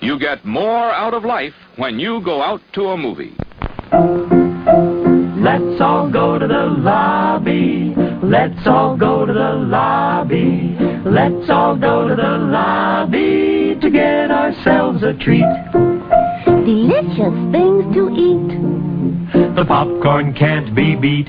You 0.00 0.18
get 0.18 0.44
more 0.44 0.92
out 0.92 1.12
of 1.12 1.24
life 1.24 1.54
when 1.76 1.98
you 1.98 2.20
go 2.24 2.40
out 2.40 2.60
to 2.74 2.88
a 2.88 2.96
movie. 2.96 3.34
Let's 5.42 5.80
all 5.80 6.08
go 6.10 6.38
to 6.38 6.46
the 6.46 6.66
lobby. 6.78 7.94
Let's 8.22 8.64
all 8.66 8.96
go 8.96 9.26
to 9.26 9.32
the 9.32 9.52
lobby. 9.54 10.76
Let's 11.04 11.50
all 11.50 11.76
go 11.76 12.06
to 12.06 12.14
the 12.14 12.38
lobby 12.38 13.76
to 13.80 13.90
get 13.90 14.30
ourselves 14.30 15.02
a 15.02 15.14
treat. 15.14 15.44
Delicious 16.44 17.34
things 17.50 17.94
to 17.94 18.10
eat. 18.14 19.54
The 19.56 19.64
popcorn 19.66 20.32
can't 20.34 20.74
be 20.76 20.94
beat. 20.94 21.28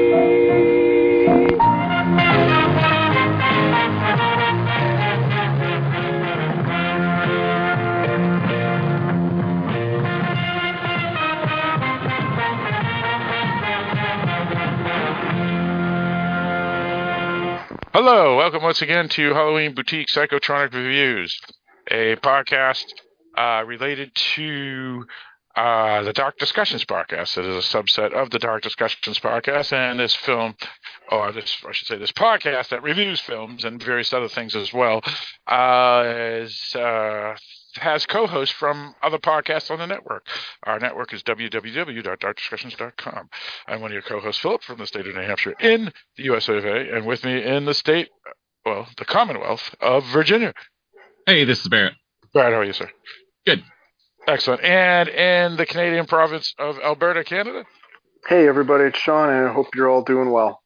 Hello, 18.03 18.35
welcome 18.35 18.63
once 18.63 18.81
again 18.81 19.07
to 19.09 19.31
Halloween 19.31 19.75
Boutique 19.75 20.07
Psychotronic 20.07 20.73
Reviews, 20.73 21.39
a 21.91 22.15
podcast 22.15 22.85
uh, 23.37 23.63
related 23.63 24.09
to 24.33 25.05
uh, 25.55 26.01
the 26.01 26.11
Dark 26.11 26.39
Discussions 26.39 26.83
podcast. 26.83 27.37
It 27.37 27.45
is 27.45 27.63
a 27.63 27.77
subset 27.77 28.11
of 28.13 28.31
the 28.31 28.39
Dark 28.39 28.63
Discussions 28.63 29.19
podcast, 29.19 29.71
and 29.71 29.99
this 29.99 30.15
film, 30.15 30.55
or 31.11 31.31
this, 31.31 31.55
I 31.63 31.73
should 31.73 31.89
say, 31.89 31.97
this 31.99 32.11
podcast 32.11 32.69
that 32.69 32.81
reviews 32.81 33.19
films 33.21 33.63
and 33.65 33.81
various 33.83 34.11
other 34.13 34.29
things 34.29 34.55
as 34.55 34.73
well, 34.73 35.03
uh, 35.45 36.03
is 36.07 36.75
uh, 36.75 37.35
has 37.75 38.05
co-hosts 38.05 38.53
from 38.53 38.95
other 39.01 39.17
podcasts 39.17 39.71
on 39.71 39.79
the 39.79 39.87
network. 39.87 40.25
Our 40.63 40.79
network 40.79 41.13
is 41.13 41.23
www.darkdiscussions.com. 41.23 43.29
I'm 43.67 43.81
one 43.81 43.91
of 43.91 43.93
your 43.93 44.01
co-hosts, 44.01 44.41
Philip, 44.41 44.63
from 44.63 44.79
the 44.79 44.87
state 44.87 45.07
of 45.07 45.15
New 45.15 45.21
Hampshire 45.21 45.55
in 45.59 45.91
the 46.17 46.23
US 46.33 46.49
of 46.49 46.65
A, 46.65 46.95
and 46.95 47.05
with 47.05 47.23
me 47.23 47.43
in 47.43 47.65
the 47.65 47.73
state, 47.73 48.09
well, 48.65 48.87
the 48.97 49.05
Commonwealth 49.05 49.73
of 49.79 50.05
Virginia. 50.05 50.53
Hey, 51.25 51.45
this 51.45 51.61
is 51.61 51.67
Barrett. 51.67 51.93
Brad, 52.33 52.53
how 52.53 52.59
are 52.59 52.63
you, 52.63 52.73
sir? 52.73 52.89
Good. 53.45 53.63
Excellent. 54.27 54.63
And 54.63 55.09
in 55.09 55.57
the 55.57 55.65
Canadian 55.65 56.05
province 56.05 56.53
of 56.59 56.77
Alberta, 56.79 57.23
Canada? 57.23 57.65
Hey 58.27 58.47
everybody, 58.47 58.83
it's 58.85 58.99
Sean, 58.99 59.29
and 59.29 59.47
I 59.47 59.51
hope 59.51 59.73
you're 59.75 59.89
all 59.89 60.03
doing 60.03 60.31
well. 60.31 60.60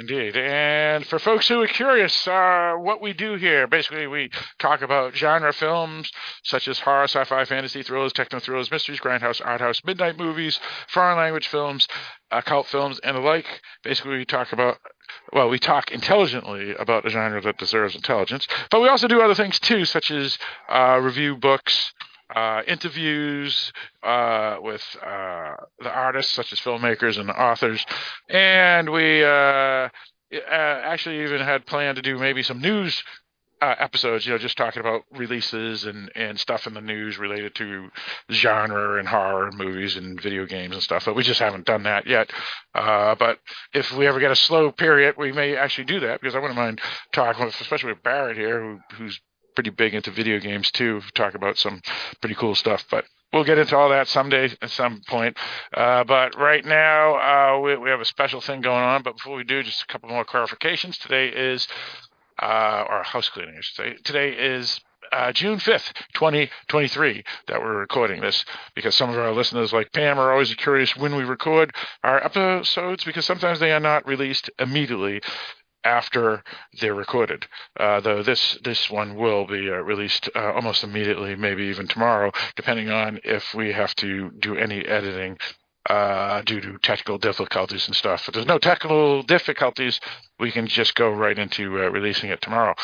Indeed. 0.00 0.34
And 0.34 1.06
for 1.06 1.18
folks 1.18 1.46
who 1.46 1.60
are 1.60 1.66
curious, 1.66 2.26
uh, 2.26 2.72
what 2.78 3.02
we 3.02 3.12
do 3.12 3.34
here, 3.34 3.66
basically 3.66 4.06
we 4.06 4.30
talk 4.58 4.80
about 4.80 5.14
genre 5.14 5.52
films 5.52 6.10
such 6.42 6.68
as 6.68 6.78
horror, 6.80 7.04
sci-fi, 7.04 7.44
fantasy, 7.44 7.82
thrillers, 7.82 8.14
techno 8.14 8.40
thrillers, 8.40 8.70
mysteries, 8.70 8.98
grindhouse, 8.98 9.44
art 9.44 9.60
house, 9.60 9.82
midnight 9.84 10.16
movies, 10.16 10.58
foreign 10.88 11.18
language 11.18 11.48
films, 11.48 11.86
occult 12.30 12.66
films, 12.66 12.98
and 13.04 13.14
the 13.14 13.20
like. 13.20 13.60
Basically, 13.84 14.16
we 14.16 14.24
talk 14.24 14.54
about 14.54 14.78
well, 15.34 15.50
we 15.50 15.58
talk 15.58 15.90
intelligently 15.90 16.74
about 16.76 17.04
a 17.04 17.10
genre 17.10 17.42
that 17.42 17.58
deserves 17.58 17.94
intelligence, 17.94 18.48
but 18.70 18.80
we 18.80 18.88
also 18.88 19.06
do 19.06 19.20
other 19.20 19.34
things 19.34 19.58
too, 19.58 19.84
such 19.84 20.10
as 20.10 20.38
uh, 20.70 20.98
review 21.02 21.36
books, 21.36 21.92
uh, 22.34 22.62
interviews 22.66 23.72
uh, 24.02 24.56
with 24.60 24.82
uh, 25.02 25.54
the 25.80 25.90
artists, 25.90 26.32
such 26.32 26.52
as 26.52 26.60
filmmakers 26.60 27.18
and 27.18 27.30
authors, 27.30 27.84
and 28.28 28.90
we 28.90 29.24
uh, 29.24 29.88
actually 30.48 31.22
even 31.22 31.40
had 31.40 31.66
planned 31.66 31.96
to 31.96 32.02
do 32.02 32.18
maybe 32.18 32.42
some 32.42 32.60
news. 32.60 33.02
Uh, 33.62 33.74
episodes, 33.78 34.24
you 34.24 34.32
know, 34.32 34.38
just 34.38 34.56
talking 34.56 34.80
about 34.80 35.02
releases 35.10 35.84
and, 35.84 36.10
and 36.16 36.40
stuff 36.40 36.66
in 36.66 36.72
the 36.72 36.80
news 36.80 37.18
related 37.18 37.54
to 37.54 37.90
genre 38.32 38.98
and 38.98 39.06
horror 39.06 39.50
movies 39.52 39.96
and 39.96 40.18
video 40.18 40.46
games 40.46 40.72
and 40.72 40.82
stuff, 40.82 41.04
but 41.04 41.14
we 41.14 41.22
just 41.22 41.40
haven't 41.40 41.66
done 41.66 41.82
that 41.82 42.06
yet. 42.06 42.30
Uh, 42.74 43.14
but 43.16 43.38
if 43.74 43.92
we 43.92 44.06
ever 44.06 44.18
get 44.18 44.30
a 44.30 44.34
slow 44.34 44.72
period, 44.72 45.14
we 45.18 45.30
may 45.30 45.56
actually 45.56 45.84
do 45.84 46.00
that 46.00 46.22
because 46.22 46.34
I 46.34 46.38
wouldn't 46.38 46.56
mind 46.56 46.80
talking 47.12 47.44
with, 47.44 47.60
especially 47.60 47.92
with 47.92 48.02
Barrett 48.02 48.38
here, 48.38 48.62
who, 48.62 48.78
who's 48.96 49.20
pretty 49.54 49.70
big 49.70 49.94
into 49.94 50.10
video 50.10 50.38
games 50.38 50.70
too. 50.70 51.02
Talk 51.14 51.34
about 51.34 51.58
some 51.58 51.80
pretty 52.20 52.34
cool 52.34 52.54
stuff, 52.54 52.84
but 52.90 53.04
we'll 53.32 53.44
get 53.44 53.58
into 53.58 53.76
all 53.76 53.90
that 53.90 54.08
someday 54.08 54.50
at 54.60 54.70
some 54.70 55.00
point. 55.06 55.36
Uh, 55.74 56.04
but 56.04 56.36
right 56.38 56.64
now, 56.64 57.14
uh, 57.16 57.60
we, 57.60 57.76
we, 57.76 57.90
have 57.90 58.00
a 58.00 58.04
special 58.04 58.40
thing 58.40 58.60
going 58.60 58.82
on. 58.82 59.02
But 59.02 59.16
before 59.16 59.36
we 59.36 59.44
do, 59.44 59.62
just 59.62 59.82
a 59.82 59.86
couple 59.86 60.08
more 60.08 60.24
clarifications. 60.24 60.98
Today 60.98 61.28
is, 61.28 61.68
uh, 62.40 62.84
or 62.88 63.02
house 63.02 63.28
cleaning, 63.28 63.54
I 63.56 63.60
should 63.60 63.76
say. 63.76 63.96
Today 64.04 64.30
is. 64.30 64.80
Uh, 65.12 65.32
June 65.32 65.58
5th, 65.58 65.92
2023, 66.14 67.24
that 67.48 67.60
we're 67.60 67.80
recording 67.80 68.20
this 68.20 68.44
because 68.76 68.94
some 68.94 69.10
of 69.10 69.18
our 69.18 69.32
listeners, 69.32 69.72
like 69.72 69.90
Pam, 69.92 70.20
are 70.20 70.30
always 70.30 70.54
curious 70.54 70.94
when 70.94 71.16
we 71.16 71.24
record 71.24 71.74
our 72.04 72.24
episodes 72.24 73.02
because 73.02 73.24
sometimes 73.24 73.58
they 73.58 73.72
are 73.72 73.80
not 73.80 74.06
released 74.06 74.50
immediately 74.60 75.20
after 75.84 76.42
they're 76.80 76.94
recorded. 76.94 77.46
Uh, 77.78 78.00
though 78.00 78.22
this 78.22 78.58
this 78.64 78.90
one 78.90 79.14
will 79.14 79.46
be 79.46 79.70
uh, 79.70 79.76
released 79.76 80.28
uh, 80.34 80.52
almost 80.52 80.84
immediately, 80.84 81.34
maybe 81.34 81.64
even 81.64 81.86
tomorrow, 81.86 82.30
depending 82.56 82.90
on 82.90 83.20
if 83.24 83.54
we 83.54 83.72
have 83.72 83.94
to 83.96 84.30
do 84.40 84.56
any 84.56 84.84
editing 84.86 85.38
uh, 85.88 86.42
due 86.42 86.60
to 86.60 86.78
technical 86.82 87.16
difficulties 87.18 87.86
and 87.86 87.96
stuff. 87.96 88.28
If 88.28 88.34
there's 88.34 88.46
no 88.46 88.58
technical 88.58 89.22
difficulties, 89.22 89.98
we 90.38 90.52
can 90.52 90.66
just 90.66 90.94
go 90.94 91.10
right 91.10 91.38
into 91.38 91.82
uh, 91.82 91.88
releasing 91.88 92.30
it 92.30 92.42
tomorrow 92.42 92.74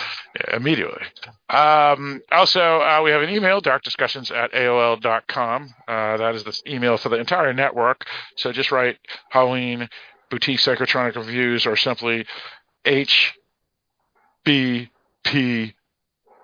uh, 0.40 0.56
immediately. 0.56 1.02
Um, 1.50 2.22
also, 2.32 2.78
we 3.04 3.10
have 3.10 3.22
an 3.22 3.30
email, 3.30 3.60
darkdiscussions 3.60 4.34
at 4.34 4.52
AOL.com. 4.52 5.74
that 5.86 6.34
is 6.34 6.44
the 6.44 6.58
email 6.66 6.96
for 6.96 7.10
the 7.10 7.16
entire 7.16 7.52
network. 7.52 8.06
So 8.36 8.50
just 8.50 8.72
write 8.72 8.98
Halloween 9.28 9.88
boutique 10.30 10.58
psychotronic 10.58 11.16
reviews 11.16 11.66
or 11.66 11.76
simply 11.76 12.26
H 12.86 13.34
B 14.44 14.90
P 15.24 15.74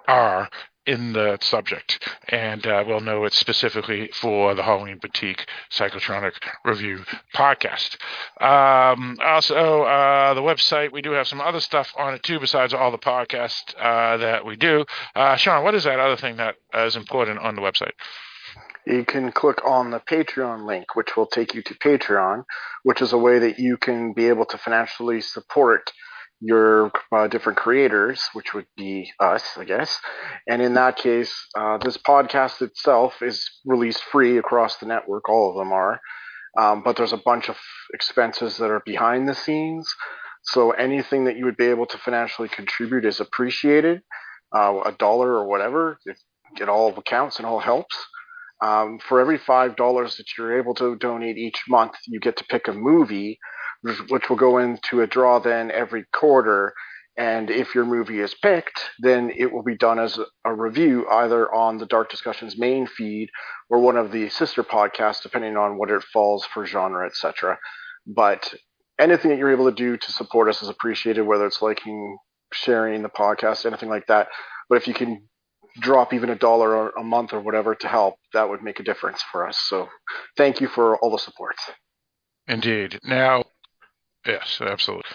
R 0.06 0.50
in 0.84 1.12
the 1.12 1.38
subject, 1.40 2.12
and 2.28 2.66
uh, 2.66 2.82
we'll 2.84 2.98
know 2.98 3.24
it's 3.24 3.38
specifically 3.38 4.10
for 4.12 4.52
the 4.56 4.64
Halloween 4.64 4.98
Boutique 5.00 5.46
Psychotronic 5.70 6.32
Review 6.64 7.04
podcast. 7.32 7.96
Um, 8.40 9.16
also, 9.22 9.82
uh, 9.82 10.34
the 10.34 10.40
website, 10.40 10.90
we 10.90 11.00
do 11.00 11.12
have 11.12 11.28
some 11.28 11.40
other 11.40 11.60
stuff 11.60 11.94
on 11.96 12.14
it 12.14 12.24
too, 12.24 12.40
besides 12.40 12.74
all 12.74 12.90
the 12.90 12.98
podcasts 12.98 13.72
uh, 13.78 14.16
that 14.16 14.44
we 14.44 14.56
do. 14.56 14.84
Uh, 15.14 15.36
Sean, 15.36 15.62
what 15.62 15.76
is 15.76 15.84
that 15.84 16.00
other 16.00 16.16
thing 16.16 16.38
that 16.38 16.56
is 16.74 16.96
important 16.96 17.38
on 17.38 17.54
the 17.54 17.62
website? 17.62 17.92
You 18.84 19.04
can 19.04 19.30
click 19.30 19.64
on 19.64 19.92
the 19.92 20.00
Patreon 20.00 20.66
link, 20.66 20.96
which 20.96 21.16
will 21.16 21.26
take 21.26 21.54
you 21.54 21.62
to 21.62 21.74
Patreon, 21.74 22.42
which 22.82 23.00
is 23.00 23.12
a 23.12 23.18
way 23.18 23.38
that 23.38 23.60
you 23.60 23.76
can 23.76 24.14
be 24.14 24.26
able 24.26 24.46
to 24.46 24.58
financially 24.58 25.20
support 25.20 25.92
your 26.42 26.90
uh, 27.14 27.28
different 27.28 27.58
creators, 27.58 28.20
which 28.32 28.52
would 28.52 28.66
be 28.76 29.12
us, 29.20 29.56
I 29.56 29.64
guess. 29.64 29.98
And 30.48 30.60
in 30.60 30.74
that 30.74 30.96
case, 30.96 31.32
uh, 31.56 31.78
this 31.78 31.96
podcast 31.96 32.60
itself 32.62 33.22
is 33.22 33.48
released 33.64 34.02
free 34.02 34.38
across 34.38 34.76
the 34.78 34.86
network. 34.86 35.28
All 35.28 35.50
of 35.50 35.56
them 35.56 35.72
are. 35.72 36.00
Um, 36.58 36.82
but 36.84 36.96
there's 36.96 37.12
a 37.12 37.22
bunch 37.24 37.48
of 37.48 37.56
expenses 37.94 38.58
that 38.58 38.70
are 38.70 38.82
behind 38.84 39.28
the 39.28 39.34
scenes. 39.34 39.88
So 40.42 40.72
anything 40.72 41.24
that 41.24 41.36
you 41.36 41.44
would 41.44 41.56
be 41.56 41.66
able 41.66 41.86
to 41.86 41.98
financially 41.98 42.48
contribute 42.48 43.04
is 43.04 43.20
appreciated. 43.20 44.02
Uh, 44.54 44.80
a 44.84 44.92
dollar 44.92 45.30
or 45.30 45.46
whatever, 45.46 45.98
it, 46.04 46.18
it 46.60 46.68
all 46.68 46.92
counts 47.02 47.38
and 47.38 47.46
all 47.46 47.60
helps. 47.60 47.96
Um, 48.62 48.98
for 49.08 49.20
every 49.20 49.38
five 49.38 49.76
dollars 49.76 50.16
that 50.16 50.26
you're 50.36 50.58
able 50.58 50.74
to 50.74 50.96
donate 50.96 51.38
each 51.38 51.62
month, 51.68 51.92
you 52.06 52.20
get 52.20 52.36
to 52.36 52.44
pick 52.44 52.68
a 52.68 52.72
movie 52.72 53.38
which 54.08 54.28
will 54.28 54.36
go 54.36 54.58
into 54.58 55.00
a 55.00 55.06
draw 55.06 55.38
then 55.38 55.70
every 55.70 56.04
quarter. 56.12 56.72
And 57.16 57.50
if 57.50 57.74
your 57.74 57.84
movie 57.84 58.20
is 58.20 58.34
picked, 58.34 58.80
then 59.00 59.30
it 59.36 59.52
will 59.52 59.62
be 59.62 59.76
done 59.76 59.98
as 59.98 60.18
a 60.46 60.54
review 60.54 61.06
either 61.10 61.52
on 61.52 61.76
the 61.76 61.86
Dark 61.86 62.10
Discussions 62.10 62.56
main 62.56 62.86
feed 62.86 63.28
or 63.68 63.80
one 63.80 63.98
of 63.98 64.12
the 64.12 64.30
sister 64.30 64.62
podcasts, 64.62 65.22
depending 65.22 65.56
on 65.56 65.76
what 65.76 65.90
it 65.90 66.02
falls 66.04 66.46
for 66.46 66.64
genre, 66.64 67.04
etc. 67.04 67.58
But 68.06 68.54
anything 68.98 69.30
that 69.30 69.38
you're 69.38 69.52
able 69.52 69.70
to 69.70 69.76
do 69.76 69.96
to 69.98 70.12
support 70.12 70.48
us 70.48 70.62
is 70.62 70.70
appreciated, 70.70 71.22
whether 71.22 71.46
it's 71.46 71.60
liking, 71.60 72.16
sharing 72.52 73.02
the 73.02 73.10
podcast, 73.10 73.66
anything 73.66 73.90
like 73.90 74.06
that. 74.06 74.28
But 74.70 74.76
if 74.76 74.88
you 74.88 74.94
can 74.94 75.28
drop 75.80 76.12
even 76.12 76.30
a 76.30 76.34
dollar 76.34 76.90
a 76.90 77.02
month 77.04 77.32
or 77.32 77.40
whatever 77.40 77.74
to 77.74 77.88
help, 77.88 78.14
that 78.32 78.48
would 78.48 78.62
make 78.62 78.80
a 78.80 78.84
difference 78.84 79.22
for 79.30 79.46
us. 79.46 79.58
So 79.68 79.88
thank 80.36 80.60
you 80.60 80.68
for 80.68 80.96
all 80.98 81.10
the 81.10 81.18
support. 81.18 81.56
Indeed. 82.46 83.00
Now, 83.04 83.44
Yes, 84.26 84.60
absolutely. 84.60 85.10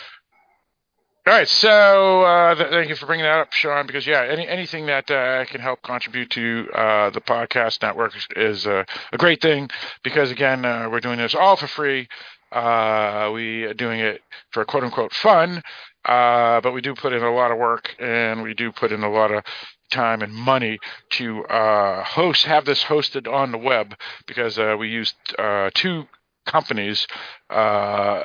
All 1.27 1.33
right, 1.33 1.47
so 1.47 2.23
uh, 2.23 2.55
th- 2.55 2.69
thank 2.69 2.87
you 2.89 2.95
for 2.95 3.05
bringing 3.05 3.25
that 3.25 3.39
up, 3.39 3.51
Sean. 3.51 3.85
Because 3.85 4.07
yeah, 4.07 4.23
any 4.23 4.47
anything 4.47 4.85
that 4.85 5.11
uh, 5.11 5.43
can 5.45 5.59
help 5.59 5.81
contribute 5.83 6.29
to 6.31 6.69
uh, 6.73 7.09
the 7.09 7.19
podcast 7.19 7.81
network 7.81 8.13
is, 8.35 8.65
uh, 8.65 8.85
a 9.11 9.17
great 9.17 9.41
thing. 9.41 9.69
Because 10.03 10.31
again, 10.31 10.63
uh, 10.63 10.87
we're 10.89 11.01
doing 11.01 11.17
this 11.17 11.35
all 11.35 11.57
for 11.57 11.67
free. 11.67 12.07
Uh, 12.51 13.29
we 13.33 13.63
are 13.65 13.73
doing 13.73 13.99
it 13.99 14.21
for 14.51 14.63
quote 14.63 14.85
unquote 14.85 15.13
fun, 15.13 15.61
uh, 16.05 16.61
but 16.61 16.71
we 16.73 16.79
do 16.79 16.95
put 16.95 17.11
in 17.11 17.21
a 17.21 17.33
lot 17.35 17.51
of 17.51 17.57
work 17.57 17.93
and 17.99 18.41
we 18.41 18.53
do 18.53 18.71
put 18.71 18.93
in 18.93 19.03
a 19.03 19.11
lot 19.11 19.29
of 19.31 19.43
time 19.91 20.21
and 20.21 20.33
money 20.33 20.79
to 21.11 21.43
uh, 21.45 22.03
host, 22.05 22.45
have 22.45 22.63
this 22.63 22.83
hosted 22.85 23.31
on 23.31 23.51
the 23.51 23.57
web 23.57 23.93
because 24.27 24.57
uh, 24.57 24.75
we 24.79 24.87
used 24.87 25.15
uh, 25.37 25.69
two 25.73 26.05
companies 26.45 27.05
uh, 27.49 28.23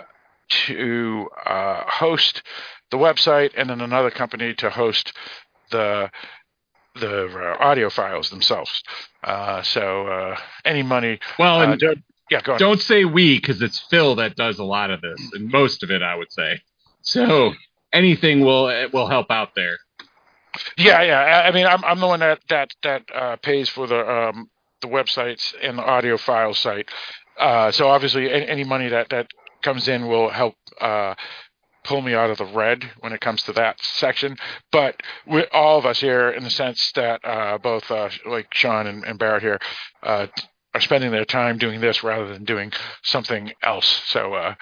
to 0.67 1.29
uh, 1.47 1.83
host 1.87 2.43
the 2.91 2.97
website 2.99 3.51
and 3.57 3.71
then 3.71 3.81
another 3.81 4.11
company 4.11 4.55
to 4.55 4.71
host 4.71 5.13
the 5.71 6.11
the 6.95 7.25
uh, 7.27 7.65
audio 7.65 7.89
files 7.89 8.29
themselves. 8.31 8.83
Uh, 9.25 9.63
so 9.63 10.07
uh, 10.07 10.37
any 10.65 10.83
money, 10.83 11.19
Well, 11.39 11.61
uh, 11.61 11.71
and 11.73 11.81
don't, 11.81 11.99
yeah, 12.31 12.43
go 12.43 12.53
on. 12.53 12.59
don't 12.59 12.81
say 12.81 13.05
we 13.07 13.39
because 13.39 13.63
it's 13.63 13.79
Phil 13.91 14.15
that 14.17 14.37
does 14.37 14.59
a 14.59 14.65
lot 14.65 14.91
of 14.91 15.01
this 15.01 15.19
and 15.33 15.51
most 15.51 15.83
of 15.83 15.91
it, 15.91 16.03
I 16.03 16.15
would 16.15 16.31
say. 16.33 16.61
So 17.01 17.55
anything 17.93 18.41
will 18.41 18.65
will 18.93 19.07
help 19.09 19.31
out 19.31 19.55
there. 19.55 19.79
Yeah, 20.77 21.01
yeah. 21.03 21.21
I- 21.21 21.49
I 21.49 21.51
mean, 21.53 21.67
I'm 21.67 21.83
I'm 21.85 21.99
the 21.99 22.07
one 22.07 22.21
that 22.21 22.41
that 22.51 22.71
that 22.83 23.03
uh, 23.15 23.37
pays 23.37 23.69
for 23.71 23.87
the 23.87 24.01
um, 24.29 24.51
the 24.83 24.89
websites 24.89 25.55
and 25.63 25.79
the 25.79 25.83
audio 25.83 26.19
file 26.19 26.53
site. 26.55 26.91
Uh, 27.39 27.71
so 27.73 27.89
obviously, 27.89 28.31
any, 28.31 28.47
any 28.47 28.65
money 28.65 28.89
that 28.89 29.09
that 29.09 29.29
comes 29.63 29.89
in 29.89 30.09
will 30.09 30.31
help 30.31 30.55
uh, 30.81 31.15
pull 31.85 32.03
me 32.03 32.15
out 32.15 32.31
of 32.31 32.39
the 32.39 32.45
red 32.45 32.91
when 33.01 33.13
it 33.13 33.21
comes 33.21 33.43
to 33.45 33.53
that 33.55 33.83
section. 33.83 34.37
But 34.71 35.01
we 35.27 35.45
all 35.53 35.79
of 35.79 35.87
us 35.87 36.01
here, 36.01 36.31
in 36.31 36.45
the 36.45 36.51
sense 36.51 36.93
that 36.95 37.21
uh, 37.25 37.59
both 37.59 37.91
uh, 37.91 38.11
like 38.27 38.53
Sean 38.55 38.87
and, 38.87 39.05
and 39.05 39.19
Barrett 39.19 39.43
here. 39.43 39.59
Uh, 40.03 40.27
are 40.75 40.81
spending 40.81 41.11
their 41.11 41.25
time 41.25 41.59
doing 41.59 41.81
this 41.81 42.03
rather 42.03 42.33
than 42.33 42.45
doing 42.45 42.73
something 43.03 43.53
else, 43.63 44.03
so 44.07 44.35
uh, 44.35 44.55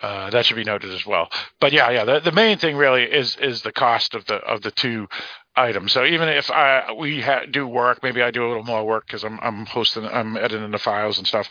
uh, 0.00 0.30
that 0.30 0.46
should 0.46 0.56
be 0.56 0.64
noted 0.64 0.92
as 0.92 1.04
well. 1.04 1.28
But 1.60 1.72
yeah, 1.72 1.90
yeah, 1.90 2.04
the, 2.04 2.20
the 2.20 2.32
main 2.32 2.58
thing 2.58 2.76
really 2.76 3.02
is 3.02 3.36
is 3.36 3.62
the 3.62 3.72
cost 3.72 4.14
of 4.14 4.24
the 4.26 4.36
of 4.36 4.62
the 4.62 4.70
two 4.70 5.08
items. 5.56 5.92
So 5.92 6.04
even 6.04 6.28
if 6.28 6.50
I 6.50 6.92
we 6.92 7.20
ha- 7.20 7.46
do 7.50 7.66
work, 7.66 8.00
maybe 8.02 8.22
I 8.22 8.30
do 8.30 8.46
a 8.46 8.48
little 8.48 8.64
more 8.64 8.84
work 8.86 9.06
because 9.06 9.24
I'm 9.24 9.40
I'm 9.40 9.66
hosting, 9.66 10.06
I'm 10.06 10.36
editing 10.36 10.70
the 10.70 10.78
files 10.78 11.18
and 11.18 11.26
stuff. 11.26 11.48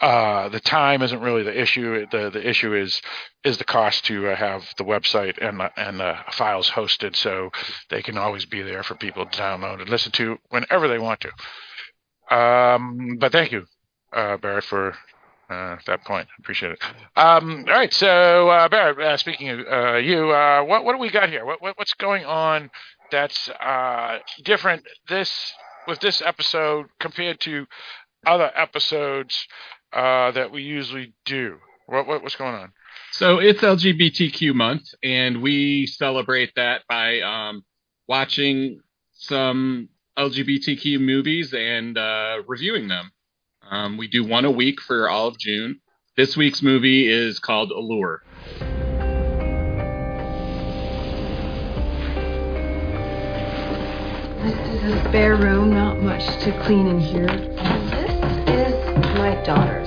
Uh, 0.00 0.48
the 0.48 0.60
time 0.60 1.02
isn't 1.02 1.20
really 1.20 1.42
the 1.42 1.60
issue. 1.60 2.06
The 2.10 2.30
the 2.30 2.48
issue 2.48 2.72
is 2.74 3.02
is 3.42 3.58
the 3.58 3.64
cost 3.64 4.04
to 4.04 4.28
uh, 4.28 4.36
have 4.36 4.64
the 4.76 4.84
website 4.84 5.38
and 5.44 5.58
the, 5.58 5.70
and 5.76 5.98
the 5.98 6.16
files 6.32 6.70
hosted, 6.70 7.16
so 7.16 7.50
they 7.90 8.02
can 8.02 8.16
always 8.16 8.44
be 8.44 8.62
there 8.62 8.84
for 8.84 8.94
people 8.94 9.26
to 9.26 9.38
download 9.38 9.80
and 9.80 9.90
listen 9.90 10.12
to 10.12 10.38
whenever 10.50 10.86
they 10.86 11.00
want 11.00 11.20
to. 11.20 12.36
Um, 12.36 13.16
but 13.18 13.32
thank 13.32 13.50
you, 13.50 13.66
uh, 14.12 14.36
Barrett, 14.36 14.64
for 14.64 14.94
uh, 15.50 15.76
that 15.86 16.04
point. 16.04 16.28
Appreciate 16.38 16.72
it. 16.72 16.78
Um, 17.16 17.64
all 17.66 17.74
right, 17.74 17.92
so 17.92 18.50
uh, 18.50 18.68
Barrett, 18.68 19.00
uh, 19.00 19.16
speaking 19.16 19.48
of 19.48 19.60
uh, 19.66 19.96
you, 19.96 20.30
uh, 20.30 20.62
what 20.62 20.84
what 20.84 20.92
do 20.92 20.98
we 20.98 21.10
got 21.10 21.28
here? 21.28 21.44
What, 21.44 21.60
what 21.60 21.76
what's 21.76 21.94
going 21.94 22.24
on 22.24 22.70
that's 23.10 23.48
uh, 23.48 24.18
different 24.44 24.84
this 25.08 25.52
with 25.88 25.98
this 25.98 26.22
episode 26.24 26.86
compared 27.00 27.40
to 27.40 27.66
other 28.26 28.52
episodes 28.54 29.46
uh, 29.92 30.30
that 30.32 30.50
we 30.52 30.62
usually 30.62 31.14
do? 31.24 31.58
What, 31.86 32.06
what 32.06 32.22
what's 32.22 32.36
going 32.36 32.54
on? 32.54 32.72
So 33.12 33.38
it's 33.38 33.60
LGBTQ 33.60 34.54
month, 34.54 34.82
and 35.02 35.40
we 35.42 35.86
celebrate 35.86 36.52
that 36.56 36.82
by 36.88 37.20
um, 37.20 37.64
watching 38.06 38.80
some 39.12 39.88
LGBTQ 40.18 41.00
movies 41.00 41.54
and 41.54 41.96
uh, 41.96 42.42
reviewing 42.46 42.88
them. 42.88 43.10
Um, 43.70 43.96
we 43.96 44.08
do 44.08 44.24
one 44.24 44.44
a 44.44 44.50
week 44.50 44.80
for 44.80 45.08
all 45.08 45.28
of 45.28 45.38
June. 45.38 45.80
This 46.16 46.36
week's 46.36 46.62
movie 46.62 47.06
is 47.06 47.38
called 47.38 47.70
Allure. 47.70 48.22
This 54.42 54.54
is 54.68 54.92
a 54.92 55.04
spare 55.08 55.36
room, 55.36 55.70
not 55.70 56.00
much 56.00 56.24
to 56.42 56.62
clean 56.64 56.86
in 56.86 56.98
here. 56.98 57.26
This 57.26 58.12
is 58.48 59.14
my 59.16 59.40
daughter's. 59.44 59.77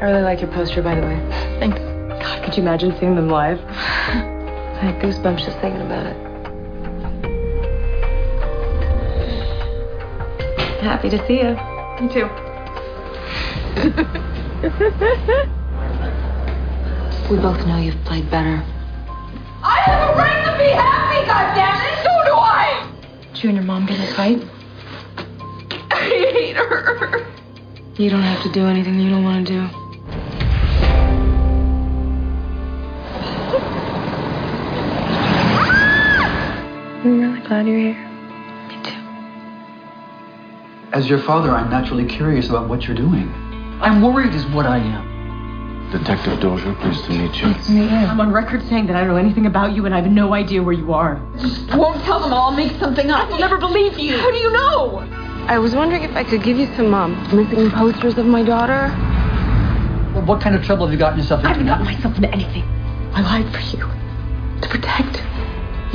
I 0.00 0.04
really 0.04 0.22
like 0.22 0.40
your 0.40 0.50
poster, 0.52 0.82
by 0.82 0.94
the 0.94 1.00
way. 1.00 1.16
Thanks. 1.58 1.78
God, 1.78 2.44
could 2.44 2.56
you 2.56 2.62
imagine 2.62 2.94
seeing 3.00 3.14
them 3.14 3.28
live? 3.28 3.58
I 3.68 4.90
had 4.90 5.02
goosebumps 5.02 5.44
just 5.44 5.58
thinking 5.60 5.80
about 5.80 6.06
it. 6.06 6.16
Happy 10.82 11.08
to 11.08 11.26
see 11.26 11.40
you. 11.40 11.56
Me 12.00 12.12
too. 12.12 12.28
We 17.30 17.36
both 17.38 17.66
know 17.66 17.78
you've 17.78 18.04
played 18.04 18.30
better. 18.30 18.62
I 19.60 19.80
have 19.86 20.10
a 20.10 20.16
right 20.16 20.44
to 20.44 20.58
be 20.58 20.70
happy, 20.70 21.26
goddammit! 21.26 22.04
So 22.04 22.24
do 22.24 22.34
I! 22.36 22.88
Did 23.32 23.42
you 23.42 23.48
and 23.48 23.58
your 23.58 23.64
mom 23.64 23.84
get 23.84 23.98
in 23.98 24.04
a 24.04 24.14
fight? 24.14 24.44
I 25.90 25.96
hate 25.96 26.56
her. 26.56 27.26
You 27.96 28.10
don't 28.10 28.22
have 28.22 28.44
to 28.44 28.52
do 28.52 28.66
anything 28.66 29.00
you 29.00 29.10
don't 29.10 29.24
want 29.24 29.44
to 29.44 29.52
do. 29.54 29.85
Glad 37.46 37.66
you're 37.66 37.78
here. 37.78 38.08
Me 38.68 38.82
too. 38.82 39.00
As 40.92 41.08
your 41.08 41.20
father, 41.20 41.50
I'm 41.50 41.70
naturally 41.70 42.04
curious 42.04 42.48
about 42.48 42.68
what 42.68 42.86
you're 42.86 42.96
doing. 42.96 43.32
I'm 43.80 44.02
worried, 44.02 44.34
is 44.34 44.44
what 44.46 44.66
I 44.66 44.78
am. 44.78 45.90
Detective 45.92 46.40
Dozier, 46.40 46.74
pleased 46.74 47.04
to 47.04 47.10
meet 47.12 47.36
you. 47.36 47.46
I'm 47.88 48.20
on 48.20 48.32
record 48.32 48.66
saying 48.68 48.86
that 48.88 48.96
I 48.96 49.00
don't 49.00 49.08
know 49.08 49.16
anything 49.16 49.46
about 49.46 49.76
you 49.76 49.86
and 49.86 49.94
I 49.94 50.00
have 50.00 50.10
no 50.10 50.34
idea 50.34 50.60
where 50.60 50.74
you 50.74 50.92
are. 50.92 51.24
Just 51.38 51.72
won't 51.76 52.02
tell 52.02 52.18
them. 52.18 52.32
I'll 52.34 52.50
make 52.50 52.72
something 52.80 53.10
up. 53.10 53.30
I'll 53.30 53.38
never 53.38 53.58
believe 53.58 53.96
you. 53.96 54.18
How 54.18 54.30
do 54.32 54.36
you 54.36 54.50
know? 54.50 54.98
I 55.46 55.58
was 55.58 55.76
wondering 55.76 56.02
if 56.02 56.16
I 56.16 56.24
could 56.24 56.42
give 56.42 56.58
you 56.58 56.66
some 56.74 56.92
um, 56.92 57.12
missing 57.36 57.70
posters 57.70 58.18
of 58.18 58.26
my 58.26 58.42
daughter. 58.42 58.88
Well, 60.12 60.24
what 60.26 60.40
kind 60.40 60.56
of 60.56 60.64
trouble 60.64 60.86
have 60.86 60.92
you 60.92 60.98
gotten 60.98 61.20
yourself 61.20 61.40
into? 61.40 61.50
I 61.50 61.52
haven't 61.52 61.66
gotten 61.68 61.84
myself 61.84 62.16
into 62.16 62.30
anything. 62.32 62.64
I 63.14 63.20
lied 63.20 63.52
for 63.54 63.60
you. 63.76 63.84
To 64.62 64.68
protect 64.68 65.22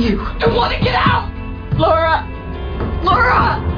you. 0.00 0.22
I 0.22 0.46
want 0.56 0.72
to 0.72 0.82
get 0.82 0.94
out! 0.94 1.41
Laura! 1.76 2.28
Laura! 3.02 3.72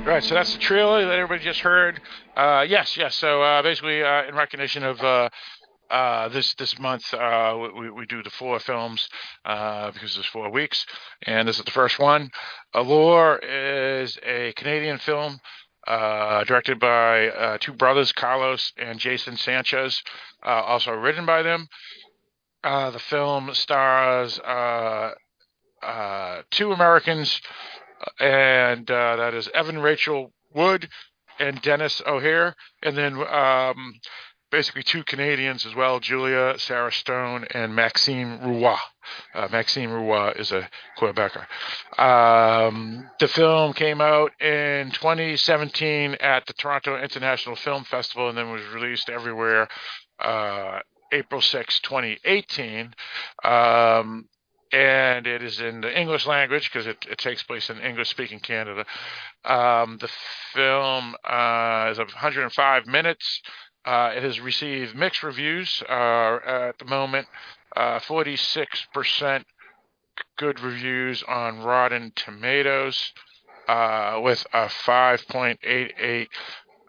All 0.00 0.10
right, 0.10 0.22
so 0.22 0.34
that's 0.34 0.52
the 0.52 0.60
trailer 0.60 1.04
that 1.06 1.12
everybody 1.18 1.42
just 1.42 1.60
heard. 1.60 2.00
Uh, 2.36 2.64
yes, 2.68 2.96
yes. 2.96 3.16
So 3.16 3.42
uh, 3.42 3.62
basically, 3.62 4.02
uh, 4.02 4.28
in 4.28 4.34
recognition 4.34 4.84
of 4.84 5.00
uh, 5.00 5.30
uh, 5.90 6.28
this 6.28 6.54
this 6.54 6.78
month, 6.78 7.12
uh, 7.14 7.56
we, 7.76 7.90
we 7.90 8.06
do 8.06 8.22
the 8.22 8.30
four 8.30 8.58
films 8.60 9.08
uh, 9.44 9.90
because 9.90 10.14
there's 10.14 10.26
four 10.26 10.50
weeks, 10.50 10.84
and 11.22 11.48
this 11.48 11.58
is 11.58 11.64
the 11.64 11.70
first 11.70 11.98
one. 11.98 12.30
Allure 12.74 13.38
is 13.38 14.18
a 14.24 14.52
Canadian 14.56 14.98
film 14.98 15.40
uh, 15.86 16.44
directed 16.44 16.78
by 16.80 17.28
uh, 17.28 17.58
two 17.60 17.72
brothers, 17.72 18.12
Carlos 18.12 18.72
and 18.76 18.98
Jason 18.98 19.36
Sanchez, 19.36 20.02
uh, 20.44 20.48
also 20.48 20.92
written 20.92 21.26
by 21.26 21.42
them. 21.42 21.68
Uh, 22.62 22.90
the 22.90 22.98
film 22.98 23.50
stars 23.52 24.38
uh, 24.38 25.10
uh, 25.82 26.42
two 26.50 26.72
Americans, 26.72 27.40
and 28.18 28.86
that 28.86 29.34
is 29.34 29.48
Evan 29.52 29.78
Rachel 29.78 30.32
Wood 30.54 30.88
and 31.38 31.60
Denis 31.60 32.00
O'Hare, 32.06 32.54
and 32.82 32.96
then 32.96 33.16
um, 33.26 33.94
basically 34.50 34.82
two 34.82 35.02
Canadians 35.04 35.66
as 35.66 35.74
well, 35.74 36.00
Julia 36.00 36.54
Sarah 36.58 36.92
Stone 36.92 37.46
and 37.50 37.74
Maxim 37.74 38.40
Roy. 38.40 38.76
Uh, 39.34 39.48
Maxim 39.50 39.90
Roy 39.90 40.32
is 40.36 40.52
a 40.52 40.68
Quebecer. 40.98 41.46
Um, 41.98 43.08
the 43.20 43.28
film 43.28 43.72
came 43.72 44.00
out 44.00 44.30
in 44.40 44.90
2017 44.90 46.14
at 46.14 46.46
the 46.46 46.52
Toronto 46.54 47.00
International 47.00 47.56
Film 47.56 47.84
Festival 47.84 48.28
and 48.28 48.38
then 48.38 48.50
was 48.50 48.62
released 48.74 49.08
everywhere 49.08 49.68
uh, 50.18 50.80
April 51.12 51.40
6, 51.40 51.80
2018. 51.80 52.94
Um, 53.44 54.28
and 54.72 55.26
it 55.26 55.42
is 55.42 55.60
in 55.60 55.80
the 55.80 56.00
English 56.00 56.26
language 56.26 56.70
because 56.70 56.86
it, 56.86 56.98
it 57.08 57.18
takes 57.18 57.42
place 57.44 57.70
in 57.70 57.78
English 57.78 58.10
speaking 58.10 58.40
Canada. 58.40 58.84
Um, 59.44 59.98
the 60.00 60.10
film 60.52 61.14
uh, 61.24 61.88
is 61.92 61.98
105 61.98 62.86
minutes. 62.86 63.40
Uh, 63.84 64.12
it 64.16 64.22
has 64.22 64.40
received 64.40 64.96
mixed 64.96 65.22
reviews 65.22 65.82
uh, 65.88 66.38
at 66.44 66.78
the 66.78 66.86
moment. 66.86 67.28
Uh, 67.76 67.98
46% 68.00 69.44
good 70.38 70.60
reviews 70.60 71.22
on 71.24 71.60
Rotten 71.60 72.12
Tomatoes, 72.16 73.12
uh, 73.68 74.20
with 74.22 74.46
a 74.52 74.66
5.88 74.66 76.28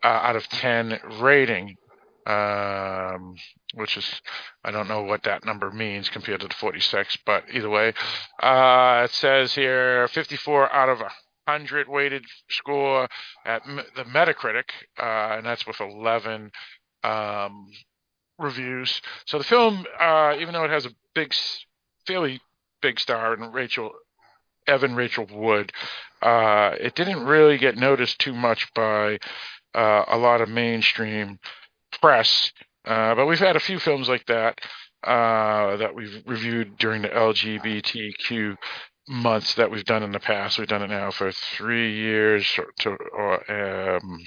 uh, 0.03 0.07
out 0.07 0.35
of 0.35 0.47
10 0.49 0.99
rating. 1.19 1.77
um, 2.25 3.35
which 3.75 3.97
is 3.97 4.21
I 4.63 4.71
don't 4.71 4.87
know 4.87 5.03
what 5.03 5.23
that 5.23 5.45
number 5.45 5.71
means 5.71 6.09
compared 6.09 6.41
to 6.41 6.47
the 6.47 6.53
46, 6.55 7.17
but 7.25 7.43
either 7.53 7.69
way, 7.69 7.93
uh, 8.41 9.03
it 9.05 9.11
says 9.11 9.53
here 9.53 10.07
54 10.07 10.73
out 10.73 10.89
of 10.89 10.99
100 10.99 11.87
weighted 11.87 12.25
score 12.49 13.07
at 13.45 13.63
the 13.95 14.03
Metacritic, 14.05 14.69
uh, 14.99 15.37
and 15.37 15.45
that's 15.45 15.67
with 15.67 15.79
11 15.79 16.51
um, 17.03 17.67
reviews. 18.37 19.01
So 19.25 19.37
the 19.37 19.43
film, 19.43 19.85
uh, 19.99 20.35
even 20.39 20.53
though 20.53 20.63
it 20.63 20.71
has 20.71 20.85
a 20.85 20.91
big, 21.13 21.33
fairly 22.05 22.41
big 22.81 22.99
star 22.99 23.33
in 23.33 23.51
Rachel 23.51 23.91
Evan 24.67 24.95
Rachel 24.95 25.27
Wood, 25.31 25.71
uh, 26.21 26.71
it 26.79 26.95
didn't 26.95 27.25
really 27.25 27.57
get 27.57 27.77
noticed 27.77 28.19
too 28.19 28.33
much 28.33 28.73
by 28.73 29.19
uh, 29.73 30.05
a 30.07 30.17
lot 30.17 30.41
of 30.41 30.49
mainstream 30.49 31.39
press. 32.01 32.51
Uh, 32.85 33.15
but 33.15 33.25
we've 33.25 33.39
had 33.39 33.55
a 33.55 33.59
few 33.59 33.79
films 33.79 34.09
like 34.09 34.25
that 34.27 34.59
uh, 35.03 35.77
that 35.77 35.93
we've 35.93 36.23
reviewed 36.25 36.77
during 36.77 37.01
the 37.01 37.09
LGBTQ 37.09 38.55
months 39.07 39.53
that 39.55 39.69
we've 39.69 39.85
done 39.85 40.03
in 40.03 40.11
the 40.11 40.19
past. 40.19 40.57
We've 40.57 40.67
done 40.67 40.81
it 40.81 40.89
now 40.89 41.11
for 41.11 41.31
three 41.31 41.95
years 41.95 42.59
to, 42.79 42.89
or, 42.89 43.97
um, 43.97 44.19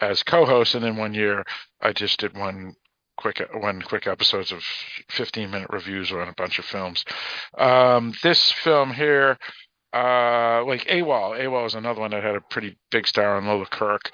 as 0.00 0.22
co-host, 0.22 0.74
and 0.74 0.84
then 0.84 0.96
one 0.96 1.12
year 1.12 1.44
I 1.80 1.92
just 1.92 2.20
did 2.20 2.36
one 2.36 2.74
quick 3.18 3.42
one 3.52 3.82
quick 3.82 4.06
episodes 4.06 4.52
of 4.52 4.62
15 5.10 5.50
minute 5.50 5.68
reviews 5.70 6.10
on 6.12 6.28
a 6.28 6.34
bunch 6.34 6.58
of 6.58 6.64
films. 6.64 7.04
Um, 7.58 8.14
this 8.22 8.50
film 8.52 8.92
here, 8.92 9.36
uh, 9.92 10.64
like 10.64 10.86
AWOL, 10.86 11.38
AWOL 11.38 11.66
is 11.66 11.74
another 11.74 12.00
one 12.00 12.12
that 12.12 12.22
had 12.22 12.36
a 12.36 12.40
pretty 12.40 12.78
big 12.90 13.06
star 13.06 13.36
on 13.36 13.46
Lola 13.46 13.66
Kirke. 13.66 14.10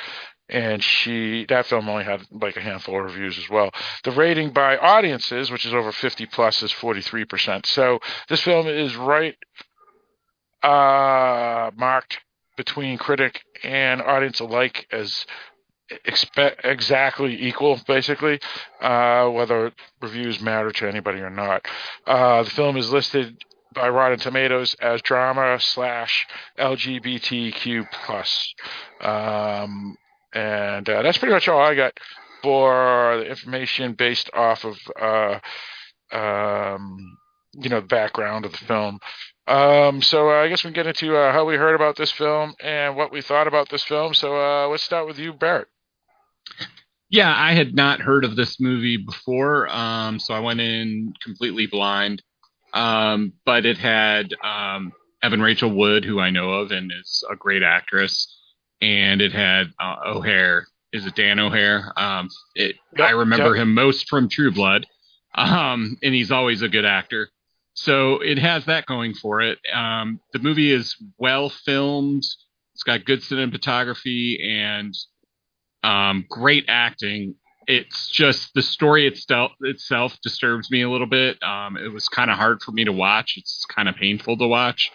And 0.49 0.83
she 0.85 1.47
that 1.49 1.67
film 1.67 1.89
only 1.89 2.05
had 2.05 2.23
like 2.31 2.57
a 2.57 2.61
handful 2.61 2.99
of 2.99 3.05
reviews 3.05 3.39
as 3.39 3.49
well. 3.49 3.71
The 4.05 4.11
rating 4.11 4.51
by 4.51 4.77
audiences, 4.77 5.51
which 5.51 5.65
is 5.65 5.73
over 5.73 5.91
50 5.91 6.27
plus, 6.27 6.63
is 6.63 6.71
43 6.71 7.25
percent. 7.25 7.67
So 7.67 8.01
this 8.29 8.43
film 8.43 8.67
is 8.67 8.95
right 8.95 9.37
uh, 10.63 11.71
marked 11.77 12.19
between 12.57 12.99
critic 12.99 13.43
and 13.63 14.01
audience 14.03 14.41
alike 14.41 14.87
as 14.91 15.27
exactly 16.65 17.47
equal, 17.47 17.79
basically, 17.87 18.41
uh, 18.81 19.29
whether 19.29 19.73
reviews 20.01 20.41
matter 20.41 20.71
to 20.73 20.89
anybody 20.89 21.21
or 21.21 21.31
not. 21.31 21.67
Uh, 22.07 22.43
the 22.43 22.51
film 22.51 22.77
is 22.77 22.91
listed 22.91 23.37
by 23.75 23.89
Rotten 23.89 24.19
Tomatoes 24.19 24.75
as 24.81 25.03
drama 25.03 25.59
slash 25.61 26.27
LGBTQ 26.59 27.87
plus, 27.93 28.55
um, 29.01 29.97
and 30.33 30.89
uh, 30.89 31.03
that's 31.03 31.19
pretty 31.19 31.35
much 31.35 31.49
all 31.49 31.61
I 31.61 31.75
got 31.75 31.93
for 32.43 33.19
the 33.19 33.27
information 33.27 33.95
based 33.95 34.31
off 34.35 34.65
of 34.65 34.79
uh, 35.01 35.39
um, 36.17 37.19
you 37.55 37.69
know 37.69 37.81
the 37.81 37.87
background 37.87 38.45
of 38.45 38.53
the 38.53 38.59
film. 38.59 38.99
Um, 39.47 40.01
so 40.01 40.31
uh, 40.31 40.43
I 40.43 40.49
guess 40.49 40.65
we 40.65 40.69
can 40.69 40.75
get 40.75 40.87
into 40.87 41.17
uh, 41.17 41.33
how 41.33 41.45
we 41.45 41.57
heard 41.57 41.75
about 41.75 41.97
this 41.97 42.11
film 42.11 42.55
and 42.61 42.97
what 42.97 43.13
we 43.13 43.21
thought 43.21 43.47
about 43.47 43.69
this 43.69 43.85
film. 43.85 44.15
So 44.15 44.37
uh, 44.37 44.69
let's 44.69 44.83
start 44.83 45.07
with 45.07 45.19
you, 45.19 45.33
Barrett. 45.33 45.69
Yeah, 47.11 47.33
I 47.37 47.53
had 47.53 47.75
not 47.75 48.01
heard 48.01 48.25
of 48.25 48.35
this 48.35 48.59
movie 48.59 48.97
before, 48.97 49.69
um, 49.69 50.19
so 50.19 50.35
I 50.35 50.41
went 50.41 50.61
in 50.61 51.15
completely 51.23 51.67
blind. 51.67 52.23
Um, 52.73 53.35
but 53.47 53.65
it 53.67 53.79
had 53.79 54.35
um, 54.43 54.93
Evan 55.23 55.41
Rachel 55.41 55.71
Wood, 55.71 56.05
who 56.05 56.19
I 56.19 56.31
know 56.31 56.51
of 56.51 56.73
and 56.73 56.91
is 56.93 57.23
a 57.31 57.37
great 57.37 57.63
actress, 57.63 58.37
and 58.81 59.21
it 59.21 59.33
had 59.33 59.69
uh, 59.79 59.97
O'Hare. 60.07 60.67
Is 60.93 61.07
it 61.07 61.15
Dan 61.15 61.39
O'Hare? 61.39 61.93
Um, 61.97 62.29
it, 62.55 62.77
yep, 62.97 63.09
I 63.09 63.13
remember 63.13 63.55
yep. 63.55 63.63
him 63.63 63.75
most 63.75 64.09
from 64.09 64.29
True 64.29 64.51
Blood, 64.51 64.87
um, 65.35 65.97
and 66.03 66.15
he's 66.15 66.33
always 66.33 66.63
a 66.63 66.69
good 66.69 66.85
actor. 66.85 67.31
So 67.75 68.21
it 68.21 68.39
has 68.39 68.65
that 68.67 68.87
going 68.87 69.15
for 69.15 69.41
it. 69.41 69.59
Um, 69.73 70.21
the 70.33 70.39
movie 70.39 70.73
is 70.73 70.97
well 71.19 71.49
filmed. 71.49 72.25
It's 72.75 72.83
got 72.85 73.05
good 73.05 73.21
cinematography 73.21 74.45
and 74.45 74.95
um, 75.85 76.25
great 76.29 76.65
acting. 76.69 77.37
It's 77.67 78.11
just 78.11 78.53
the 78.55 78.63
story 78.63 79.07
itself 79.07 79.53
itself 79.61 80.17
disturbs 80.23 80.71
me 80.71 80.83
a 80.83 80.91
little 80.91 81.07
bit. 81.07 81.43
Um, 81.43 81.77
it 81.77 81.93
was 81.93 82.09
kind 82.09 82.31
of 82.31 82.37
hard 82.37 82.63
for 82.63 82.73
me 82.73 82.85
to 82.85 82.93
watch. 82.93 83.35
It's 83.37 83.65
kind 83.67 83.89
of 83.89 83.95
painful 83.95 84.37
to 84.39 84.47
watch. 84.47 84.91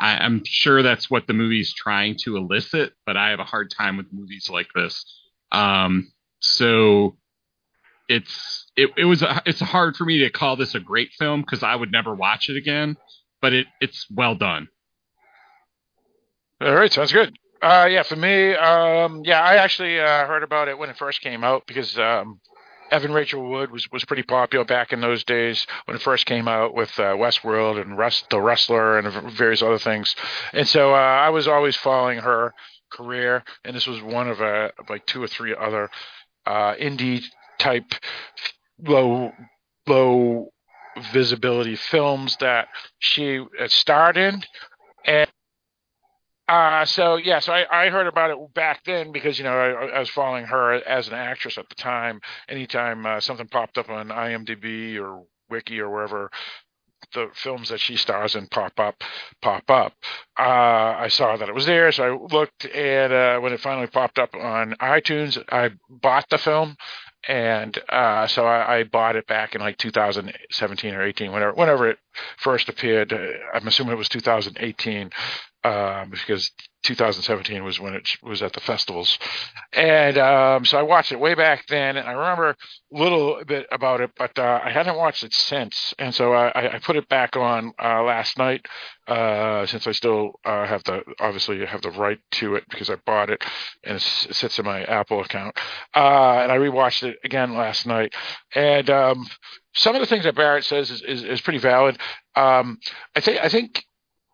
I, 0.00 0.24
am 0.24 0.42
sure 0.44 0.82
that's 0.82 1.10
what 1.10 1.26
the 1.26 1.32
movie's 1.32 1.74
trying 1.74 2.16
to 2.24 2.36
elicit, 2.36 2.92
but 3.04 3.16
I 3.16 3.30
have 3.30 3.40
a 3.40 3.44
hard 3.44 3.72
time 3.76 3.96
with 3.96 4.06
movies 4.12 4.48
like 4.50 4.68
this. 4.74 5.04
Um, 5.50 6.12
so 6.40 7.16
it's 8.08 8.70
it, 8.76 8.90
it 8.96 9.04
was 9.04 9.22
a, 9.22 9.42
it's 9.44 9.60
hard 9.60 9.96
for 9.96 10.04
me 10.04 10.18
to 10.18 10.30
call 10.30 10.56
this 10.56 10.74
a 10.74 10.80
great 10.80 11.10
film 11.18 11.40
because 11.42 11.62
I 11.62 11.74
would 11.74 11.92
never 11.92 12.14
watch 12.14 12.48
it 12.48 12.56
again, 12.56 12.96
but 13.42 13.52
it 13.52 13.66
it's 13.80 14.06
well 14.10 14.34
done. 14.34 14.68
All 16.60 16.74
right, 16.74 16.92
sounds 16.92 17.12
good. 17.12 17.36
Uh, 17.60 17.88
yeah, 17.90 18.02
for 18.04 18.16
me, 18.16 18.54
um, 18.54 19.22
yeah, 19.24 19.40
I 19.40 19.56
actually 19.56 19.98
uh, 19.98 20.26
heard 20.26 20.42
about 20.44 20.68
it 20.68 20.78
when 20.78 20.90
it 20.90 20.96
first 20.96 21.20
came 21.20 21.42
out 21.42 21.66
because 21.66 21.98
um, 21.98 22.40
Evan 22.92 23.12
Rachel 23.12 23.48
Wood 23.50 23.72
was, 23.72 23.90
was 23.90 24.04
pretty 24.04 24.22
popular 24.22 24.64
back 24.64 24.92
in 24.92 25.00
those 25.00 25.24
days 25.24 25.66
when 25.86 25.96
it 25.96 26.02
first 26.02 26.24
came 26.26 26.46
out 26.46 26.72
with 26.74 26.90
uh, 26.98 27.14
Westworld 27.16 27.80
and 27.80 27.98
Rust, 27.98 28.30
The 28.30 28.40
Wrestler 28.40 28.98
and 28.98 29.32
various 29.32 29.60
other 29.60 29.78
things. 29.78 30.14
And 30.52 30.68
so 30.68 30.94
uh, 30.94 30.98
I 30.98 31.30
was 31.30 31.48
always 31.48 31.76
following 31.76 32.18
her 32.20 32.54
career, 32.92 33.42
and 33.64 33.74
this 33.74 33.86
was 33.88 34.00
one 34.02 34.28
of 34.28 34.40
uh, 34.40 34.70
like 34.88 35.04
two 35.06 35.22
or 35.22 35.26
three 35.28 35.54
other 35.54 35.90
uh, 36.46 36.74
indie 36.74 37.24
type 37.58 37.92
low 38.86 39.32
low 39.88 40.50
visibility 41.12 41.74
films 41.76 42.36
that 42.40 42.68
she 43.00 43.44
starred 43.66 44.16
in, 44.16 44.42
and 45.04 45.28
uh, 46.48 46.84
so 46.86 47.16
yeah, 47.16 47.40
so 47.40 47.52
I, 47.52 47.86
I 47.86 47.90
heard 47.90 48.06
about 48.06 48.30
it 48.30 48.54
back 48.54 48.84
then 48.84 49.12
because 49.12 49.38
you 49.38 49.44
know 49.44 49.52
I, 49.52 49.96
I 49.96 49.98
was 49.98 50.08
following 50.08 50.46
her 50.46 50.72
as 50.74 51.08
an 51.08 51.14
actress 51.14 51.58
at 51.58 51.68
the 51.68 51.74
time. 51.74 52.20
Anytime 52.48 53.04
uh, 53.04 53.20
something 53.20 53.48
popped 53.48 53.78
up 53.78 53.90
on 53.90 54.08
IMDb 54.08 54.98
or 54.98 55.24
Wiki 55.50 55.78
or 55.80 55.90
wherever 55.90 56.30
the 57.14 57.28
films 57.34 57.68
that 57.68 57.80
she 57.80 57.96
stars 57.96 58.34
in 58.34 58.46
pop 58.48 58.78
up, 58.78 59.02
pop 59.40 59.70
up. 59.70 59.94
Uh, 60.38 60.42
I 60.42 61.08
saw 61.08 61.36
that 61.36 61.48
it 61.48 61.54
was 61.54 61.66
there, 61.66 61.90
so 61.92 62.02
I 62.02 62.34
looked, 62.34 62.66
and 62.66 63.12
uh, 63.12 63.38
when 63.40 63.52
it 63.52 63.60
finally 63.60 63.86
popped 63.86 64.18
up 64.18 64.34
on 64.34 64.74
iTunes, 64.80 65.42
I 65.50 65.70
bought 65.88 66.28
the 66.28 66.38
film, 66.38 66.76
and 67.26 67.78
uh, 67.88 68.26
so 68.26 68.46
I, 68.46 68.78
I, 68.78 68.84
bought 68.84 69.16
it 69.16 69.26
back 69.26 69.54
in 69.54 69.60
like 69.60 69.78
2017 69.78 70.94
or 70.94 71.02
18, 71.02 71.32
whenever 71.32 71.52
whenever 71.52 71.88
it 71.88 71.98
first 72.36 72.68
appeared. 72.68 73.12
Uh, 73.12 73.32
I'm 73.54 73.66
assuming 73.66 73.92
it 73.92 73.98
was 73.98 74.08
2018 74.08 75.10
um, 75.68 76.10
because 76.10 76.50
2017 76.84 77.62
was 77.62 77.78
when 77.78 77.94
it 77.94 78.08
was 78.22 78.40
at 78.40 78.52
the 78.52 78.60
festivals, 78.60 79.18
and 79.72 80.16
um, 80.16 80.64
so 80.64 80.78
I 80.78 80.82
watched 80.82 81.12
it 81.12 81.20
way 81.20 81.34
back 81.34 81.66
then. 81.68 81.96
And 81.96 82.08
I 82.08 82.12
remember 82.12 82.50
a 82.50 82.56
little 82.90 83.42
bit 83.46 83.66
about 83.70 84.00
it, 84.00 84.12
but 84.16 84.38
uh, 84.38 84.60
I 84.64 84.70
hadn't 84.70 84.96
watched 84.96 85.24
it 85.24 85.34
since. 85.34 85.92
And 85.98 86.14
so 86.14 86.32
I, 86.32 86.76
I 86.76 86.78
put 86.78 86.96
it 86.96 87.08
back 87.08 87.36
on 87.36 87.72
uh, 87.82 88.02
last 88.02 88.38
night, 88.38 88.66
uh, 89.06 89.66
since 89.66 89.86
I 89.86 89.92
still 89.92 90.40
uh, 90.44 90.66
have 90.66 90.84
the 90.84 91.02
obviously 91.20 91.64
have 91.66 91.82
the 91.82 91.90
right 91.90 92.20
to 92.32 92.54
it 92.54 92.64
because 92.70 92.88
I 92.88 92.96
bought 93.04 93.30
it 93.30 93.44
and 93.84 93.96
it 93.96 94.02
sits 94.02 94.58
in 94.58 94.64
my 94.64 94.84
Apple 94.84 95.20
account. 95.20 95.58
Uh, 95.94 96.38
and 96.42 96.50
I 96.50 96.56
rewatched 96.56 97.02
it 97.02 97.18
again 97.24 97.54
last 97.54 97.86
night, 97.86 98.14
and 98.54 98.88
um, 98.88 99.26
some 99.74 99.94
of 99.94 100.00
the 100.00 100.06
things 100.06 100.24
that 100.24 100.34
Barrett 100.36 100.64
says 100.64 100.90
is, 100.90 101.02
is, 101.02 101.24
is 101.24 101.40
pretty 101.40 101.58
valid. 101.58 101.98
Um, 102.34 102.78
I 103.14 103.20
think 103.20 103.40
I 103.42 103.48
think 103.48 103.84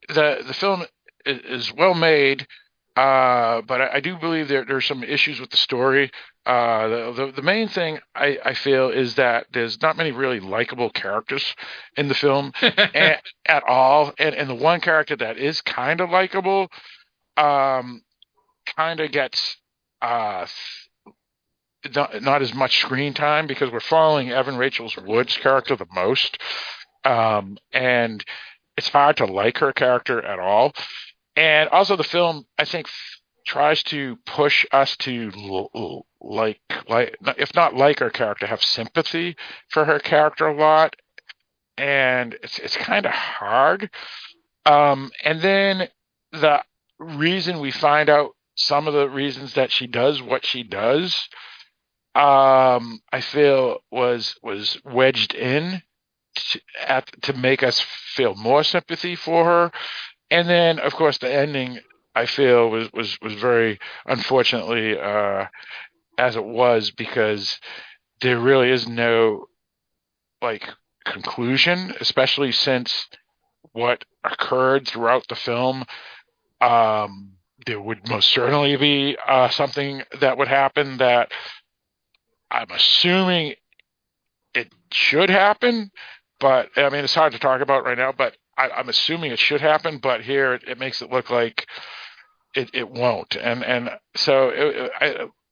the 0.08 0.42
the 0.46 0.54
film 0.54 0.84
is 1.24 1.72
well 1.72 1.94
made, 1.94 2.46
uh, 2.96 3.60
but 3.62 3.80
I, 3.80 3.94
I, 3.94 4.00
do 4.00 4.16
believe 4.16 4.46
there 4.46 4.64
there's 4.64 4.86
some 4.86 5.02
issues 5.02 5.40
with 5.40 5.50
the 5.50 5.56
story. 5.56 6.12
Uh, 6.46 6.88
the, 6.88 7.12
the, 7.12 7.32
the 7.32 7.42
main 7.42 7.66
thing 7.66 7.98
I, 8.14 8.38
I 8.44 8.54
feel 8.54 8.90
is 8.90 9.16
that 9.16 9.46
there's 9.52 9.82
not 9.82 9.96
many 9.96 10.12
really 10.12 10.38
likable 10.38 10.90
characters 10.90 11.56
in 11.96 12.06
the 12.06 12.14
film 12.14 12.52
at, 12.62 13.24
at, 13.46 13.64
all, 13.64 14.12
and 14.18 14.34
and 14.34 14.48
the 14.48 14.54
one 14.54 14.80
character 14.80 15.16
that 15.16 15.38
is 15.38 15.60
kind 15.60 16.00
of 16.00 16.10
likable, 16.10 16.68
um, 17.36 18.02
kind 18.76 19.00
of 19.00 19.10
gets 19.10 19.56
uh. 20.00 20.46
Not, 21.94 22.22
not 22.22 22.40
as 22.40 22.54
much 22.54 22.78
screen 22.78 23.12
time 23.12 23.46
because 23.46 23.70
we're 23.70 23.78
following 23.78 24.30
Evan 24.30 24.56
Rachel's 24.56 24.96
Woods 24.96 25.36
character 25.36 25.76
the 25.76 25.86
most, 25.94 26.38
um, 27.04 27.58
and 27.74 28.24
it's 28.78 28.88
hard 28.88 29.18
to 29.18 29.26
like 29.26 29.58
her 29.58 29.74
character 29.74 30.24
at 30.24 30.38
all. 30.38 30.72
And 31.36 31.68
also, 31.70 31.96
the 31.96 32.04
film 32.04 32.46
I 32.58 32.64
think 32.64 32.88
tries 33.46 33.82
to 33.84 34.16
push 34.24 34.64
us 34.72 34.96
to 34.98 35.30
like, 36.20 36.60
like, 36.88 37.16
if 37.38 37.54
not 37.54 37.74
like 37.74 37.98
her 37.98 38.10
character, 38.10 38.46
have 38.46 38.62
sympathy 38.62 39.36
for 39.68 39.84
her 39.84 39.98
character 39.98 40.46
a 40.46 40.56
lot, 40.56 40.96
and 41.76 42.34
it's 42.42 42.58
it's 42.58 42.76
kind 42.76 43.06
of 43.06 43.12
hard. 43.12 43.90
Um, 44.66 45.10
and 45.24 45.42
then 45.42 45.88
the 46.32 46.62
reason 46.98 47.60
we 47.60 47.70
find 47.70 48.08
out 48.08 48.30
some 48.54 48.86
of 48.86 48.94
the 48.94 49.08
reasons 49.08 49.54
that 49.54 49.70
she 49.72 49.86
does 49.86 50.22
what 50.22 50.46
she 50.46 50.62
does 50.62 51.28
um, 52.14 53.00
I 53.12 53.20
feel 53.20 53.78
was 53.90 54.36
was 54.40 54.78
wedged 54.84 55.34
in 55.34 55.82
to, 56.36 56.60
at, 56.86 57.10
to 57.22 57.32
make 57.32 57.64
us 57.64 57.80
feel 57.80 58.36
more 58.36 58.62
sympathy 58.62 59.16
for 59.16 59.44
her, 59.44 59.72
and 60.30 60.48
then 60.48 60.78
of 60.78 60.94
course 60.94 61.18
the 61.18 61.32
ending 61.32 61.80
I 62.14 62.26
feel 62.26 62.70
was 62.70 62.92
was 62.92 63.18
was 63.20 63.34
very 63.34 63.78
unfortunately 64.06 64.98
uh, 64.98 65.46
as 66.18 66.36
it 66.36 66.44
was 66.44 66.90
because 66.90 67.58
there 68.20 68.38
really 68.38 68.70
is 68.70 68.86
no 68.86 69.46
like 70.40 70.68
conclusion, 71.04 71.94
especially 72.00 72.52
since 72.52 73.08
what 73.72 74.04
occurred 74.22 74.86
throughout 74.86 75.26
the 75.28 75.34
film. 75.34 75.84
Um, 76.60 77.32
there 77.66 77.80
would 77.80 78.08
most 78.08 78.30
certainly 78.30 78.76
be 78.76 79.16
uh, 79.26 79.48
something 79.48 80.02
that 80.20 80.38
would 80.38 80.48
happen 80.48 80.98
that 80.98 81.32
I'm 82.50 82.70
assuming 82.70 83.54
it 84.54 84.72
should 84.92 85.30
happen, 85.30 85.90
but 86.38 86.68
I 86.76 86.88
mean 86.90 87.04
it's 87.04 87.14
hard 87.14 87.32
to 87.32 87.38
talk 87.38 87.60
about 87.60 87.84
right 87.84 87.98
now. 87.98 88.12
But 88.12 88.36
I, 88.56 88.70
I'm 88.70 88.88
assuming 88.88 89.32
it 89.32 89.38
should 89.38 89.60
happen, 89.60 89.98
but 89.98 90.22
here 90.22 90.54
it, 90.54 90.64
it 90.68 90.78
makes 90.78 91.02
it 91.02 91.10
look 91.10 91.30
like 91.30 91.66
it, 92.54 92.70
it 92.74 92.88
won't, 92.90 93.36
and 93.36 93.64
and 93.64 93.90
so 94.16 94.50
it, 94.50 94.90
I, 95.00 95.06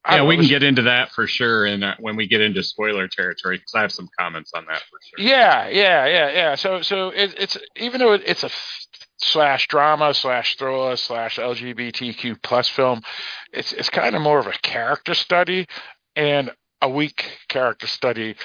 I 0.04 0.16
Yeah, 0.16 0.24
we 0.24 0.36
can 0.36 0.48
get 0.48 0.62
into 0.62 0.82
that 0.82 1.12
for 1.12 1.26
sure, 1.26 1.64
and 1.64 1.84
uh, 1.84 1.94
when 2.00 2.16
we 2.16 2.26
get 2.26 2.40
into 2.40 2.62
spoiler 2.62 3.08
territory, 3.08 3.58
because 3.58 3.74
I 3.74 3.82
have 3.82 3.92
some 3.92 4.08
comments 4.18 4.52
on 4.54 4.64
that 4.66 4.82
for 4.90 4.98
sure. 5.02 5.24
Yeah, 5.24 5.68
yeah, 5.68 6.06
yeah, 6.06 6.30
yeah. 6.30 6.54
So, 6.56 6.82
so 6.82 7.08
it, 7.10 7.34
it's 7.38 7.56
even 7.76 8.00
though 8.00 8.12
it, 8.12 8.22
it's 8.26 8.42
a 8.42 8.46
f- 8.46 8.86
slash 9.18 9.68
drama 9.68 10.14
slash 10.14 10.56
thriller 10.56 10.96
slash 10.96 11.38
LGBTQ 11.38 12.42
plus 12.42 12.68
film, 12.68 13.02
it's 13.52 13.72
it's 13.72 13.90
kind 13.90 14.16
of 14.16 14.22
more 14.22 14.38
of 14.38 14.46
a 14.46 14.52
character 14.62 15.14
study 15.14 15.66
and 16.16 16.50
a 16.80 16.88
weak 16.88 17.38
character 17.48 17.86
study 17.86 18.36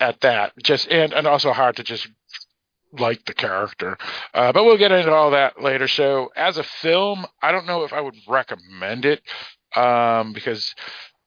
at 0.00 0.20
that. 0.22 0.52
Just 0.62 0.88
and 0.88 1.12
and 1.12 1.26
also 1.26 1.52
hard 1.52 1.76
to 1.76 1.84
just 1.84 2.08
like 2.98 3.24
the 3.24 3.34
character. 3.34 3.96
Uh, 4.34 4.52
but 4.52 4.64
we'll 4.64 4.78
get 4.78 4.92
into 4.92 5.12
all 5.12 5.30
that 5.32 5.62
later. 5.62 5.88
So, 5.88 6.30
as 6.36 6.58
a 6.58 6.62
film, 6.62 7.26
I 7.42 7.52
don't 7.52 7.66
know 7.66 7.84
if 7.84 7.92
I 7.92 8.00
would 8.00 8.16
recommend 8.28 9.04
it 9.04 9.22
um, 9.76 10.32
because 10.32 10.74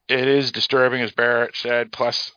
it 0.08 0.28
is 0.28 0.52
disturbing, 0.52 1.02
as 1.02 1.12
Barrett 1.12 1.56
said. 1.56 1.92
Plus, 1.92 2.32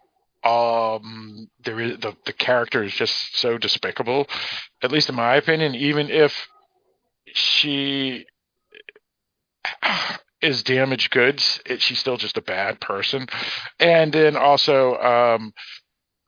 um, 0.44 1.48
there 1.64 1.80
is 1.80 1.98
the 1.98 2.14
the 2.24 2.32
character 2.32 2.82
is 2.82 2.92
just 2.92 3.36
so 3.36 3.58
despicable, 3.58 4.26
at 4.82 4.92
least 4.92 5.08
in 5.08 5.14
my 5.14 5.36
opinion. 5.36 5.74
Even 5.74 6.08
if 6.10 6.48
she 7.26 8.26
is 10.42 10.62
damaged 10.62 11.10
goods, 11.10 11.60
it, 11.66 11.80
she's 11.80 11.98
still 11.98 12.16
just 12.16 12.36
a 12.36 12.42
bad 12.42 12.80
person. 12.80 13.26
And 13.80 14.12
then 14.12 14.36
also, 14.36 14.96
um, 14.96 15.52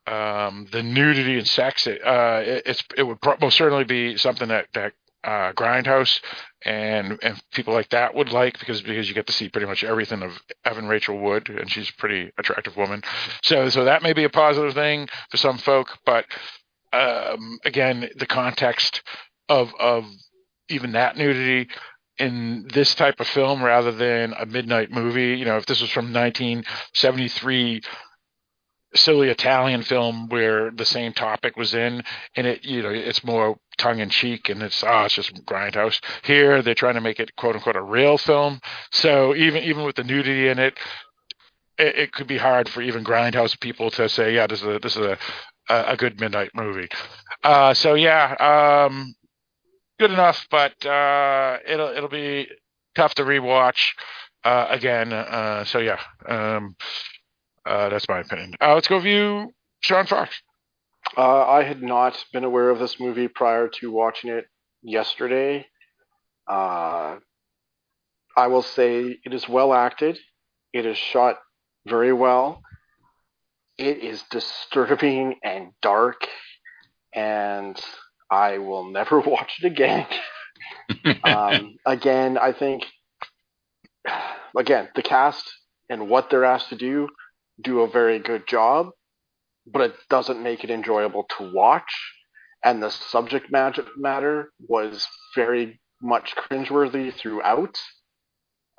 um, 0.09 0.67
the 0.73 0.83
nudity 0.83 1.37
and 1.37 1.47
sex, 1.47 1.87
it, 1.87 2.05
uh, 2.05 2.41
it, 2.43 2.63
it's 2.67 2.83
it 2.97 3.03
would 3.03 3.19
most 3.41 3.57
certainly 3.57 3.85
be 3.85 4.17
something 4.17 4.49
that 4.49 4.67
that 4.75 4.93
uh, 5.23 5.53
Grindhouse 5.53 6.21
and 6.65 7.19
and 7.23 7.43
people 7.53 7.75
like 7.75 7.91
that 7.91 8.15
would 8.15 8.33
like 8.33 8.59
because 8.59 8.81
because 8.81 9.09
you 9.09 9.15
get 9.15 9.27
to 9.27 9.33
see 9.33 9.49
pretty 9.49 9.67
much 9.67 9.85
everything 9.85 10.23
of 10.23 10.41
Evan 10.65 10.89
Rachel 10.89 11.19
Wood 11.19 11.51
and 11.51 11.71
she's 11.71 11.91
a 11.91 12.01
pretty 12.01 12.33
attractive 12.39 12.77
woman. 12.77 13.03
So 13.43 13.69
so 13.69 13.85
that 13.85 14.03
may 14.03 14.15
be 14.15 14.25
a 14.25 14.31
positive 14.31 14.75
thing 14.75 15.09
for 15.31 15.37
some 15.37 15.59
folk, 15.59 15.99
but 16.07 16.25
um, 16.93 17.59
again, 17.65 18.09
the 18.17 18.27
context 18.27 19.03
of 19.49 19.73
of 19.79 20.07
even 20.71 20.93
that 20.93 21.17
nudity 21.17 21.69
in 22.19 22.67
this 22.73 22.95
type 22.95 23.21
of 23.21 23.27
film 23.29 23.63
rather 23.63 23.93
than 23.93 24.35
a 24.39 24.47
midnight 24.47 24.91
movie. 24.91 25.37
You 25.37 25.45
know, 25.45 25.57
if 25.59 25.67
this 25.67 25.81
was 25.81 25.91
from 25.91 26.13
1973 26.13 27.83
silly 28.95 29.29
Italian 29.29 29.83
film 29.83 30.29
where 30.29 30.71
the 30.71 30.85
same 30.85 31.13
topic 31.13 31.57
was 31.57 31.75
in, 31.75 32.03
and 32.37 32.47
it 32.47 32.65
you 32.65 32.83
know 32.83 32.91
it's 32.91 33.25
more 33.25 33.59
tongue 33.77 34.01
in 34.01 34.11
cheek 34.11 34.49
and 34.49 34.63
it's 34.63 34.83
oh 34.85 35.05
it's 35.05 35.15
just 35.15 35.35
grindhouse. 35.45 36.01
Here 36.25 36.63
they're 36.63 36.75
trying 36.75 36.95
to 36.95 37.01
make 37.01 37.21
it 37.21 37.37
quote 37.37 37.55
unquote 37.55 37.77
a 37.77 37.83
real 37.83 38.19
film, 38.19 38.61
so 38.91 39.35
even 39.35 39.63
even 39.63 39.85
with 39.85 39.97
the 39.97 40.05
nudity 40.05 40.49
in 40.49 40.59
it, 40.59 40.79
it, 41.79 41.97
it 41.97 42.13
could 42.13 42.27
be 42.27 42.39
hard 42.39 42.69
for 42.69 42.83
even 42.83 43.05
grindhouse 43.05 43.59
people 43.61 43.91
to 43.93 44.09
say 44.09 44.35
yeah 44.35 44.47
this 44.47 44.61
is 44.61 44.67
a, 44.67 44.79
this 44.79 44.97
is 44.97 45.07
a, 45.07 45.19
a 45.69 45.97
good 45.97 46.21
midnight 46.21 46.51
movie. 46.55 46.89
Uh, 47.45 47.75
so 47.75 47.95
yeah, 47.95 48.87
um, 48.89 49.15
good 49.99 50.11
enough, 50.11 50.47
but 50.51 50.85
uh, 50.87 51.59
it'll 51.67 51.89
it'll 51.89 52.09
be 52.09 52.49
tough 52.95 53.15
to 53.15 53.23
rewatch 53.23 53.93
uh, 54.45 54.67
again. 54.71 55.13
Uh, 55.13 55.65
so 55.65 55.79
yeah. 55.79 56.01
Um, 56.27 56.77
uh, 57.69 57.89
that's 57.91 58.09
my 58.09 58.21
opinion. 58.21 58.55
Uh, 58.61 58.75
let's 58.75 58.89
go 58.89 58.99
view 58.99 59.53
Sean 59.81 60.07
Fox. 60.07 60.41
Uh, 61.17 61.47
I 61.47 61.63
had 61.63 61.83
not 61.83 62.23
been 62.33 62.45
aware 62.45 62.71
of 62.71 62.79
this 62.79 62.99
movie 62.99 63.29
prior 63.29 63.69
to 63.81 63.93
watching 63.93 64.31
it 64.31 64.47
yesterday. 64.83 65.67
Uh, 66.47 67.17
I 68.37 68.47
will 68.47 68.63
say 68.63 69.19
it 69.25 69.35
is 69.35 69.49
well 69.49 69.75
acted. 69.75 70.19
It 70.73 70.87
is 70.87 70.97
shot 70.97 71.39
very 71.87 72.13
well. 72.13 72.63
It 73.77 73.99
is 73.99 74.23
disturbing 74.31 75.37
and 75.45 75.73
dark, 75.83 76.27
and 77.15 77.81
I 78.31 78.59
will 78.59 78.91
never 78.91 79.21
watch 79.27 79.61
it 79.63 79.67
again. 79.67 80.07
um, 81.25 81.77
again, 81.87 82.39
I 82.39 82.53
think, 82.53 82.85
again, 84.57 84.89
the 84.95 85.03
cast 85.03 85.45
and 85.91 86.09
what 86.09 86.31
they're 86.31 86.45
asked 86.45 86.71
to 86.71 86.77
do 86.77 87.09
do 87.61 87.81
a 87.81 87.89
very 87.89 88.19
good 88.19 88.47
job, 88.47 88.91
but 89.67 89.83
it 89.83 89.95
doesn't 90.09 90.43
make 90.43 90.65
it 90.65 90.71
enjoyable 90.71 91.25
to 91.39 91.53
watch. 91.53 91.93
And 92.65 92.83
the 92.83 92.91
subject 92.91 93.53
matter 93.53 94.51
was 94.69 95.07
very 95.35 95.81
much 96.03 96.35
cringeworthy 96.37 97.15
throughout. 97.15 97.79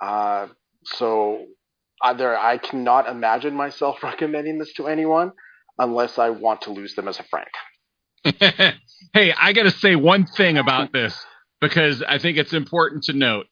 Uh, 0.02 0.48
so 0.84 1.46
either 2.04 2.38
I 2.38 2.58
cannot 2.58 3.08
imagine 3.08 3.54
myself 3.54 3.98
recommending 4.04 4.60
this 4.60 4.74
to 4.74 4.88
anyone 4.88 5.32
unless 5.78 6.18
I 6.20 6.30
want 6.30 6.62
to 6.63 6.72
lose 6.72 6.96
them 6.96 7.08
as 7.08 7.20
a 7.20 7.24
friend. 7.24 7.48
hey, 9.13 9.34
I 9.38 9.54
got 9.54 9.63
to 9.63 9.72
say 9.72 9.96
one 9.96 10.26
thing 10.26 10.58
about 10.58 10.92
this 10.92 11.26
because 11.62 12.04
I 12.04 12.18
think 12.20 12.38
it's 12.38 12.54
important 12.54 13.04
to 13.04 13.13
note. 13.13 13.46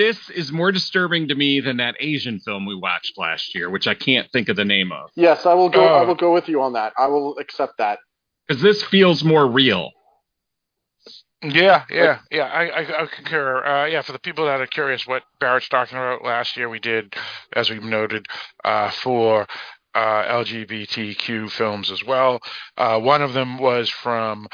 This 0.00 0.30
is 0.30 0.50
more 0.50 0.72
disturbing 0.72 1.28
to 1.28 1.34
me 1.34 1.60
than 1.60 1.76
that 1.76 1.94
Asian 2.00 2.40
film 2.40 2.64
we 2.64 2.74
watched 2.74 3.18
last 3.18 3.54
year, 3.54 3.68
which 3.68 3.86
I 3.86 3.92
can't 3.92 4.32
think 4.32 4.48
of 4.48 4.56
the 4.56 4.64
name 4.64 4.92
of. 4.92 5.10
Yes, 5.14 5.44
I 5.44 5.52
will 5.52 5.68
go. 5.68 5.84
I 5.84 6.00
Oh. 6.00 6.06
will 6.06 6.14
go 6.14 6.32
with 6.32 6.48
you 6.48 6.62
on 6.62 6.72
that. 6.72 6.94
I 6.96 7.06
will 7.08 7.36
accept 7.36 7.76
that. 7.76 7.98
Because 8.48 8.62
this 8.62 8.82
feels 8.82 9.22
more 9.22 9.46
real. 9.46 9.90
Yeah, 11.42 11.84
yeah, 11.90 12.20
yeah. 12.30 12.44
I, 12.44 12.68
I, 12.68 13.02
I 13.02 13.06
concur. 13.14 13.62
Uh, 13.62 13.84
yeah, 13.88 14.00
for 14.00 14.12
the 14.12 14.18
people 14.18 14.46
that 14.46 14.62
are 14.62 14.66
curious, 14.66 15.06
what 15.06 15.22
Barrett's 15.38 15.68
talking 15.68 15.98
about 15.98 16.24
last 16.24 16.56
year, 16.56 16.70
we 16.70 16.78
did, 16.78 17.14
as 17.54 17.68
we've 17.68 17.82
noted, 17.82 18.24
uh, 18.64 18.88
for 18.90 19.46
uh, 19.94 19.98
LGBTQ 20.24 21.50
films 21.50 21.90
as 21.90 22.02
well. 22.02 22.40
Uh, 22.78 22.98
one 23.00 23.20
of 23.20 23.34
them 23.34 23.58
was 23.58 23.90
from 23.90 24.48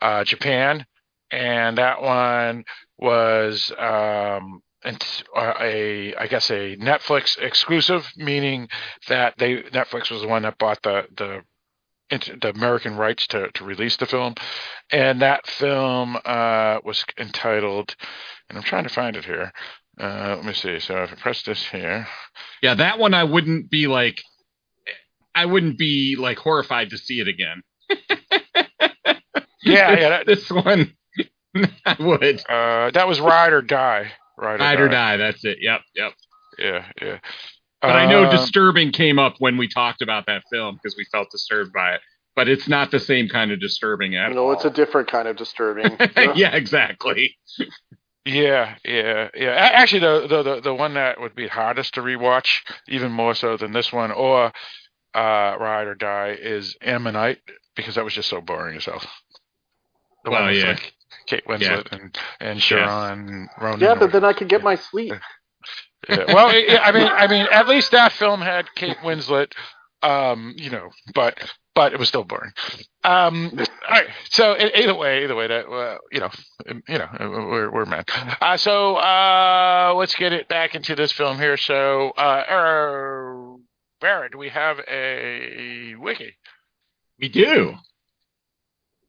uh, 0.00 0.24
Japan, 0.24 0.84
and 1.30 1.78
that 1.78 2.02
one 2.02 2.64
was 2.98 3.72
um, 3.78 4.60
and 4.88 5.04
a 5.60 6.14
I 6.16 6.28
guess 6.28 6.50
a 6.50 6.76
Netflix 6.78 7.38
exclusive, 7.38 8.10
meaning 8.18 8.68
that 9.08 9.36
they 9.38 9.58
Netflix 9.64 10.10
was 10.12 10.22
the 10.22 10.28
one 10.28 10.44
that 10.44 10.58
bought 10.58 10.82
the 10.84 11.04
the 11.16 11.42
the 12.40 12.50
American 12.50 12.96
rights 12.96 13.26
to 13.28 13.50
to 13.52 13.64
release 13.64 13.96
the 13.96 14.06
film, 14.06 14.34
and 14.92 15.22
that 15.22 15.46
film 15.46 16.16
uh, 16.24 16.78
was 16.84 17.04
entitled, 17.18 17.96
and 18.48 18.58
I'm 18.58 18.64
trying 18.64 18.84
to 18.84 18.90
find 18.90 19.16
it 19.16 19.24
here. 19.26 19.52
Uh, 20.00 20.34
let 20.36 20.44
me 20.44 20.54
see. 20.54 20.78
So 20.80 21.02
if 21.04 21.12
I 21.12 21.16
press 21.16 21.42
this 21.42 21.64
here, 21.66 22.06
Yeah, 22.62 22.74
that 22.74 22.98
one 22.98 23.14
I 23.14 23.24
wouldn't 23.24 23.70
be 23.70 23.86
like, 23.88 24.22
I 25.34 25.46
wouldn't 25.46 25.78
be 25.78 26.16
like 26.18 26.38
horrified 26.38 26.90
to 26.90 26.98
see 26.98 27.20
it 27.20 27.28
again. 27.28 27.62
yeah, 29.64 29.92
yeah, 29.98 30.08
that, 30.10 30.26
this 30.26 30.50
one 30.50 30.94
I 31.86 31.96
would. 32.00 32.42
uh, 32.48 32.90
that 32.92 33.08
was 33.08 33.20
Ride 33.20 33.52
or 33.54 33.62
Die. 33.62 34.12
Ride 34.38 34.62
or, 34.62 34.64
Ride 34.64 34.80
or 34.80 34.88
Die. 34.88 34.88
die. 34.88 35.16
That's 35.18 35.44
it. 35.44 35.58
Yep, 35.60 35.82
yep. 35.96 36.12
Yeah, 36.58 36.86
yeah. 37.02 37.18
But 37.82 37.96
I 37.96 38.06
know 38.06 38.24
Um, 38.24 38.30
disturbing 38.30 38.92
came 38.92 39.18
up 39.18 39.36
when 39.38 39.56
we 39.56 39.68
talked 39.68 40.02
about 40.02 40.26
that 40.26 40.44
film 40.50 40.76
because 40.76 40.96
we 40.96 41.04
felt 41.12 41.30
disturbed 41.30 41.72
by 41.72 41.94
it. 41.94 42.00
But 42.36 42.48
it's 42.48 42.68
not 42.68 42.90
the 42.90 43.00
same 43.00 43.28
kind 43.28 43.52
of 43.52 43.60
disturbing 43.60 44.16
at 44.16 44.28
You 44.28 44.34
know, 44.34 44.50
all. 44.50 44.52
it's 44.52 44.64
a 44.64 44.70
different 44.70 45.08
kind 45.10 45.28
of 45.28 45.36
disturbing. 45.36 45.96
yeah, 46.34 46.54
exactly. 46.54 47.36
Yeah, 48.24 48.76
yeah, 48.84 49.28
yeah. 49.34 49.50
Actually, 49.52 50.00
the, 50.00 50.26
the 50.28 50.42
the 50.42 50.60
the 50.60 50.74
one 50.74 50.94
that 50.94 51.20
would 51.20 51.34
be 51.34 51.48
hardest 51.48 51.94
to 51.94 52.02
rewatch, 52.02 52.60
even 52.88 53.10
more 53.12 53.34
so 53.34 53.56
than 53.56 53.72
this 53.72 53.92
one, 53.92 54.12
or 54.12 54.46
uh, 55.14 55.56
Ride 55.58 55.86
or 55.86 55.94
Die, 55.94 56.36
is 56.40 56.76
Ammonite 56.82 57.40
because 57.76 57.94
that 57.94 58.04
was 58.04 58.14
just 58.14 58.28
so 58.28 58.40
boring 58.40 58.76
as 58.76 58.84
hell. 58.84 59.02
The 60.24 60.30
Well, 60.30 60.42
one 60.44 60.54
yeah. 60.54 60.64
like 60.64 60.92
Kate 61.28 61.44
Winslet 61.46 61.92
and 61.92 62.18
and 62.40 62.56
Yes. 62.56 62.62
Sharon 62.64 63.48
Ronan. 63.60 63.80
yeah, 63.80 63.94
but 63.94 64.12
then 64.12 64.24
I 64.24 64.32
could 64.32 64.48
get 64.48 64.62
my 64.62 64.76
sleep. 64.76 65.12
Yeah. 66.08 66.24
Well, 66.32 66.46
I 66.48 66.78
I 66.82 66.92
mean, 66.92 67.06
I 67.06 67.26
mean, 67.26 67.46
at 67.50 67.68
least 67.68 67.90
that 67.92 68.12
film 68.12 68.40
had 68.40 68.66
Kate 68.74 68.96
Winslet, 68.98 69.52
um, 70.02 70.54
you 70.56 70.70
know, 70.70 70.90
but 71.14 71.38
but 71.74 71.92
it 71.92 71.98
was 71.98 72.08
still 72.08 72.24
boring. 72.24 72.52
Um, 73.04 73.52
all 73.56 73.66
right. 73.90 74.08
So 74.30 74.56
either 74.58 74.94
way, 74.94 75.24
either 75.24 75.36
way, 75.36 75.46
that 75.48 75.66
uh, 75.68 75.98
you 76.10 76.20
know, 76.20 76.30
you 76.88 76.98
know, 76.98 77.08
we're 77.20 77.70
we're 77.70 77.84
men. 77.84 78.04
Uh, 78.40 78.56
so 78.56 78.96
uh, 78.96 79.92
let's 79.96 80.14
get 80.14 80.32
it 80.32 80.48
back 80.48 80.74
into 80.74 80.94
this 80.96 81.12
film 81.12 81.38
here. 81.38 81.56
So, 81.56 82.10
uh, 82.10 82.44
er, 82.50 83.56
Barrett, 84.00 84.32
do 84.32 84.38
we 84.38 84.48
have 84.48 84.78
a 84.88 85.94
wiki? 85.98 86.36
We 87.20 87.28
do. 87.28 87.74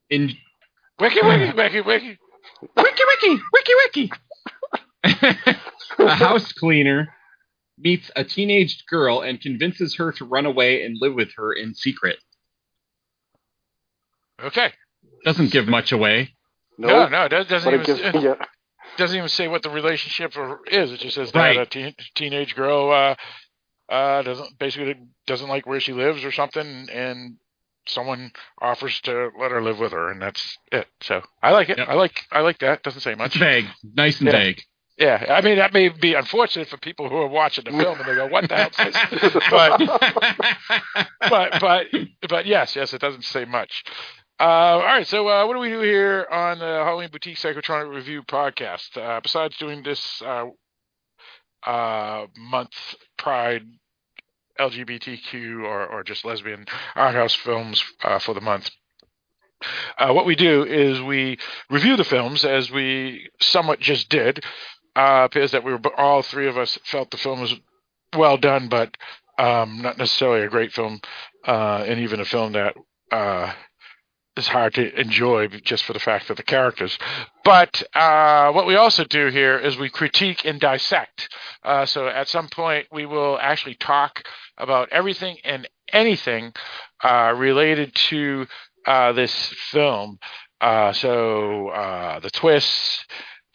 In 0.09 0.35
Wiki, 0.99 1.19
wiki, 1.23 1.53
wiki, 1.55 1.81
wiki. 1.81 2.17
wiki 2.75 3.03
wiki 3.07 3.41
wiki 3.53 3.73
wiki. 3.85 4.11
a 5.99 6.15
house 6.15 6.51
cleaner 6.53 7.13
meets 7.77 8.11
a 8.15 8.23
teenage 8.23 8.83
girl 8.89 9.21
and 9.21 9.39
convinces 9.39 9.95
her 9.95 10.11
to 10.13 10.25
run 10.25 10.45
away 10.45 10.83
and 10.83 10.97
live 10.99 11.13
with 11.13 11.29
her 11.37 11.53
in 11.53 11.73
secret. 11.73 12.17
Okay. 14.41 14.71
Doesn't 15.25 15.51
give 15.51 15.67
much 15.67 15.91
away. 15.91 16.33
No, 16.77 17.07
no, 17.07 17.23
it 17.25 17.29
does- 17.29 17.47
doesn't 17.47 17.65
but 17.71 17.79
it 17.79 17.89
even 17.89 18.11
gives, 18.11 18.23
yeah. 18.23 18.35
doesn't 18.97 19.17
even 19.17 19.29
say 19.29 19.47
what 19.49 19.63
the 19.63 19.69
relationship 19.69 20.33
is. 20.67 20.91
It 20.93 20.99
just 21.01 21.15
says 21.15 21.31
Right. 21.33 21.57
that 21.57 21.67
a 21.67 21.69
teen, 21.69 21.95
teenage 22.15 22.55
girl 22.55 22.89
uh, 22.91 23.15
uh, 23.93 24.21
doesn't 24.21 24.57
basically 24.59 24.95
doesn't 25.27 25.49
like 25.49 25.65
where 25.67 25.81
she 25.81 25.91
lives 25.93 26.23
or 26.23 26.31
something, 26.31 26.87
and 26.89 27.37
someone 27.87 28.31
offers 28.61 28.99
to 29.01 29.29
let 29.39 29.51
her 29.51 29.61
live 29.61 29.79
with 29.79 29.91
her, 29.91 30.11
and 30.11 30.21
that's 30.21 30.57
it. 30.71 30.87
So 31.01 31.21
I 31.41 31.51
like 31.51 31.69
it. 31.69 31.77
Yep. 31.77 31.87
I 31.89 31.93
like 31.93 32.25
I 32.31 32.39
like 32.41 32.59
that. 32.59 32.83
Doesn't 32.83 33.01
say 33.01 33.11
It's 33.11 33.19
much. 33.19 33.35
vague, 33.35 33.65
nice 33.95 34.19
and 34.19 34.27
Yeah. 34.27 34.33
vague. 34.37 34.61
Yeah, 34.97 35.25
I 35.29 35.39
mean 35.41 35.55
that 35.59 35.71
may 35.73 35.87
be 35.87 36.13
unfortunate 36.13 36.67
for 36.67 36.75
people 36.77 37.07
who 37.09 37.15
are 37.15 37.27
watching 37.27 37.63
the 37.63 37.71
film 37.71 37.97
and 37.99 38.05
they 38.07 38.15
go, 38.15 38.27
"What 38.27 38.49
the 38.49 38.55
hell?" 38.57 38.69
Is 38.87 39.21
this? 39.21 39.33
but 39.49 39.79
but 41.29 41.59
but 41.61 41.85
but 42.29 42.45
yes, 42.45 42.75
yes, 42.75 42.93
it 42.93 42.99
doesn't 42.99 43.23
say 43.23 43.45
much. 43.45 43.83
Uh, 44.41 44.43
all 44.43 44.79
right, 44.79 45.07
so 45.07 45.27
uh, 45.27 45.45
what 45.47 45.53
do 45.53 45.59
we 45.59 45.69
do 45.69 45.81
here 45.81 46.25
on 46.31 46.59
the 46.59 46.65
Halloween 46.65 47.09
Boutique 47.11 47.37
Psychotronic 47.37 47.93
Review 47.93 48.23
podcast? 48.23 48.95
Uh, 48.97 49.19
besides 49.21 49.57
doing 49.57 49.83
this 49.83 50.21
uh, 50.21 50.45
uh, 51.65 52.25
month 52.37 52.71
Pride 53.17 53.63
LGBTQ 54.59 55.63
or, 55.63 55.87
or 55.87 56.03
just 56.03 56.25
lesbian 56.25 56.65
art 56.95 57.15
house 57.15 57.35
films 57.35 57.83
uh, 58.03 58.19
for 58.19 58.33
the 58.33 58.41
month. 58.41 58.69
Uh, 59.97 60.13
what 60.13 60.25
we 60.25 60.35
do 60.35 60.63
is 60.63 61.01
we 61.01 61.37
review 61.69 61.97
the 61.97 62.03
films 62.03 62.45
as 62.45 62.71
we 62.71 63.29
somewhat 63.41 63.79
just 63.79 64.09
did. 64.09 64.43
Uh, 64.95 65.23
appears 65.25 65.51
that 65.51 65.63
we 65.63 65.71
were 65.71 65.99
all 65.99 66.21
three 66.21 66.47
of 66.47 66.57
us 66.57 66.77
felt 66.83 67.11
the 67.11 67.17
film 67.17 67.41
was 67.41 67.53
well 68.15 68.37
done, 68.37 68.67
but 68.69 68.95
um, 69.37 69.81
not 69.81 69.97
necessarily 69.97 70.45
a 70.45 70.49
great 70.49 70.73
film, 70.73 70.99
uh, 71.47 71.83
and 71.87 71.99
even 71.99 72.19
a 72.19 72.25
film 72.25 72.53
that 72.53 72.75
uh, 73.11 73.53
is 74.39 74.47
hard 74.47 74.73
to 74.75 74.99
enjoy 74.99 75.47
just 75.47 75.83
for 75.83 75.93
the 75.93 75.99
fact 75.99 76.29
of 76.29 76.37
the 76.37 76.43
characters. 76.43 76.97
But 77.43 77.83
uh, 77.93 78.51
what 78.51 78.65
we 78.65 78.75
also 78.75 79.03
do 79.03 79.27
here 79.27 79.59
is 79.59 79.77
we 79.77 79.89
critique 79.89 80.45
and 80.45 80.59
dissect. 80.59 81.29
Uh, 81.63 81.85
so 81.85 82.07
at 82.07 82.27
some 82.27 82.47
point 82.47 82.87
we 82.91 83.05
will 83.05 83.37
actually 83.39 83.75
talk 83.75 84.23
about 84.57 84.89
everything 84.89 85.37
and 85.43 85.69
anything 85.91 86.53
uh, 87.03 87.33
related 87.35 87.93
to 87.95 88.47
uh, 88.87 89.11
this 89.11 89.33
film. 89.71 90.17
Uh, 90.61 90.91
so 90.93 91.69
uh, 91.69 92.19
the 92.19 92.29
twists, 92.29 93.05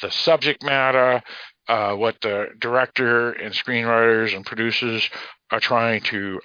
the 0.00 0.10
subject 0.10 0.62
matter, 0.62 1.22
what 1.66 2.16
the 2.20 2.48
director 2.58 3.32
and 3.32 3.54
screenwriters 3.54 4.34
and 4.36 4.44
producers 4.44 5.08
are 5.50 5.60
trying 5.60 6.00
to 6.02 6.38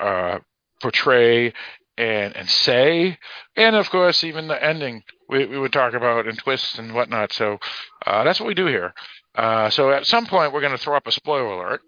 portray 0.82 1.54
and 2.00 2.36
and 2.36 2.50
say, 2.50 3.20
and 3.56 3.76
of 3.76 3.90
course 3.90 4.24
even 4.24 4.48
the 4.48 4.64
ending 4.64 5.04
we, 5.28 5.46
we 5.46 5.60
would 5.60 5.74
talk 5.74 5.94
about 5.94 6.28
and 6.28 6.38
twists 6.38 6.80
and 6.80 6.94
whatnot. 6.94 7.34
So 7.34 7.60
uh, 8.06 8.24
that's 8.24 8.40
what 8.40 8.48
we 8.48 8.54
do 8.54 8.66
here. 8.66 8.94
Uh, 9.36 9.70
so 9.70 9.92
at 9.92 10.08
some 10.08 10.26
point 10.26 10.54
we're 10.54 10.62
going 10.62 10.72
to 10.72 10.84
throw 10.84 10.96
up 10.96 11.08
a 11.08 11.12
spoiler 11.12 11.46
alert, 11.46 11.82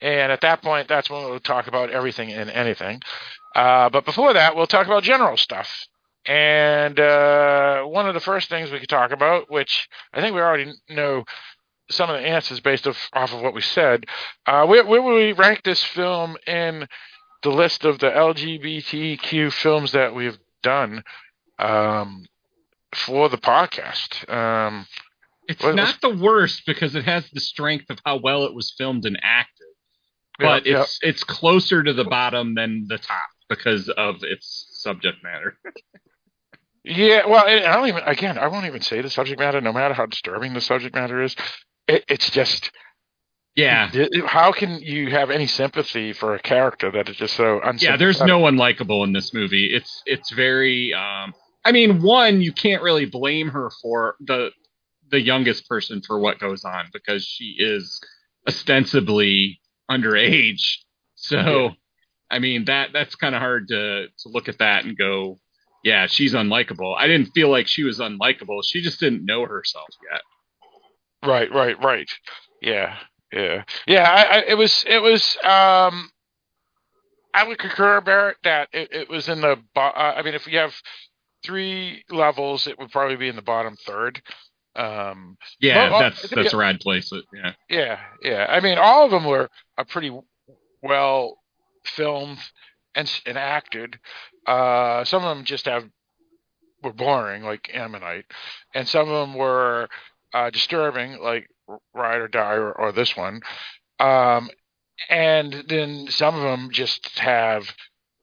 and 0.00 0.32
at 0.32 0.40
that 0.42 0.62
point 0.62 0.88
that's 0.88 1.10
when 1.10 1.24
we'll 1.24 1.40
talk 1.40 1.66
about 1.66 1.90
everything 1.90 2.32
and 2.32 2.48
anything. 2.48 3.00
Uh, 3.54 3.90
but 3.90 4.04
before 4.04 4.32
that, 4.32 4.54
we'll 4.54 4.66
talk 4.66 4.86
about 4.86 5.02
general 5.02 5.36
stuff. 5.36 5.86
And 6.24 7.00
uh, 7.00 7.82
one 7.84 8.06
of 8.06 8.14
the 8.14 8.20
first 8.20 8.48
things 8.48 8.70
we 8.70 8.78
could 8.80 8.88
talk 8.88 9.10
about, 9.10 9.50
which 9.50 9.88
I 10.12 10.20
think 10.20 10.34
we 10.34 10.40
already 10.40 10.72
know 10.88 11.24
some 11.90 12.10
of 12.10 12.20
the 12.20 12.26
answers 12.26 12.60
based 12.60 12.86
off, 12.86 13.08
off 13.14 13.32
of 13.32 13.40
what 13.40 13.54
we 13.54 13.62
said, 13.62 14.04
uh, 14.46 14.66
where, 14.66 14.84
where 14.84 15.02
would 15.02 15.14
we 15.14 15.32
rank 15.32 15.62
this 15.64 15.82
film 15.82 16.36
in 16.46 16.86
the 17.42 17.50
list 17.50 17.84
of 17.84 17.98
the 17.98 18.10
LGBTQ 18.10 19.52
films 19.52 19.92
that 19.92 20.14
we've 20.14 20.38
done 20.62 21.02
um, 21.58 22.26
for 22.94 23.28
the 23.28 23.38
podcast? 23.38 24.28
Um, 24.32 24.86
It's 25.48 25.62
What- 25.62 25.74
not 25.76 26.00
the 26.02 26.10
worst 26.14 26.64
because 26.66 26.94
it 26.94 27.04
has 27.04 27.28
the 27.30 27.40
strength 27.40 27.88
of 27.90 27.98
how 28.04 28.16
well 28.18 28.44
it 28.44 28.54
was 28.54 28.74
filmed 28.76 29.06
and 29.06 29.18
acted, 29.22 29.66
but 30.38 30.66
Yeah, 30.66 30.82
it's 30.82 30.98
it's 31.02 31.24
closer 31.24 31.82
to 31.82 31.92
the 31.94 32.04
bottom 32.04 32.54
than 32.54 32.84
the 32.86 32.98
top 32.98 33.28
because 33.48 33.88
of 33.88 34.16
its 34.22 34.66
subject 34.82 35.22
matter. 35.22 35.58
Yeah, 36.84 37.26
well, 37.26 37.44
I 37.46 37.58
don't 37.74 37.88
even. 37.88 38.02
Again, 38.04 38.38
I 38.38 38.46
won't 38.46 38.64
even 38.64 38.80
say 38.80 39.02
the 39.02 39.10
subject 39.10 39.38
matter, 39.38 39.60
no 39.60 39.72
matter 39.74 39.92
how 39.92 40.06
disturbing 40.06 40.54
the 40.54 40.60
subject 40.62 40.94
matter 40.94 41.20
is. 41.22 41.36
It, 41.86 42.04
it's 42.08 42.30
just, 42.30 42.70
Yeah, 43.58 43.90
how 44.24 44.52
can 44.52 44.78
you 44.78 45.10
have 45.10 45.30
any 45.30 45.48
sympathy 45.48 46.12
for 46.12 46.36
a 46.36 46.38
character 46.38 46.92
that 46.92 47.08
is 47.08 47.16
just 47.16 47.34
so 47.34 47.56
unsympathetic? 47.56 47.82
yeah. 47.82 47.96
There's 47.96 48.22
no 48.22 48.38
one 48.38 48.56
likable 48.56 49.02
in 49.02 49.12
this 49.12 49.34
movie. 49.34 49.74
It's 49.74 50.00
it's 50.06 50.30
very. 50.30 50.94
Um, 50.94 51.34
I 51.64 51.72
mean, 51.72 52.00
one 52.00 52.40
you 52.40 52.52
can't 52.52 52.82
really 52.82 53.06
blame 53.06 53.48
her 53.48 53.72
for 53.82 54.14
the 54.20 54.52
the 55.10 55.20
youngest 55.20 55.68
person 55.68 56.02
for 56.06 56.20
what 56.20 56.38
goes 56.38 56.64
on 56.64 56.84
because 56.92 57.24
she 57.24 57.56
is 57.58 58.00
ostensibly 58.46 59.60
underage. 59.90 60.76
So, 61.16 61.70
I 62.30 62.38
mean 62.38 62.66
that 62.66 62.90
that's 62.92 63.16
kind 63.16 63.34
of 63.34 63.40
hard 63.40 63.66
to 63.68 64.06
to 64.06 64.28
look 64.28 64.48
at 64.48 64.58
that 64.58 64.84
and 64.84 64.96
go, 64.96 65.40
yeah, 65.82 66.06
she's 66.06 66.32
unlikable. 66.32 66.94
I 66.96 67.08
didn't 67.08 67.32
feel 67.34 67.50
like 67.50 67.66
she 67.66 67.82
was 67.82 67.98
unlikable. 67.98 68.62
She 68.64 68.82
just 68.82 69.00
didn't 69.00 69.24
know 69.24 69.46
herself 69.46 69.88
yet. 70.12 70.20
Right, 71.28 71.52
right, 71.52 71.82
right. 71.82 72.08
Yeah, 72.62 72.96
yeah, 73.32 73.64
yeah. 73.86 74.02
I, 74.10 74.22
I, 74.38 74.44
it 74.48 74.54
was, 74.58 74.84
it 74.88 75.02
was. 75.02 75.36
Um, 75.44 76.10
I 77.34 77.44
would 77.46 77.58
concur, 77.58 78.00
Barrett, 78.00 78.38
that 78.44 78.68
it, 78.72 78.88
it 78.92 79.08
was 79.08 79.28
in 79.28 79.40
the. 79.40 79.56
bo- 79.74 79.80
Uh, 79.82 80.14
I 80.16 80.22
mean, 80.22 80.34
if 80.34 80.46
we 80.46 80.54
have 80.54 80.74
three 81.44 82.04
levels, 82.10 82.66
it 82.66 82.78
would 82.78 82.90
probably 82.90 83.16
be 83.16 83.28
in 83.28 83.36
the 83.36 83.42
bottom 83.42 83.76
third. 83.86 84.20
Um, 84.76 85.36
Yeah, 85.60 85.76
Well, 85.76 85.90
well, 85.90 86.00
that's 86.00 86.28
that's 86.30 86.54
where 86.54 86.64
I'd 86.64 86.80
place. 86.80 87.12
Yeah. 87.32 87.52
Yeah, 87.68 88.00
yeah. 88.22 88.46
I 88.48 88.60
mean, 88.60 88.78
all 88.78 89.04
of 89.04 89.10
them 89.10 89.24
were 89.24 89.48
are 89.76 89.84
pretty 89.84 90.16
well 90.82 91.38
filmed 91.84 92.38
and 92.94 93.10
and 93.26 93.36
acted. 93.38 93.98
Uh, 94.46 95.04
some 95.04 95.24
of 95.24 95.36
them 95.36 95.44
just 95.44 95.66
have 95.66 95.84
were 96.82 96.92
boring, 96.92 97.42
like 97.42 97.70
Ammonite, 97.74 98.26
and 98.74 98.86
some 98.86 99.08
of 99.08 99.28
them 99.28 99.36
were 99.36 99.88
uh, 100.32 100.50
disturbing, 100.50 101.18
like 101.18 101.48
Ride 101.94 102.20
or 102.20 102.28
Die 102.28 102.54
or, 102.54 102.72
or 102.72 102.92
this 102.92 103.16
one. 103.16 103.40
Um, 104.00 104.50
and 105.08 105.64
then 105.68 106.06
some 106.08 106.34
of 106.34 106.42
them 106.42 106.70
just 106.72 107.18
have 107.18 107.64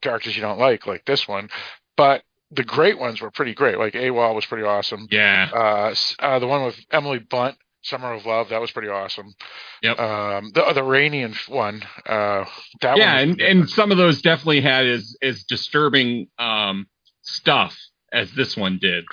characters 0.01 0.36
you 0.36 0.41
don't 0.41 0.60
like, 0.60 0.88
like 0.88 1.05
this 1.05 1.27
one. 1.27 1.49
But 1.97 2.23
the 2.51 2.63
great 2.63 2.99
ones 2.99 3.21
were 3.21 3.31
pretty 3.31 3.53
great. 3.53 3.77
Like 3.77 3.93
AWOL 3.93 4.36
was 4.36 4.45
pretty 4.45 4.63
awesome. 4.65 5.08
Yeah. 5.12 5.49
Uh, 5.53 5.95
uh, 6.19 6.39
the 6.39 6.47
one 6.47 6.63
with 6.65 6.77
Emily 6.91 7.19
Blunt, 7.19 7.55
Summer 7.84 8.13
of 8.13 8.25
Love, 8.25 8.49
that 8.49 8.62
was 8.62 8.71
pretty 8.71 8.89
awesome. 8.89 9.34
Yep. 9.81 9.99
Um, 9.99 10.51
the 10.53 10.73
the 10.73 10.81
Iranian 10.81 11.36
one, 11.47 11.84
uh, 12.05 12.45
that 12.81 12.97
yeah, 12.97 13.15
one. 13.15 13.29
and, 13.29 13.41
and 13.41 13.69
some 13.69 13.91
of 13.91 13.97
those 13.97 14.21
definitely 14.21 14.62
had 14.62 14.86
as 14.86 15.15
as 15.21 15.43
disturbing 15.43 16.27
um, 16.39 16.88
stuff 17.21 17.77
as 18.12 18.31
this 18.34 18.55
one 18.58 18.79
did. 18.79 19.05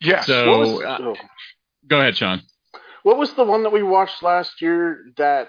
yes. 0.00 0.26
So 0.26 0.50
What 0.50 0.60
was, 0.60 0.82
uh, 0.84 0.98
oh. 1.00 1.16
go 1.88 1.98
ahead, 2.00 2.16
Sean. 2.16 2.42
What 3.02 3.16
was 3.16 3.32
the 3.34 3.44
one 3.44 3.62
that 3.64 3.70
we 3.70 3.82
watched 3.82 4.22
last 4.22 4.60
year 4.62 5.04
that 5.16 5.48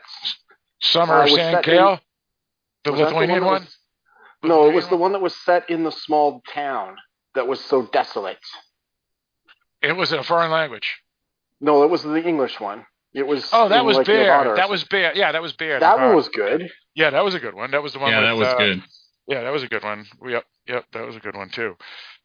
Summer 0.81 1.15
uh, 1.15 1.25
of 1.25 1.31
was 1.31 1.35
set 1.35 1.67
in- 1.67 1.99
the 2.83 2.91
was 2.91 2.99
Lithuanian 3.01 3.39
that 3.41 3.45
one. 3.45 3.61
was- 3.61 3.77
no, 4.43 4.47
it 4.47 4.73
Lithuanian 4.73 4.75
was 4.75 4.87
the 4.87 4.95
one? 4.95 5.01
one 5.01 5.11
that 5.13 5.21
was 5.21 5.35
set 5.35 5.69
in 5.69 5.83
the 5.83 5.91
small 5.91 6.41
town 6.51 6.95
that 7.35 7.47
was 7.47 7.59
so 7.63 7.83
desolate. 7.83 8.39
It 9.81 9.95
was 9.95 10.11
in 10.11 10.19
a 10.19 10.23
foreign 10.23 10.51
language. 10.51 10.99
No, 11.59 11.83
it 11.83 11.89
was 11.89 12.03
the 12.03 12.15
English 12.23 12.59
one. 12.59 12.85
It 13.13 13.27
was. 13.27 13.49
Oh, 13.53 13.69
that 13.69 13.83
was 13.85 13.97
like, 13.97 14.07
Bear. 14.07 14.23
Nevada 14.23 14.55
That 14.55 14.69
was 14.69 14.83
Bear. 14.85 15.15
Yeah, 15.15 15.31
that 15.31 15.41
was 15.41 15.53
Bear. 15.53 15.79
something. 15.79 15.99
That 15.99 16.05
one 16.07 16.15
was 16.15 16.29
good. 16.29 16.69
Yeah, 16.95 17.09
that 17.11 17.23
was 17.23 17.35
a 17.35 17.39
good 17.39 17.53
one. 17.53 17.71
That 17.71 17.83
was 17.83 17.93
the 17.93 17.99
one. 17.99 18.11
Yeah, 18.11 18.19
with, 18.19 18.25
that 18.27 18.37
was 18.37 18.47
uh, 18.47 18.57
good. 18.57 18.83
Yeah, 19.27 19.41
that 19.43 19.51
was 19.53 19.63
a 19.63 19.67
good 19.67 19.83
one. 19.83 20.05
We 20.19 20.31
yep, 20.31 20.45
yep, 20.67 20.85
that 20.93 21.05
was 21.05 21.15
a 21.15 21.19
good 21.19 21.35
one 21.35 21.49
too. 21.49 21.75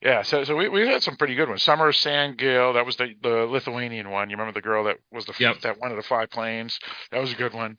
Yeah, 0.03 0.23
so 0.23 0.45
so 0.45 0.55
we 0.57 0.69
we 0.69 0.87
had 0.87 1.03
some 1.03 1.17
pretty 1.17 1.35
good 1.35 1.49
ones. 1.49 1.63
Summer 1.63 1.91
Sangaile, 1.91 2.75
that 2.75 2.85
was 2.85 2.97
the 2.97 3.15
the 3.23 3.47
Lithuanian 3.47 4.11
one. 4.11 4.29
You 4.29 4.37
remember 4.37 4.53
the 4.59 4.63
girl 4.63 4.85
that 4.85 4.99
was 5.11 5.25
the 5.25 5.35
Yep. 5.39 5.61
that 5.63 5.81
one 5.81 5.91
of 5.91 5.97
the 5.97 6.03
five 6.03 6.29
planes? 6.31 6.79
That 7.13 7.21
was 7.21 7.33
a 7.33 7.37
good 7.37 7.55
one. 7.55 7.79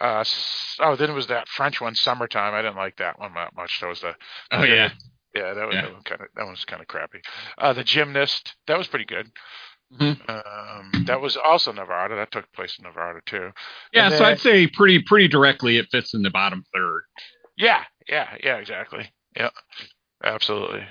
Uh, 0.00 0.24
oh, 0.80 0.96
then 0.96 1.10
it 1.10 1.14
was 1.14 1.28
that 1.28 1.48
French 1.48 1.80
one, 1.80 1.94
Summertime. 1.94 2.52
I 2.54 2.62
didn't 2.62 2.76
like 2.76 2.96
that 2.96 3.18
one 3.20 3.32
that 3.34 3.54
much. 3.54 3.78
That 3.80 3.86
was 3.88 4.00
the 4.00 4.14
Oh 4.50 4.64
yeah. 4.64 4.90
yeah, 5.36 5.54
that 5.54 5.66
was, 5.66 5.74
Yeah. 5.76 5.82
kind 6.04 6.20
of 6.20 6.26
that 6.34 6.46
was 6.46 6.64
kind 6.64 6.82
of 6.82 6.88
crappy. 6.88 7.20
Uh, 7.56 7.72
the 7.72 7.84
Gymnast, 7.84 8.56
that 8.66 8.76
was 8.76 8.88
pretty 8.88 9.04
good. 9.06 9.30
Mhm. 9.94 10.28
Um, 10.28 11.04
that 11.04 11.20
was 11.20 11.36
also 11.36 11.70
Nevada. 11.70 12.16
That 12.16 12.32
took 12.32 12.50
place 12.52 12.76
in 12.78 12.84
Nevada 12.84 13.20
too. 13.24 13.52
Yeah, 13.92 14.06
And 14.06 14.14
so 14.16 14.24
I'd 14.24 14.40
say 14.40 14.66
pretty 14.66 15.00
pretty 15.02 15.28
directly 15.28 15.76
it 15.76 15.86
fits 15.92 16.12
in 16.12 16.22
the 16.22 16.30
bottom 16.30 16.64
third. 16.74 17.02
Yeah, 17.56 17.84
yeah, 18.08 18.36
yeah, 18.42 18.56
exactly. 18.56 19.12
Yeah, 19.36 19.50
absolutely. 20.24 20.84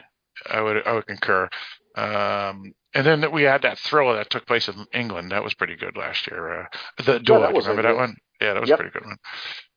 I 0.49 0.61
would 0.61 0.85
I 0.85 0.93
would 0.93 1.07
concur. 1.07 1.49
Um, 1.95 2.73
and 2.93 3.05
then 3.05 3.31
we 3.31 3.43
had 3.43 3.61
that 3.63 3.79
thriller 3.79 4.15
that 4.15 4.29
took 4.29 4.45
place 4.45 4.67
in 4.67 4.85
England. 4.93 5.31
That 5.31 5.43
was 5.43 5.53
pretty 5.53 5.75
good 5.75 5.95
last 5.97 6.27
year. 6.29 6.61
Uh, 6.63 6.65
the 7.05 7.19
Door. 7.19 7.39
that 7.41 7.53
remember 7.55 7.79
a 7.81 7.83
that 7.83 7.95
one? 7.95 8.15
Yeah, 8.41 8.53
that 8.53 8.61
was 8.61 8.69
Yep. 8.69 8.79
a 8.79 8.81
pretty 8.83 8.93
good 8.99 9.05
one. 9.05 9.17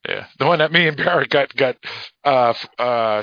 Yeah, 0.08 0.26
the 0.38 0.46
one 0.46 0.58
that 0.60 0.72
me 0.72 0.86
and 0.88 0.96
Barrett 0.96 1.30
got 1.30 1.54
got 1.54 1.76
uh, 2.24 2.54
uh, 2.78 3.22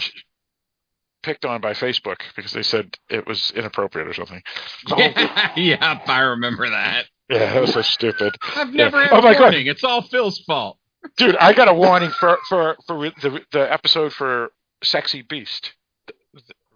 picked 1.24 1.46
on 1.46 1.62
by 1.62 1.74
Facebook 1.74 2.18
because 2.36 2.52
they 2.52 2.64
said 2.64 2.96
it 3.10 3.28
was 3.28 3.52
inappropriate 3.56 4.08
or 4.08 4.14
something. 4.14 4.42
Yeah, 4.98 5.52
yep, 5.56 6.08
I 6.10 6.20
remember 6.22 6.70
that. 6.70 7.06
Yeah, 7.30 7.54
that 7.54 7.62
was 7.62 7.74
so 7.74 7.82
stupid. 7.82 8.36
I've 8.56 8.74
never 8.74 8.98
Yeah. 8.98 9.04
had 9.10 9.14
Oh 9.14 9.20
a 9.20 9.22
my 9.22 9.34
God. 9.34 9.40
warning. 9.42 9.68
It's 9.68 9.84
all 9.84 10.02
Phil's 10.02 10.40
fault. 10.40 10.78
Dude, 11.18 11.36
I 11.38 11.54
got 11.54 11.68
a 11.68 11.74
warning 11.74 12.12
for 12.12 12.38
for 12.50 12.78
for 12.88 12.98
the 13.22 13.42
the 13.52 13.72
episode 13.72 14.14
for 14.14 14.52
Sexy 14.84 15.22
Beast. 15.22 15.74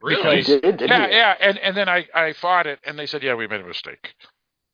Really? 0.05 0.37
You 0.37 0.43
did, 0.43 0.61
didn't 0.61 0.89
yeah, 0.89 1.07
you? 1.07 1.13
yeah, 1.15 1.33
and 1.41 1.57
and 1.57 1.75
then 1.77 1.89
I 1.89 2.05
I 2.13 2.33
fought 2.33 2.67
it, 2.67 2.79
and 2.85 2.97
they 2.97 3.05
said, 3.07 3.23
yeah, 3.23 3.33
we 3.35 3.47
made 3.47 3.61
a 3.61 3.65
mistake. 3.67 4.13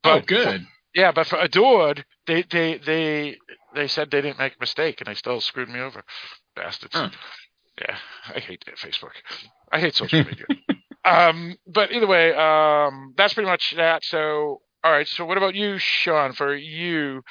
Oh, 0.04 0.17
But- 0.20 0.28
good. 0.28 0.65
Yeah, 0.94 1.13
but 1.13 1.26
for 1.28 1.39
Adored, 1.39 2.04
they 2.28 2.44
they 2.52 2.78
they 2.78 3.38
they 3.74 3.88
said 3.88 4.12
they 4.12 4.20
didn't 4.22 4.39
make 4.39 4.54
a 4.54 4.60
mistake, 4.60 5.00
and 5.00 5.08
they 5.08 5.13
still 5.17 5.39
screwed 5.39 5.70
me 5.70 5.80
over, 5.80 6.04
bastards. 6.56 6.94
Huh. 6.94 7.10
Yeah, 7.80 7.96
I 8.36 8.39
hate 8.39 8.65
Facebook. 8.76 9.12
I 9.72 9.80
hate 9.80 9.96
social 9.96 10.26
media. 10.26 10.44
um, 11.06 11.56
but 11.65 11.94
either 11.94 12.08
way, 12.08 12.34
um, 12.34 13.13
that's 13.15 13.34
pretty 13.34 13.50
much 13.50 13.74
that. 13.78 14.04
So, 14.04 14.62
all 14.84 14.91
right. 14.91 15.08
So, 15.08 15.24
what 15.26 15.38
about 15.38 15.56
you, 15.56 15.78
Sean? 15.78 16.34
For 16.34 16.54
you, 16.54 17.22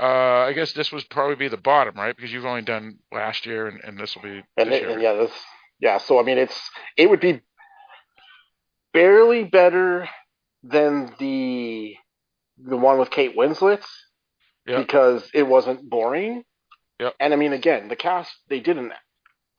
uh, 0.00 0.48
I 0.48 0.52
guess 0.52 0.72
this 0.72 0.90
was 0.90 1.04
probably 1.04 1.36
be 1.36 1.46
the 1.46 1.56
bottom, 1.56 1.94
right? 1.94 2.16
Because 2.16 2.32
you've 2.32 2.44
only 2.44 2.62
done 2.62 2.98
last 3.12 3.46
year, 3.46 3.68
and, 3.68 3.78
and 3.84 3.96
this 3.96 4.16
will 4.16 4.22
be 4.22 4.42
and, 4.56 4.72
this 4.72 4.80
it- 4.80 4.82
year. 4.82 4.90
and 4.90 5.00
yeah, 5.02 5.12
this 5.12 5.30
yeah. 5.80 5.98
So 5.98 6.18
I 6.18 6.22
mean, 6.22 6.38
it's 6.38 6.70
it 6.96 7.08
would 7.10 7.20
be 7.20 7.40
barely 8.92 9.44
better 9.44 10.08
than 10.62 11.14
the 11.18 11.94
the 12.58 12.76
one 12.76 12.98
with 12.98 13.10
Kate 13.10 13.36
Winslet 13.36 13.84
Yeah. 14.66 14.78
because 14.78 15.28
it 15.34 15.42
wasn't 15.42 15.88
boring. 15.88 16.44
Yep. 17.00 17.14
And 17.20 17.32
I 17.32 17.36
mean, 17.36 17.52
again, 17.52 17.88
the 17.88 17.96
cast 17.96 18.32
they 18.48 18.60
did 18.60 18.78
an, 18.78 18.92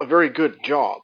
a 0.01 0.05
very 0.05 0.29
good 0.29 0.63
job, 0.63 1.01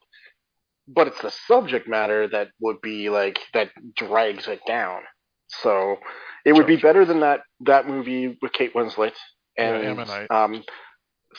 but 0.88 1.06
it's 1.06 1.20
the 1.20 1.30
subject 1.30 1.86
matter 1.86 2.26
that 2.28 2.48
would 2.60 2.80
be 2.80 3.10
like 3.10 3.38
that 3.52 3.70
drags 3.96 4.48
it 4.48 4.60
down. 4.66 5.02
So 5.48 5.96
it 6.46 6.52
would 6.52 6.62
Sure, 6.62 6.66
be 6.66 6.78
sure. 6.78 6.88
better 6.90 7.04
than 7.04 7.20
that 7.20 7.40
that 7.60 7.86
movie 7.86 8.38
with 8.40 8.52
Kate 8.52 8.74
Winslet 8.74 9.12
and 9.58 9.84
Ammonite. 9.84 10.30
um, 10.30 10.64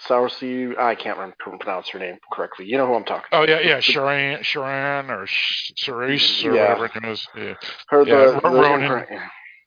Saoirse. 0.07 0.77
I 0.77 0.95
can't 0.95 1.17
remember 1.17 1.35
pronounce 1.59 1.89
her 1.89 1.99
name 1.99 2.17
correctly. 2.31 2.65
You 2.65 2.77
know 2.77 2.87
who 2.87 2.95
I'm 2.95 3.03
talking. 3.05 3.25
About. 3.31 3.49
Oh 3.49 3.51
yeah, 3.51 3.59
yeah, 3.61 3.79
Sharon, 3.79 4.43
Sharon 4.43 5.09
or 5.09 5.25
Cerise 5.27 6.43
or 6.45 6.55
Yeah. 6.55 6.73
whatever 6.77 6.99
name 7.01 7.11
is. 7.13 7.27
Yeah, 7.35 7.53
Her 7.89 8.03
Yeah, 8.03 8.15
the, 8.15 8.31
Ro- 8.33 8.39
the 8.41 8.49
Ronan. 8.61 9.05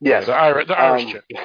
Yes. 0.00 0.26
the 0.26 0.32
Irish, 0.34 0.66
the 0.68 0.78
Irish 0.78 1.04
Um, 1.04 1.10
chick. 1.12 1.24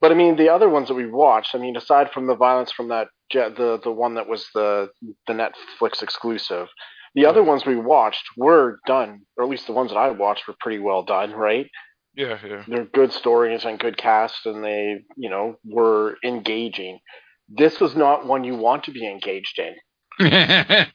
But 0.00 0.12
I 0.12 0.14
mean, 0.14 0.36
the 0.36 0.48
other 0.50 0.68
ones 0.68 0.86
that 0.88 0.94
we 0.94 1.06
watched. 1.10 1.56
I 1.56 1.58
mean, 1.58 1.76
aside 1.76 2.12
from 2.12 2.28
the 2.28 2.36
violence 2.36 2.70
from 2.70 2.86
that, 2.90 3.08
the 3.32 3.80
the 3.82 3.90
one 3.90 4.14
that 4.14 4.28
was 4.28 4.46
the 4.54 4.90
the 5.26 5.32
Netflix 5.32 6.04
exclusive, 6.04 6.68
the 7.16 7.26
other 7.26 7.42
ones 7.42 7.66
we 7.66 7.74
watched 7.74 8.22
were 8.36 8.78
done, 8.86 9.22
or 9.36 9.42
at 9.42 9.50
least 9.50 9.66
the 9.66 9.72
ones 9.72 9.90
that 9.90 9.96
I 9.98 10.10
watched 10.10 10.46
were 10.46 10.54
pretty 10.60 10.78
well 10.78 11.02
done. 11.02 11.32
Right? 11.32 11.66
Yeah, 12.14 12.38
yeah. 12.46 12.62
They're 12.68 12.84
good 12.84 13.12
stories 13.12 13.64
and 13.64 13.76
good 13.78 13.96
cast, 13.96 14.46
and 14.46 14.62
they 14.64 15.00
you 15.16 15.30
know 15.30 15.56
were 15.64 16.16
engaging. 16.24 17.00
This 17.48 17.80
was 17.80 17.96
not 17.96 18.26
one 18.26 18.44
you 18.44 18.56
want 18.56 18.84
to 18.84 18.90
be 18.92 19.06
engaged 19.06 19.58
in. 19.58 19.74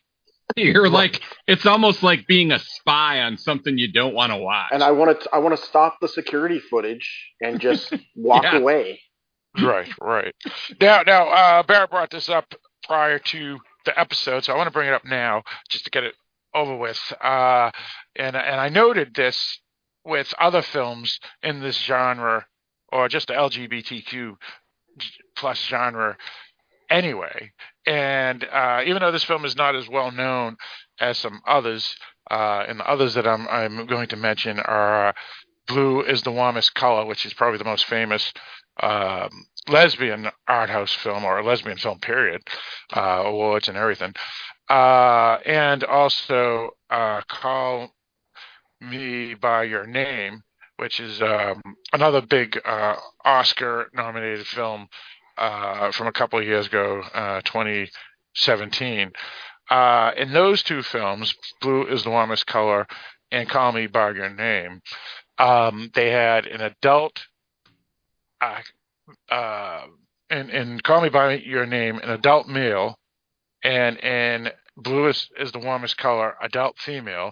You're 0.56 0.90
like 0.90 1.22
it's 1.48 1.66
almost 1.66 2.04
like 2.04 2.28
being 2.28 2.52
a 2.52 2.60
spy 2.60 3.22
on 3.22 3.38
something 3.38 3.78
you 3.78 3.92
don't 3.92 4.14
want 4.14 4.32
to 4.32 4.38
watch. 4.38 4.70
And 4.72 4.84
I 4.84 4.92
want 4.92 5.20
to 5.22 5.30
I 5.34 5.40
want 5.40 5.58
to 5.58 5.66
stop 5.66 5.98
the 6.02 6.08
security 6.08 6.60
footage 6.60 7.10
and 7.42 7.60
just 7.60 7.92
walk 8.16 8.44
Yeah. 8.44 8.58
away. 8.58 9.02
Right, 9.62 9.88
right. 10.02 10.34
Now, 10.82 11.04
now, 11.06 11.28
uh, 11.30 11.64
Barrett 11.64 11.92
brought 11.92 12.10
this 12.10 12.28
up 12.28 12.56
prior 12.88 13.20
to 13.20 13.60
the 13.86 13.98
episode, 14.00 14.44
so 14.44 14.52
I 14.54 14.58
want 14.58 14.66
to 14.68 14.72
bring 14.72 14.88
it 14.88 14.94
up 14.96 15.06
now 15.06 15.44
just 15.70 15.86
to 15.86 15.92
get 15.92 16.04
it 16.04 16.16
over 16.56 16.76
with. 16.76 17.00
Uh, 17.22 17.70
and 18.16 18.36
and 18.36 18.60
I 18.60 18.70
noted 18.70 19.14
this 19.16 19.60
with 20.04 20.34
other 20.40 20.62
films 20.64 21.20
in 21.44 21.62
this 21.62 21.78
genre, 21.78 22.48
or 22.92 23.08
just 23.10 23.28
the 23.28 23.34
LGBTQ 23.34 24.06
j- 24.10 24.32
plus 25.36 25.58
genre, 25.58 26.18
anyway. 26.90 27.52
And 27.86 28.44
uh, 28.46 28.82
even 28.86 29.02
though 29.02 29.12
this 29.12 29.24
film 29.24 29.46
is 29.46 29.56
not 29.56 29.76
as 29.76 29.90
well 29.90 30.12
known 30.12 30.58
as 31.00 31.18
some 31.18 31.42
others, 31.48 31.96
uh, 32.32 32.64
and 32.68 32.80
the 32.80 32.90
others 32.90 33.16
that 33.16 33.28
I'm 33.28 33.48
I'm 33.48 33.86
going 33.86 34.08
to 34.10 34.16
mention 34.16 34.60
are 34.60 35.10
uh, 35.10 35.14
Blue 35.68 36.02
is 36.02 36.22
the 36.22 36.32
Warmest 36.32 36.74
Color, 36.76 37.06
which 37.06 37.26
is 37.26 37.34
probably 37.34 37.58
the 37.58 37.64
most 37.64 37.86
famous 37.86 38.34
um, 38.82 39.30
lesbian 39.70 40.30
art 40.48 40.70
house 40.70 40.94
film 40.94 41.24
or 41.24 41.44
lesbian 41.44 41.78
film 41.78 42.00
period, 42.00 42.42
uh, 42.94 43.24
awards 43.26 43.68
and 43.68 43.78
everything. 43.78 44.14
Uh, 44.70 45.38
and 45.46 45.84
also 45.84 46.72
Call 46.90 47.94
Me 48.82 49.34
by 49.36 49.64
Your 49.64 49.86
Name, 49.86 50.44
which 50.78 51.00
is 51.00 51.22
um, 51.22 51.62
another 51.92 52.22
big 52.22 52.60
uh, 52.66 52.96
Oscar 53.24 53.90
nominated 53.94 54.48
film 54.48 54.88
uh, 55.38 55.92
from 55.92 56.08
a 56.08 56.12
couple 56.12 56.40
of 56.40 56.46
years 56.46 56.68
ago, 56.68 57.02
uh, 57.14 57.42
2017. 57.42 59.12
Uh, 59.70 60.12
in 60.18 60.34
those 60.34 60.62
two 60.64 60.84
films, 60.84 61.36
Blue 61.62 61.86
is 61.88 62.04
the 62.04 62.10
Warmest 62.10 62.46
Color 62.46 62.88
and 63.32 63.50
Call 63.50 63.72
Me 63.72 63.88
by 63.88 64.12
Your 64.12 64.30
Name, 64.30 64.82
um, 65.38 65.90
they 65.94 66.12
had 66.12 66.46
an 66.46 66.62
adult 66.62 67.20
uh, 68.42 68.62
uh, 69.30 69.82
in 70.30 70.80
Call 70.84 71.02
Me 71.02 71.10
by 71.10 71.36
Your 71.36 71.66
Name, 71.66 71.98
an 71.98 72.10
adult 72.10 72.48
male, 72.48 73.00
and 73.64 73.98
in 73.98 74.50
Blue 74.78 75.08
is, 75.08 75.30
is 75.40 75.52
the 75.52 75.60
warmest 75.60 75.98
color, 75.98 76.36
adult 76.42 76.78
female. 76.80 77.32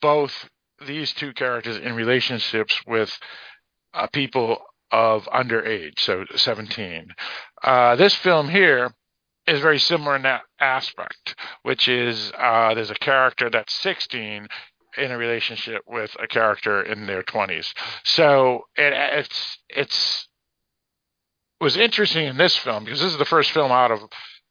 Both 0.00 0.48
these 0.86 1.12
two 1.12 1.32
characters 1.32 1.76
in 1.76 1.94
relationships 1.94 2.80
with 2.86 3.18
uh, 3.94 4.06
people 4.08 4.58
of 4.90 5.24
underage, 5.26 5.98
so 5.98 6.24
17. 6.34 7.08
Uh, 7.62 7.96
this 7.96 8.14
film 8.14 8.48
here 8.48 8.94
is 9.46 9.60
very 9.60 9.78
similar 9.78 10.16
in 10.16 10.22
that 10.22 10.42
aspect, 10.60 11.34
which 11.62 11.88
is 11.88 12.32
uh, 12.38 12.74
there's 12.74 12.90
a 12.90 12.94
character 12.94 13.50
that's 13.50 13.72
16 13.74 14.46
in 14.96 15.10
a 15.10 15.18
relationship 15.18 15.82
with 15.86 16.14
a 16.20 16.26
character 16.26 16.82
in 16.82 17.06
their 17.06 17.22
20s. 17.22 17.72
So 18.04 18.64
it, 18.76 18.92
it's 18.92 19.58
it's 19.68 20.28
was 21.60 21.76
interesting 21.76 22.26
in 22.26 22.36
this 22.36 22.56
film 22.56 22.84
because 22.84 23.00
this 23.00 23.12
is 23.12 23.18
the 23.18 23.24
first 23.24 23.50
film 23.50 23.72
out 23.72 23.90
of 23.90 24.00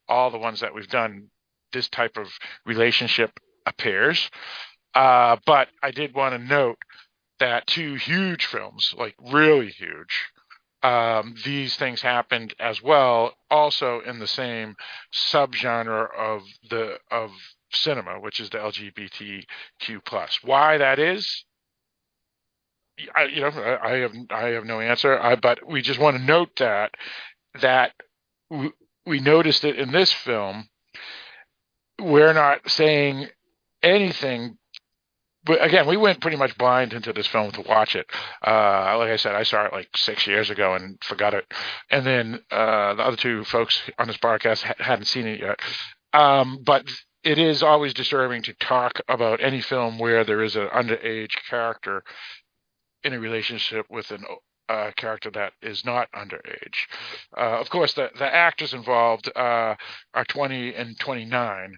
all 0.08 0.30
the 0.30 0.38
ones 0.38 0.60
that 0.60 0.74
we've 0.74 0.88
done. 0.88 1.30
This 1.74 1.90
type 1.90 2.18
of 2.18 2.28
relationship 2.66 3.40
appears, 3.66 4.30
uh, 4.98 5.38
but 5.46 5.68
I 5.84 5.92
did 5.92 6.16
want 6.16 6.34
to 6.34 6.40
note 6.40 6.80
that 7.40 7.68
two 7.68 7.96
huge 7.96 8.48
films, 8.48 8.96
like 8.98 9.16
really 9.32 9.70
huge, 9.70 10.26
um, 10.82 11.36
these 11.46 11.76
things 11.76 12.02
happened 12.02 12.56
as 12.60 12.82
well, 12.82 13.36
also 13.52 14.02
in 14.02 14.18
the 14.18 14.28
same 14.28 14.76
subgenre 15.14 16.08
of 16.18 16.42
the 16.70 16.98
of 17.12 17.32
cinema, 17.72 18.20
which 18.20 18.40
is 18.40 18.50
the 18.50 18.58
LGBTQ 18.58 20.04
plus. 20.04 20.40
Why 20.44 20.80
that 20.80 20.98
is, 20.98 21.46
I, 23.14 23.26
you 23.26 23.42
know, 23.42 23.50
I, 23.84 23.98
have 23.98 24.14
I 24.32 24.48
have 24.50 24.66
no 24.66 24.80
answer. 24.80 25.20
I, 25.20 25.36
but 25.36 25.60
we 25.68 25.84
just 25.84 26.00
want 26.00 26.18
to 26.18 26.24
note 26.24 26.56
that 26.58 26.96
that 27.62 27.92
we, 28.50 28.72
we 29.06 29.20
noticed 29.20 29.64
it 29.64 29.78
in 29.78 29.92
this 29.92 30.12
film. 30.12 30.70
We're 32.02 32.34
not 32.34 32.70
saying 32.70 33.28
anything. 33.84 34.58
But 35.48 35.64
again, 35.64 35.88
we 35.88 35.98
went 35.98 36.22
pretty 36.22 36.38
much 36.38 36.58
blind 36.58 36.94
into 36.94 37.14
this 37.14 37.28
film 37.28 37.52
to 37.54 37.62
watch 37.62 37.96
it. 37.96 38.06
Uh, 38.46 38.98
like 38.98 39.10
I 39.12 39.16
said, 39.16 39.34
I 39.34 39.44
saw 39.44 39.66
it 39.66 39.74
like 39.74 39.90
six 39.96 40.28
years 40.28 40.50
ago 40.50 40.76
and 40.76 40.98
forgot 41.04 41.34
it. 41.34 41.46
And 41.90 42.06
then 42.06 42.40
uh, 42.52 42.94
the 42.96 43.04
other 43.04 43.18
two 43.18 43.46
folks 43.46 43.82
on 43.98 44.08
this 44.08 44.18
podcast 44.18 44.64
ha- 44.64 44.76
hadn't 44.78 45.06
seen 45.06 45.26
it 45.26 45.40
yet. 45.40 45.60
Um, 46.14 46.60
but 46.64 46.86
it 47.24 47.40
is 47.40 47.64
always 47.64 47.94
disturbing 47.94 48.44
to 48.44 48.54
talk 48.56 49.00
about 49.08 49.42
any 49.42 49.62
film 49.62 50.00
where 50.00 50.24
there 50.24 50.44
is 50.44 50.56
an 50.56 50.68
underage 50.68 51.36
character 51.50 52.04
in 53.04 53.14
a 53.14 53.20
relationship 53.20 53.86
with 53.90 54.12
an 54.12 54.24
uh, 54.70 54.92
character 54.98 55.32
that 55.32 55.54
is 55.62 55.86
not 55.86 56.10
underage. 56.14 56.76
Uh, 57.38 57.60
of 57.60 57.70
course, 57.70 57.94
the 57.94 58.10
the 58.18 58.26
actors 58.26 58.74
involved 58.74 59.30
uh, 59.36 59.76
are 60.14 60.26
20 60.28 60.74
and 60.76 61.00
29, 61.00 61.78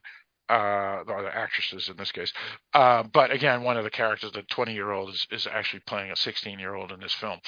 uh, 0.49 1.03
or 1.07 1.23
the 1.23 1.35
actresses 1.35 1.89
in 1.89 1.97
this 1.97 2.11
case. 2.11 2.33
Uh, 2.73 3.03
but 3.03 3.31
again, 3.31 3.63
one 3.63 3.77
of 3.77 3.83
the 3.83 3.89
characters, 3.89 4.31
the 4.31 4.41
20 4.43 4.73
year 4.73 4.91
old, 4.91 5.09
is, 5.09 5.27
is 5.31 5.47
actually 5.47 5.81
playing 5.85 6.11
a 6.11 6.15
16 6.15 6.59
year 6.59 6.75
old 6.75 6.91
in 6.91 6.99
this 6.99 7.13
film. 7.13 7.39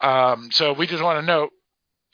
Um, 0.00 0.50
so 0.52 0.72
we 0.72 0.86
just 0.86 1.02
want 1.02 1.20
to 1.20 1.26
note 1.26 1.50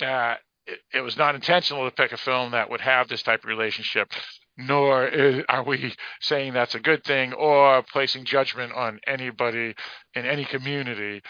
that 0.01 0.41
it, 0.67 0.81
it 0.95 1.01
was 1.01 1.17
not 1.17 1.35
intentional 1.35 1.89
to 1.89 1.95
pick 1.95 2.13
a 2.13 2.17
film 2.17 2.53
that 2.53 2.71
would 2.71 2.81
have 2.81 3.09
this 3.09 3.23
type 3.23 3.45
of 3.45 3.49
relationship. 3.49 4.11
Nor 4.57 5.07
is, 5.07 5.45
are 5.49 5.63
we 5.63 5.95
saying 6.21 6.53
that's 6.53 6.75
a 6.75 6.81
good 6.81 7.05
thing 7.05 7.33
or 7.33 7.83
placing 7.83 8.25
judgment 8.25 8.73
on 8.73 9.01
anybody 9.07 9.75
in 10.15 10.27
any 10.27 10.45
community 10.45 11.23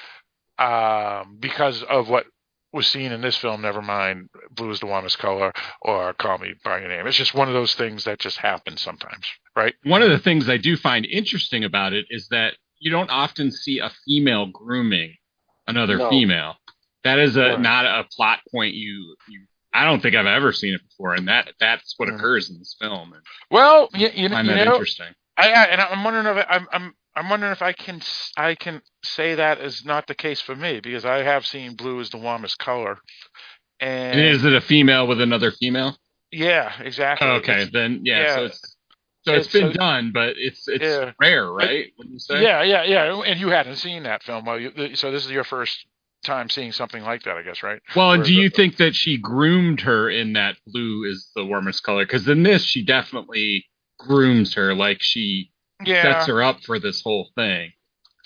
um, 0.59 1.37
because 1.40 1.83
of 1.85 2.09
what 2.09 2.27
was 2.72 2.87
seen 2.87 3.12
in 3.12 3.20
this 3.20 3.37
film, 3.37 3.62
never 3.62 3.83
mind 3.83 4.28
Blue 4.50 4.70
is 4.70 4.80
the 4.80 4.87
Warmest 4.87 5.18
Color 5.18 5.52
or 5.83 6.12
Call 6.14 6.38
Me 6.38 6.54
By 6.64 6.80
Your 6.80 6.88
Name. 6.88 7.06
It's 7.06 7.16
just 7.16 7.35
one 7.35 7.48
of 7.48 7.54
those 7.54 7.74
things 7.74 8.04
that 8.04 8.18
just 8.18 8.38
happens 8.38 8.80
sometimes, 8.80 9.26
right? 9.56 9.74
One 9.85 10.02
of 10.02 10.11
the 10.11 10.18
things 10.18 10.48
I 10.48 10.56
do 10.56 10.76
find 10.76 11.04
interesting 11.06 11.64
about 11.64 11.92
it 11.92 12.06
is 12.11 12.28
that 12.28 12.54
you 12.78 12.90
don't 12.90 13.11
often 13.11 13.50
see 13.50 13.78
a 13.78 13.90
female 14.06 14.46
grooming 14.46 15.14
another 15.66 15.98
No. 15.98 16.09
female. 16.11 16.56
That 17.04 17.18
is 17.18 17.37
a 17.37 17.40
Right. 17.50 17.61
not 17.61 17.87
a 17.87 18.04
plot 18.16 18.40
point 18.52 18.74
you 18.74 19.16
you 19.28 19.46
I 19.72 19.85
don't 19.85 20.00
think 20.00 20.16
I've 20.16 20.26
ever 20.26 20.52
seen 20.52 20.74
it 20.74 20.80
before, 20.88 21.14
and 21.14 21.28
that 21.28 21.52
that's 21.61 21.94
what 21.96 22.09
Mm. 22.09 22.16
occurs 22.16 22.50
in 22.50 22.59
this 22.59 22.74
film. 22.80 23.12
And 23.12 23.22
Well, 23.52 23.88
you, 23.94 24.09
you, 24.09 24.09
I 24.09 24.14
you 24.14 24.28
find 24.30 24.48
that 24.48 24.56
know, 24.64 24.72
interesting. 24.72 25.14
I, 25.37 25.52
I, 25.52 25.64
and 25.66 25.80
I'm 25.80 26.02
wondering 26.04 26.26
if 26.38 26.46
I'm, 26.48 26.66
I'm 26.72 26.94
I'm 27.16 27.29
wondering 27.29 27.53
if 27.53 27.62
I 27.62 27.73
can 27.73 28.01
I 28.37 28.55
can 28.55 28.83
say 29.05 29.35
that 29.35 29.61
is 29.61 29.85
not 29.85 30.07
the 30.07 30.14
case 30.14 30.40
for 30.40 30.55
me 30.55 30.81
because 30.81 31.05
I 31.05 31.23
have 31.23 31.44
seen 31.46 31.75
blue 31.75 32.01
as 32.01 32.11
the 32.11 32.18
warmest 32.18 32.59
color, 32.59 32.99
and 33.81 34.18
And 34.20 34.29
is 34.29 34.44
it 34.44 34.55
a 34.55 34.61
female 34.61 35.07
with 35.07 35.20
another 35.20 35.51
female? 35.51 35.96
yeah, 36.31 36.73
exactly. 36.81 37.27
Oh, 37.27 37.33
okay, 37.37 37.53
It's- 37.62 37.70
then 37.73 38.01
yeah, 38.05 38.20
yeah. 38.23 38.35
so 38.37 38.44
it's 38.44 38.77
so 39.23 39.35
it's 39.35 39.49
It's- 39.49 39.53
been 39.62 39.73
so- 39.73 39.79
done, 39.79 40.12
but 40.12 40.35
it's 40.38 40.66
it's 40.68 40.83
Yeah. 40.85 41.12
rare, 41.20 41.51
right? 41.51 41.92
Say? 42.18 42.42
yeah, 42.42 42.62
yeah, 42.62 42.85
yeah. 42.85 43.23
And 43.27 43.38
you 43.40 43.49
hadn't 43.49 43.77
seen 43.77 44.05
that 44.05 44.23
film, 44.23 44.44
so 44.94 45.11
this 45.11 45.25
is 45.25 45.31
your 45.31 45.44
first 45.44 45.85
time 46.25 46.49
seeing 46.51 46.70
something 46.73 47.03
like 47.03 47.23
that, 47.25 47.37
I 47.37 47.42
guess, 47.42 47.62
right? 47.62 47.81
Well, 47.96 48.12
and 48.12 48.23
do 48.25 48.29
the- 48.35 48.40
you 48.42 48.51
think 48.51 48.77
that 48.77 48.94
she 48.94 49.16
groomed 49.18 49.81
her 49.83 50.09
in 50.11 50.35
that 50.35 50.57
blue 50.66 51.05
is 51.05 51.31
the 51.35 51.44
warmest 51.44 51.83
color? 51.83 52.05
Because 52.05 52.29
in 52.29 52.42
this, 52.44 52.64
she 52.64 52.83
definitely 52.83 53.66
grooms 53.99 54.55
her, 54.55 54.75
like 54.75 54.99
she 55.03 55.49
Yeah. 55.84 56.02
sets 56.02 56.26
her 56.28 56.42
up 56.42 56.62
for 56.64 56.78
this 56.78 57.02
whole 57.02 57.28
thing. 57.34 57.72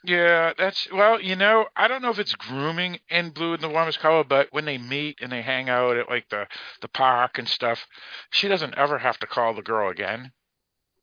Yeah, 0.06 0.52
that's 0.58 0.86
well, 0.92 1.18
you 1.18 1.34
know, 1.34 1.66
I 1.74 1.88
don't 1.88 2.02
know 2.02 2.10
if 2.10 2.18
it's 2.18 2.34
grooming 2.34 2.98
in 3.08 3.30
blue 3.30 3.54
in 3.54 3.60
the 3.62 3.70
warmest 3.70 4.00
color, 4.00 4.22
but 4.22 4.48
when 4.50 4.66
they 4.66 4.76
meet 4.76 5.18
and 5.22 5.32
they 5.32 5.40
hang 5.40 5.70
out 5.70 5.96
at 5.96 6.10
like 6.10 6.28
the 6.28 6.46
the 6.82 6.88
park 6.88 7.38
and 7.38 7.48
stuff, 7.48 7.86
she 8.30 8.46
doesn't 8.48 8.76
ever 8.76 8.98
have 8.98 9.18
to 9.20 9.26
call 9.26 9.54
the 9.54 9.62
girl 9.62 9.88
again. 9.90 10.32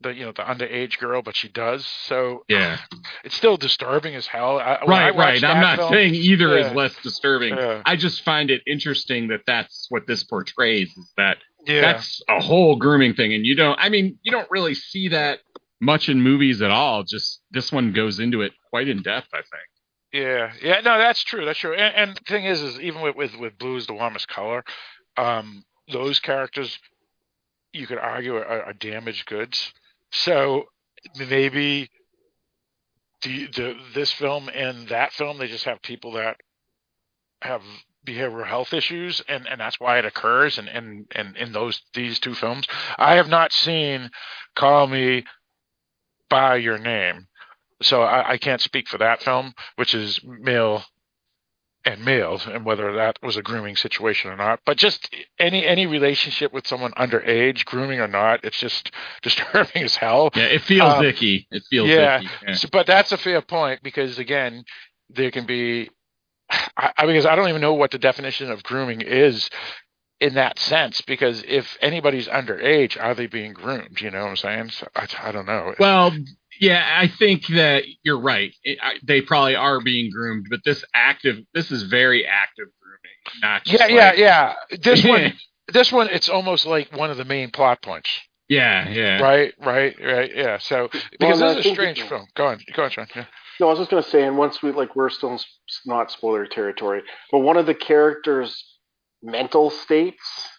The 0.01 0.13
you 0.13 0.25
know 0.25 0.33
the 0.33 0.43
underage 0.43 0.99
girl, 0.99 1.23
but 1.23 1.35
she 1.35 1.47
does. 1.47 1.83
So 1.87 2.43
Yeah, 2.47 2.77
it's 3.23 3.35
still 3.35 3.57
disturbing 3.57 4.13
as 4.13 4.27
hell. 4.27 4.59
I 4.59 4.79
right, 4.87 5.15
right. 5.15 5.43
I'm 5.43 5.61
not 5.61 5.77
film- 5.79 5.93
saying 5.93 6.13
either 6.13 6.59
Yeah. 6.59 6.67
is 6.67 6.75
less 6.75 6.95
disturbing. 7.01 7.55
Yeah. 7.55 7.81
I 7.85 7.95
just 7.95 8.23
find 8.23 8.51
it 8.51 8.61
interesting 8.67 9.29
that 9.29 9.41
that's 9.47 9.87
what 9.89 10.05
this 10.05 10.23
portrays. 10.23 10.89
Is 10.95 11.11
that 11.17 11.37
Yeah, 11.65 11.81
that's 11.81 12.21
a 12.29 12.39
whole 12.39 12.75
grooming 12.75 13.15
thing, 13.15 13.33
and 13.33 13.47
you 13.47 13.55
don't. 13.55 13.79
I 13.79 13.89
mean, 13.89 14.19
you 14.21 14.31
don't 14.31 14.49
really 14.51 14.75
see 14.75 15.07
that 15.07 15.39
much 15.81 16.07
in 16.07 16.21
movies 16.21 16.61
at 16.61 16.71
all. 16.71 17.03
Just 17.03 17.41
this 17.51 17.71
one 17.71 17.91
goes 17.91 18.19
into 18.19 18.41
it 18.41 18.53
quite 18.69 18.87
in 18.87 19.01
depth. 19.01 19.27
I 19.33 19.37
think. 19.37 19.67
Yeah, 20.13 20.51
yeah, 20.61 20.81
no, 20.81 20.97
that's 20.97 21.23
true. 21.23 21.45
That's 21.45 21.59
true. 21.59 21.73
And, 21.73 21.95
and 21.95 22.17
the 22.17 22.21
thing 22.27 22.45
is, 22.45 22.61
is 22.61 22.79
even 22.79 23.01
with 23.01 23.15
with, 23.15 23.35
with 23.37 23.57
blue 23.57 23.77
is 23.77 23.87
the 23.87 23.93
warmest 23.93 24.27
color, 24.27 24.63
um, 25.17 25.63
those 25.91 26.19
characters, 26.19 26.77
you 27.73 27.87
could 27.87 27.97
argue 27.97 28.35
are, 28.35 28.63
are 28.63 28.73
damaged 28.73 29.25
goods. 29.25 29.73
So 30.11 30.65
maybe 31.17 31.89
the 33.23 33.47
the 33.47 33.75
this 33.93 34.11
film 34.11 34.49
and 34.53 34.89
that 34.89 35.13
film, 35.13 35.37
they 35.37 35.47
just 35.47 35.65
have 35.65 35.81
people 35.81 36.13
that 36.13 36.37
have 37.41 37.61
behavioral 38.05 38.45
health 38.45 38.73
issues, 38.73 39.21
and 39.29 39.47
and 39.47 39.61
that's 39.61 39.79
why 39.79 39.97
it 39.97 40.05
occurs. 40.05 40.57
And 40.57 40.67
and 40.67 41.05
and 41.15 41.37
in 41.37 41.53
those 41.53 41.81
these 41.93 42.19
two 42.19 42.33
films, 42.33 42.67
I 42.97 43.15
have 43.15 43.29
not 43.29 43.53
seen 43.53 44.09
Call 44.55 44.87
Me 44.87 45.23
by 46.31 46.55
Your 46.55 46.79
Name 46.79 47.27
so 47.83 48.03
I, 48.03 48.33
I 48.33 48.37
can't 48.37 48.61
speak 48.61 48.87
for 48.87 48.99
that 48.99 49.23
film, 49.23 49.53
which 49.75 49.95
is 49.95 50.19
male 50.23 50.83
and 51.83 52.05
male, 52.05 52.39
and 52.45 52.63
whether 52.63 52.93
that 52.93 53.17
was 53.23 53.37
a 53.37 53.41
grooming 53.41 53.75
situation 53.75 54.29
or 54.29 54.35
not. 54.37 54.59
But 54.67 54.77
just 54.77 55.11
any 55.39 55.65
any 55.65 55.87
relationship 55.87 56.53
with 56.53 56.67
someone 56.67 56.91
underage, 56.91 57.65
grooming 57.65 57.99
or 57.99 58.07
not, 58.07 58.43
it's 58.43 58.59
just 58.59 58.91
disturbing 59.23 59.81
as 59.81 59.95
hell. 59.95 60.29
Yeah, 60.35 60.43
it 60.43 60.61
feels 60.61 60.93
Um, 60.93 61.05
icky. 61.05 61.47
It 61.49 61.63
feels 61.71 61.89
yeah, 61.89 62.17
icky. 62.19 62.29
Yeah. 62.47 62.53
So- 62.53 62.69
but 62.71 62.85
that's 62.85 63.11
a 63.11 63.17
fair 63.17 63.41
point 63.41 63.81
because 63.81 64.19
again, 64.19 64.63
there 65.09 65.31
can 65.31 65.47
be, 65.47 65.89
I, 66.77 66.91
I- 66.97 67.05
because 67.07 67.25
I 67.25 67.35
don't 67.35 67.49
even 67.49 67.61
know 67.61 67.73
what 67.73 67.89
the 67.89 67.97
definition 67.97 68.51
of 68.51 68.61
grooming 68.61 69.01
is 69.01 69.49
in 70.21 70.35
that 70.35 70.59
sense. 70.59 71.01
Because 71.01 71.43
if 71.47 71.77
anybody's 71.81 72.27
underage, 72.29 72.97
are 73.01 73.13
they 73.15 73.27
being 73.27 73.53
groomed? 73.53 73.99
You 73.99 74.11
know 74.11 74.21
what 74.21 74.29
I'm 74.29 74.35
saying? 74.37 74.69
So 74.69 74.87
I, 74.95 75.07
I 75.21 75.31
don't 75.31 75.45
know. 75.47 75.73
Well, 75.79 76.13
yeah, 76.59 76.87
I 76.97 77.07
think 77.07 77.47
that 77.47 77.83
you're 78.03 78.19
right. 78.21 78.53
It, 78.63 78.77
I, 78.81 78.93
they 79.03 79.21
probably 79.21 79.55
are 79.55 79.81
being 79.81 80.11
groomed, 80.11 80.45
but 80.49 80.59
this 80.63 80.85
active, 80.93 81.39
this 81.53 81.71
is 81.71 81.83
very 81.83 82.25
active 82.25 82.67
grooming, 82.81 83.41
not 83.41 83.65
just 83.65 83.79
yeah, 83.79 83.85
like- 83.87 84.17
yeah, 84.17 84.53
yeah. 84.71 84.77
This 84.81 85.03
one, 85.03 85.33
this 85.73 85.91
one, 85.91 86.07
it's 86.09 86.29
almost 86.29 86.65
like 86.65 86.95
one 86.95 87.09
of 87.09 87.17
the 87.17 87.25
main 87.25 87.49
plot 87.49 87.81
points. 87.81 88.09
yeah, 88.47 88.87
yeah. 88.89 89.19
Right, 89.21 89.53
right, 89.59 89.95
right. 90.03 90.31
Yeah. 90.35 90.59
So 90.59 90.89
because 91.19 91.41
Well, 91.41 91.55
this 91.55 91.65
is 91.65 91.71
a 91.71 91.73
strange 91.73 92.01
film. 92.03 92.27
Go 92.35 92.45
on, 92.47 92.59
go 92.75 92.83
on, 92.83 92.91
Sean. 92.91 93.07
Yeah. 93.15 93.25
No, 93.59 93.67
I 93.67 93.69
was 93.71 93.79
just 93.79 93.91
going 93.91 94.01
to 94.03 94.09
say, 94.09 94.23
and 94.23 94.37
once 94.37 94.61
we 94.63 94.71
like, 94.71 94.95
we're 94.95 95.09
still 95.09 95.33
in 95.33 95.39
not 95.85 96.11
spoiler 96.11 96.45
territory, 96.47 97.01
but 97.31 97.39
one 97.39 97.57
of 97.57 97.65
the 97.67 97.75
characters' 97.75 98.70
mental 99.23 99.69
states 99.69 100.49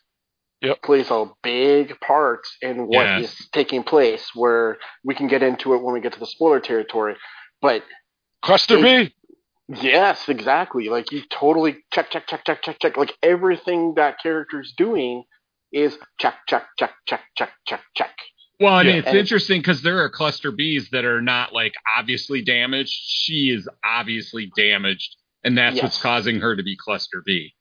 Yep. 0.60 0.82
plays 0.82 1.10
a 1.10 1.26
big 1.42 1.98
part 2.00 2.46
in 2.60 2.86
what 2.86 3.06
is 3.20 3.22
Yes. 3.40 3.48
taking 3.52 3.82
place. 3.82 4.30
Where 4.34 4.78
we 5.02 5.14
can 5.16 5.26
get 5.26 5.42
into 5.42 5.74
it 5.74 5.82
when 5.82 5.92
we 5.92 6.00
get 6.00 6.12
to 6.12 6.20
the 6.20 6.26
spoiler 6.26 6.60
territory, 6.60 7.16
but 7.60 7.84
Cluster 8.42 8.80
B. 8.80 9.12
yes, 9.68 10.28
exactly. 10.28 10.88
Like 10.88 11.10
you 11.10 11.22
totally 11.30 11.78
check, 11.92 12.10
check, 12.10 12.28
check, 12.28 12.44
check, 12.44 12.62
check, 12.62 12.78
check. 12.80 12.96
Like 12.96 13.16
everything 13.24 13.94
that 13.96 14.20
character's 14.22 14.72
doing 14.76 15.24
is 15.72 15.98
check, 16.20 16.34
check, 16.48 16.66
check, 16.78 16.92
check, 17.08 17.22
check, 17.36 17.50
check, 17.66 17.82
check. 17.96 18.14
Well, 18.60 18.78
and 18.78 18.88
Yeah, 18.88 18.94
it's 18.96 19.08
and- 19.08 19.18
interesting 19.18 19.60
because 19.60 19.82
there 19.82 19.98
are 20.04 20.10
cluster 20.10 20.52
Bs 20.52 20.90
that 20.90 21.04
are 21.04 21.20
not 21.20 21.52
like 21.52 21.72
obviously 21.98 22.40
damaged. 22.42 22.92
She 22.92 23.50
is 23.50 23.68
obviously 23.84 24.52
damaged, 24.54 25.16
and 25.42 25.58
that's 25.58 25.82
what's 25.82 26.00
causing 26.00 26.38
her 26.40 26.54
to 26.54 26.62
be 26.62 26.76
cluster 26.76 27.20
B. 27.26 27.54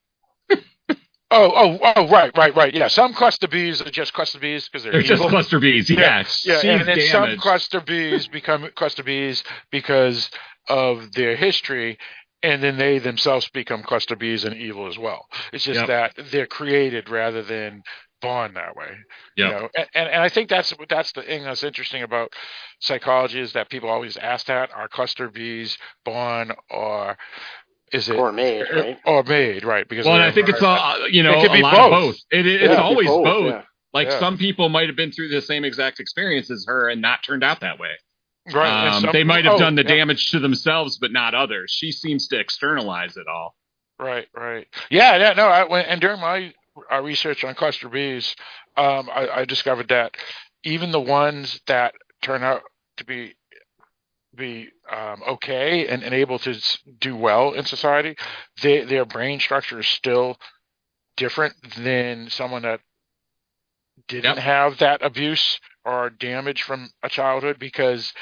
Oh, 1.34 1.52
oh, 1.56 1.78
oh, 1.96 2.08
right, 2.08 2.30
right, 2.36 2.54
right. 2.54 2.74
Yeah, 2.74 2.88
some 2.88 3.14
cluster 3.14 3.48
Bs 3.48 3.86
are 3.86 3.90
just 3.90 4.12
cluster 4.12 4.38
Bs 4.38 4.70
because 4.70 4.84
they're, 4.84 4.92
They're 4.92 5.02
just 5.02 5.14
evil. 5.22 5.30
cluster 5.30 5.58
Bs. 5.60 5.88
Yeah, 5.88 6.24
yeah, 6.44 6.60
she's 6.60 6.64
and 6.64 6.88
then 6.88 7.00
some 7.00 7.22
cluster 7.38 7.80
Bs 7.80 8.30
become 8.30 8.68
cluster 8.76 9.02
Bs 9.02 9.42
because 9.70 10.30
of 10.68 11.12
their 11.12 11.36
history, 11.36 11.98
and 12.42 12.62
then 12.62 12.76
they 12.76 12.98
themselves 12.98 13.48
become 13.50 13.82
cluster 13.82 14.16
Bs 14.16 14.44
and 14.44 14.54
evil 14.56 14.88
as 14.88 14.98
well. 14.98 15.26
It's 15.54 15.64
just 15.64 15.78
Yep. 15.80 15.88
that 15.88 16.30
they're 16.30 16.46
created 16.46 17.08
rather 17.08 17.42
than 17.42 17.82
born 18.20 18.54
that 18.54 18.76
way. 18.76 18.90
You 19.36 19.44
know, 19.52 19.68
and, 19.76 19.88
and 19.94 20.08
and 20.10 20.22
I 20.22 20.28
think 20.28 20.50
that's 20.50 20.74
that's 20.88 21.12
the 21.12 21.22
thing 21.22 21.44
that's 21.44 21.64
interesting 21.64 22.02
about 22.02 22.32
psychology 22.80 23.40
is 23.40 23.54
that 23.54 23.70
people 23.70 23.88
always 23.88 24.16
ask 24.18 24.46
that: 24.46 24.70
Are 24.74 24.88
cluster 24.88 25.30
Bs 25.30 25.78
born 26.04 26.52
or 26.70 27.16
is 27.92 28.08
it 28.08 28.16
Or 28.16 28.32
made, 28.32 28.66
right? 28.74 28.98
Or 29.06 29.22
made, 29.22 29.64
right? 29.64 29.88
Because 29.88 30.06
well, 30.06 30.14
and 30.16 30.24
I 30.24 30.32
think 30.32 30.48
it's 30.48 30.62
all 30.62 31.08
you 31.08 31.22
know 31.22 31.38
It 31.38 31.42
could 31.42 31.50
a 31.50 31.54
be 31.54 31.62
lot 31.62 31.72
both. 31.74 31.84
of 31.84 31.90
both. 32.00 32.16
It, 32.30 32.46
it's 32.46 32.72
Yeah, 32.72 32.80
always 32.82 33.06
both, 33.08 33.24
both. 33.24 33.52
yeah. 33.52 33.62
Like 33.92 34.08
Yeah. 34.08 34.18
some 34.20 34.38
people 34.38 34.68
might 34.68 34.88
have 34.88 34.96
been 34.96 35.12
through 35.12 35.28
the 35.28 35.42
same 35.42 35.64
exact 35.64 36.00
experience 36.00 36.50
as 36.50 36.64
her 36.66 36.88
and 36.88 37.00
not 37.02 37.22
turned 37.24 37.44
out 37.44 37.60
that 37.60 37.78
way. 37.78 37.90
right. 38.52 38.88
Um, 38.88 39.02
some- 39.02 39.12
they 39.12 39.24
might 39.24 39.44
have 39.44 39.54
oh, 39.54 39.58
done 39.58 39.74
the 39.76 39.82
yeah. 39.82 39.96
damage 39.96 40.30
to 40.30 40.38
themselves, 40.40 40.98
but 40.98 41.12
not 41.12 41.34
others. 41.34 41.70
She 41.70 41.92
seems 41.92 42.28
to 42.28 42.38
externalize 42.40 43.16
it 43.16 43.26
all. 43.28 43.54
Right, 43.98 44.26
right. 44.34 44.66
Yeah, 44.90 45.16
yeah, 45.18 45.32
no. 45.34 45.46
I, 45.46 45.64
when, 45.64 45.84
and 45.84 46.00
during 46.00 46.20
my 46.20 46.52
uh, 46.90 47.00
research 47.02 47.44
on 47.44 47.54
cluster 47.54 47.88
Bs, 47.88 48.34
um, 48.76 49.08
I, 49.14 49.28
I 49.28 49.44
discovered 49.44 49.88
that 49.88 50.16
even 50.64 50.90
the 50.90 51.00
ones 51.00 51.60
that 51.66 51.94
turn 52.22 52.42
out 52.42 52.62
to 52.96 53.04
be 53.04 53.34
be 54.34 54.70
um, 54.90 55.22
okay 55.28 55.86
and, 55.88 56.02
and 56.02 56.14
able 56.14 56.38
to 56.40 56.54
do 56.98 57.16
well 57.16 57.52
in 57.52 57.64
society, 57.64 58.16
they, 58.62 58.84
their 58.84 59.04
brain 59.04 59.40
structure 59.40 59.80
is 59.80 59.86
still 59.86 60.36
different 61.16 61.54
than 61.78 62.30
someone 62.30 62.62
that 62.62 62.80
didn't 64.08 64.36
Yep. 64.36 64.38
have 64.38 64.78
that 64.78 65.02
abuse 65.04 65.60
or 65.84 66.10
damage 66.10 66.62
from 66.62 66.90
a 67.02 67.08
childhood 67.08 67.58
because 67.58 68.12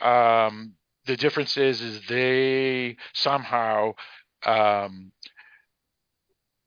um, 0.00 0.74
the 1.06 1.16
difference 1.16 1.56
is 1.56 1.80
is 1.80 2.00
they 2.08 2.96
somehow 3.12 3.92
um, 4.44 5.12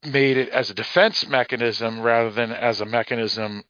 made 0.05 0.38
it 0.38 0.49
as 0.49 0.69
a 0.69 0.73
defense 0.73 1.27
mechanism 1.27 2.01
rather 2.01 2.31
than 2.31 2.51
as 2.51 2.81
a 2.81 2.85
mechanism 2.85 3.63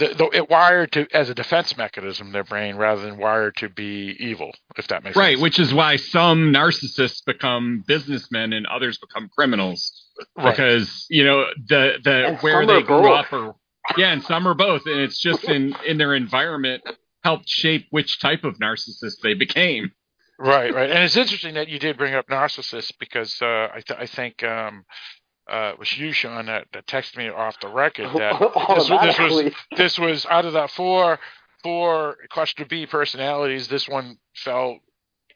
the, 0.00 0.08
the, 0.14 0.30
it 0.34 0.50
wired 0.50 0.92
to 0.92 1.06
as 1.14 1.30
a 1.30 1.34
defense 1.34 1.76
mechanism 1.76 2.32
their 2.32 2.44
brain 2.44 2.76
rather 2.76 3.02
than 3.02 3.18
wired 3.18 3.56
to 3.58 3.68
be 3.70 4.16
evil 4.18 4.52
if 4.76 4.88
that 4.88 5.04
makes 5.04 5.16
right 5.16 5.36
sense 5.36 5.42
which 5.42 5.60
is 5.60 5.72
why 5.74 5.96
some 5.96 6.52
narcissists 6.52 7.24
become 7.24 7.84
businessmen 7.86 8.52
and 8.52 8.66
others 8.66 8.98
become 8.98 9.30
criminals 9.36 10.06
Right. 10.36 10.54
because 10.56 11.06
you 11.10 11.24
know 11.24 11.46
the 11.68 11.98
the 12.04 12.26
And 12.26 12.38
where 12.40 12.66
they 12.66 12.82
grew 12.82 13.02
both. 13.02 13.26
up 13.26 13.32
or 13.32 13.54
yeah 13.96 14.12
and 14.12 14.22
some 14.24 14.46
are 14.48 14.54
both 14.54 14.86
and 14.86 15.00
it's 15.00 15.18
just 15.18 15.44
in 15.44 15.74
in 15.86 15.98
their 15.98 16.14
environment 16.14 16.82
helped 17.24 17.48
shape 17.48 17.86
which 17.90 18.20
type 18.20 18.44
of 18.44 18.58
narcissist 18.58 19.20
they 19.22 19.34
became 19.34 19.92
Right, 20.42 20.72
right, 20.74 20.90
and 20.90 21.04
it's 21.04 21.18
interesting 21.18 21.54
that 21.54 21.68
you 21.68 21.78
did 21.78 21.98
bring 21.98 22.14
up 22.14 22.26
narcissists 22.28 22.92
because 22.98 23.42
uh, 23.42 23.68
I, 23.74 23.82
th- 23.86 24.00
I 24.00 24.06
think 24.06 24.42
um, 24.42 24.86
uh, 25.50 25.70
it 25.72 25.78
was 25.78 25.96
you, 25.98 26.12
Sean, 26.12 26.46
that, 26.46 26.66
that 26.72 26.86
texted 26.86 27.16
me 27.16 27.28
off 27.28 27.58
the 27.60 27.68
record 27.68 28.06
that 28.14 28.38
this, 28.38 28.88
was- 28.90 29.00
this 29.02 29.18
was 29.18 29.52
this 29.76 29.98
was 29.98 30.26
out 30.26 30.44
of 30.44 30.52
the 30.52 30.68
four 30.68 31.18
four 31.62 32.16
cluster 32.30 32.64
B 32.64 32.86
personalities, 32.86 33.68
this 33.68 33.86
one 33.88 34.16
fell, 34.34 34.78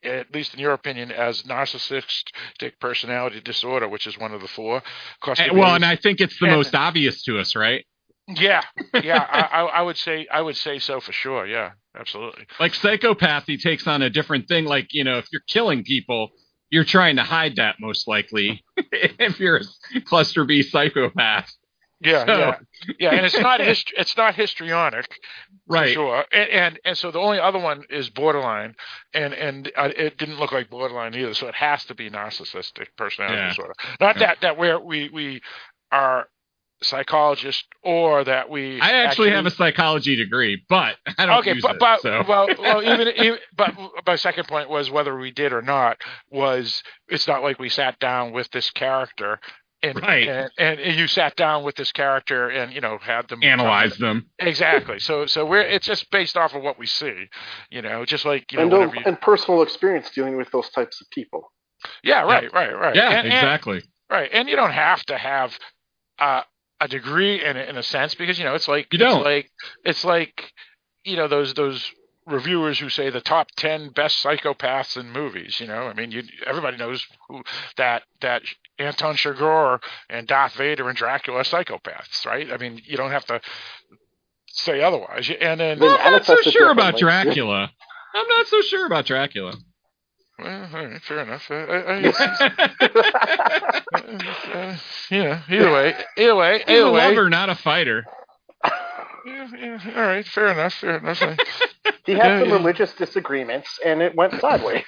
at 0.02 0.32
least 0.34 0.54
in 0.54 0.60
your 0.60 0.72
opinion, 0.72 1.10
as 1.12 1.42
narcissistic 1.42 2.72
personality 2.80 3.40
disorder, 3.40 3.88
which 3.88 4.06
is 4.06 4.18
one 4.18 4.32
of 4.32 4.40
the 4.40 4.48
four 4.48 4.82
cluster 5.20 5.44
And- 5.44 5.58
well 5.58 5.74
and 5.74 5.84
i 5.84 5.96
think 5.96 6.20
it's 6.20 6.38
the 6.38 6.46
And- 6.46 6.56
most 6.56 6.74
obvious 6.74 7.22
to 7.24 7.38
us 7.38 7.54
right 7.56 7.84
yeah, 8.26 8.62
yeah, 9.02 9.18
I, 9.30 9.40
I, 9.40 9.60
I 9.64 9.82
would 9.82 9.98
say 9.98 10.26
I 10.32 10.40
would 10.40 10.56
say 10.56 10.78
so 10.78 10.98
for 10.98 11.12
sure. 11.12 11.46
Yeah, 11.46 11.72
absolutely. 11.94 12.46
like 12.58 12.72
psychopathy 12.72 13.60
takes 13.60 13.86
on 13.86 14.00
a 14.00 14.08
different 14.08 14.48
thing 14.48 14.64
like 14.64 14.86
you 14.92 15.04
know 15.04 15.18
if 15.18 15.26
you're 15.30 15.42
killing 15.46 15.84
people 15.84 16.30
you're 16.74 16.84
trying 16.96 17.16
to 17.16 17.22
hide 17.22 17.56
that 17.56 17.76
most 17.80 18.08
likely 18.08 18.64
if 18.92 19.38
you're 19.40 19.60
a 19.96 20.00
cluster 20.10 20.44
b 20.44 20.62
psychopath 20.62 21.50
Yeah, 22.00 22.26
So- 22.26 22.38
yeah, 22.38 22.54
yeah, 22.98 23.10
and 23.16 23.24
it's 23.24 23.38
not 23.38 23.60
hist- 23.70 23.94
it's 23.96 24.16
not 24.16 24.34
histrionic, 24.34 25.08
right 25.66 25.94
sure. 25.94 26.24
And, 26.32 26.48
and 26.50 26.72
and 26.84 26.98
so 26.98 27.10
the 27.10 27.20
only 27.20 27.38
other 27.38 27.58
one 27.70 27.84
is 27.88 28.10
borderline, 28.10 28.74
and 29.14 29.32
and 29.32 29.70
uh, 29.76 29.90
it 29.96 30.18
didn't 30.18 30.38
look 30.40 30.52
like 30.52 30.68
borderline 30.68 31.14
either. 31.14 31.32
So 31.34 31.46
it 31.48 31.54
has 31.54 31.84
to 31.86 31.94
be 31.94 32.10
narcissistic 32.10 32.88
personality 32.96 33.38
Yeah. 33.38 33.48
disorder. 33.48 33.74
Not 34.00 34.16
Yeah. 34.16 34.26
that 34.26 34.40
that 34.42 34.56
where 34.58 34.78
we 34.80 35.08
we 35.18 35.40
are 35.92 36.28
psychologists 36.82 37.64
or 37.82 38.24
that 38.24 38.50
we 38.50 38.80
i 38.80 38.90
actually 38.92 39.30
have 39.30 39.46
a 39.46 39.50
psychology 39.50 40.16
degree 40.16 40.62
but 40.68 40.96
i 41.18 41.24
don't 41.26 41.38
okay, 41.38 41.54
use 41.54 41.62
but, 41.62 41.76
it, 41.76 41.80
but 41.80 42.00
so. 42.00 42.22
well, 42.28 42.46
well, 42.58 42.82
even, 42.92 43.08
even 43.16 43.38
but 43.56 43.74
my 44.06 44.16
second 44.16 44.46
point 44.46 44.68
was 44.68 44.90
whether 44.90 45.16
we 45.18 45.30
did 45.30 45.52
or 45.52 45.62
not 45.62 45.96
was 46.30 46.82
it's 47.08 47.26
not 47.26 47.42
like 47.42 47.58
we 47.58 47.68
sat 47.68 47.98
down 47.98 48.32
with 48.32 48.50
this 48.50 48.70
character 48.70 49.38
and 49.82 50.00
Right. 50.00 50.26
and, 50.58 50.80
and 50.80 50.98
you 50.98 51.06
sat 51.06 51.36
down 51.36 51.62
with 51.62 51.76
this 51.76 51.92
character 51.92 52.48
and 52.48 52.72
you 52.72 52.80
know 52.80 52.96
had 52.98 53.28
them 53.28 53.40
analyze 53.42 53.96
them 53.98 54.30
exactly. 54.38 54.98
So 54.98 55.26
so 55.26 55.44
we're 55.44 55.60
it's 55.60 55.84
just 55.86 56.10
based 56.10 56.38
off 56.38 56.54
of 56.54 56.62
what 56.62 56.78
we 56.78 56.86
see, 56.86 57.26
you 57.70 57.82
know, 57.82 58.06
just 58.06 58.24
like 58.24 58.50
you 58.50 58.56
know 58.58 58.62
and, 58.64 58.72
whenever 58.72 58.96
you, 58.96 59.02
and 59.04 59.20
personal 59.20 59.60
experience 59.62 60.10
dealing 60.10 60.38
with 60.38 60.50
those 60.52 60.70
types 60.70 61.02
of 61.02 61.10
people. 61.10 61.52
yeah 62.02 62.22
right 62.22 62.50
right 62.54 62.72
right 62.74 62.96
yeah 62.96 63.10
And- 63.10 63.26
and- 63.28 63.34
exactly 63.34 63.82
right 64.10 64.30
and 64.32 64.48
you 64.48 64.56
don't 64.56 64.72
have 64.72 65.02
to 65.04 65.18
have 65.18 65.58
uh, 66.18 66.42
a 66.84 66.88
degree 66.88 67.44
in 67.44 67.56
a- 67.56 67.62
in 67.70 67.76
a 67.76 67.82
sense 67.82 68.14
because 68.14 68.38
you 68.38 68.44
know 68.44 68.54
it's 68.54 68.68
like 68.68 68.86
You 68.92 68.98
don't. 68.98 69.18
it's 69.18 69.24
like 69.24 69.50
it's 69.84 70.04
like 70.04 70.52
you 71.04 71.16
know 71.16 71.28
those 71.28 71.54
those 71.54 71.90
reviewers 72.26 72.78
who 72.78 72.88
say 72.88 73.10
the 73.10 73.20
top 73.20 73.48
10 73.56 73.90
best 73.90 74.22
psychopaths 74.24 74.96
in 74.96 75.10
movies 75.10 75.60
you 75.60 75.66
know? 75.66 75.82
I 75.88 75.92
mean 75.94 76.10
you 76.10 76.22
everybody 76.46 76.76
knows 76.78 77.06
who 77.28 77.42
that 77.76 78.02
that 78.20 78.42
anton 78.78 79.14
chigurh 79.16 79.78
and 80.08 80.26
darth 80.26 80.54
vader 80.54 80.88
and 80.88 80.96
dracula 80.96 81.40
are 81.40 81.44
psychopaths 81.44 82.24
right? 82.26 82.50
I 82.52 82.56
mean 82.56 82.80
you 82.84 82.96
don't 82.96 83.10
have 83.12 83.26
to 83.26 83.40
say 84.48 84.80
otherwise. 84.80 85.30
And 85.40 85.60
then 85.60 85.78
Then 85.78 85.96
i'm 86.00 86.12
not 86.12 86.24
so 86.26 86.36
sure 86.42 86.70
about 86.70 86.96
dracula. 86.98 87.70
I'm 88.14 88.28
not 88.28 88.46
so 88.46 88.60
sure 88.62 88.86
about 88.86 89.04
dracula. 89.06 89.50
well, 89.52 89.73
all 90.74 90.86
right, 90.86 91.02
fair 91.02 91.20
enough 91.20 91.50
I, 91.50 91.54
I, 91.54 92.02
uh, 93.94 94.76
yeah 95.10 95.42
either 95.48 95.72
way 95.72 95.94
either 96.18 96.34
way 96.36 96.58
he's 96.66 96.68
either 96.70 96.86
a 96.86 96.90
way 96.92 97.08
lover 97.10 97.30
not 97.30 97.50
a 97.50 97.54
fighter 97.54 98.04
yeah, 99.26 99.48
yeah, 99.58 99.78
all 99.96 100.02
right 100.02 100.26
fair 100.26 100.48
enough 100.48 100.74
fair 100.74 100.96
enough 100.98 101.22
I- 101.22 101.38
He 102.06 102.12
had 102.12 102.22
Yeah, 102.24 102.38
some 102.40 102.48
yeah. 102.48 102.54
religious 102.54 102.92
disagreements, 102.94 103.78
and 103.84 104.02
it 104.02 104.14
went 104.14 104.34
sideways. 104.40 104.84